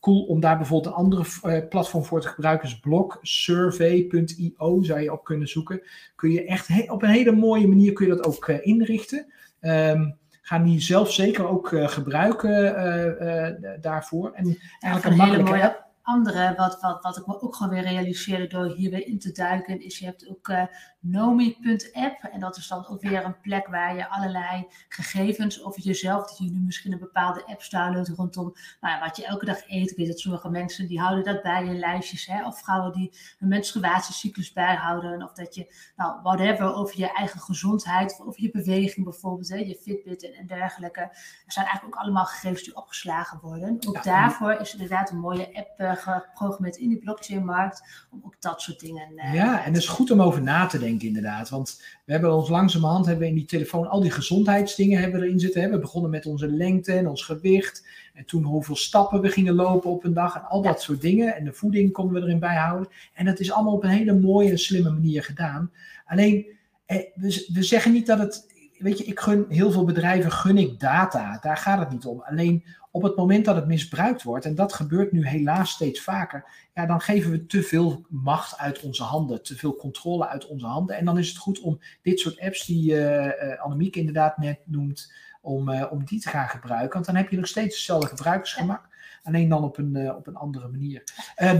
cool 0.00 0.22
om 0.22 0.40
daar 0.40 0.56
bijvoorbeeld 0.56 0.94
een 0.94 1.00
andere 1.00 1.24
platform 1.68 2.04
voor 2.04 2.20
te 2.20 2.28
gebruiken. 2.28 2.68
is 2.68 2.80
blocksurvey.io 2.80 4.82
zou 4.82 5.00
je 5.00 5.12
op 5.12 5.24
kunnen 5.24 5.48
zoeken. 5.48 5.82
Kun 6.14 6.30
je 6.30 6.44
echt 6.44 6.90
op 6.90 7.02
een 7.02 7.08
hele 7.08 7.32
mooie 7.32 7.68
manier 7.68 7.92
kun 7.92 8.06
je 8.06 8.14
dat 8.14 8.26
ook 8.26 8.48
inrichten. 8.48 9.32
Um, 9.60 10.18
gaan 10.46 10.64
die 10.64 10.80
zelf 10.80 11.12
zeker 11.12 11.48
ook 11.48 11.70
uh, 11.70 11.88
gebruiken 11.88 12.74
uh, 13.22 13.76
daarvoor. 13.80 14.32
En 14.34 14.58
eigenlijk 14.80 15.04
een 15.04 15.26
makkelijke 15.26 15.83
andere, 16.06 16.54
wat, 16.56 16.80
wat, 16.80 17.02
wat 17.02 17.16
ik 17.16 17.26
me 17.26 17.40
ook 17.40 17.56
gewoon 17.56 17.72
weer 17.72 17.82
realiseerde 17.82 18.46
door 18.46 18.66
hierbij 18.66 19.02
in 19.02 19.18
te 19.18 19.32
duiken, 19.32 19.80
is 19.80 19.98
je 19.98 20.04
hebt 20.04 20.28
ook 20.28 20.48
uh, 20.48 20.62
Nomi.app. 21.00 22.22
En 22.22 22.40
dat 22.40 22.56
is 22.56 22.68
dan 22.68 22.88
ook 22.88 23.00
weer 23.00 23.24
een 23.24 23.40
plek 23.40 23.66
waar 23.66 23.96
je 23.96 24.08
allerlei 24.08 24.66
gegevens 24.88 25.64
over 25.64 25.80
jezelf, 25.80 26.28
dat 26.28 26.38
je 26.38 26.50
nu 26.50 26.60
misschien 26.60 26.92
een 26.92 26.98
bepaalde 26.98 27.46
app 27.46 27.70
downloadt 27.70 28.08
rondom 28.08 28.54
nou 28.80 28.94
ja, 28.94 29.00
wat 29.00 29.16
je 29.16 29.26
elke 29.26 29.44
dag 29.44 29.68
eet. 29.68 29.90
Ik 29.90 29.96
weet 29.96 30.06
dat 30.06 30.18
sommige 30.18 30.50
mensen 30.50 30.86
die 30.86 31.00
houden 31.00 31.24
dat 31.24 31.42
bij 31.42 31.64
in 31.64 31.78
lijstjes. 31.78 32.26
Hè? 32.26 32.46
Of 32.46 32.58
vrouwen 32.58 32.92
die 32.92 33.12
een 33.38 33.48
menstruatiecyclus 33.48 34.52
bijhouden. 34.52 35.22
Of 35.22 35.32
dat 35.32 35.54
je, 35.54 35.74
nou, 35.96 36.22
whatever, 36.22 36.74
over 36.74 36.98
je 36.98 37.12
eigen 37.12 37.40
gezondheid, 37.40 38.12
of 38.12 38.26
over 38.26 38.42
je 38.42 38.50
beweging 38.50 39.04
bijvoorbeeld, 39.04 39.48
hè? 39.48 39.56
je 39.56 39.78
Fitbit 39.82 40.24
en, 40.24 40.32
en 40.32 40.46
dergelijke. 40.46 41.00
Er 41.00 41.52
zijn 41.52 41.66
eigenlijk 41.66 41.96
ook 41.96 42.02
allemaal 42.02 42.24
gegevens 42.24 42.62
die 42.62 42.76
opgeslagen 42.76 43.38
worden. 43.42 43.78
Ook 43.88 44.02
daarvoor 44.04 44.52
is 44.52 44.72
inderdaad 44.72 45.10
een 45.10 45.18
mooie 45.18 45.56
app 45.56 45.93
uh, 45.98 46.16
geprogrammeerd 46.20 46.76
in 46.76 46.88
die 46.88 46.98
blockchain-markt. 46.98 48.06
Om 48.10 48.20
ook 48.24 48.36
dat 48.40 48.60
soort 48.60 48.80
dingen. 48.80 49.08
Uh, 49.16 49.34
ja, 49.34 49.64
en 49.64 49.72
het 49.72 49.82
is 49.82 49.88
goed 49.88 50.10
om 50.10 50.22
over 50.22 50.42
na 50.42 50.66
te 50.66 50.78
denken 50.78 51.06
inderdaad. 51.06 51.48
Want 51.48 51.82
we 52.04 52.12
hebben 52.12 52.34
ons 52.34 52.48
langzamerhand 52.48 53.06
hebben 53.06 53.24
we 53.24 53.30
in 53.30 53.38
die 53.38 53.44
telefoon 53.44 53.88
al 53.88 54.00
die 54.00 54.10
gezondheidsdingen 54.10 55.00
hebben 55.00 55.22
erin 55.22 55.40
zitten. 55.40 55.70
We 55.70 55.78
begonnen 55.78 56.10
met 56.10 56.26
onze 56.26 56.48
lengte 56.48 56.92
en 56.92 57.08
ons 57.08 57.22
gewicht. 57.22 57.86
En 58.14 58.24
toen 58.24 58.42
hoeveel 58.42 58.76
stappen 58.76 59.20
we 59.20 59.28
gingen 59.28 59.54
lopen 59.54 59.90
op 59.90 60.04
een 60.04 60.14
dag. 60.14 60.34
En 60.34 60.44
al 60.48 60.62
dat 60.62 60.82
soort 60.82 61.00
dingen. 61.00 61.36
En 61.36 61.44
de 61.44 61.52
voeding 61.52 61.92
konden 61.92 62.14
we 62.14 62.26
erin 62.26 62.38
bijhouden. 62.38 62.88
En 63.14 63.24
dat 63.24 63.40
is 63.40 63.52
allemaal 63.52 63.74
op 63.74 63.82
een 63.84 63.90
hele 63.90 64.18
mooie 64.20 64.50
en 64.50 64.58
slimme 64.58 64.90
manier 64.90 65.22
gedaan. 65.22 65.70
Alleen, 66.06 66.46
eh, 66.86 66.96
we, 67.14 67.48
we 67.52 67.62
zeggen 67.62 67.92
niet 67.92 68.06
dat 68.06 68.18
het 68.18 68.53
weet 68.78 68.98
je, 68.98 69.04
ik 69.04 69.20
gun 69.20 69.46
heel 69.48 69.70
veel 69.70 69.84
bedrijven 69.84 70.32
gun 70.32 70.58
ik 70.58 70.80
data. 70.80 71.38
Daar 71.40 71.56
gaat 71.56 71.78
het 71.78 71.90
niet 71.90 72.06
om. 72.06 72.20
Alleen 72.20 72.64
op 72.90 73.02
het 73.02 73.16
moment 73.16 73.44
dat 73.44 73.56
het 73.56 73.66
misbruikt 73.66 74.22
wordt, 74.22 74.44
en 74.44 74.54
dat 74.54 74.72
gebeurt 74.72 75.12
nu 75.12 75.26
helaas 75.26 75.70
steeds 75.70 76.00
vaker, 76.00 76.44
ja, 76.74 76.86
dan 76.86 77.00
geven 77.00 77.30
we 77.30 77.46
te 77.46 77.62
veel 77.62 78.06
macht 78.08 78.58
uit 78.58 78.80
onze 78.82 79.02
handen, 79.02 79.42
te 79.42 79.56
veel 79.56 79.76
controle 79.76 80.28
uit 80.28 80.46
onze 80.46 80.66
handen. 80.66 80.96
En 80.96 81.04
dan 81.04 81.18
is 81.18 81.28
het 81.28 81.36
goed 81.36 81.60
om 81.60 81.80
dit 82.02 82.20
soort 82.20 82.40
apps 82.40 82.66
die 82.66 82.92
uh, 82.92 83.62
Annemiek 83.62 83.96
inderdaad 83.96 84.38
net 84.38 84.58
noemt, 84.64 85.12
om, 85.40 85.68
uh, 85.68 85.86
om 85.90 86.04
die 86.04 86.20
te 86.20 86.28
gaan 86.28 86.48
gebruiken. 86.48 86.92
Want 86.92 87.06
dan 87.06 87.16
heb 87.16 87.30
je 87.30 87.36
nog 87.36 87.46
steeds 87.46 87.74
hetzelfde 87.74 88.08
gebruiksgemak. 88.08 88.88
Alleen 89.22 89.48
dan 89.48 89.64
op 89.64 89.78
een, 89.78 90.14
op 90.16 90.26
een 90.26 90.36
andere 90.36 90.68
manier. 90.68 91.02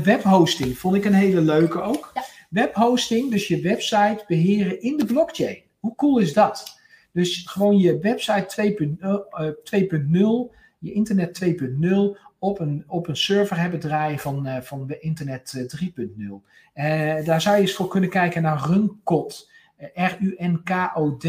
webhosting 0.02 0.78
vond 0.78 0.96
ik 0.96 1.04
een 1.04 1.14
hele 1.14 1.40
leuke 1.40 1.80
ook. 1.80 2.12
Webhosting, 2.50 3.30
dus 3.30 3.48
je 3.48 3.60
website 3.60 4.24
beheren 4.26 4.82
in 4.82 4.96
de 4.96 5.04
blockchain. 5.04 5.62
Hoe 5.80 5.94
cool 5.94 6.18
is 6.18 6.32
dat? 6.32 6.82
Dus 7.14 7.46
gewoon 7.46 7.78
je 7.78 7.98
website 7.98 8.76
2.0 9.62 10.54
je 10.84 10.92
internet 10.92 11.44
2.0 11.44 11.50
op 12.38 12.60
een, 12.60 12.84
op 12.86 13.08
een 13.08 13.16
server 13.16 13.60
hebben 13.60 13.80
draaien 13.80 14.18
van, 14.18 14.46
uh, 14.46 14.60
van 14.60 14.90
internet 15.00 15.66
3.0. 15.80 15.86
Uh, 16.74 17.24
daar 17.24 17.40
zou 17.40 17.56
je 17.56 17.62
eens 17.62 17.74
voor 17.74 17.88
kunnen 17.88 18.10
kijken 18.10 18.42
naar 18.42 18.66
Runkod. 18.66 19.50
R-U-N-K-O-D.com. 19.94 21.28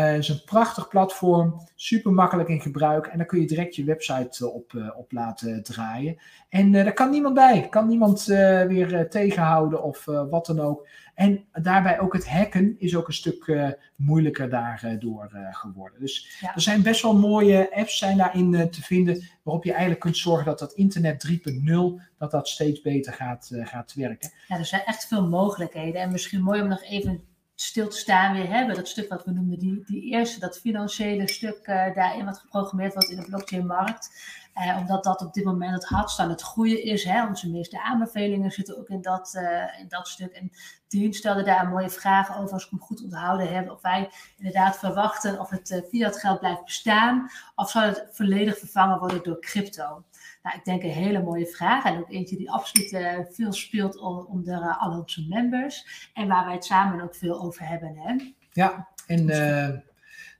het 0.00 0.18
is 0.18 0.28
een 0.28 0.44
prachtig 0.44 0.88
platform, 0.88 1.68
super 1.74 2.12
makkelijk 2.12 2.48
in 2.48 2.60
gebruik. 2.60 3.06
En 3.06 3.18
dan 3.18 3.26
kun 3.26 3.40
je 3.40 3.46
direct 3.46 3.76
je 3.76 3.84
website 3.84 4.50
op, 4.50 4.92
op 4.96 5.12
laten 5.12 5.62
draaien. 5.62 6.16
En 6.48 6.72
daar 6.72 6.92
kan 6.92 7.10
niemand 7.10 7.34
bij, 7.34 7.66
kan 7.70 7.88
niemand 7.88 8.24
weer 8.24 9.10
tegenhouden 9.10 9.82
of 9.82 10.04
wat 10.04 10.46
dan 10.46 10.60
ook. 10.60 10.88
En 11.14 11.44
daarbij 11.52 12.00
ook 12.00 12.12
het 12.12 12.28
hacken 12.28 12.74
is 12.78 12.96
ook 12.96 13.06
een 13.08 13.14
stuk 13.14 13.76
moeilijker 13.96 14.50
daardoor 14.50 15.30
geworden. 15.50 16.00
Dus 16.00 16.42
er 16.54 16.60
zijn 16.60 16.82
best 16.82 17.02
wel 17.02 17.16
mooie 17.18 17.74
apps 17.74 17.98
zijn 17.98 18.16
daarin 18.16 18.70
te 18.70 18.82
vinden, 18.82 19.24
waarop 19.42 19.64
je 19.64 19.70
eigenlijk 19.70 20.00
kunt 20.00 20.16
zorgen 20.16 20.44
dat 20.44 20.58
dat 20.58 20.72
internet 20.72 21.28
3.0, 21.28 22.02
dat 22.18 22.30
dat 22.30 22.48
steeds 22.48 22.80
beter 22.80 23.12
gaat, 23.12 23.50
gaat 23.52 23.94
werken. 23.94 24.30
Ja, 24.48 24.58
er 24.58 24.64
zijn 24.64 24.84
echt 24.84 25.06
veel 25.06 25.28
mogelijkheden. 25.28 26.00
En 26.00 26.12
misschien 26.12 26.42
mooi 26.42 26.62
om 26.62 26.68
nog 26.68 26.82
even 26.82 27.30
stil 27.62 27.88
te 27.88 27.96
staan 27.96 28.34
weer 28.34 28.48
hebben. 28.48 28.76
Dat 28.76 28.88
stuk 28.88 29.08
wat 29.08 29.24
we 29.24 29.30
noemden, 29.30 29.58
die, 29.58 29.84
die 29.84 30.02
eerste, 30.02 30.40
dat 30.40 30.58
financiële 30.58 31.28
stuk 31.28 31.66
daarin 31.66 32.24
wat 32.24 32.38
geprogrammeerd 32.38 32.94
wordt 32.94 33.10
in 33.10 33.16
de 33.16 33.26
blockchain-markt. 33.26 34.10
Eh, 34.52 34.76
omdat 34.80 35.04
dat 35.04 35.20
op 35.20 35.34
dit 35.34 35.44
moment 35.44 35.72
het 35.72 35.84
hardst 35.84 36.18
aan 36.18 36.30
het 36.30 36.42
groeien 36.42 36.84
is. 36.84 37.04
Hè. 37.04 37.26
Onze 37.26 37.50
meeste 37.50 37.82
aanbevelingen 37.82 38.50
zitten 38.50 38.78
ook 38.78 38.88
in 38.88 39.02
dat, 39.02 39.34
uh, 39.36 39.80
in 39.80 39.88
dat 39.88 40.08
stuk. 40.08 40.32
En 40.32 40.50
Dien 40.88 41.12
stelde 41.12 41.42
daar 41.42 41.64
een 41.64 41.70
mooie 41.70 41.90
vraag 41.90 42.38
over, 42.38 42.52
als 42.52 42.64
ik 42.64 42.70
hem 42.70 42.80
goed 42.80 43.02
onthouden 43.02 43.54
heb. 43.54 43.70
Of 43.70 43.82
wij 43.82 44.10
inderdaad 44.36 44.78
verwachten 44.78 45.40
of 45.40 45.50
het 45.50 45.70
uh, 45.70 45.80
fiat 45.88 46.18
geld 46.18 46.38
blijft 46.38 46.64
bestaan. 46.64 47.30
Of 47.54 47.70
zal 47.70 47.82
het 47.82 48.08
volledig 48.10 48.58
vervangen 48.58 48.98
worden 48.98 49.22
door 49.22 49.40
crypto? 49.40 50.04
Nou, 50.42 50.56
ik 50.56 50.64
denk 50.64 50.82
een 50.82 50.90
hele 50.90 51.22
mooie 51.22 51.46
vraag. 51.46 51.84
En 51.84 51.98
ook 51.98 52.10
eentje 52.10 52.36
die 52.36 52.50
absoluut 52.50 52.92
uh, 52.92 53.18
veel 53.30 53.52
speelt 53.52 53.98
onder 54.28 54.60
uh, 54.60 54.82
al 54.82 54.98
onze 54.98 55.26
members. 55.28 56.10
En 56.14 56.28
waar 56.28 56.44
wij 56.44 56.54
het 56.54 56.64
samen 56.64 57.02
ook 57.02 57.14
veel 57.14 57.42
over 57.42 57.68
hebben. 57.68 57.96
Hè? 57.96 58.14
Ja, 58.50 58.88
en 59.06 59.24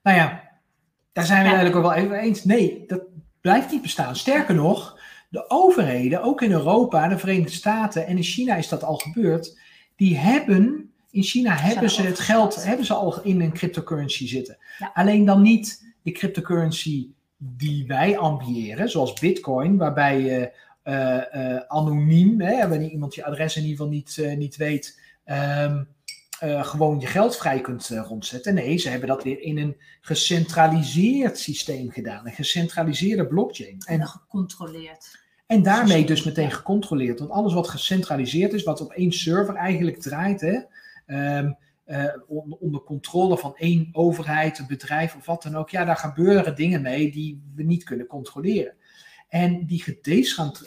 nou 0.03 0.17
ja, 0.17 0.43
daar 1.13 1.25
zijn 1.25 1.43
we 1.43 1.49
ja. 1.49 1.55
eigenlijk 1.55 1.77
ook 1.77 1.95
wel 1.95 2.05
even 2.05 2.19
eens. 2.19 2.45
Nee, 2.45 2.85
dat, 2.87 3.03
blijft 3.43 3.71
niet 3.71 3.83
bestaan. 3.83 4.17
Sterker 4.17 4.55
nog, 4.55 4.99
de 5.29 5.51
overheden, 5.51 6.23
ook 6.23 6.43
in 6.43 6.53
Europa, 6.53 7.09
de 7.09 7.19
Verenigde 7.19 7.53
Staten 7.53 8.07
en 8.07 8.17
in 8.17 8.23
China 8.23 8.57
is 8.57 8.69
dat 8.69 8.85
al 8.85 8.97
gebeurd, 8.97 9.59
die 9.97 10.17
hebben, 10.17 10.93
in 11.11 11.23
China 11.23 11.55
hebben 11.55 11.91
ze 11.91 12.03
het 12.03 12.21
geld, 12.21 12.65
hebben 12.65 12.87
ze 12.87 12.95
al 12.95 13.23
in 13.23 13.41
een 13.41 13.53
cryptocurrency 13.53 14.29
zitten. 14.29 14.59
Alleen 14.93 15.25
dan 15.25 15.43
niet 15.43 15.95
de 16.03 16.13
cryptocurrency 16.13 17.09
die 17.45 17.87
wij 17.87 18.19
ambiëren, 18.19 18.91
zoals 18.91 19.13
Bitcoin, 19.13 19.77
waarbij 19.77 20.21
je 20.21 20.53
uh, 20.85 21.45
uh, 21.45 21.61
anoniem, 21.67 22.41
hè, 22.41 22.69
wanneer 22.69 22.91
iemand 22.91 23.15
je 23.15 23.25
adres 23.25 23.57
in 23.57 23.63
ieder 23.63 23.77
geval 23.77 23.93
niet, 23.93 24.17
uh, 24.21 24.37
niet 24.37 24.57
weet, 24.57 25.01
um, 25.27 25.89
uh, 26.45 26.65
gewoon 26.65 27.01
je 27.01 27.07
geld 27.07 27.37
vrij 27.37 27.61
kunt 27.61 27.91
uh, 27.91 28.05
rondzetten. 28.09 28.55
Nee, 28.55 28.77
ze 28.77 28.89
hebben 28.89 29.09
dat 29.09 29.23
weer 29.23 29.41
in 29.41 29.59
een 29.59 29.77
gecentraliseerd 30.01 31.39
systeem 31.39 31.91
gedaan. 31.91 32.27
Een 32.27 32.33
gecentraliseerde 32.33 33.27
blockchain. 33.27 33.83
En, 33.87 34.07
gecontroleerd. 34.07 35.19
En 35.47 35.63
daarmee 35.63 36.05
dus 36.07 36.23
meteen 36.23 36.51
gecontroleerd. 36.51 37.19
Want 37.19 37.31
alles 37.31 37.55
wat 37.55 37.69
gecentraliseerd 37.69 38.53
is, 38.53 38.63
wat 38.63 38.81
op 38.81 38.93
één 38.93 39.13
server 39.13 39.55
eigenlijk 39.55 40.01
draait, 40.01 40.41
hè, 40.41 40.55
um, 41.39 41.47
uh, 41.47 41.53
onder 42.61 42.81
controle 42.81 43.39
van 43.39 43.57
één 43.57 43.89
overheid, 43.93 44.59
een 44.59 44.67
bedrijf 44.67 45.17
of 45.17 45.27
wat 45.27 45.43
dan 45.43 45.57
ook, 45.57 45.71
ja, 45.71 45.85
daar 45.85 45.97
gebeuren 45.97 46.57
dingen 46.57 46.83
mee 46.83 47.11
die 47.11 47.43
we 47.55 47.63
niet 47.63 47.85
kunnen 47.85 48.07
controleren. 48.07 48.75
En 49.33 49.67
die 49.67 49.83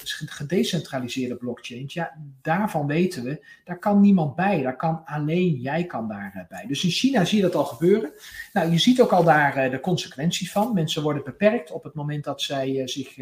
gedecentraliseerde 0.09 1.35
blockchain, 1.35 1.83
ja, 1.87 2.17
daarvan 2.41 2.87
weten 2.87 3.23
we, 3.23 3.45
daar 3.63 3.79
kan 3.79 4.01
niemand 4.01 4.35
bij. 4.35 4.61
Daar 4.61 4.75
kan 4.75 5.01
alleen 5.05 5.53
jij 5.53 5.85
kan 5.85 6.07
daarbij. 6.07 6.61
Eh, 6.61 6.67
dus 6.67 6.83
in 6.83 6.89
China 6.89 7.25
zie 7.25 7.37
je 7.37 7.43
dat 7.43 7.55
al 7.55 7.65
gebeuren. 7.65 8.11
Nou, 8.53 8.71
je 8.71 8.77
ziet 8.77 9.01
ook 9.01 9.11
al 9.11 9.23
daar 9.23 9.65
uh, 9.65 9.71
de 9.71 9.79
consequenties 9.79 10.51
van. 10.51 10.73
Mensen 10.73 11.03
worden 11.03 11.23
beperkt 11.23 11.71
op 11.71 11.83
het 11.83 11.93
moment 11.93 12.23
dat 12.23 12.41
zij 12.41 12.87
zich 12.87 13.17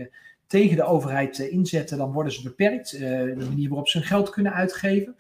tegen 0.48 0.76
de 0.76 0.84
overheid 0.84 1.40
inzetten, 1.40 1.98
dan 1.98 2.12
worden 2.12 2.34
ze 2.34 2.44
beperkt. 2.44 2.92
de 2.92 3.36
manier 3.38 3.70
waarop 3.70 3.88
ze 3.88 3.98
hun 3.98 4.08
geld 4.08 4.30
kunnen 4.30 4.54
uitgeven. 4.54 5.16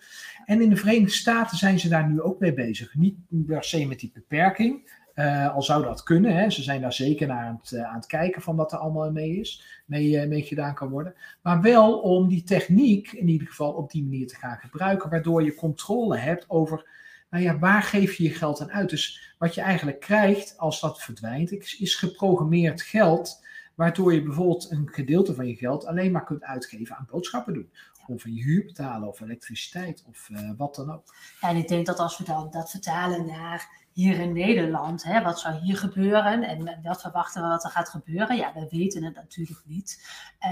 En 0.45 0.61
in 0.61 0.69
de 0.69 0.75
Verenigde 0.75 1.11
Staten 1.11 1.57
zijn 1.57 1.79
ze 1.79 1.89
daar 1.89 2.09
nu 2.09 2.21
ook 2.21 2.39
mee 2.39 2.53
bezig. 2.53 2.95
Niet 2.95 3.15
per 3.45 3.63
se 3.63 3.87
met 3.87 3.99
die 3.99 4.11
beperking, 4.13 5.01
uh, 5.15 5.55
al 5.55 5.61
zou 5.61 5.83
dat 5.83 6.03
kunnen, 6.03 6.35
hè. 6.35 6.49
ze 6.49 6.63
zijn 6.63 6.81
daar 6.81 6.93
zeker 6.93 7.27
naar 7.27 7.45
aan 7.45 7.59
het, 7.61 7.71
uh, 7.71 7.83
aan 7.83 7.95
het 7.95 8.05
kijken 8.05 8.41
van 8.41 8.55
wat 8.55 8.71
er 8.71 8.77
allemaal 8.77 9.11
mee 9.11 9.39
is, 9.39 9.81
mee, 9.85 10.09
uh, 10.09 10.27
mee 10.27 10.41
gedaan 10.41 10.73
kan 10.73 10.89
worden. 10.89 11.15
Maar 11.41 11.61
wel 11.61 11.99
om 11.99 12.27
die 12.27 12.43
techniek 12.43 13.11
in 13.11 13.27
ieder 13.27 13.47
geval 13.47 13.71
op 13.71 13.91
die 13.91 14.03
manier 14.03 14.27
te 14.27 14.35
gaan 14.35 14.57
gebruiken, 14.57 15.09
waardoor 15.09 15.43
je 15.43 15.55
controle 15.55 16.17
hebt 16.17 16.49
over, 16.49 16.89
nou 17.29 17.43
ja, 17.43 17.59
waar 17.59 17.83
geef 17.83 18.15
je 18.15 18.23
je 18.23 18.29
geld 18.29 18.61
aan 18.61 18.71
uit? 18.71 18.89
Dus 18.89 19.33
wat 19.37 19.55
je 19.55 19.61
eigenlijk 19.61 19.99
krijgt 19.99 20.57
als 20.57 20.81
dat 20.81 21.01
verdwijnt, 21.01 21.51
is 21.79 21.95
geprogrammeerd 21.95 22.81
geld, 22.81 23.45
waardoor 23.75 24.13
je 24.13 24.23
bijvoorbeeld 24.23 24.71
een 24.71 24.89
gedeelte 24.91 25.33
van 25.33 25.47
je 25.47 25.55
geld 25.55 25.85
alleen 25.85 26.11
maar 26.11 26.23
kunt 26.23 26.43
uitgeven 26.43 26.95
aan 26.95 27.07
boodschappen 27.11 27.53
doen. 27.53 27.69
Of 28.07 28.23
een 28.23 28.31
huur 28.31 28.65
betalen 28.65 29.07
of 29.07 29.21
elektriciteit 29.21 30.03
of 30.07 30.29
wat 30.57 30.75
dan 30.75 30.91
ook. 30.91 31.15
Ja, 31.41 31.49
en 31.49 31.55
ik 31.55 31.67
denk 31.67 31.85
dat 31.85 31.99
als 31.99 32.17
we 32.17 32.23
dan 32.23 32.51
dat 32.51 32.71
vertalen 32.71 33.25
naar 33.25 33.82
hier 33.93 34.19
in 34.19 34.33
Nederland. 34.33 35.03
Hè? 35.03 35.21
Wat 35.21 35.39
zou 35.39 35.55
hier 35.55 35.77
gebeuren 35.77 36.43
en 36.43 36.79
wat 36.83 37.01
verwachten 37.01 37.41
we 37.41 37.47
wat 37.47 37.63
er 37.63 37.69
gaat 37.69 37.89
gebeuren? 37.89 38.35
Ja, 38.35 38.53
we 38.53 38.67
weten 38.69 39.03
het 39.03 39.15
natuurlijk 39.15 39.61
niet. 39.65 40.07
Uh, 40.45 40.51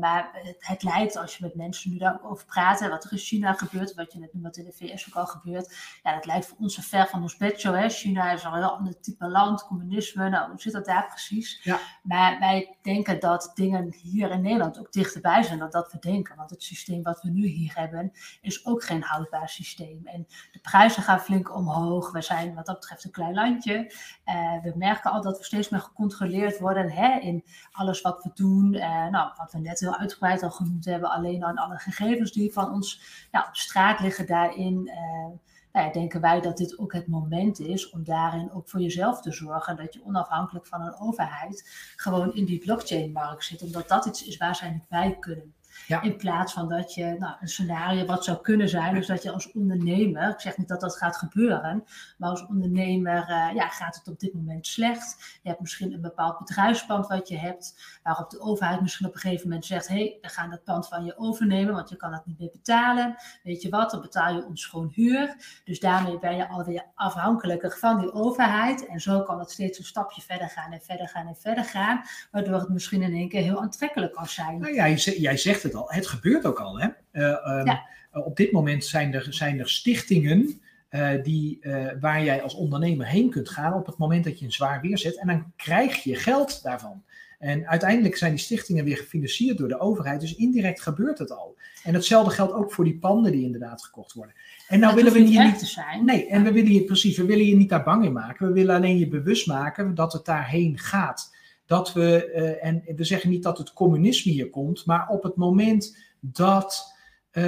maar 0.00 0.30
het, 0.32 0.56
het, 0.58 0.82
lijkt, 0.82 1.16
als 1.16 1.36
je 1.36 1.44
met 1.44 1.54
mensen 1.54 1.90
nu 1.90 1.98
daarover 1.98 2.46
praat, 2.46 2.88
wat 2.88 3.04
er 3.04 3.12
in 3.12 3.18
China 3.18 3.52
gebeurt, 3.52 3.94
wat 3.94 4.12
je 4.12 4.18
net 4.18 4.32
noemt, 4.32 4.46
wat 4.46 4.56
in 4.56 4.64
de 4.64 4.72
VS 4.72 5.08
ook 5.08 5.14
al 5.14 5.26
gebeurt, 5.26 5.76
ja, 6.02 6.14
dat 6.14 6.26
lijkt 6.26 6.46
voor 6.46 6.58
ons 6.60 6.74
zo 6.74 6.82
ver 6.84 7.06
van 7.06 7.22
ons 7.22 7.36
bedshow. 7.36 7.74
Hè? 7.74 7.88
China 7.88 8.32
is 8.32 8.44
al 8.44 8.52
een 8.52 8.58
heel 8.58 8.76
ander 8.76 9.00
type 9.00 9.28
land, 9.28 9.66
communisme, 9.66 10.28
nou, 10.28 10.50
hoe 10.50 10.60
zit 10.60 10.72
dat 10.72 10.84
daar 10.84 11.06
precies? 11.06 11.60
Ja. 11.62 11.78
Maar 12.02 12.38
wij 12.38 12.76
denken 12.82 13.20
dat 13.20 13.50
dingen 13.54 13.94
hier 14.02 14.30
in 14.30 14.42
Nederland 14.42 14.78
ook 14.78 14.92
dichterbij 14.92 15.42
zijn 15.42 15.58
dan 15.58 15.70
dat 15.70 15.92
we 15.92 15.98
denken. 15.98 16.36
Want 16.36 16.50
het 16.50 16.62
systeem 16.62 17.02
wat 17.02 17.22
we 17.22 17.30
nu 17.30 17.46
hier 17.46 17.72
hebben, 17.74 18.12
is 18.40 18.66
ook 18.66 18.84
geen 18.84 19.02
houdbaar 19.02 19.48
systeem. 19.48 20.00
En 20.04 20.26
de 20.52 20.58
prijzen 20.58 21.02
gaan 21.02 21.20
flink 21.20 21.54
omhoog. 21.54 22.12
We 22.12 22.22
zijn 22.22 22.54
wat 22.54 22.66
dat 22.66 22.81
betreft 22.82 23.04
een 23.04 23.10
klein 23.10 23.34
landje. 23.34 23.92
Uh, 24.26 24.62
we 24.62 24.72
merken 24.74 25.10
al 25.10 25.22
dat 25.22 25.38
we 25.38 25.44
steeds 25.44 25.68
meer 25.68 25.80
gecontroleerd 25.80 26.58
worden 26.58 26.90
hè, 26.90 27.18
in 27.18 27.44
alles 27.72 28.00
wat 28.00 28.22
we 28.22 28.30
doen. 28.34 28.74
Uh, 28.74 29.06
nou, 29.06 29.32
wat 29.36 29.52
we 29.52 29.58
net 29.58 29.80
heel 29.80 29.98
uitgebreid 29.98 30.42
al 30.42 30.50
genoemd 30.50 30.84
hebben, 30.84 31.10
alleen 31.10 31.44
aan 31.44 31.56
alle 31.56 31.78
gegevens 31.78 32.32
die 32.32 32.52
van 32.52 32.72
ons 32.72 33.00
op 33.32 33.48
straat 33.52 34.00
liggen 34.00 34.26
daarin. 34.26 34.86
Uh, 34.86 35.38
nou 35.72 35.86
ja, 35.86 35.92
denken 35.92 36.20
wij 36.20 36.40
dat 36.40 36.56
dit 36.56 36.78
ook 36.78 36.92
het 36.92 37.06
moment 37.06 37.58
is 37.58 37.90
om 37.90 38.04
daarin 38.04 38.52
ook 38.52 38.68
voor 38.68 38.80
jezelf 38.80 39.20
te 39.20 39.32
zorgen. 39.32 39.76
Dat 39.76 39.94
je 39.94 40.04
onafhankelijk 40.04 40.66
van 40.66 40.80
een 40.80 40.98
overheid 41.00 41.70
gewoon 41.96 42.34
in 42.34 42.44
die 42.44 42.58
blockchain-markt 42.58 43.44
zit. 43.44 43.62
Omdat 43.62 43.88
dat 43.88 44.06
iets 44.06 44.26
is 44.26 44.36
waar 44.36 44.56
zij 44.56 44.70
niet 44.70 44.88
bij 44.88 45.16
kunnen. 45.18 45.54
Ja. 45.86 46.02
In 46.02 46.16
plaats 46.16 46.52
van 46.52 46.68
dat 46.68 46.94
je 46.94 47.16
nou, 47.18 47.34
een 47.40 47.48
scenario 47.48 48.04
wat 48.04 48.24
zou 48.24 48.40
kunnen 48.40 48.68
zijn, 48.68 48.94
dus 48.94 49.06
dat 49.06 49.22
je 49.22 49.30
als 49.30 49.52
ondernemer, 49.52 50.28
ik 50.28 50.40
zeg 50.40 50.56
niet 50.56 50.68
dat 50.68 50.80
dat 50.80 50.96
gaat 50.96 51.16
gebeuren, 51.16 51.84
maar 52.18 52.30
als 52.30 52.46
ondernemer 52.46 53.30
uh, 53.30 53.54
ja, 53.54 53.68
gaat 53.68 53.94
het 53.94 54.08
op 54.08 54.20
dit 54.20 54.34
moment 54.34 54.66
slecht. 54.66 55.38
Je 55.42 55.48
hebt 55.48 55.60
misschien 55.60 55.92
een 55.92 56.00
bepaald 56.00 56.38
bedrijfspand 56.38 57.06
wat 57.06 57.28
je 57.28 57.38
hebt, 57.38 57.98
waarop 58.02 58.30
de 58.30 58.40
overheid 58.40 58.80
misschien 58.80 59.06
op 59.06 59.14
een 59.14 59.20
gegeven 59.20 59.48
moment 59.48 59.66
zegt, 59.66 59.88
hé, 59.88 59.94
hey, 59.94 60.18
we 60.20 60.28
gaan 60.28 60.50
dat 60.50 60.64
pand 60.64 60.88
van 60.88 61.04
je 61.04 61.18
overnemen, 61.18 61.74
want 61.74 61.88
je 61.88 61.96
kan 61.96 62.12
het 62.12 62.26
niet 62.26 62.38
meer 62.38 62.50
betalen. 62.52 63.16
Weet 63.42 63.62
je 63.62 63.68
wat, 63.68 63.90
dan 63.90 64.00
betaal 64.00 64.34
je 64.34 64.44
ons 64.44 64.66
gewoon 64.66 64.90
huur. 64.92 65.36
Dus 65.64 65.80
daarmee 65.80 66.18
ben 66.18 66.36
je 66.36 66.48
alweer 66.48 66.84
afhankelijker 66.94 67.76
van 67.78 68.00
die 68.00 68.12
overheid. 68.12 68.86
En 68.86 69.00
zo 69.00 69.22
kan 69.22 69.38
het 69.38 69.50
steeds 69.50 69.78
een 69.78 69.84
stapje 69.84 70.22
verder 70.22 70.48
gaan 70.48 70.72
en 70.72 70.80
verder 70.82 71.08
gaan 71.08 71.26
en 71.26 71.36
verder 71.36 71.64
gaan, 71.64 72.02
waardoor 72.30 72.58
het 72.58 72.68
misschien 72.68 73.02
in 73.02 73.14
één 73.14 73.28
keer 73.28 73.42
heel 73.42 73.60
aantrekkelijk 73.60 74.12
kan 74.12 74.26
zijn. 74.26 74.58
Nou 74.58 74.74
ja, 74.74 74.88
jij 74.88 75.36
zegt 75.36 75.61
het 75.62 75.72
het 75.72 75.82
al, 75.82 75.90
het 75.90 76.06
gebeurt 76.06 76.46
ook 76.46 76.60
al. 76.60 76.80
Hè? 76.80 76.88
Uh, 77.12 77.58
um, 77.58 77.66
ja. 77.66 77.86
Op 78.12 78.36
dit 78.36 78.52
moment 78.52 78.84
zijn 78.84 79.14
er, 79.14 79.26
zijn 79.30 79.58
er 79.58 79.68
stichtingen 79.68 80.60
uh, 80.90 81.10
die, 81.22 81.58
uh, 81.60 81.86
waar 82.00 82.24
jij 82.24 82.42
als 82.42 82.54
ondernemer 82.54 83.06
heen 83.06 83.30
kunt 83.30 83.48
gaan 83.48 83.74
op 83.74 83.86
het 83.86 83.98
moment 83.98 84.24
dat 84.24 84.38
je 84.38 84.44
een 84.44 84.52
zwaar 84.52 84.80
weer 84.80 84.98
zet. 84.98 85.18
En 85.18 85.26
dan 85.26 85.52
krijg 85.56 86.02
je 86.02 86.14
geld 86.14 86.62
daarvan. 86.62 87.02
En 87.38 87.68
uiteindelijk 87.68 88.16
zijn 88.16 88.30
die 88.30 88.40
stichtingen 88.40 88.84
weer 88.84 88.96
gefinancierd 88.96 89.58
door 89.58 89.68
de 89.68 89.80
overheid. 89.80 90.20
Dus 90.20 90.34
indirect 90.34 90.80
gebeurt 90.80 91.18
het 91.18 91.30
al. 91.30 91.56
En 91.82 91.94
hetzelfde 91.94 92.34
geldt 92.34 92.52
ook 92.52 92.72
voor 92.72 92.84
die 92.84 92.98
panden 92.98 93.32
die 93.32 93.44
inderdaad 93.44 93.84
gekocht 93.84 94.12
worden. 94.12 94.34
En 94.68 94.80
nou 94.80 94.94
willen 94.94 95.12
we 95.12 95.18
niet, 95.18 95.38
niet 95.38 95.58
te 95.58 95.66
zijn. 95.66 96.04
Nee, 96.04 96.28
en 96.28 96.44
we 96.44 96.52
willen 96.52 96.72
je 96.72 96.84
precies, 96.84 97.16
we 97.16 97.24
willen 97.24 97.46
je 97.46 97.56
niet 97.56 97.68
daar 97.68 97.82
bang 97.82 98.04
in 98.04 98.12
maken. 98.12 98.46
We 98.46 98.52
willen 98.52 98.76
alleen 98.76 98.98
je 98.98 99.08
bewust 99.08 99.46
maken 99.46 99.94
dat 99.94 100.12
het 100.12 100.24
daarheen 100.24 100.78
gaat 100.78 101.34
dat 101.66 101.92
we, 101.92 102.32
uh, 102.34 102.64
en 102.64 102.82
we 102.96 103.04
zeggen 103.04 103.30
niet 103.30 103.42
dat 103.42 103.58
het 103.58 103.72
communisme 103.72 104.32
hier 104.32 104.50
komt, 104.50 104.86
maar 104.86 105.08
op 105.08 105.22
het 105.22 105.36
moment 105.36 105.96
dat 106.20 106.94
uh, 107.32 107.42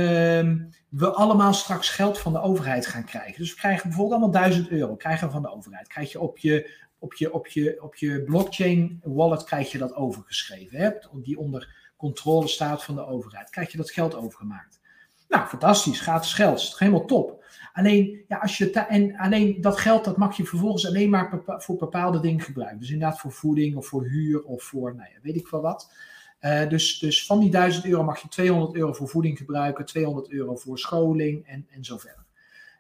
we 0.88 1.12
allemaal 1.12 1.54
straks 1.54 1.88
geld 1.88 2.18
van 2.18 2.32
de 2.32 2.40
overheid 2.40 2.86
gaan 2.86 3.04
krijgen. 3.04 3.38
Dus 3.38 3.50
we 3.50 3.56
krijgen 3.56 3.88
bijvoorbeeld 3.88 4.20
allemaal 4.20 4.42
1000 4.42 4.68
euro 4.68 4.96
krijgen 4.96 5.30
van 5.30 5.42
de 5.42 5.52
overheid. 5.52 5.88
Krijg 5.88 6.12
je 6.12 6.20
op 6.20 6.38
je, 6.38 6.70
op 6.98 7.14
je, 7.14 7.32
op 7.32 7.46
je, 7.46 7.82
op 7.82 7.94
je 7.94 8.22
blockchain 8.22 9.00
wallet 9.02 9.44
krijg 9.44 9.72
je 9.72 9.78
dat 9.78 9.94
overgeschreven. 9.94 10.78
Hè? 10.78 10.90
Die 11.12 11.38
onder 11.38 11.92
controle 11.96 12.48
staat 12.48 12.84
van 12.84 12.94
de 12.94 13.06
overheid. 13.06 13.50
Krijg 13.50 13.70
je 13.70 13.76
dat 13.76 13.90
geld 13.90 14.14
overgemaakt. 14.14 14.80
Nou, 15.28 15.46
fantastisch, 15.46 16.00
gratis 16.00 16.32
geld, 16.32 16.58
is 16.58 16.74
helemaal 16.78 17.06
top. 17.06 17.43
Alleen, 17.74 18.24
ja, 18.28 18.36
als 18.36 18.58
je 18.58 18.70
en 18.70 19.16
alleen 19.16 19.60
dat 19.60 19.78
geld 19.78 20.04
dat 20.04 20.16
mag 20.16 20.36
je 20.36 20.44
vervolgens 20.44 20.86
alleen 20.86 21.10
maar 21.10 21.42
voor 21.46 21.76
bepaalde 21.76 22.20
dingen 22.20 22.40
gebruiken. 22.40 22.80
Dus 22.80 22.90
inderdaad 22.90 23.20
voor 23.20 23.32
voeding 23.32 23.76
of 23.76 23.86
voor 23.86 24.04
huur 24.04 24.42
of 24.42 24.62
voor, 24.62 24.94
nou 24.94 25.08
ja, 25.14 25.18
weet 25.22 25.36
ik 25.36 25.48
wel 25.48 25.60
wat. 25.60 25.92
Uh, 26.40 26.68
dus, 26.68 26.98
dus 26.98 27.26
van 27.26 27.40
die 27.40 27.50
1000 27.50 27.84
euro 27.84 28.04
mag 28.04 28.22
je 28.22 28.28
200 28.28 28.74
euro 28.74 28.92
voor 28.92 29.08
voeding 29.08 29.38
gebruiken, 29.38 29.84
200 29.84 30.30
euro 30.30 30.56
voor 30.56 30.78
scholing 30.78 31.46
en, 31.46 31.66
en 31.70 31.84
zo 31.84 31.98
verder. 31.98 32.24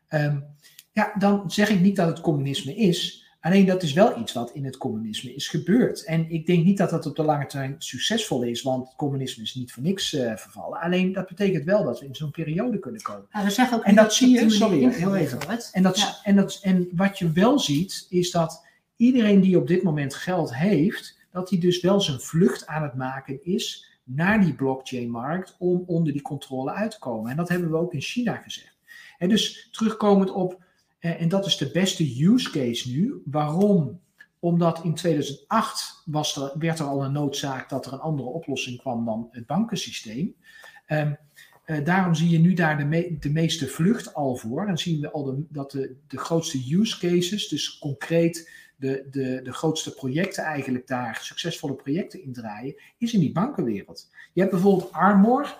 Um, 0.08 0.44
ja, 0.92 1.12
dan 1.18 1.50
zeg 1.50 1.68
ik 1.68 1.80
niet 1.80 1.96
dat 1.96 2.08
het 2.08 2.20
communisme 2.20 2.74
is. 2.74 3.23
Alleen 3.44 3.66
dat 3.66 3.82
is 3.82 3.92
wel 3.92 4.20
iets 4.20 4.32
wat 4.32 4.50
in 4.50 4.64
het 4.64 4.76
communisme 4.76 5.34
is 5.34 5.48
gebeurd. 5.48 6.04
En 6.04 6.30
ik 6.30 6.46
denk 6.46 6.64
niet 6.64 6.78
dat 6.78 6.90
dat 6.90 7.06
op 7.06 7.16
de 7.16 7.22
lange 7.22 7.46
termijn 7.46 7.74
succesvol 7.78 8.42
is, 8.42 8.62
want 8.62 8.86
het 8.86 8.96
communisme 8.96 9.42
is 9.42 9.54
niet 9.54 9.72
voor 9.72 9.82
niks 9.82 10.12
uh, 10.12 10.36
vervallen. 10.36 10.80
Alleen 10.80 11.12
dat 11.12 11.28
betekent 11.28 11.64
wel 11.64 11.84
dat 11.84 12.00
we 12.00 12.06
in 12.06 12.14
zo'n 12.14 12.30
periode 12.30 12.78
kunnen 12.78 13.02
komen. 13.02 13.26
Ja, 13.32 13.44
we 13.44 13.50
zeggen 13.50 13.76
ook 13.76 13.84
en 13.84 13.94
dat, 13.94 14.14
zie 14.14 14.28
je, 14.28 14.50
sorry, 14.50 14.88
heel 14.88 15.16
even. 15.16 15.38
En, 15.72 15.82
dat, 15.82 16.20
en, 16.22 16.36
dat, 16.36 16.58
en 16.62 16.88
wat 16.94 17.18
je 17.18 17.32
wel 17.32 17.58
ziet, 17.58 18.06
is 18.08 18.30
dat 18.30 18.66
iedereen 18.96 19.40
die 19.40 19.58
op 19.58 19.66
dit 19.66 19.82
moment 19.82 20.14
geld 20.14 20.56
heeft, 20.56 21.18
dat 21.30 21.50
hij 21.50 21.58
dus 21.58 21.80
wel 21.80 22.00
zijn 22.00 22.20
vlucht 22.20 22.66
aan 22.66 22.82
het 22.82 22.94
maken 22.94 23.44
is 23.44 23.90
naar 24.04 24.40
die 24.40 24.54
blockchain-markt 24.54 25.56
om 25.58 25.82
onder 25.86 26.12
die 26.12 26.22
controle 26.22 26.72
uit 26.72 26.90
te 26.90 26.98
komen. 26.98 27.30
En 27.30 27.36
dat 27.36 27.48
hebben 27.48 27.70
we 27.70 27.76
ook 27.76 27.92
in 27.94 28.00
China 28.00 28.36
gezegd. 28.36 28.76
En 29.18 29.28
dus 29.28 29.68
terugkomend 29.70 30.30
op 30.30 30.52
eh, 30.52 30.58
en 31.10 31.28
dat 31.28 31.46
is 31.46 31.56
de 31.56 31.70
beste 31.70 32.24
use 32.24 32.50
case 32.50 32.90
nu. 32.90 33.22
Waarom? 33.24 34.00
Omdat 34.38 34.84
in 34.84 34.94
2008 34.94 36.02
was 36.04 36.36
er, 36.36 36.52
werd 36.58 36.78
er 36.78 36.86
al 36.86 37.04
een 37.04 37.12
noodzaak 37.12 37.68
dat 37.68 37.86
er 37.86 37.92
een 37.92 37.98
andere 37.98 38.28
oplossing 38.28 38.78
kwam 38.78 39.04
dan 39.04 39.28
het 39.30 39.46
bankensysteem. 39.46 40.34
Um, 40.88 41.16
uh, 41.66 41.84
daarom 41.84 42.14
zie 42.14 42.28
je 42.28 42.38
nu 42.38 42.54
daar 42.54 42.90
de, 42.90 43.16
de, 43.20 43.30
meeste 43.30 43.68
vlucht 43.68 44.14
al 44.14 44.36
voor. 44.36 44.66
En 44.66 44.78
zien 44.78 45.00
we 45.00 45.10
al 45.10 45.24
de, 45.24 45.44
dat 45.48 45.70
de, 45.70 45.96
de 46.08 46.18
grootste 46.18 46.76
use 46.78 46.98
cases, 46.98 47.48
dus 47.48 47.78
concreet 47.78 48.50
de, 48.76 49.06
de, 49.10 49.40
de 49.42 49.52
grootste 49.52 49.94
projecten 49.94 50.44
eigenlijk 50.44 50.86
daar, 50.86 51.18
succesvolle 51.22 51.74
projecten 51.74 52.22
in 52.22 52.32
draaien, 52.32 52.74
is 52.98 53.14
in 53.14 53.20
die 53.20 53.32
bankenwereld. 53.32 54.10
Je 54.32 54.40
hebt 54.40 54.52
bijvoorbeeld 54.52 54.92
Armor, 54.92 55.58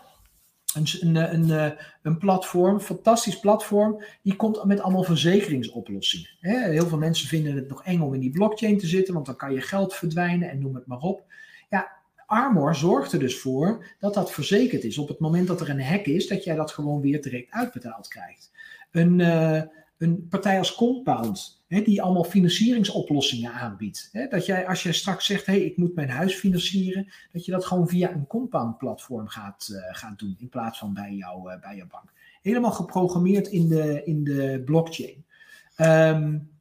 een, 0.75 0.87
een, 1.01 1.35
een, 1.35 1.51
eh, 1.51 1.79
een 2.03 2.19
platform, 2.19 2.81
fantastisch 2.81 3.41
platform, 3.41 4.03
die 4.23 4.37
komt 4.37 4.65
met 4.65 4.81
allemaal 4.81 5.03
verzekeringsoplossingen. 5.03 6.29
Heel 6.41 6.87
veel 6.87 6.99
mensen 6.99 7.29
vinden 7.29 7.55
het 7.55 7.69
nog 7.69 7.85
eng 7.85 8.01
om 8.01 8.15
in 8.15 8.21
die 8.21 8.31
blockchain 8.31 8.79
te 8.79 8.87
zitten, 8.87 9.15
want 9.15 9.27
dan 9.27 9.37
kan 9.37 9.53
je 9.53 9.61
geld 9.61 9.95
verdwijnen 9.95 10.51
en 10.51 10.59
noem 10.59 10.75
het 10.75 10.87
maar 10.87 10.99
op. 10.99 11.25
Ja, 11.71 11.93
Armor 12.27 12.75
zorgt 12.75 13.13
er 13.13 13.19
dus 13.19 13.39
voor 13.39 13.87
dat 13.99 14.15
dat 14.15 14.33
verzekerd 14.33 14.85
is. 14.85 14.99
Op 14.99 15.09
het 15.09 15.19
moment 15.19 15.47
dat 15.47 15.61
er 15.61 15.71
een 15.71 15.83
hack 15.83 16.07
is, 16.07 16.27
dat 16.27 16.45
jij 16.45 16.55
dat 16.55 16.71
gewoon 16.71 17.01
weer 17.01 17.23
direct 17.23 17.51
uitbetaald 17.51 18.09
krijgt. 18.09 18.53
Een, 18.91 19.19
uh, 19.19 19.63
een 20.05 20.29
partij 20.29 20.59
als 20.59 20.75
Compound, 20.75 21.65
hè, 21.69 21.83
die 21.83 22.03
allemaal 22.03 22.25
financieringsoplossingen 22.25 23.53
aanbiedt. 23.53 24.09
Hè, 24.13 24.27
dat 24.27 24.47
jij, 24.47 24.69
als 24.69 24.83
jij 24.83 24.93
straks 24.93 25.27
zegt, 25.27 25.47
hey, 25.47 25.61
ik 25.61 25.77
moet 25.77 25.95
mijn 25.95 26.11
huis 26.11 26.35
financieren, 26.35 27.13
dat 27.33 27.45
je 27.45 27.53
dat 27.53 27.65
gewoon 27.65 27.89
via 27.89 28.13
een 28.13 28.27
Compound-platform 28.27 29.29
gaat, 29.29 29.69
uh, 29.71 30.11
doen, 30.17 30.37
in 30.39 30.49
plaats 30.49 30.79
van 30.79 30.95
bij, 30.95 31.13
jou, 31.13 31.53
uh, 31.53 31.61
bij 31.61 31.77
jouw 31.77 31.87
bank. 31.87 32.13
Helemaal 32.43 32.73
geprogrammeerd 32.73 33.49
in 33.49 33.69
de, 33.69 34.05
in 34.05 34.25
de 34.25 34.63
blockchain. 34.65 35.25
Um, 35.77 36.53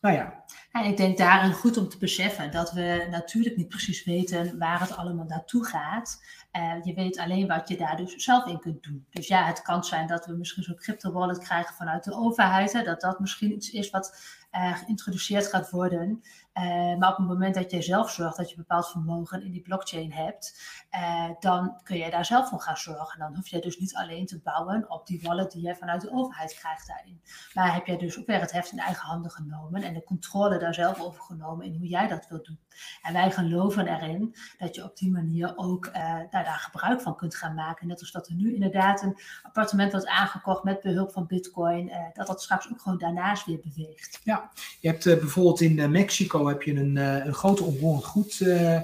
nou 0.00 0.14
ja, 0.14 0.44
en 0.72 0.84
ik 0.84 0.96
denk 0.96 1.18
daarin 1.18 1.52
goed 1.52 1.76
om 1.76 1.88
te 1.88 1.98
beseffen 1.98 2.50
dat 2.50 2.72
we 2.72 3.06
natuurlijk 3.10 3.56
niet 3.56 3.68
precies 3.68 4.04
weten 4.04 4.58
waar 4.58 4.80
het 4.80 4.96
allemaal 4.96 5.26
naartoe 5.26 5.64
gaat. 5.64 6.22
Uh, 6.52 6.84
je 6.84 6.94
weet 6.94 7.18
alleen 7.18 7.46
wat 7.46 7.68
je 7.68 7.76
daar 7.76 7.96
dus 7.96 8.14
zelf 8.14 8.46
in 8.46 8.60
kunt 8.60 8.82
doen. 8.82 9.06
Dus 9.10 9.26
ja, 9.26 9.44
het 9.44 9.62
kan 9.62 9.84
zijn 9.84 10.06
dat 10.06 10.26
we 10.26 10.32
misschien 10.32 10.62
zo'n 10.62 10.76
crypto 10.76 11.12
wallet 11.12 11.38
krijgen 11.38 11.74
vanuit 11.74 12.04
de 12.04 12.14
overheid. 12.14 12.72
Hè, 12.72 12.82
dat 12.82 13.00
dat 13.00 13.20
misschien 13.20 13.52
iets 13.52 13.70
is 13.70 13.90
wat 13.90 14.38
uh, 14.52 14.76
geïntroduceerd 14.76 15.46
gaat 15.46 15.70
worden. 15.70 16.22
Uh, 16.60 16.96
maar 16.98 17.10
op 17.10 17.16
het 17.16 17.26
moment 17.26 17.54
dat 17.54 17.70
jij 17.70 17.82
zelf 17.82 18.10
zorgt 18.10 18.36
dat 18.36 18.50
je 18.50 18.56
bepaald 18.56 18.90
vermogen 18.90 19.42
in 19.42 19.52
die 19.52 19.62
blockchain 19.62 20.12
hebt, 20.12 20.60
uh, 20.94 21.30
dan 21.40 21.80
kun 21.82 21.96
je 21.96 22.10
daar 22.10 22.24
zelf 22.24 22.48
voor 22.48 22.60
gaan 22.60 22.76
zorgen. 22.76 23.18
Dan 23.18 23.34
hoef 23.34 23.48
je 23.48 23.60
dus 23.60 23.78
niet 23.78 23.94
alleen 23.94 24.26
te 24.26 24.40
bouwen 24.44 24.90
op 24.90 25.06
die 25.06 25.20
wallet 25.22 25.52
die 25.52 25.66
je 25.66 25.76
vanuit 25.76 26.00
de 26.00 26.12
overheid 26.12 26.54
krijgt 26.54 26.86
daarin. 26.86 27.20
Maar 27.54 27.74
heb 27.74 27.86
jij 27.86 27.96
dus 27.96 28.18
ook 28.18 28.26
weer 28.26 28.40
het 28.40 28.52
heft 28.52 28.72
in 28.72 28.78
eigen 28.78 29.06
handen 29.06 29.30
genomen 29.30 29.82
en 29.82 29.94
de 29.94 30.04
controle 30.04 30.58
daar 30.58 30.74
zelf 30.74 31.00
over 31.00 31.22
genomen 31.22 31.66
in 31.66 31.76
hoe 31.76 31.86
jij 31.86 32.08
dat 32.08 32.28
wilt 32.28 32.46
doen. 32.46 32.58
En 33.02 33.12
wij 33.12 33.30
geloven 33.30 33.86
erin 33.86 34.34
dat 34.58 34.74
je 34.74 34.84
op 34.84 34.96
die 34.96 35.10
manier 35.10 35.52
ook 35.56 35.86
uh, 35.86 35.92
daar, 36.30 36.44
daar 36.44 36.68
gebruik 36.70 37.00
van 37.00 37.16
kunt 37.16 37.36
gaan 37.36 37.54
maken. 37.54 37.86
Net 37.86 38.00
als 38.00 38.12
dat 38.12 38.28
er 38.28 38.34
nu 38.34 38.54
inderdaad 38.54 39.02
een 39.02 39.18
appartement 39.42 39.92
wordt 39.92 40.06
aangekocht 40.06 40.64
met 40.64 40.80
behulp 40.80 41.12
van 41.12 41.26
bitcoin, 41.26 41.92
dat 42.12 42.26
dat 42.26 42.42
straks 42.42 42.70
ook 42.70 42.80
gewoon 42.80 42.98
daarnaast 42.98 43.46
weer 43.46 43.60
beweegt. 43.60 44.20
Ja, 44.24 44.50
je 44.80 44.88
hebt 44.88 45.04
bijvoorbeeld 45.04 45.60
in 45.60 45.90
Mexico 45.90 46.48
heb 46.52 46.62
je 46.62 46.74
een, 46.74 46.96
uh, 46.96 47.26
een 47.26 47.34
grote 47.34 47.64
onroerend 47.64 48.04
goed, 48.04 48.40
uh, 48.40 48.80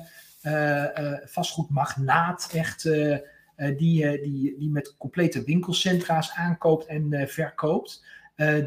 vastgoedmagnaat, 1.24 2.48
echt, 2.52 2.82
die, 3.76 4.20
die, 4.20 4.58
die 4.58 4.70
met 4.70 4.94
complete 4.98 5.42
winkelcentra's 5.44 6.32
aankoopt 6.34 6.86
en 6.86 7.28
verkoopt. 7.28 8.04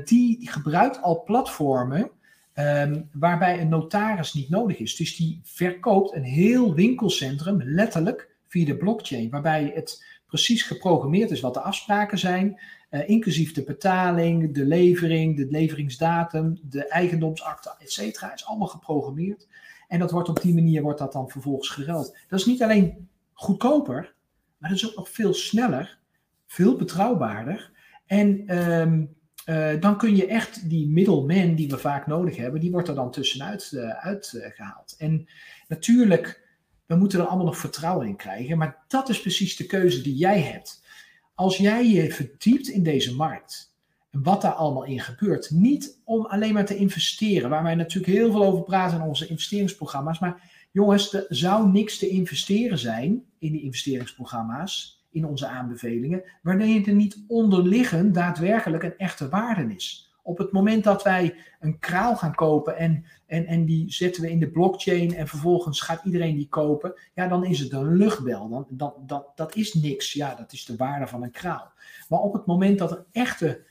die, 0.06 0.50
gebruikt 0.50 1.02
al 1.02 1.24
platformen 1.24 2.12
um, 2.60 3.10
waarbij 3.12 3.62
een 3.62 3.70
notaris 3.70 4.34
niet 4.34 4.50
nodig 4.50 4.78
is. 4.78 4.96
Dus 4.96 5.16
die 5.16 5.40
verkoopt 5.44 6.16
een 6.16 6.24
heel 6.24 6.74
winkelcentrum 6.74 7.62
letterlijk 7.64 8.30
via 8.48 8.66
de 8.66 8.78
blockchain, 8.78 9.30
waarbij 9.30 9.72
het 9.76 10.06
precies 10.28 10.64
geprogrammeerd 10.64 11.32
is 11.32 11.40
wat 11.40 11.54
de 11.54 11.60
afspraken 11.60 12.20
zijn. 12.20 12.60
Uh, 12.92 13.10
inclusief 13.10 13.54
de 13.54 13.64
betaling, 13.64 14.54
de 14.54 14.66
levering, 14.66 15.38
de 15.38 15.48
leveringsdatum, 15.50 16.60
de 16.64 16.88
eigendomsakte, 16.88 17.76
et 17.80 17.92
cetera, 17.92 18.34
is 18.34 18.46
allemaal 18.46 18.68
geprogrammeerd. 18.68 19.48
En 19.88 20.00
dat 20.00 20.12
wordt 20.12 20.30
op 20.30 20.42
die 20.42 20.54
manier 20.54 20.82
wordt 20.82 21.00
dat 21.00 21.14
dan 21.14 21.30
vervolgens 21.30 21.70
geruild. 21.70 22.18
Dat 22.28 22.40
is 22.40 22.46
niet 22.46 22.64
alleen 22.64 23.10
goedkoper, 23.34 24.14
maar 24.58 24.70
dat 24.70 24.80
is 24.80 24.90
ook 24.90 24.96
nog 24.96 25.10
veel 25.10 25.34
sneller, 25.34 26.00
veel 26.48 26.76
betrouwbaarder. 26.76 27.72
En 28.06 28.58
um, 28.58 29.16
uh, 29.46 29.82
dan 29.82 29.98
kun 29.98 30.16
je 30.16 30.28
echt 30.28 30.70
die 30.70 30.88
middleman 30.88 31.56
die 31.56 31.70
we 31.70 31.78
vaak 31.78 32.08
nodig 32.08 32.36
hebben, 32.36 32.60
die 32.60 32.72
wordt 32.72 32.88
er 32.88 32.96
dan 32.96 33.12
tussenuit 33.12 33.72
uh, 33.72 33.90
uitgehaald. 33.90 34.96
en 34.98 35.28
natuurlijk, 35.68 36.48
we 36.86 36.96
moeten 36.96 37.20
er 37.20 37.26
allemaal 37.26 37.46
nog 37.46 37.58
vertrouwen 37.58 38.08
in 38.08 38.16
krijgen, 38.16 38.58
maar 38.58 38.84
dat 38.88 39.10
is 39.10 39.22
precies 39.22 39.56
de 39.56 39.66
keuze 39.66 40.02
die 40.02 40.16
jij 40.16 40.42
hebt 40.42 40.88
als 41.40 41.58
jij 41.58 41.88
je 41.88 42.12
verdiept 42.12 42.68
in 42.68 42.84
deze 42.84 43.16
markt 43.16 43.74
en 44.12 44.24
wat 44.24 44.42
daar 44.42 44.52
allemaal 44.52 44.86
in 44.86 45.00
gebeurt, 45.00 45.50
niet 45.52 46.02
om 46.04 46.26
alleen 46.26 46.54
maar 46.54 46.66
te 46.66 46.76
investeren, 46.76 47.50
waar 47.50 47.64
wij 47.64 47.76
natuurlijk 47.76 48.14
heel 48.14 48.32
veel 48.32 48.46
over 48.46 48.64
praten 48.64 48.98
in 48.98 49.08
onze 49.08 49.28
investeringsprogramma's, 49.28 50.20
maar 50.20 50.68
jongens, 50.72 51.14
er 51.14 51.26
zou 51.30 51.72
niks 51.72 51.98
te 51.98 52.08
investeren 52.08 52.78
zijn 52.78 53.24
in 53.38 53.52
die 53.52 53.62
investeringsprogramma's, 53.62 55.04
in 55.12 55.26
onze 55.26 55.48
aanbevelingen, 55.48 56.24
wanneer 56.42 56.88
er 56.88 56.94
niet 56.94 57.24
onderliggend 57.28 58.14
daadwerkelijk 58.14 58.84
een 58.84 58.98
echte 58.98 59.30
waarde 59.30 59.74
is. 59.76 60.09
Op 60.30 60.38
het 60.38 60.52
moment 60.52 60.84
dat 60.84 61.04
wij 61.04 61.36
een 61.60 61.80
kraal 61.80 62.16
gaan 62.16 62.36
kopen 62.36 62.78
en, 62.78 63.06
en, 63.26 63.46
en 63.46 63.66
die 63.66 63.92
zetten 63.92 64.22
we 64.22 64.30
in 64.30 64.40
de 64.40 64.50
blockchain 64.50 65.16
en 65.16 65.28
vervolgens 65.28 65.82
gaat 65.82 66.06
iedereen 66.06 66.36
die 66.36 66.48
kopen, 66.50 66.94
ja, 67.14 67.28
dan 67.28 67.46
is 67.46 67.60
het 67.60 67.74
een 67.74 67.96
luchtbel. 67.96 68.50
Dan, 68.50 68.66
dat, 68.70 68.96
dat, 69.06 69.28
dat 69.36 69.56
is 69.56 69.74
niks. 69.74 70.14
Ja, 70.14 70.36
dat 70.36 70.54
is 70.54 70.66
de 70.66 70.76
waarde 70.76 71.08
van 71.08 71.24
een 71.24 71.32
kraal. 71.32 71.72
Maar 72.10 72.20
op 72.20 72.34
het 72.34 72.46
moment 72.46 72.80
dat 72.80 72.92
er 72.92 73.06
echte 73.12 73.64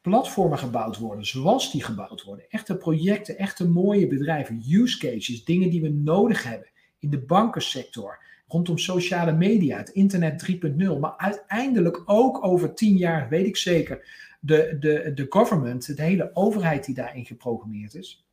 platformen 0.00 0.58
gebouwd 0.58 0.98
worden, 0.98 1.26
zoals 1.26 1.72
die 1.72 1.84
gebouwd 1.84 2.22
worden, 2.24 2.44
echte 2.48 2.76
projecten, 2.76 3.38
echte 3.38 3.68
mooie 3.68 4.06
bedrijven, 4.06 4.62
use 4.68 4.98
cases, 4.98 5.44
dingen 5.44 5.70
die 5.70 5.82
we 5.82 5.88
nodig 5.88 6.42
hebben 6.42 6.68
in 6.98 7.10
de 7.10 7.20
bankensector, 7.20 8.22
rondom 8.48 8.78
sociale 8.78 9.32
media, 9.32 9.76
het 9.76 9.88
internet 9.88 10.50
3.0, 10.50 10.98
maar 11.00 11.16
uiteindelijk 11.16 12.02
ook 12.04 12.44
over 12.44 12.74
tien 12.74 12.96
jaar, 12.96 13.28
weet 13.28 13.46
ik 13.46 13.56
zeker, 13.56 14.26
de, 14.40 14.76
de, 14.80 15.12
de 15.14 15.26
government, 15.28 15.96
de 15.96 16.02
hele 16.02 16.30
overheid 16.34 16.84
die 16.84 16.94
daarin 16.94 17.24
geprogrammeerd 17.24 17.94
is, 17.94 18.26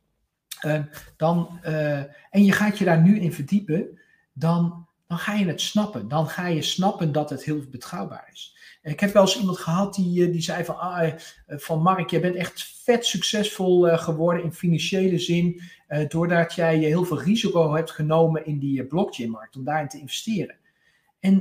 uh, 0.66 0.80
dan, 1.16 1.60
uh, 1.64 1.98
en 2.30 2.44
je 2.44 2.52
gaat 2.52 2.78
je 2.78 2.84
daar 2.84 3.02
nu 3.02 3.20
in 3.20 3.32
verdiepen, 3.32 3.98
dan, 4.32 4.86
dan 5.06 5.18
ga 5.18 5.34
je 5.34 5.46
het 5.46 5.60
snappen. 5.60 6.08
Dan 6.08 6.28
ga 6.28 6.46
je 6.46 6.62
snappen 6.62 7.12
dat 7.12 7.30
het 7.30 7.44
heel 7.44 7.62
betrouwbaar 7.70 8.28
is. 8.32 8.55
Ik 8.86 9.00
heb 9.00 9.12
wel 9.12 9.22
eens 9.22 9.38
iemand 9.38 9.58
gehad 9.58 9.94
die, 9.94 10.26
eh, 10.26 10.32
die 10.32 10.40
zei 10.40 10.64
van, 10.64 10.78
ah, 10.78 11.12
van 11.46 11.82
Mark, 11.82 12.10
je 12.10 12.20
bent 12.20 12.34
echt 12.34 12.80
vet 12.84 13.06
succesvol 13.06 13.88
uh, 13.88 13.98
geworden 13.98 14.42
in 14.42 14.52
financiële 14.52 15.18
zin, 15.18 15.62
doordat 16.08 16.54
jij 16.54 16.78
heel 16.78 17.04
veel 17.04 17.22
risico 17.22 17.74
hebt 17.74 17.90
genomen 17.90 18.46
in 18.46 18.58
die 18.58 18.84
blockchain-markt, 18.84 19.56
om 19.56 19.64
daarin 19.64 19.88
te 19.88 19.98
investeren. 19.98 20.56
En 21.20 21.34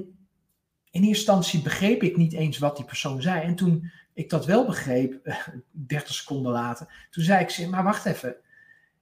in 0.95 1.03
eerste 1.03 1.07
instantie 1.07 1.61
begreep 1.61 2.03
ik 2.03 2.17
niet 2.17 2.33
eens 2.33 2.57
wat 2.57 2.75
die 2.75 2.85
persoon 2.85 3.21
zei. 3.21 3.41
En 3.41 3.55
toen 3.55 3.91
ik 4.13 4.29
dat 4.29 4.45
wel 4.45 4.65
begreep, 4.65 5.19
30 5.71 6.13
seconden 6.13 6.51
later, 6.51 7.07
toen 7.09 7.23
zei 7.23 7.45
ik, 7.45 7.69
maar 7.69 7.83
wacht 7.83 8.05
even, 8.05 8.35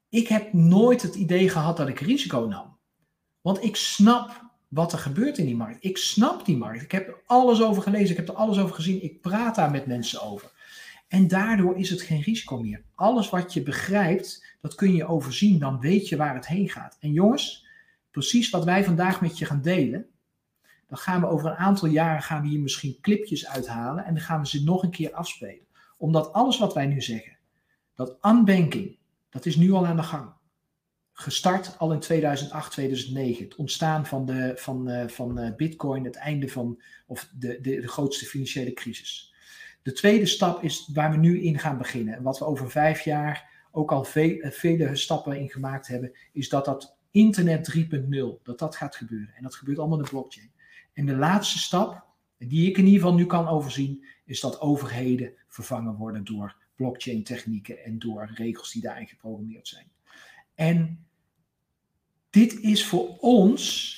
ik 0.09 0.27
heb 0.27 0.53
nooit 0.53 1.01
het 1.01 1.15
idee 1.15 1.49
gehad 1.49 1.77
dat 1.77 1.87
ik 1.87 1.99
risico 1.99 2.45
nam. 2.45 2.77
Want 3.41 3.63
ik 3.63 3.75
snap 3.75 4.53
wat 4.74 4.91
er 4.91 4.99
gebeurt 4.99 5.38
in 5.38 5.45
die 5.45 5.55
markt. 5.55 5.78
Ik 5.80 5.97
snap 5.97 6.45
die 6.45 6.57
markt. 6.57 6.82
Ik 6.82 6.91
heb 6.91 7.07
er 7.07 7.21
alles 7.26 7.61
over 7.61 7.84
gelezen, 7.84 8.09
ik 8.09 8.17
heb 8.17 8.28
er 8.28 8.36
alles 8.36 8.59
over 8.59 8.76
gezien, 8.76 9.03
ik 9.03 9.21
praat 9.21 9.55
daar 9.55 9.71
met 9.71 9.86
mensen 9.86 10.21
over. 10.21 10.51
En 11.07 11.28
daardoor 11.28 11.78
is 11.78 11.89
het 11.89 12.01
geen 12.01 12.21
risico 12.21 12.59
meer. 12.59 12.84
Alles 12.95 13.30
wat 13.30 13.53
je 13.53 13.63
begrijpt, 13.63 14.45
dat 14.61 14.76
kun 14.76 14.93
je 14.93 15.05
overzien. 15.05 15.59
Dan 15.59 15.80
weet 15.80 16.09
je 16.09 16.15
waar 16.15 16.36
het 16.36 16.47
heen 16.47 16.69
gaat. 16.69 16.97
En 16.99 17.11
jongens, 17.11 17.67
precies 18.11 18.49
wat 18.49 18.63
wij 18.63 18.84
vandaag 18.84 19.21
met 19.21 19.38
je 19.38 19.45
gaan 19.45 19.61
delen. 19.61 20.05
Dan 20.88 20.97
gaan 20.97 21.21
we 21.21 21.28
over 21.28 21.49
een 21.49 21.55
aantal 21.55 21.88
jaren 21.88 22.21
gaan 22.21 22.41
we 22.41 22.47
hier 22.47 22.59
misschien 22.59 22.97
clipjes 23.01 23.47
uithalen. 23.47 24.05
En 24.05 24.13
dan 24.13 24.24
gaan 24.24 24.41
we 24.41 24.47
ze 24.47 24.63
nog 24.63 24.84
een 24.84 24.91
keer 24.91 25.13
afspelen. 25.13 25.65
Omdat 25.97 26.34
alles 26.34 26.57
wat 26.57 26.74
wij 26.74 26.86
nu 26.86 27.01
zeggen, 27.01 27.38
dat 27.95 28.17
unbanking, 28.21 28.97
dat 29.30 29.45
is 29.45 29.55
nu 29.55 29.71
al 29.71 29.88
aan 29.88 29.95
de 29.95 30.03
gang. 30.03 30.32
Gestart 31.24 31.78
al 31.78 31.93
in 31.93 31.99
2008, 31.99 32.71
2009. 32.71 33.43
Het 33.43 33.55
ontstaan 33.55 34.05
van, 34.05 34.26
de, 34.26 34.53
van, 34.55 34.89
uh, 34.89 35.07
van 35.07 35.39
uh, 35.39 35.55
Bitcoin, 35.55 36.03
het 36.03 36.15
einde 36.15 36.49
van 36.49 36.82
of 37.07 37.30
de, 37.38 37.59
de, 37.61 37.82
de 37.82 37.88
grootste 37.88 38.26
financiële 38.26 38.74
crisis. 38.74 39.34
De 39.82 39.91
tweede 39.91 40.26
stap 40.26 40.63
is 40.63 40.89
waar 40.93 41.11
we 41.11 41.17
nu 41.17 41.41
in 41.41 41.59
gaan 41.59 41.78
beginnen. 41.78 42.15
En 42.15 42.24
wat 42.24 42.39
we 42.39 42.45
over 42.45 42.71
vijf 42.71 43.01
jaar 43.01 43.67
ook 43.71 43.91
al 43.91 44.07
eh, 44.13 44.51
vele 44.51 44.95
stappen 44.95 45.39
in 45.39 45.49
gemaakt 45.49 45.88
hebben, 45.88 46.11
is 46.32 46.49
dat 46.49 46.65
dat 46.65 46.97
internet 47.11 47.76
3.0, 47.78 48.43
dat 48.43 48.59
dat 48.59 48.76
gaat 48.76 48.95
gebeuren. 48.95 49.34
En 49.36 49.43
dat 49.43 49.55
gebeurt 49.55 49.80
allemaal 49.80 49.97
in 49.97 50.03
de 50.03 50.09
blockchain. 50.09 50.51
En 50.93 51.05
de 51.05 51.15
laatste 51.15 51.59
stap, 51.59 52.05
die 52.38 52.69
ik 52.69 52.78
in 52.78 52.86
ieder 52.86 53.01
geval 53.01 53.15
nu 53.15 53.26
kan 53.26 53.47
overzien, 53.47 54.05
is 54.26 54.39
dat 54.39 54.61
overheden 54.61 55.34
vervangen 55.47 55.95
worden 55.95 56.24
door 56.24 56.55
blockchain 56.76 57.24
technieken 57.24 57.84
en 57.84 57.99
door 57.99 58.32
regels 58.34 58.71
die 58.71 58.82
daarin 58.82 59.07
geprogrammeerd 59.07 59.67
zijn. 59.67 59.91
En 60.55 61.05
dit 62.34 62.59
is 62.59 62.86
voor 62.86 63.17
ons 63.19 63.91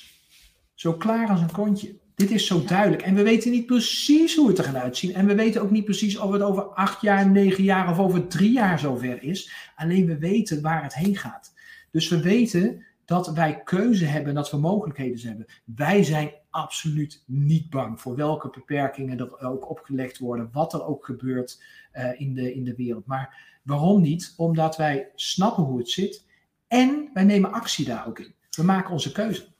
zo 0.74 0.92
klaar 0.92 1.28
als 1.28 1.40
een 1.40 1.52
kontje. 1.52 1.96
Dit 2.14 2.30
is 2.30 2.46
zo 2.46 2.64
duidelijk. 2.64 3.02
En 3.02 3.14
we 3.14 3.22
weten 3.22 3.50
niet 3.50 3.66
precies 3.66 4.36
hoe 4.36 4.48
het 4.48 4.58
er 4.58 4.64
gaat 4.64 4.74
uitzien. 4.74 5.14
En 5.14 5.26
we 5.26 5.34
weten 5.34 5.62
ook 5.62 5.70
niet 5.70 5.84
precies 5.84 6.18
of 6.18 6.32
het 6.32 6.42
over 6.42 6.62
acht 6.62 7.00
jaar, 7.00 7.30
negen 7.30 7.64
jaar 7.64 7.90
of 7.90 7.98
over 7.98 8.26
drie 8.26 8.52
jaar 8.52 8.78
zover 8.78 9.22
is. 9.22 9.52
Alleen 9.76 10.06
we 10.06 10.18
weten 10.18 10.62
waar 10.62 10.82
het 10.82 10.94
heen 10.94 11.16
gaat. 11.16 11.54
Dus 11.90 12.08
we 12.08 12.20
weten 12.20 12.84
dat 13.04 13.32
wij 13.32 13.62
keuze 13.62 14.04
hebben, 14.04 14.34
dat 14.34 14.50
we 14.50 14.56
mogelijkheden 14.56 15.28
hebben. 15.28 15.46
Wij 15.64 16.04
zijn 16.04 16.30
absoluut 16.50 17.22
niet 17.26 17.70
bang 17.70 18.00
voor 18.00 18.16
welke 18.16 18.50
beperkingen 18.50 19.18
er 19.18 19.40
ook 19.40 19.70
opgelegd 19.70 20.18
worden, 20.18 20.48
wat 20.52 20.72
er 20.72 20.86
ook 20.86 21.04
gebeurt 21.04 21.62
uh, 21.92 22.20
in, 22.20 22.34
de, 22.34 22.54
in 22.54 22.64
de 22.64 22.74
wereld. 22.74 23.06
Maar 23.06 23.58
waarom 23.62 24.00
niet? 24.00 24.34
Omdat 24.36 24.76
wij 24.76 25.08
snappen 25.14 25.64
hoe 25.64 25.78
het 25.78 25.90
zit 25.90 26.24
en 26.68 27.10
wij 27.12 27.24
nemen 27.24 27.52
actie 27.52 27.84
daar 27.84 28.06
ook 28.06 28.18
in. 28.18 28.34
We 28.50 28.62
maken 28.62 28.92
onze 28.92 29.12
keuze. 29.12 29.54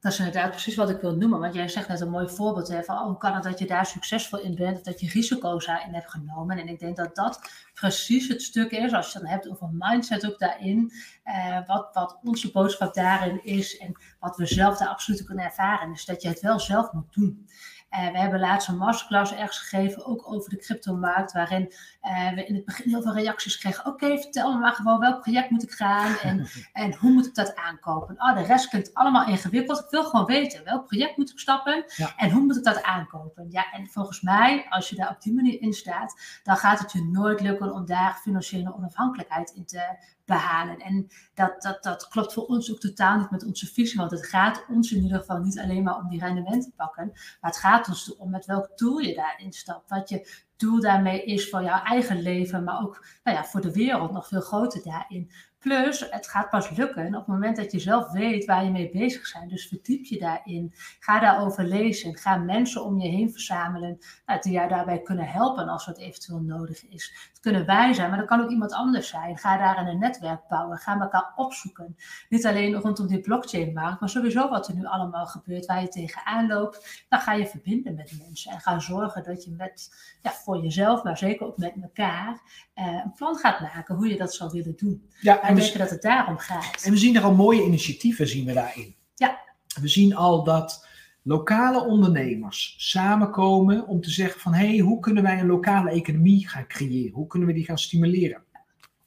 Dat 0.00 0.12
is 0.12 0.18
inderdaad 0.18 0.50
precies 0.50 0.74
wat 0.74 0.90
ik 0.90 1.00
wil 1.00 1.16
noemen. 1.16 1.40
Want 1.40 1.54
jij 1.54 1.68
zegt 1.68 1.88
net 1.88 2.00
een 2.00 2.10
mooi 2.10 2.28
voorbeeld 2.28 2.68
hè, 2.68 2.82
van 2.82 2.96
oh, 2.96 3.04
hoe 3.04 3.16
kan 3.16 3.34
het 3.34 3.42
dat 3.42 3.58
je 3.58 3.66
daar 3.66 3.86
succesvol 3.86 4.38
in 4.38 4.54
bent 4.54 4.76
of 4.76 4.82
dat 4.82 5.00
je 5.00 5.08
risico's 5.08 5.66
daarin 5.66 5.94
hebt 5.94 6.10
genomen. 6.10 6.58
En 6.58 6.68
ik 6.68 6.78
denk 6.78 6.96
dat 6.96 7.14
dat 7.14 7.50
precies 7.74 8.28
het 8.28 8.42
stuk 8.42 8.70
is, 8.70 8.92
als 8.92 9.12
je 9.12 9.18
dan 9.18 9.28
hebt 9.28 9.50
over 9.50 9.68
mindset 9.72 10.26
ook 10.26 10.38
daarin, 10.38 10.92
eh, 11.22 11.66
wat, 11.66 11.88
wat 11.92 12.18
onze 12.22 12.50
boodschap 12.50 12.94
daarin 12.94 13.44
is 13.44 13.78
en 13.78 13.92
wat 14.18 14.36
we 14.36 14.46
zelf 14.46 14.78
daar 14.78 14.88
absoluut 14.88 15.24
kunnen 15.24 15.44
ervaren, 15.44 15.92
is 15.92 16.04
dat 16.04 16.22
je 16.22 16.28
het 16.28 16.40
wel 16.40 16.60
zelf 16.60 16.92
moet 16.92 17.12
doen. 17.14 17.48
Uh, 17.94 18.10
we 18.10 18.18
hebben 18.18 18.40
laatst 18.40 18.68
een 18.68 18.76
masterclass 18.76 19.32
ergens 19.32 19.58
gegeven, 19.58 20.06
ook 20.06 20.32
over 20.32 20.50
de 20.50 20.56
cryptomarkt, 20.56 21.32
waarin 21.32 21.72
uh, 22.02 22.32
we 22.32 22.46
in 22.46 22.54
het 22.54 22.64
begin 22.64 22.90
heel 22.90 23.02
veel 23.02 23.14
reacties 23.14 23.58
kregen. 23.58 23.86
Oké, 23.86 24.18
vertel 24.18 24.52
me 24.52 24.58
maar 24.58 24.72
gewoon 24.72 24.98
welk 24.98 25.20
project 25.20 25.50
moet 25.50 25.62
ik 25.62 25.70
gaan 25.70 26.16
en, 26.16 26.46
en 26.72 26.94
hoe 26.94 27.10
moet 27.10 27.26
ik 27.26 27.34
dat 27.34 27.56
aankopen? 27.56 28.14
Oh, 28.18 28.34
de 28.34 28.42
rest 28.42 28.68
klinkt 28.68 28.94
allemaal 28.94 29.26
ingewikkeld. 29.26 29.78
Ik 29.78 29.90
wil 29.90 30.04
gewoon 30.04 30.26
weten, 30.26 30.64
welk 30.64 30.86
project 30.86 31.16
moet 31.16 31.30
ik 31.30 31.38
stappen 31.38 31.84
en 32.16 32.30
hoe 32.30 32.42
moet 32.42 32.56
ik 32.56 32.64
dat 32.64 32.82
aankopen? 32.82 33.46
Ja, 33.50 33.72
en 33.72 33.86
volgens 33.86 34.20
mij, 34.20 34.66
als 34.68 34.88
je 34.88 34.96
daar 34.96 35.10
op 35.10 35.22
die 35.22 35.34
manier 35.34 35.60
in 35.60 35.72
staat, 35.72 36.40
dan 36.42 36.56
gaat 36.56 36.78
het 36.78 36.92
je 36.92 37.04
nooit 37.04 37.40
lukken 37.40 37.72
om 37.72 37.86
daar 37.86 38.14
financiële 38.22 38.74
onafhankelijkheid 38.74 39.50
in 39.50 39.64
te 39.64 39.96
behalen. 40.30 40.78
En 40.78 41.08
dat, 41.34 41.62
dat, 41.62 41.82
dat 41.82 42.08
klopt 42.08 42.32
voor 42.32 42.46
ons 42.46 42.72
ook 42.72 42.80
totaal 42.80 43.18
niet 43.18 43.30
met 43.30 43.44
onze 43.44 43.66
visie, 43.66 43.98
want 43.98 44.10
het 44.10 44.26
gaat 44.26 44.64
ons 44.68 44.92
in 44.92 45.02
ieder 45.02 45.18
geval 45.18 45.38
niet 45.38 45.58
alleen 45.58 45.82
maar 45.82 45.96
om 45.96 46.08
die 46.08 46.20
rendementen 46.20 46.72
pakken, 46.76 47.10
maar 47.14 47.50
het 47.50 47.56
gaat 47.56 47.88
ons 47.88 48.16
om 48.16 48.30
met 48.30 48.46
welk 48.46 48.78
doel 48.78 48.98
je 48.98 49.14
daarin 49.14 49.52
stapt, 49.52 49.90
wat 49.90 50.08
je 50.08 50.48
doel 50.56 50.80
daarmee 50.80 51.24
is 51.24 51.50
voor 51.50 51.62
jouw 51.62 51.82
eigen 51.82 52.22
leven, 52.22 52.64
maar 52.64 52.80
ook 52.80 53.06
nou 53.24 53.36
ja, 53.36 53.44
voor 53.44 53.60
de 53.60 53.72
wereld 53.72 54.12
nog 54.12 54.28
veel 54.28 54.40
groter 54.40 54.82
daarin. 54.82 55.30
Plus, 55.60 56.10
het 56.10 56.28
gaat 56.28 56.50
pas 56.50 56.70
lukken 56.70 57.06
op 57.06 57.12
het 57.14 57.26
moment 57.26 57.56
dat 57.56 57.72
je 57.72 57.78
zelf 57.78 58.10
weet 58.10 58.44
waar 58.44 58.64
je 58.64 58.70
mee 58.70 58.90
bezig 58.90 59.32
bent. 59.32 59.50
Dus 59.50 59.68
verdiep 59.68 60.04
je 60.04 60.18
daarin. 60.18 60.72
Ga 61.00 61.20
daarover 61.20 61.64
lezen. 61.64 62.16
Ga 62.16 62.36
mensen 62.36 62.84
om 62.84 63.00
je 63.00 63.08
heen 63.08 63.30
verzamelen 63.30 63.98
nou, 64.26 64.40
die 64.40 64.52
jou 64.52 64.68
daarbij 64.68 65.00
kunnen 65.00 65.26
helpen 65.28 65.68
als 65.68 65.86
het 65.86 65.98
eventueel 65.98 66.40
nodig 66.40 66.88
is. 66.88 67.28
Het 67.30 67.40
kunnen 67.40 67.66
wij 67.66 67.92
zijn, 67.92 68.08
maar 68.10 68.18
dat 68.18 68.28
kan 68.28 68.40
ook 68.40 68.50
iemand 68.50 68.72
anders 68.72 69.08
zijn. 69.08 69.38
Ga 69.38 69.56
daar 69.56 69.86
een 69.86 69.98
netwerk 69.98 70.48
bouwen. 70.48 70.78
Ga 70.78 71.00
elkaar 71.00 71.32
opzoeken. 71.36 71.96
Niet 72.28 72.46
alleen 72.46 72.74
rondom 72.74 73.06
die 73.06 73.20
blockchain-markt, 73.20 74.00
maar 74.00 74.08
sowieso 74.08 74.48
wat 74.48 74.68
er 74.68 74.74
nu 74.74 74.86
allemaal 74.86 75.26
gebeurt, 75.26 75.66
waar 75.66 75.80
je 75.80 75.88
tegenaan 75.88 76.46
loopt. 76.46 77.04
Dan 77.08 77.20
ga 77.20 77.32
je 77.32 77.46
verbinden 77.46 77.94
met 77.94 78.18
mensen 78.22 78.52
en 78.52 78.60
ga 78.60 78.78
zorgen 78.78 79.24
dat 79.24 79.44
je 79.44 79.50
met, 79.50 79.94
ja, 80.22 80.30
voor 80.30 80.62
jezelf, 80.62 81.02
maar 81.02 81.18
zeker 81.18 81.46
ook 81.46 81.56
met 81.56 81.74
elkaar, 81.82 82.40
eh, 82.74 82.86
een 82.86 83.12
plan 83.12 83.36
gaat 83.36 83.60
maken 83.60 83.94
hoe 83.94 84.08
je 84.08 84.16
dat 84.16 84.34
zou 84.34 84.50
willen 84.50 84.76
doen. 84.76 85.10
Ja, 85.20 85.48
en 85.50 85.56
we 85.56 85.60
denken 85.62 85.80
dat 85.80 85.90
het 85.90 86.02
daarom 86.02 86.38
gaat. 86.38 86.82
En 86.82 86.92
we 86.92 86.98
zien 86.98 87.16
er 87.16 87.22
al 87.22 87.34
mooie 87.34 87.64
initiatieven 87.64 88.28
zien 88.28 88.44
we 88.44 88.52
daarin. 88.52 88.94
Ja. 89.14 89.40
We 89.80 89.88
zien 89.88 90.14
al 90.14 90.44
dat 90.44 90.86
lokale 91.22 91.84
ondernemers 91.84 92.74
samenkomen 92.78 93.86
om 93.86 94.00
te 94.00 94.10
zeggen 94.10 94.40
van 94.40 94.54
hé, 94.54 94.68
hey, 94.68 94.78
hoe 94.78 95.00
kunnen 95.00 95.22
wij 95.22 95.40
een 95.40 95.46
lokale 95.46 95.90
economie 95.90 96.48
gaan 96.48 96.66
creëren? 96.66 97.14
Hoe 97.14 97.26
kunnen 97.26 97.48
we 97.48 97.54
die 97.54 97.64
gaan 97.64 97.78
stimuleren? 97.78 98.42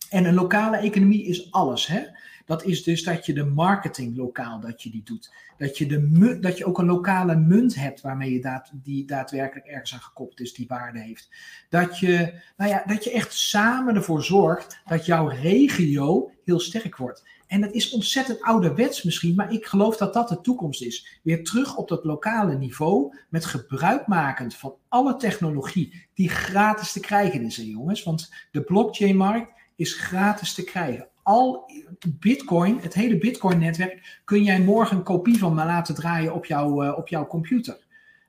En 0.10 0.26
een 0.26 0.34
lokale 0.34 0.78
economie 0.78 1.26
is 1.26 1.52
alles. 1.52 1.88
Hè? 1.88 2.02
Dat 2.46 2.64
is 2.64 2.84
dus 2.84 3.04
dat 3.04 3.26
je 3.26 3.34
de 3.34 3.46
marketing 3.46 4.18
lokaal 4.18 4.60
dat 4.60 4.84
je 4.84 4.90
die 4.90 5.04
doet. 5.04 5.34
Dat 5.58 5.78
je, 5.78 5.86
de, 5.86 6.40
dat 6.40 6.58
je 6.58 6.66
ook 6.66 6.78
een 6.78 6.86
lokale 6.86 7.36
munt 7.36 7.76
hebt 7.76 8.02
waarmee 8.02 8.34
je 8.34 8.42
daad, 8.42 8.72
die 8.74 9.06
daadwerkelijk 9.06 9.68
ergens 9.68 9.94
aan 9.94 10.00
gekoppeld 10.00 10.40
is, 10.40 10.54
die 10.54 10.68
waarde 10.68 11.00
heeft. 11.00 11.30
Dat 11.70 12.00
je, 12.00 12.42
nou 12.58 12.70
ja, 12.70 12.84
dat 12.86 13.04
je 13.04 13.12
echt 13.12 13.34
samen 13.34 13.96
ervoor 13.96 14.24
zorgt 14.24 14.82
dat 14.86 15.06
jouw 15.06 15.28
regio 15.28 16.32
heel 16.46 16.60
sterk 16.60 16.98
wordt. 16.98 17.24
En 17.48 17.62
dat 17.62 17.74
is 17.74 17.92
ontzettend 17.92 18.42
ouderwets 18.42 19.04
misschien, 19.04 19.36
maar 19.36 19.54
ik 19.54 19.66
geloof 19.66 19.98
dat 19.98 20.14
dat 20.14 20.30
de 20.30 20.42
toekomst 20.42 20.82
is. 20.82 21.20
Weer 21.24 21.44
terug 21.44 21.76
op 21.76 21.88
dat 21.88 22.04
lokale 22.04 22.58
niveau, 22.58 23.18
met 23.30 23.46
gebruikmakend 23.46 24.56
van 24.56 24.76
alle 24.88 25.16
technologie 25.16 26.08
die 26.14 26.30
gratis 26.30 26.92
te 26.92 27.00
krijgen 27.00 27.42
is, 27.42 27.56
jongens. 27.56 28.04
Want 28.04 28.34
de 28.52 28.62
blockchain-markt 28.62 29.52
is 29.76 29.94
gratis 29.94 30.54
te 30.54 30.64
krijgen 30.64 31.08
al 31.24 31.72
Bitcoin, 32.20 32.80
het 32.80 32.94
hele 32.94 33.18
Bitcoin-netwerk, 33.18 34.22
kun 34.26 34.44
jij 34.44 34.60
morgen 34.60 34.98
een 34.98 35.04
kopie 35.04 35.38
van 35.38 35.54
me 35.54 35.66
laten 35.66 35.96
draaien 35.96 36.34
op, 36.34 36.46
uh, 36.46 36.94
op 36.98 37.08
jouw 37.08 37.28
computer. 37.28 37.86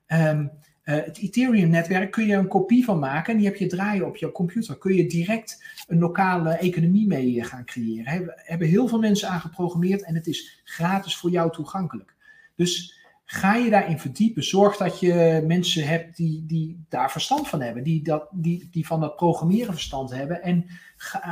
Um, 0.07 0.51
uh, 0.85 0.95
het 0.95 1.17
Ethereum-netwerk 1.17 2.11
kun 2.11 2.25
je 2.25 2.33
een 2.33 2.47
kopie 2.47 2.83
van 2.83 2.99
maken 2.99 3.33
en 3.33 3.39
die 3.39 3.47
heb 3.47 3.55
je 3.55 3.67
draaien 3.67 4.05
op 4.05 4.17
jouw 4.17 4.31
computer. 4.31 4.77
Kun 4.77 4.93
je 4.93 5.07
direct 5.07 5.63
een 5.87 5.99
lokale 5.99 6.53
economie 6.53 7.07
mee 7.07 7.39
eh, 7.39 7.45
gaan 7.45 7.65
creëren. 7.65 8.11
Hebben, 8.11 8.33
hebben 8.35 8.67
heel 8.67 8.87
veel 8.87 8.99
mensen 8.99 9.29
aan 9.29 9.41
geprogrammeerd 9.41 10.03
en 10.03 10.15
het 10.15 10.27
is 10.27 10.61
gratis 10.63 11.17
voor 11.17 11.29
jou 11.29 11.51
toegankelijk. 11.51 12.15
Dus 12.55 12.99
Ga 13.27 13.55
je 13.55 13.69
daarin 13.69 13.99
verdiepen. 13.99 14.43
Zorg 14.43 14.77
dat 14.77 14.99
je 14.99 15.43
mensen 15.47 15.87
hebt 15.87 16.17
die, 16.17 16.45
die 16.45 16.85
daar 16.89 17.11
verstand 17.11 17.47
van 17.47 17.61
hebben. 17.61 17.83
Die, 17.83 18.03
dat, 18.03 18.27
die, 18.31 18.67
die 18.71 18.87
van 18.87 18.99
dat 18.99 19.15
programmeren 19.15 19.73
verstand 19.73 20.11
hebben. 20.11 20.41
En 20.41 20.65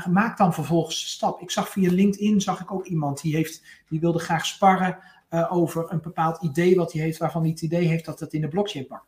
maak 0.09 0.37
dan 0.37 0.53
vervolgens 0.53 1.01
de 1.01 1.09
stap. 1.09 1.41
Ik 1.41 1.51
zag 1.51 1.69
via 1.69 1.91
LinkedIn 1.91 2.41
zag 2.41 2.61
ik 2.61 2.71
ook 2.71 2.85
iemand 2.85 3.21
die, 3.21 3.35
heeft, 3.35 3.63
die 3.89 3.99
wilde 3.99 4.19
graag 4.19 4.45
sparren 4.45 4.97
uh, 5.29 5.53
over 5.53 5.91
een 5.91 6.01
bepaald 6.01 6.43
idee 6.43 6.75
wat 6.75 6.93
hij 6.93 7.01
heeft. 7.01 7.17
Waarvan 7.17 7.41
hij 7.41 7.49
het 7.49 7.61
idee 7.61 7.87
heeft 7.87 8.05
dat 8.05 8.19
het 8.19 8.33
in 8.33 8.41
de 8.41 8.47
blockchain 8.47 8.87
pakt. 8.87 9.07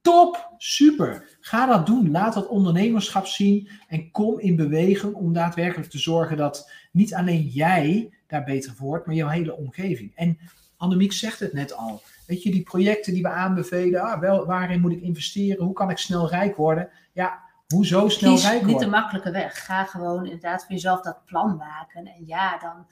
Top, 0.00 0.54
super. 0.58 1.36
Ga 1.40 1.66
dat 1.66 1.86
doen. 1.86 2.10
Laat 2.10 2.34
dat 2.34 2.48
ondernemerschap 2.48 3.26
zien. 3.26 3.68
En 3.88 4.10
kom 4.10 4.40
in 4.40 4.56
beweging 4.56 5.14
om 5.14 5.32
daadwerkelijk 5.32 5.90
te 5.90 5.98
zorgen 5.98 6.36
dat 6.36 6.70
niet 6.92 7.14
alleen 7.14 7.42
jij 7.42 8.12
daar 8.26 8.44
beter 8.44 8.74
voor 8.74 8.86
wordt, 8.86 9.06
maar 9.06 9.14
jouw 9.14 9.28
hele 9.28 9.56
omgeving. 9.56 10.12
En 10.14 10.38
Annemiek 10.76 11.12
zegt 11.12 11.40
het 11.40 11.52
net 11.52 11.76
al. 11.76 12.02
Weet 12.26 12.42
je, 12.42 12.50
die 12.50 12.62
projecten 12.62 13.12
die 13.12 13.22
we 13.22 13.28
aanbevelen, 13.28 14.00
ah, 14.00 14.20
wel, 14.20 14.46
waarin 14.46 14.80
moet 14.80 14.92
ik 14.92 15.00
investeren? 15.00 15.64
Hoe 15.64 15.74
kan 15.74 15.90
ik 15.90 15.98
snel 15.98 16.28
rijk 16.28 16.56
worden? 16.56 16.88
Ja, 17.12 17.42
hoezo 17.68 18.08
snel 18.08 18.32
Kies 18.32 18.42
rijk 18.42 18.54
worden? 18.54 18.72
niet 18.72 18.84
de 18.84 18.90
makkelijke 18.90 19.30
weg. 19.30 19.64
Ga 19.64 19.84
gewoon 19.84 20.24
inderdaad 20.24 20.64
voor 20.64 20.74
jezelf 20.74 21.00
dat 21.00 21.24
plan 21.24 21.56
maken. 21.56 22.06
En 22.06 22.26
ja, 22.26 22.58
dan, 22.58 22.86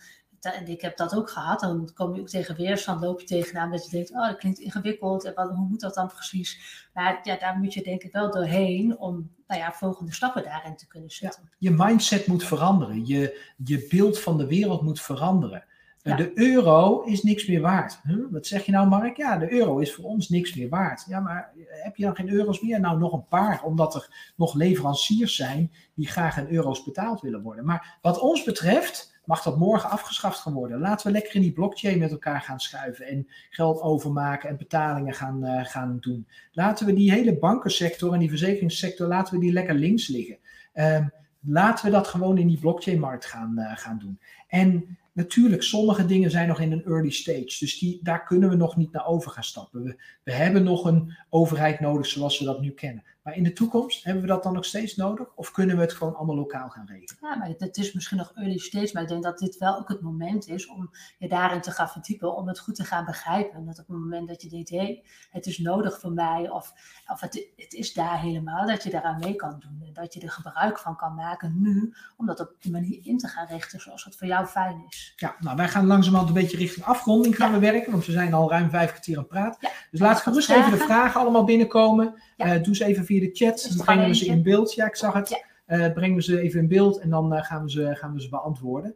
en 0.52 0.68
ik 0.68 0.80
heb 0.80 0.96
dat 0.96 1.14
ook 1.14 1.30
gehad. 1.30 1.60
Dan 1.60 1.90
kom 1.94 2.14
je 2.14 2.20
ook 2.20 2.28
tegen 2.28 2.56
weerstand, 2.56 3.00
loop 3.00 3.20
je 3.20 3.26
tegenaan 3.26 3.70
dat 3.70 3.84
je 3.84 3.90
denkt, 3.90 4.10
oh, 4.10 4.26
dat 4.26 4.36
klinkt 4.36 4.59
ingewikkeld. 4.59 5.24
En 5.24 5.34
wat, 5.34 5.50
hoe 5.50 5.66
moet 5.68 5.80
dat 5.80 5.94
dan 5.94 6.09
precies? 6.09 6.60
Maar 6.94 7.20
ja, 7.22 7.36
daar 7.36 7.59
moet 7.59 7.74
je 7.74 7.82
denk 7.82 8.02
ik 8.02 8.12
wel 8.12 8.30
doorheen 8.30 8.98
om 8.98 9.30
nou 9.46 9.60
ja, 9.60 9.72
volgende 9.72 10.12
stappen 10.12 10.42
daarin 10.42 10.76
te 10.76 10.86
kunnen 10.86 11.10
zetten. 11.10 11.42
Ja, 11.59 11.70
je 11.70 11.76
mindset 11.76 12.26
moet 12.26 12.44
veranderen. 12.44 13.06
Je, 13.06 13.52
je 13.64 13.86
beeld 13.90 14.20
van 14.20 14.38
de 14.38 14.46
wereld 14.46 14.82
moet 14.82 15.00
veranderen. 15.00 15.64
Eh, 16.03 16.16
de 16.16 16.31
euro 16.35 17.03
is 17.03 17.23
niks 17.23 17.47
meer 17.47 17.61
waard. 17.61 18.01
Huh? 18.03 18.24
Wat 18.31 18.47
zeg 18.47 18.66
je 18.66 18.73
nou, 18.73 18.89
Mark? 18.89 19.16
Ja, 19.16 19.37
de 19.37 19.53
euro 19.53 19.79
is 19.79 19.95
voor 19.95 20.05
ons 20.05 20.29
niks 20.29 20.55
meer 20.55 20.69
waard. 20.69 21.05
Ja, 21.09 21.20
maar 21.20 21.53
heb 21.66 21.97
je 21.97 22.05
dan 22.05 22.16
geen 22.16 22.31
euro's 22.31 22.61
meer? 22.61 22.81
Nou, 22.81 22.99
nog 22.99 23.12
een 23.12 23.29
paar, 23.29 23.62
omdat 23.62 23.95
er 23.95 24.33
nog 24.37 24.55
leveranciers 24.55 25.37
zijn 25.37 25.73
die 25.95 26.09
graag 26.09 26.37
in 26.37 26.49
euro's 26.49 26.85
betaald 26.85 27.20
willen 27.20 27.43
worden. 27.43 27.65
Maar 27.65 27.99
wat 28.03 28.19
ons 28.19 28.45
betreft 28.45 29.20
mag 29.24 29.43
dat 29.43 29.59
morgen 29.59 29.91
afgeschaft 29.91 30.39
gaan 30.39 30.53
worden. 30.53 30.81
Laten 30.81 31.07
we 31.07 31.12
lekker 31.12 31.35
in 31.35 31.41
die 31.41 31.53
blockchain 31.53 31.99
met 31.99 32.11
elkaar 32.11 32.41
gaan 32.41 32.61
schuiven 32.61 33.07
en 33.07 33.29
geld 33.51 33.81
overmaken 33.81 34.49
en 34.49 34.57
betalingen 34.57 35.15
gaan, 35.15 35.45
uh, 35.45 35.65
gaan 35.65 35.97
doen. 36.01 36.27
Laten 36.53 36.87
we 36.87 36.93
die 36.93 37.12
hele 37.12 37.39
bankensector 37.39 38.12
en 38.12 38.19
die 38.19 38.29
verzekeringssector, 38.29 39.07
laten 39.07 39.35
we 39.35 39.41
die 39.41 39.53
lekker 39.53 39.74
links 39.74 40.09
liggen. 40.09 40.39
Um, 40.74 41.12
laten 41.41 41.85
we 41.85 41.91
dat 41.91 42.07
gewoon 42.07 42.39
in 42.39 42.47
die 42.47 42.59
blockchain-markt 42.59 43.24
gaan, 43.24 43.55
uh, 43.59 43.77
gaan 43.77 43.99
doen. 43.99 44.19
En 44.49 44.99
natuurlijk, 45.12 45.62
sommige 45.62 46.06
dingen 46.06 46.30
zijn 46.30 46.48
nog 46.48 46.60
in 46.60 46.72
een 46.72 46.84
early 46.84 47.10
stage. 47.10 47.56
Dus 47.59 47.78
die, 47.78 48.01
daar 48.02 48.24
kunnen 48.24 48.48
we 48.48 48.56
nog 48.56 48.76
niet 48.76 48.93
naar 48.93 49.06
over 49.06 49.30
gaan 49.30 49.44
stappen. 49.44 49.82
We, 49.82 49.97
we 50.22 50.32
hebben 50.32 50.62
nog 50.62 50.84
een 50.84 51.16
overheid 51.28 51.80
nodig 51.80 52.06
zoals 52.06 52.39
we 52.39 52.44
dat 52.44 52.60
nu 52.60 52.70
kennen. 52.70 53.05
Maar 53.23 53.36
in 53.36 53.43
de 53.43 53.53
toekomst 53.53 54.05
hebben 54.05 54.23
we 54.23 54.28
dat 54.28 54.43
dan 54.43 54.53
nog 54.53 54.65
steeds 54.65 54.97
nodig? 54.97 55.28
Of 55.35 55.51
kunnen 55.51 55.77
we 55.77 55.82
het 55.82 55.93
gewoon 55.93 56.15
allemaal 56.15 56.36
lokaal 56.36 56.69
gaan 56.69 56.86
regelen? 56.86 57.16
Ja, 57.20 57.36
maar 57.36 57.49
het 57.59 57.77
is 57.77 57.93
misschien 57.93 58.16
nog 58.16 58.32
early 58.35 58.59
stage, 58.59 58.90
maar 58.93 59.03
ik 59.03 59.09
denk 59.09 59.23
dat 59.23 59.39
dit 59.39 59.59
wel 59.59 59.78
ook 59.78 59.89
het 59.89 60.01
moment 60.01 60.49
is 60.49 60.66
om 60.66 60.90
je 61.19 61.28
daarin 61.28 61.61
te 61.61 61.70
gaan 61.70 61.89
verdiepen, 61.89 62.36
om 62.36 62.49
het 62.49 62.59
goed 62.59 62.74
te 62.74 62.85
gaan 62.85 63.05
begrijpen. 63.05 63.59
En 63.59 63.65
dat 63.65 63.78
op 63.78 63.86
het 63.86 63.97
moment 63.97 64.28
dat 64.28 64.43
je 64.43 64.49
denkt, 64.49 64.70
hé, 64.70 64.77
hey, 64.77 65.05
het 65.31 65.47
is 65.47 65.59
nodig 65.59 66.01
voor 66.01 66.12
mij, 66.12 66.51
of, 66.51 66.73
of 67.07 67.20
het, 67.20 67.49
het 67.57 67.73
is 67.73 67.93
daar 67.93 68.20
helemaal, 68.20 68.66
dat 68.66 68.82
je 68.82 68.90
daaraan 68.90 69.19
mee 69.19 69.35
kan 69.35 69.59
doen. 69.59 69.82
En 69.86 69.93
dat 69.93 70.15
je 70.15 70.20
er 70.20 70.31
gebruik 70.31 70.78
van 70.78 70.97
kan 70.97 71.15
maken 71.15 71.61
nu, 71.61 71.94
om 72.16 72.27
dat 72.27 72.40
op 72.40 72.55
die 72.61 72.73
manier 72.73 73.01
in 73.03 73.19
te 73.19 73.28
gaan 73.28 73.47
richten 73.47 73.81
zoals 73.81 74.05
het 74.05 74.16
voor 74.16 74.27
jou 74.27 74.47
fijn 74.47 74.85
is. 74.89 75.12
Ja, 75.16 75.36
nou 75.40 75.57
wij 75.57 75.69
gaan 75.69 75.86
langzamerhand 75.86 76.28
een 76.28 76.43
beetje 76.43 76.57
richting 76.57 76.86
afronding 76.86 77.36
gaan 77.36 77.53
we 77.53 77.59
werken, 77.59 77.93
want 77.93 78.07
we 78.07 78.12
zijn 78.12 78.35
al 78.35 78.51
ruim 78.51 78.70
vijf 78.70 78.90
kwartier 78.90 79.16
aan 79.16 79.23
het 79.23 79.32
praten. 79.32 79.59
Ja. 79.61 79.70
Dus 79.90 80.01
laat 80.01 80.20
gerust 80.20 80.51
even 80.51 80.70
de 80.70 80.77
vragen 80.77 81.20
allemaal 81.20 81.44
binnenkomen. 81.44 82.15
Ja. 82.44 82.56
Uh, 82.56 82.62
doe 82.62 82.77
ze 82.77 82.85
even 82.85 83.05
via 83.05 83.20
de 83.20 83.31
chat. 83.32 83.66
Dan 83.77 83.85
brengen 83.85 84.09
we 84.09 84.14
ze 84.14 84.27
in 84.27 84.43
beeld. 84.43 84.74
Ja, 84.74 84.86
ik 84.86 84.97
zag 84.97 85.14
het. 85.14 85.44
Uh, 85.66 85.93
brengen 85.93 86.16
we 86.16 86.23
ze 86.23 86.40
even 86.40 86.60
in 86.60 86.69
beeld 86.69 86.98
en 86.98 87.10
dan 87.10 87.35
uh, 87.35 87.43
gaan, 87.43 87.62
we 87.62 87.70
ze, 87.70 87.94
gaan 87.94 88.14
we 88.14 88.20
ze 88.20 88.28
beantwoorden. 88.28 88.94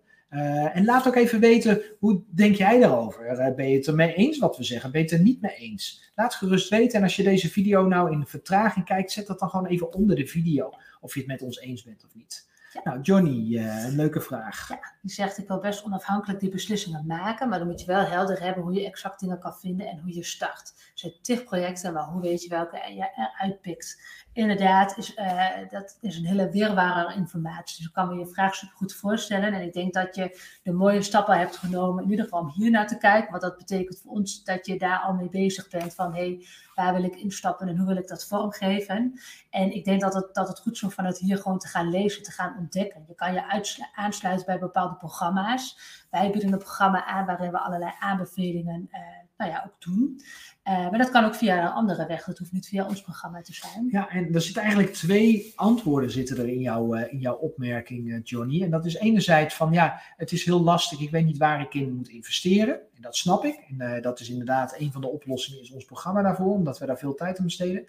En 0.73 0.85
laat 0.85 1.07
ook 1.07 1.15
even 1.15 1.41
weten, 1.41 1.83
hoe 1.99 2.23
denk 2.27 2.55
jij 2.55 2.81
daarover? 2.81 3.55
ben 3.57 3.69
je 3.69 3.77
het 3.77 3.87
ermee 3.87 4.15
eens 4.15 4.39
wat 4.39 4.57
we 4.57 4.65
zeggen? 4.65 4.91
Ben 4.91 5.01
je 5.01 5.07
het 5.07 5.17
er 5.17 5.25
niet 5.25 5.41
mee 5.41 5.55
eens? 5.55 6.11
Laat 6.15 6.35
gerust 6.35 6.69
weten. 6.69 6.99
En 6.99 7.03
als 7.03 7.17
je 7.17 7.23
deze 7.23 7.51
video 7.51 7.87
nou 7.87 8.13
in 8.13 8.27
vertraging 8.27 8.85
kijkt, 8.85 9.13
zet 9.13 9.27
dat 9.27 9.39
dan 9.39 9.49
gewoon 9.49 9.67
even 9.67 9.93
onder 9.93 10.17
de 10.17 10.27
video. 10.27 10.73
Of 11.01 11.15
je 11.15 11.21
het 11.21 11.29
met 11.29 11.43
ons 11.43 11.61
eens 11.61 11.83
bent 11.83 12.05
of 12.05 12.15
niet. 12.15 12.49
Nou, 12.85 13.01
Johnny, 13.01 13.59
een 13.59 13.97
leuke 13.97 14.21
vraag. 14.21 14.69
Ja, 14.69 14.95
die 15.03 15.11
zegt: 15.11 15.39
Ik 15.39 15.49
wil 15.49 15.61
best 15.61 15.85
onafhankelijk 15.85 16.41
die 16.41 16.51
beslissingen 16.51 17.07
maken, 17.07 17.49
maar 17.49 17.59
dan 17.59 17.69
moet 17.69 17.81
je 17.81 17.87
wel 17.87 18.05
helder 18.05 18.41
hebben 18.41 18.63
hoe 18.63 18.73
je 18.73 18.87
exact 18.87 19.21
dingen 19.21 19.39
kan 19.39 19.55
vinden 19.55 19.87
en 19.87 19.99
hoe 19.99 20.15
je 20.15 20.25
start. 20.25 20.73
Er 20.77 20.91
zijn 20.95 21.13
tig 21.23 21.45
projecten, 21.45 21.93
maar 21.93 22.05
hoe 22.05 22.21
weet 22.21 22.43
je 22.43 22.49
welke 22.49 22.77
je 22.77 23.31
uitpikt? 23.39 24.01
Inderdaad, 24.37 24.97
is, 24.97 25.17
uh, 25.17 25.49
dat 25.71 25.99
is 26.01 26.17
een 26.17 26.27
hele 26.27 26.51
wirware 26.51 27.15
informatie. 27.15 27.77
Dus 27.77 27.87
ik 27.87 27.93
kan 27.93 28.09
me 28.09 28.19
je 28.19 28.27
vraag 28.27 28.55
super 28.55 28.77
goed 28.77 28.95
voorstellen. 28.95 29.53
En 29.53 29.63
ik 29.63 29.73
denk 29.73 29.95
dat 29.95 30.15
je 30.15 30.41
de 30.63 30.73
mooie 30.73 31.03
stappen 31.03 31.39
hebt 31.39 31.57
genomen, 31.57 32.05
in 32.05 32.11
ieder 32.11 32.25
geval 32.25 32.41
om 32.41 32.51
hier 32.51 32.71
naar 32.71 32.87
te 32.87 32.99
kijken. 32.99 33.33
Wat 33.33 33.41
dat 33.41 33.57
betekent 33.57 34.01
voor 34.01 34.13
ons, 34.13 34.45
dat 34.45 34.67
je 34.67 34.79
daar 34.79 34.99
al 34.99 35.15
mee 35.15 35.29
bezig 35.29 35.69
bent 35.69 35.95
van, 35.95 36.15
hé, 36.15 36.19
hey, 36.19 36.47
waar 36.75 36.95
wil 36.95 37.05
ik 37.05 37.17
instappen 37.17 37.69
en 37.69 37.77
hoe 37.77 37.87
wil 37.87 37.97
ik 37.97 38.09
dat 38.09 38.27
vormgeven? 38.27 39.21
En 39.51 39.75
ik 39.75 39.85
denk 39.85 40.01
dat 40.01 40.15
het, 40.15 40.35
dat 40.35 40.49
het 40.49 40.61
goed 40.61 40.73
is 40.73 40.83
om 40.83 40.91
vanuit 40.91 41.19
hier 41.19 41.39
gewoon 41.39 41.59
te 41.59 41.69
gaan 41.69 41.91
lezen, 41.91 42.23
te 42.23 42.33
gaan 42.33 42.57
ontdekken. 42.59 43.05
Je 43.07 43.15
kan 43.15 43.33
je 43.33 43.75
aansluiten 43.95 44.47
bij 44.47 44.59
bepaalde 44.59 44.95
programma's. 44.95 45.79
Wij 46.11 46.31
bieden 46.31 46.53
een 46.53 46.59
programma 46.59 47.05
aan 47.05 47.27
waarin 47.27 47.51
we 47.51 47.59
allerlei 47.59 47.93
aanbevelingen 47.99 48.89
uh, 48.93 49.01
nou 49.37 49.51
ja, 49.51 49.63
ook 49.67 49.77
doen. 49.79 50.21
Uh, 50.69 50.91
maar 50.91 50.99
dat 50.99 51.11
kan 51.11 51.25
ook 51.25 51.35
via 51.35 51.63
een 51.63 51.73
andere 51.73 52.07
weg. 52.07 52.25
Dat 52.25 52.39
hoeft 52.39 52.53
niet 52.53 52.69
via 52.69 52.87
ons 52.87 53.03
programma 53.03 53.41
te 53.41 53.55
zijn. 53.55 53.89
Ja, 53.91 54.09
en 54.09 54.35
er 54.35 54.41
zitten 54.41 54.63
eigenlijk 54.63 54.93
twee 54.93 55.53
antwoorden 55.57 56.11
zitten 56.11 56.39
er 56.39 56.49
in, 56.49 56.61
jou, 56.61 56.99
uh, 56.99 57.13
in 57.13 57.19
jouw 57.19 57.35
opmerking, 57.35 58.09
uh, 58.09 58.21
Johnny. 58.23 58.63
En 58.63 58.71
dat 58.71 58.85
is 58.85 58.95
enerzijds 58.95 59.55
van, 59.55 59.73
ja, 59.73 60.01
het 60.17 60.33
is 60.33 60.45
heel 60.45 60.63
lastig. 60.63 61.01
Ik 61.01 61.11
weet 61.11 61.25
niet 61.25 61.39
waar 61.39 61.61
ik 61.61 61.75
in 61.75 61.97
moet 61.97 62.09
investeren. 62.09 62.75
En 62.75 63.03
dat 63.03 63.17
snap 63.17 63.45
ik. 63.45 63.59
En 63.69 64.03
dat 64.03 64.21
is 64.21 64.31
inderdaad 64.31 64.75
een 64.79 64.93
van 64.93 65.01
de 65.01 65.09
oplossingen 65.09 65.61
is 65.61 65.71
ons 65.71 65.85
programma 65.85 66.23
daarvoor. 66.23 66.53
Omdat 66.53 66.79
we 66.79 66.87
daar 66.87 66.99
veel 66.99 67.15
tijd 67.15 67.39
aan 67.39 67.45
besteden. 67.45 67.85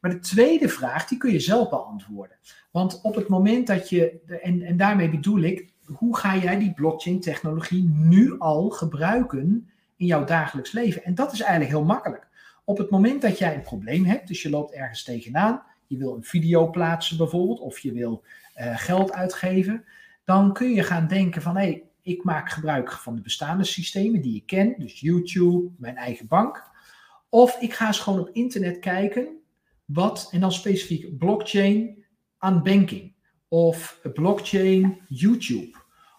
Maar 0.00 0.10
de 0.10 0.18
tweede 0.18 0.68
vraag, 0.68 1.06
die 1.06 1.18
kun 1.18 1.32
je 1.32 1.40
zelf 1.40 1.68
beantwoorden. 1.68 2.36
Want 2.70 3.00
op 3.02 3.14
het 3.14 3.28
moment 3.28 3.66
dat 3.66 3.88
je, 3.88 4.20
en, 4.42 4.62
en 4.62 4.76
daarmee 4.76 5.10
bedoel 5.10 5.40
ik, 5.40 5.72
hoe 5.84 6.16
ga 6.16 6.36
jij 6.36 6.58
die 6.58 6.72
blockchain 6.72 7.20
technologie 7.20 7.88
nu 7.88 8.38
al 8.38 8.70
gebruiken 8.70 9.71
in 10.02 10.08
jouw 10.08 10.24
dagelijks 10.24 10.72
leven. 10.72 11.04
En 11.04 11.14
dat 11.14 11.32
is 11.32 11.40
eigenlijk 11.40 11.70
heel 11.70 11.84
makkelijk. 11.84 12.28
Op 12.64 12.78
het 12.78 12.90
moment 12.90 13.22
dat 13.22 13.38
jij 13.38 13.54
een 13.54 13.62
probleem 13.62 14.04
hebt, 14.04 14.28
dus 14.28 14.42
je 14.42 14.50
loopt 14.50 14.72
ergens 14.72 15.02
tegenaan, 15.02 15.62
je 15.86 15.96
wil 15.96 16.14
een 16.14 16.24
video 16.24 16.70
plaatsen 16.70 17.16
bijvoorbeeld, 17.16 17.60
of 17.60 17.78
je 17.78 17.92
wil 17.92 18.24
uh, 18.56 18.78
geld 18.78 19.12
uitgeven, 19.12 19.84
dan 20.24 20.52
kun 20.52 20.72
je 20.72 20.82
gaan 20.82 21.06
denken 21.06 21.42
van 21.42 21.56
hé, 21.56 21.62
hey, 21.62 21.82
ik 22.02 22.24
maak 22.24 22.50
gebruik 22.50 22.92
van 22.92 23.14
de 23.14 23.20
bestaande 23.20 23.64
systemen 23.64 24.22
die 24.22 24.36
ik 24.36 24.46
ken, 24.46 24.74
dus 24.78 25.00
YouTube, 25.00 25.70
mijn 25.78 25.96
eigen 25.96 26.26
bank. 26.26 26.70
Of 27.28 27.60
ik 27.60 27.72
ga 27.72 27.86
eens 27.86 27.98
gewoon 27.98 28.20
op 28.20 28.30
internet 28.32 28.78
kijken 28.78 29.28
wat, 29.84 30.28
en 30.32 30.40
dan 30.40 30.52
specifiek 30.52 31.18
blockchain 31.18 32.04
aan 32.38 32.62
banking, 32.62 33.14
of 33.48 34.00
blockchain 34.12 35.00
YouTube, 35.08 35.76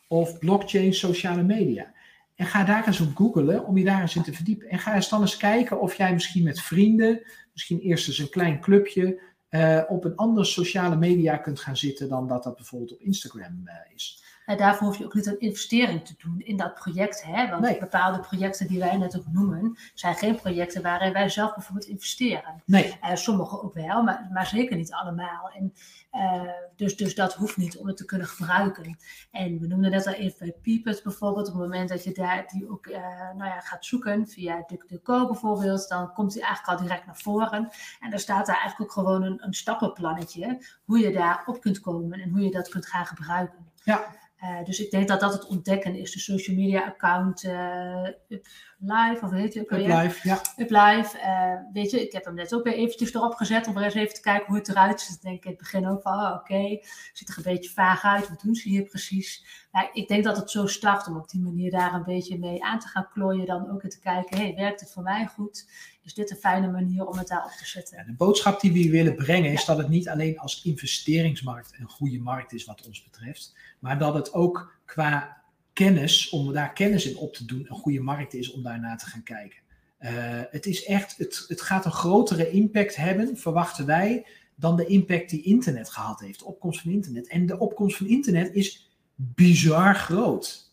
of 0.07 0.39
blockchain 0.39 0.93
sociale 0.93 1.43
media. 1.43 1.93
En 2.35 2.45
ga 2.45 2.64
daar 2.64 2.88
eens 2.88 2.99
op 2.99 3.15
googlen 3.15 3.65
om 3.65 3.77
je 3.77 3.84
daar 3.84 4.01
eens 4.01 4.15
in 4.15 4.23
te 4.23 4.34
verdiepen. 4.34 4.69
En 4.69 4.80
ga 4.80 4.95
eens 4.95 5.10
dan 5.10 5.22
eens 5.22 5.38
kijken 5.38 5.81
of 5.81 5.95
jij 5.95 6.14
misschien 6.14 6.43
met 6.43 6.61
vrienden, 6.61 7.22
misschien 7.53 7.80
eerst 7.80 8.07
eens 8.07 8.18
een 8.18 8.30
klein 8.30 8.60
clubje, 8.60 9.22
uh, 9.49 9.81
op 9.88 10.05
een 10.05 10.15
andere 10.15 10.45
sociale 10.45 10.95
media 10.95 11.38
kunt 11.38 11.60
gaan 11.60 11.77
zitten 11.77 12.10
dan 12.10 12.27
dat 12.27 12.43
dat 12.43 12.55
bijvoorbeeld 12.55 12.93
op 12.93 13.01
Instagram 13.01 13.61
uh, 13.65 13.73
is. 13.93 14.22
En 14.45 14.57
daarvoor 14.57 14.88
hoef 14.88 14.98
je 14.98 15.06
ook 15.06 15.14
niet 15.14 15.26
een 15.26 15.40
investering 15.40 16.06
te 16.06 16.14
doen 16.18 16.40
in 16.40 16.57
dat 16.57 16.74
project. 16.74 17.24
Hè? 17.24 17.49
Want 17.49 17.61
nee. 17.61 17.80
bepaalde 17.80 18.20
projecten 18.20 18.68
die 18.68 18.80
wij 18.80 18.98
net 18.98 19.18
ook 19.18 19.28
noemen, 19.28 19.78
zijn 19.94 20.15
geen 20.15 20.36
projecten 20.36 20.82
waarin 20.82 21.14
wij 21.14 21.30
zelf 21.30 21.53
bijvoorbeeld 21.53 21.88
investeren. 21.88 22.61
Nee. 22.65 22.98
Uh, 23.03 23.15
sommige 23.15 23.61
ook 23.61 23.74
wel, 23.74 24.03
maar, 24.03 24.28
maar 24.32 24.48
zeker 24.48 24.78
niet 24.78 24.91
allemaal. 24.91 25.49
En, 25.53 25.74
uh, 26.14 26.52
dus, 26.76 26.95
dus 26.95 27.15
dat 27.15 27.34
hoeft 27.34 27.57
niet 27.57 27.78
om 27.78 27.88
het 27.88 27.98
te 27.98 28.06
kunnen 28.06 28.28
gebruiken. 28.28 28.98
En 29.32 29.60
we 29.60 29.68
noemden 29.68 29.91
net 29.91 30.07
al 30.07 30.14
even 30.14 30.53
Peepet 30.61 31.03
bijvoorbeeld. 31.03 31.48
Op 31.48 31.53
het 31.53 31.61
moment 31.61 31.90
dat 31.90 32.03
je 32.03 32.11
daar 32.11 32.48
die 32.48 32.70
ook 32.70 32.86
uh, 32.88 32.95
nou 33.38 33.49
ja, 33.49 33.60
gaat 33.60 33.86
zoeken 33.86 34.28
via 34.28 34.64
DuckDuckGo 34.68 35.28
bijvoorbeeld, 35.28 35.90
dan 35.90 36.14
komt 36.14 36.34
die 36.34 36.41
eigenlijk 36.44 36.80
al 36.80 36.86
direct 36.86 37.06
naar 37.06 37.18
voren. 37.18 37.70
En 37.99 38.10
daar 38.10 38.20
staat 38.20 38.45
daar 38.45 38.60
eigenlijk 38.60 38.82
ook 38.82 39.06
gewoon 39.06 39.24
een, 39.24 39.45
een 39.45 39.53
stappenplannetje 39.53 40.65
hoe 40.86 40.99
je 40.99 41.11
daar 41.11 41.44
op 41.45 41.61
kunt 41.61 41.80
komen 41.80 42.20
en 42.20 42.30
hoe 42.30 42.41
je 42.41 42.52
dat 42.52 42.70
kunt 42.70 42.88
gaan 42.88 43.06
gebruiken. 43.06 43.72
Ja. 43.84 44.22
Uh, 44.44 44.64
dus 44.64 44.80
ik 44.80 44.91
denk 44.91 45.07
dat 45.07 45.20
dat 45.20 45.34
het 45.34 45.48
ontdekken 45.48 45.95
is. 45.95 46.11
De 46.11 46.20
social 46.20 46.56
media 46.56 46.86
account 46.86 47.44
uh, 47.44 48.07
UpLive, 48.28 49.26
of 49.26 49.32
heet 49.32 49.53
het? 49.53 49.72
UpLive, 49.72 50.28
ja. 50.28 50.41
UpLive. 50.57 51.18
Uh, 51.18 51.74
weet 51.74 51.91
je, 51.91 52.02
ik 52.02 52.11
heb 52.11 52.26
hem 52.26 52.34
net 52.34 52.56
ook 52.56 52.64
weer 52.64 52.74
eventjes 52.74 53.14
erop 53.14 53.34
gezet 53.34 53.68
om 53.68 53.78
er 53.78 53.84
eens 53.84 53.94
even 53.94 54.14
te 54.14 54.22
kijken 54.22 54.48
hoe 54.48 54.57
het 54.57 54.70
eruit 54.70 55.02
ziet. 55.02 55.15
Ik 55.15 55.22
denk 55.22 55.44
in 55.44 55.49
het 55.49 55.60
begin 55.60 55.88
ook 55.88 56.02
van, 56.02 56.14
oh, 56.14 56.32
oké, 56.32 56.53
okay. 56.53 56.84
ziet 57.14 57.30
er 57.30 57.38
een 57.38 57.44
beetje 57.44 57.70
vaag 57.70 58.03
uit. 58.03 58.30
Wat 58.30 58.41
doen 58.41 58.56
ze 58.56 58.70
hier 58.70 58.84
precies? 58.84 59.45
Maar 59.72 59.90
ik 59.94 60.07
denk 60.07 60.24
dat 60.24 60.38
het 60.38 60.52
zo 60.52 60.68
start 60.68 61.07
om 61.07 61.18
op 61.18 61.30
die 61.30 61.41
manier 61.41 61.72
daar 61.72 61.94
een 61.94 62.03
beetje 62.03 62.40
mee 62.40 62.64
aan 62.64 62.80
te 62.80 62.88
gaan 62.88 63.10
klooien. 63.14 63.45
Dan 63.45 63.72
ook 63.72 63.82
te 63.82 63.99
kijken, 63.99 64.38
hey, 64.38 64.53
werkt 64.56 64.80
het 64.80 64.91
voor 64.91 65.03
mij 65.03 65.26
goed? 65.26 65.68
Is 66.03 66.13
dit 66.13 66.31
een 66.31 66.38
fijne 66.38 66.71
manier 66.71 67.05
om 67.05 67.17
het 67.17 67.27
daarop 67.27 67.51
te 67.51 67.65
zetten? 67.65 67.97
Ja, 67.97 68.03
de 68.03 68.13
boodschap 68.13 68.61
die 68.61 68.71
we 68.71 68.89
willen 68.89 69.15
brengen 69.15 69.51
is 69.51 69.65
dat 69.65 69.77
het 69.77 69.89
niet 69.89 70.09
alleen 70.09 70.39
als 70.39 70.63
investeringsmarkt 70.63 71.73
een 71.80 71.89
goede 71.89 72.19
markt 72.19 72.53
is 72.53 72.65
wat 72.65 72.85
ons 72.88 73.03
betreft. 73.03 73.55
Maar 73.80 73.99
dat 73.99 74.13
het 74.13 74.34
ook 74.34 74.80
qua 74.85 75.41
kennis, 75.73 76.30
om 76.30 76.53
daar 76.53 76.73
kennis 76.73 77.05
in 77.05 77.17
op 77.17 77.34
te 77.34 77.45
doen, 77.45 77.65
een 77.69 77.75
goede 77.75 77.99
markt 77.99 78.34
is 78.34 78.51
om 78.51 78.63
daarna 78.63 78.95
te 78.95 79.05
gaan 79.05 79.23
kijken. 79.23 79.61
Uh, 79.99 80.09
het 80.49 80.65
is 80.65 80.85
echt, 80.85 81.17
het, 81.17 81.45
het 81.47 81.61
gaat 81.61 81.85
een 81.85 81.91
grotere 81.91 82.49
impact 82.49 82.95
hebben, 82.95 83.38
verwachten 83.38 83.85
wij, 83.85 84.25
dan 84.55 84.75
de 84.75 84.85
impact 84.85 85.30
die 85.30 85.43
internet 85.43 85.89
gehad 85.89 86.19
heeft, 86.19 86.39
de 86.39 86.45
opkomst 86.45 86.81
van 86.81 86.91
internet. 86.91 87.27
En 87.27 87.45
de 87.45 87.59
opkomst 87.59 87.97
van 87.97 88.07
internet 88.07 88.53
is 88.53 88.91
bizar 89.15 89.95
groot. 89.95 90.71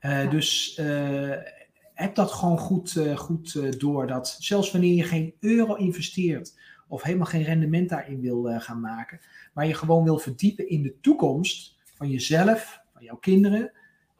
Uh, 0.00 0.24
ja. 0.24 0.30
Dus 0.30 0.78
uh, 0.80 1.34
heb 1.96 2.14
dat 2.14 2.32
gewoon 2.32 2.58
goed, 2.58 3.00
goed 3.14 3.80
door, 3.80 4.06
dat 4.06 4.36
zelfs 4.38 4.70
wanneer 4.70 4.94
je 4.94 5.04
geen 5.04 5.34
euro 5.40 5.74
investeert, 5.74 6.58
of 6.88 7.02
helemaal 7.02 7.26
geen 7.26 7.42
rendement 7.42 7.88
daarin 7.88 8.20
wil 8.20 8.60
gaan 8.60 8.80
maken, 8.80 9.20
maar 9.54 9.66
je 9.66 9.74
gewoon 9.74 10.04
wil 10.04 10.18
verdiepen 10.18 10.68
in 10.68 10.82
de 10.82 11.00
toekomst, 11.00 11.76
van 11.96 12.10
jezelf, 12.10 12.80
van 12.92 13.04
jouw 13.04 13.16
kinderen. 13.16 13.72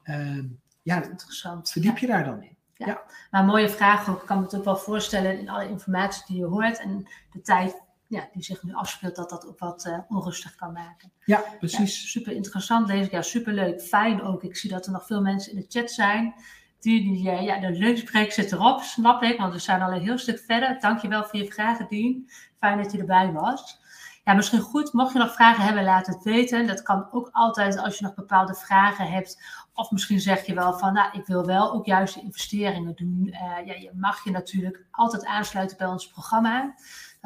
Uh, 0.05 0.45
ja, 0.83 1.03
interessant. 1.03 1.71
Verdiep 1.71 1.99
je 1.99 2.07
daar 2.07 2.25
dan 2.25 2.43
in? 2.43 2.57
Ja. 2.75 2.87
ja. 2.87 3.03
Maar 3.31 3.45
mooie 3.45 3.69
vraag 3.69 4.09
ook. 4.09 4.21
Ik 4.21 4.27
kan 4.27 4.39
me 4.39 4.45
het 4.45 4.57
ook 4.57 4.65
wel 4.65 4.77
voorstellen 4.77 5.39
in 5.39 5.49
alle 5.49 5.69
informatie 5.69 6.25
die 6.27 6.37
je 6.37 6.45
hoort 6.45 6.81
en 6.81 7.09
de 7.33 7.41
tijd 7.41 7.85
ja, 8.09 8.29
die 8.33 8.43
zich 8.43 8.63
nu 8.63 8.75
afspeelt, 8.75 9.17
dat 9.17 9.31
dat 9.31 9.47
ook 9.47 9.59
wat 9.59 9.87
uh, 9.87 9.99
onrustig 10.09 10.55
kan 10.55 10.73
maken. 10.73 11.13
Ja, 11.25 11.45
precies. 11.59 12.03
Ja, 12.03 12.09
super 12.09 12.33
interessant 12.33 12.89
lees 12.89 13.07
ik. 13.07 13.13
Ja, 13.13 13.23
super 13.23 13.53
leuk. 13.53 13.81
Fijn 13.81 14.23
ook. 14.23 14.43
Ik 14.43 14.57
zie 14.57 14.71
dat 14.71 14.87
er 14.87 14.93
nog 14.93 15.07
veel 15.07 15.21
mensen 15.21 15.53
in 15.53 15.59
de 15.59 15.67
chat 15.69 15.91
zijn. 15.91 16.35
Die, 16.81 17.03
die, 17.03 17.31
eh, 17.31 17.43
ja, 17.43 17.61
de 17.61 17.71
lunchbreak 17.71 18.31
zit 18.31 18.53
erop, 18.53 18.81
snap 18.81 19.23
ik, 19.23 19.39
want 19.39 19.53
we 19.53 19.59
zijn 19.59 19.83
al 19.83 19.93
een 19.93 20.03
heel 20.03 20.19
stuk 20.19 20.39
verder. 20.39 20.81
Dankjewel 20.81 21.25
voor 21.25 21.39
je 21.39 21.53
vragen, 21.53 21.87
Dien. 21.89 22.31
Fijn 22.59 22.83
dat 22.83 22.93
je 22.93 22.99
erbij 22.99 23.33
was. 23.33 23.81
Ja, 24.25 24.35
misschien 24.35 24.61
goed, 24.61 24.93
mocht 24.93 25.13
je 25.13 25.19
nog 25.19 25.35
vragen 25.35 25.65
hebben, 25.65 25.85
laat 25.85 26.07
het 26.07 26.23
weten. 26.23 26.67
Dat 26.67 26.83
kan 26.83 27.09
ook 27.11 27.29
altijd 27.33 27.79
als 27.79 27.99
je 27.99 28.05
nog 28.05 28.15
bepaalde 28.15 28.55
vragen 28.55 29.11
hebt. 29.11 29.43
Of 29.75 29.91
misschien 29.91 30.21
zeg 30.21 30.47
je 30.47 30.55
wel 30.55 30.79
van, 30.79 30.93
nou, 30.93 31.19
ik 31.19 31.27
wil 31.27 31.45
wel 31.45 31.73
ook 31.73 31.87
juist 31.87 32.17
investeringen 32.17 32.95
doen. 32.95 33.27
Uh, 33.27 33.67
ja, 33.67 33.75
je 33.75 33.91
mag 33.95 34.25
je 34.25 34.31
natuurlijk 34.31 34.87
altijd 34.91 35.25
aansluiten 35.25 35.77
bij 35.77 35.87
ons 35.87 36.09
programma. 36.09 36.75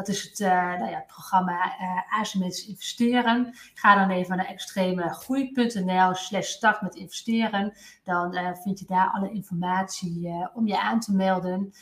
Dat 0.00 0.08
is 0.08 0.22
het, 0.22 0.40
uh, 0.40 0.48
nou 0.48 0.90
ja, 0.90 0.96
het 0.96 1.06
programma 1.06 1.80
uh, 1.80 2.20
asymmetrisch 2.20 2.66
investeren. 2.66 3.54
Ga 3.74 3.94
dan 3.94 4.10
even 4.10 4.36
naar 4.36 4.46
extremegroei.nl 4.46 6.14
slash 6.14 6.48
start 6.48 6.80
met 6.80 6.94
investeren. 6.94 7.72
Dan 8.04 8.36
uh, 8.36 8.50
vind 8.54 8.78
je 8.78 8.84
daar 8.84 9.10
alle 9.10 9.30
informatie 9.30 10.48
om 10.54 10.66
je 10.66 10.80
aan 10.80 11.00
te 11.00 11.14
melden. 11.14 11.72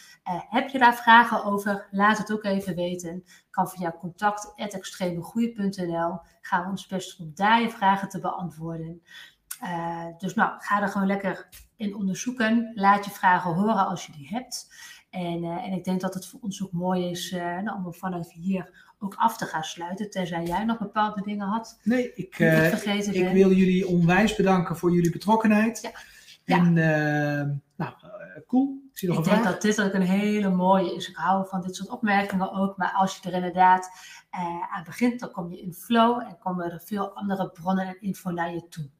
heb 0.48 0.68
je 0.68 0.78
daar 0.78 0.94
vragen 0.94 1.44
over? 1.44 1.88
Laat 1.90 2.18
het 2.18 2.32
ook 2.32 2.44
even 2.44 2.74
weten. 2.74 3.24
Kan 3.50 3.68
via 3.68 3.94
contact.extremegroei.nl. 3.98 6.20
Gaan 6.40 6.64
we 6.64 6.70
ons 6.70 6.86
best 6.86 7.20
om 7.20 7.30
daar 7.34 7.60
je 7.60 7.70
vragen 7.70 8.08
te 8.08 8.20
beantwoorden. 8.20 9.02
dus 10.18 10.34
nou, 10.34 10.52
ga 10.58 10.82
er 10.82 10.88
gewoon 10.88 11.06
lekker 11.06 11.48
in 11.76 11.94
onderzoeken. 11.94 12.72
Laat 12.74 13.04
je 13.04 13.10
vragen 13.10 13.54
horen 13.54 13.86
als 13.86 14.06
je 14.06 14.12
die 14.12 14.28
hebt. 14.28 14.68
En, 15.10 15.44
uh, 15.44 15.64
en 15.66 15.72
ik 15.72 15.84
denk 15.84 16.00
dat 16.00 16.14
het 16.14 16.26
voor 16.26 16.40
ons 16.40 16.62
ook 16.62 16.72
mooi 16.72 17.10
is 17.10 17.32
uh, 17.32 17.60
nou, 17.60 17.84
om 17.84 17.94
vanaf 17.94 18.32
hier 18.32 18.92
ook 18.98 19.14
af 19.14 19.36
te 19.36 19.44
gaan 19.44 19.64
sluiten. 19.64 20.10
Tenzij 20.10 20.44
jij 20.44 20.64
nog 20.64 20.78
bepaalde 20.78 21.22
dingen 21.22 21.46
had. 21.46 21.80
Nee, 21.82 22.12
ik, 22.14 22.38
ik, 22.38 23.14
ik 23.14 23.32
wil 23.32 23.52
jullie 23.52 23.86
onwijs 23.86 24.36
bedanken 24.36 24.76
voor 24.76 24.92
jullie 24.92 25.10
betrokkenheid. 25.10 25.80
Ja. 26.44 26.56
En 26.56 26.72
nou, 27.76 27.92
cool. 28.46 28.82
Ik, 28.90 28.98
zie 28.98 29.08
nog 29.08 29.18
ik 29.18 29.24
denk 29.24 29.44
dat 29.44 29.62
dit 29.62 29.82
ook 29.82 29.92
een 29.92 30.02
hele 30.02 30.50
mooie 30.50 30.94
is. 30.94 31.08
Ik 31.08 31.16
hou 31.16 31.48
van 31.48 31.62
dit 31.62 31.76
soort 31.76 31.90
opmerkingen 31.90 32.52
ook. 32.52 32.76
Maar 32.76 32.92
als 32.92 33.16
je 33.16 33.28
er 33.28 33.34
inderdaad 33.34 33.90
aan 34.70 34.84
begint, 34.84 35.20
dan 35.20 35.30
kom 35.30 35.50
je 35.50 35.60
in 35.60 35.74
flow 35.74 36.20
en 36.20 36.38
komen 36.38 36.72
er 36.72 36.80
veel 36.84 37.14
andere 37.14 37.50
bronnen 37.50 37.86
en 37.86 38.00
info 38.00 38.30
naar 38.30 38.52
je 38.52 38.68
toe. 38.68 38.90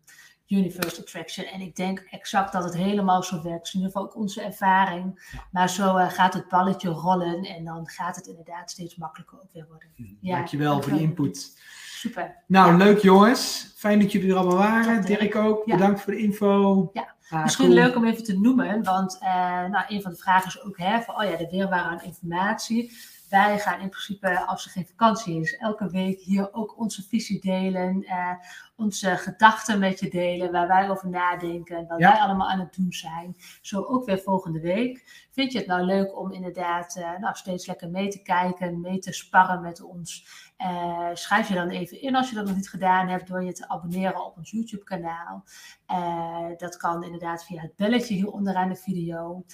Universal 0.49 1.03
Attraction. 1.03 1.47
En 1.47 1.61
ik 1.61 1.77
denk 1.77 2.07
exact 2.11 2.53
dat 2.53 2.65
het 2.65 2.75
helemaal 2.77 3.23
zo 3.23 3.43
werkt. 3.43 3.67
in 3.67 3.75
ieder 3.75 3.87
geval 3.87 4.03
ook 4.03 4.17
onze 4.17 4.43
ervaring. 4.43 5.33
Maar 5.51 5.69
zo 5.69 5.97
uh, 5.97 6.11
gaat 6.11 6.35
het 6.35 6.49
balletje 6.49 6.89
rollen 6.89 7.43
en 7.43 7.65
dan 7.65 7.89
gaat 7.89 8.17
het 8.17 8.27
inderdaad 8.27 8.71
steeds 8.71 8.97
makkelijker 8.97 9.39
ook 9.39 9.53
weer 9.53 9.67
worden. 9.69 9.89
Hm, 9.97 10.03
ja, 10.21 10.37
dankjewel 10.37 10.83
voor 10.83 10.93
de 10.93 11.01
input. 11.01 11.59
Super. 11.87 12.43
Nou, 12.47 12.77
leuk 12.77 12.99
jongens. 12.99 13.73
Fijn 13.77 14.01
dat 14.01 14.13
jullie 14.13 14.31
er 14.31 14.37
allemaal 14.37 14.57
waren. 14.57 15.05
Dirk 15.05 15.37
ook, 15.37 15.65
bedankt 15.65 16.01
voor 16.01 16.13
de 16.13 16.19
info. 16.19 16.91
Ja. 16.93 17.17
Ah, 17.31 17.43
Misschien 17.43 17.73
leuk 17.73 17.97
om 17.97 18.05
even 18.05 18.25
te 18.25 18.39
noemen, 18.39 18.83
want 18.83 19.19
uh, 19.23 19.29
nou, 19.67 19.85
een 19.89 20.03
van 20.03 20.11
de 20.11 20.17
vragen 20.17 20.47
is 20.47 20.63
ook 20.63 20.79
hè, 20.79 21.01
van, 21.01 21.15
oh 21.15 21.31
ja, 21.31 21.37
de 21.37 21.49
weerwaar 21.51 21.83
aan 21.83 22.03
informatie 22.03 22.93
wij 23.29 23.59
gaan 23.59 23.81
in 23.81 23.89
principe, 23.89 24.47
als 24.47 24.65
er 24.65 24.71
geen 24.71 24.87
vakantie 24.87 25.41
is, 25.41 25.57
elke 25.57 25.91
week 25.91 26.21
hier 26.21 26.53
ook 26.53 26.79
onze 26.79 27.03
visie 27.03 27.41
delen, 27.41 28.03
eh, 28.03 28.31
onze 28.79 29.17
gedachten 29.17 29.79
met 29.79 30.01
je 30.01 30.11
delen, 30.11 30.53
waar 30.53 30.67
wij 30.67 30.91
over 30.91 31.09
nadenken, 31.09 31.87
wat 31.87 31.99
wij 31.99 32.21
allemaal 32.21 32.51
aan 32.51 32.59
het 32.59 32.75
doen 32.75 32.93
zijn. 32.93 33.37
Zo 33.61 33.83
ook 33.83 34.05
weer 34.05 34.19
volgende 34.19 34.61
week. 34.61 35.27
Vind 35.31 35.53
je 35.53 35.59
het 35.59 35.67
nou 35.67 35.83
leuk 35.83 36.19
om 36.19 36.33
inderdaad 36.33 36.97
uh, 36.97 37.19
nou, 37.19 37.35
steeds 37.35 37.67
lekker 37.67 37.91
mee 37.91 38.09
te 38.09 38.23
kijken, 38.23 38.81
mee 38.81 38.99
te 38.99 39.13
sparren 39.13 39.61
met 39.61 39.83
ons? 39.83 40.27
Uh, 40.59 41.09
schrijf 41.13 41.49
je 41.49 41.55
dan 41.55 41.69
even 41.69 42.01
in 42.01 42.17
als 42.17 42.29
je 42.29 42.35
dat 42.35 42.47
nog 42.47 42.57
niet 42.57 42.71
gedaan 42.71 43.09
hebt 43.09 43.29
door 43.29 43.45
je 43.45 43.53
te 43.53 43.69
abonneren 43.69 44.25
op 44.25 44.37
ons 44.37 44.51
YouTube 44.51 44.85
kanaal. 44.85 45.45
Uh, 45.91 46.57
dat 46.57 46.77
kan 46.77 47.05
inderdaad 47.05 47.45
via 47.45 47.61
het 47.61 47.77
belletje 47.77 48.15
hier 48.15 48.31
onderaan 48.31 48.69
de 48.69 48.77
video. 48.77 49.45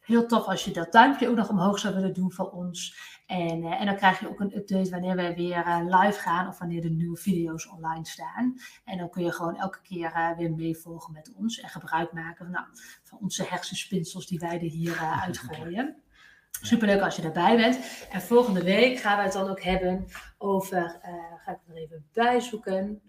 Heel 0.00 0.26
tof 0.26 0.46
als 0.46 0.64
je 0.64 0.70
dat 0.70 0.92
duimpje 0.92 1.28
ook 1.28 1.36
nog 1.36 1.48
omhoog 1.48 1.78
zou 1.78 1.94
willen 1.94 2.14
doen 2.14 2.32
voor 2.32 2.50
ons. 2.50 2.96
En, 3.30 3.62
uh, 3.62 3.80
en 3.80 3.86
dan 3.86 3.96
krijg 3.96 4.20
je 4.20 4.28
ook 4.28 4.40
een 4.40 4.56
update 4.56 4.90
wanneer 4.90 5.16
wij 5.16 5.34
weer 5.34 5.66
uh, 5.66 5.80
live 5.84 6.20
gaan 6.20 6.48
of 6.48 6.58
wanneer 6.58 6.80
de 6.80 6.90
nieuwe 6.90 7.16
video's 7.16 7.66
online 7.66 8.06
staan. 8.06 8.54
En 8.84 8.98
dan 8.98 9.10
kun 9.10 9.24
je 9.24 9.32
gewoon 9.32 9.56
elke 9.56 9.80
keer 9.82 10.12
uh, 10.16 10.36
weer 10.36 10.52
meevolgen 10.52 11.12
met 11.12 11.32
ons 11.34 11.60
en 11.60 11.68
gebruik 11.68 12.12
maken 12.12 12.44
van, 12.44 12.50
nou, 12.50 12.66
van 13.04 13.18
onze 13.18 13.44
hersenspinsels 13.44 14.26
die 14.26 14.38
wij 14.38 14.54
er 14.54 14.60
hier 14.60 14.98
uitgooien. 15.26 16.02
Superleuk 16.50 17.00
als 17.00 17.16
je 17.16 17.22
daarbij 17.22 17.56
bent. 17.56 18.06
En 18.10 18.20
volgende 18.20 18.62
week 18.62 18.98
gaan 18.98 19.16
we 19.16 19.22
het 19.22 19.32
dan 19.32 19.48
ook 19.48 19.62
hebben 19.62 20.06
over, 20.38 21.00
ga 21.44 21.52
ik 21.52 21.58
er 21.68 21.76
even 21.76 22.06
bij 22.12 22.40
zoeken. 22.40 23.02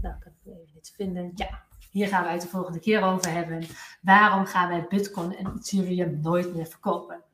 nou, 0.00 0.14
ik 0.14 0.20
kan 0.20 0.32
het 0.42 0.46
even 0.46 0.70
niet 0.74 0.92
vinden. 0.96 1.32
Ja, 1.34 1.64
hier 1.90 2.08
gaan 2.08 2.22
wij 2.22 2.32
het 2.32 2.42
de 2.42 2.48
volgende 2.48 2.80
keer 2.80 3.02
over 3.02 3.32
hebben. 3.32 3.64
Waarom 4.00 4.46
gaan 4.46 4.68
wij 4.68 4.86
Bitcoin 4.88 5.36
en 5.36 5.52
Ethereum 5.56 6.20
nooit 6.20 6.54
meer 6.54 6.66
verkopen? 6.66 7.24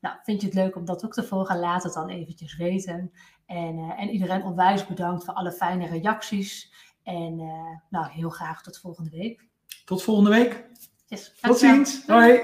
Nou, 0.00 0.16
vind 0.22 0.40
je 0.40 0.46
het 0.46 0.56
leuk 0.56 0.76
om 0.76 0.84
dat 0.84 1.04
ook 1.04 1.12
te 1.12 1.22
volgen? 1.22 1.58
Laat 1.58 1.82
het 1.82 1.92
dan 1.92 2.08
eventjes 2.08 2.56
weten. 2.56 3.12
En, 3.46 3.78
uh, 3.78 4.00
en 4.00 4.08
iedereen 4.08 4.42
onwijs 4.42 4.86
bedankt 4.86 5.24
voor 5.24 5.34
alle 5.34 5.52
fijne 5.52 5.86
reacties. 5.86 6.72
En 7.02 7.40
uh, 7.40 7.78
nou, 7.88 8.10
heel 8.10 8.30
graag 8.30 8.62
tot 8.62 8.78
volgende 8.78 9.10
week. 9.10 9.48
Tot 9.84 10.02
volgende 10.02 10.30
week. 10.30 10.68
Yes, 11.06 11.34
tot 11.40 11.58
ziens. 11.58 12.06
Hoi. 12.06 12.40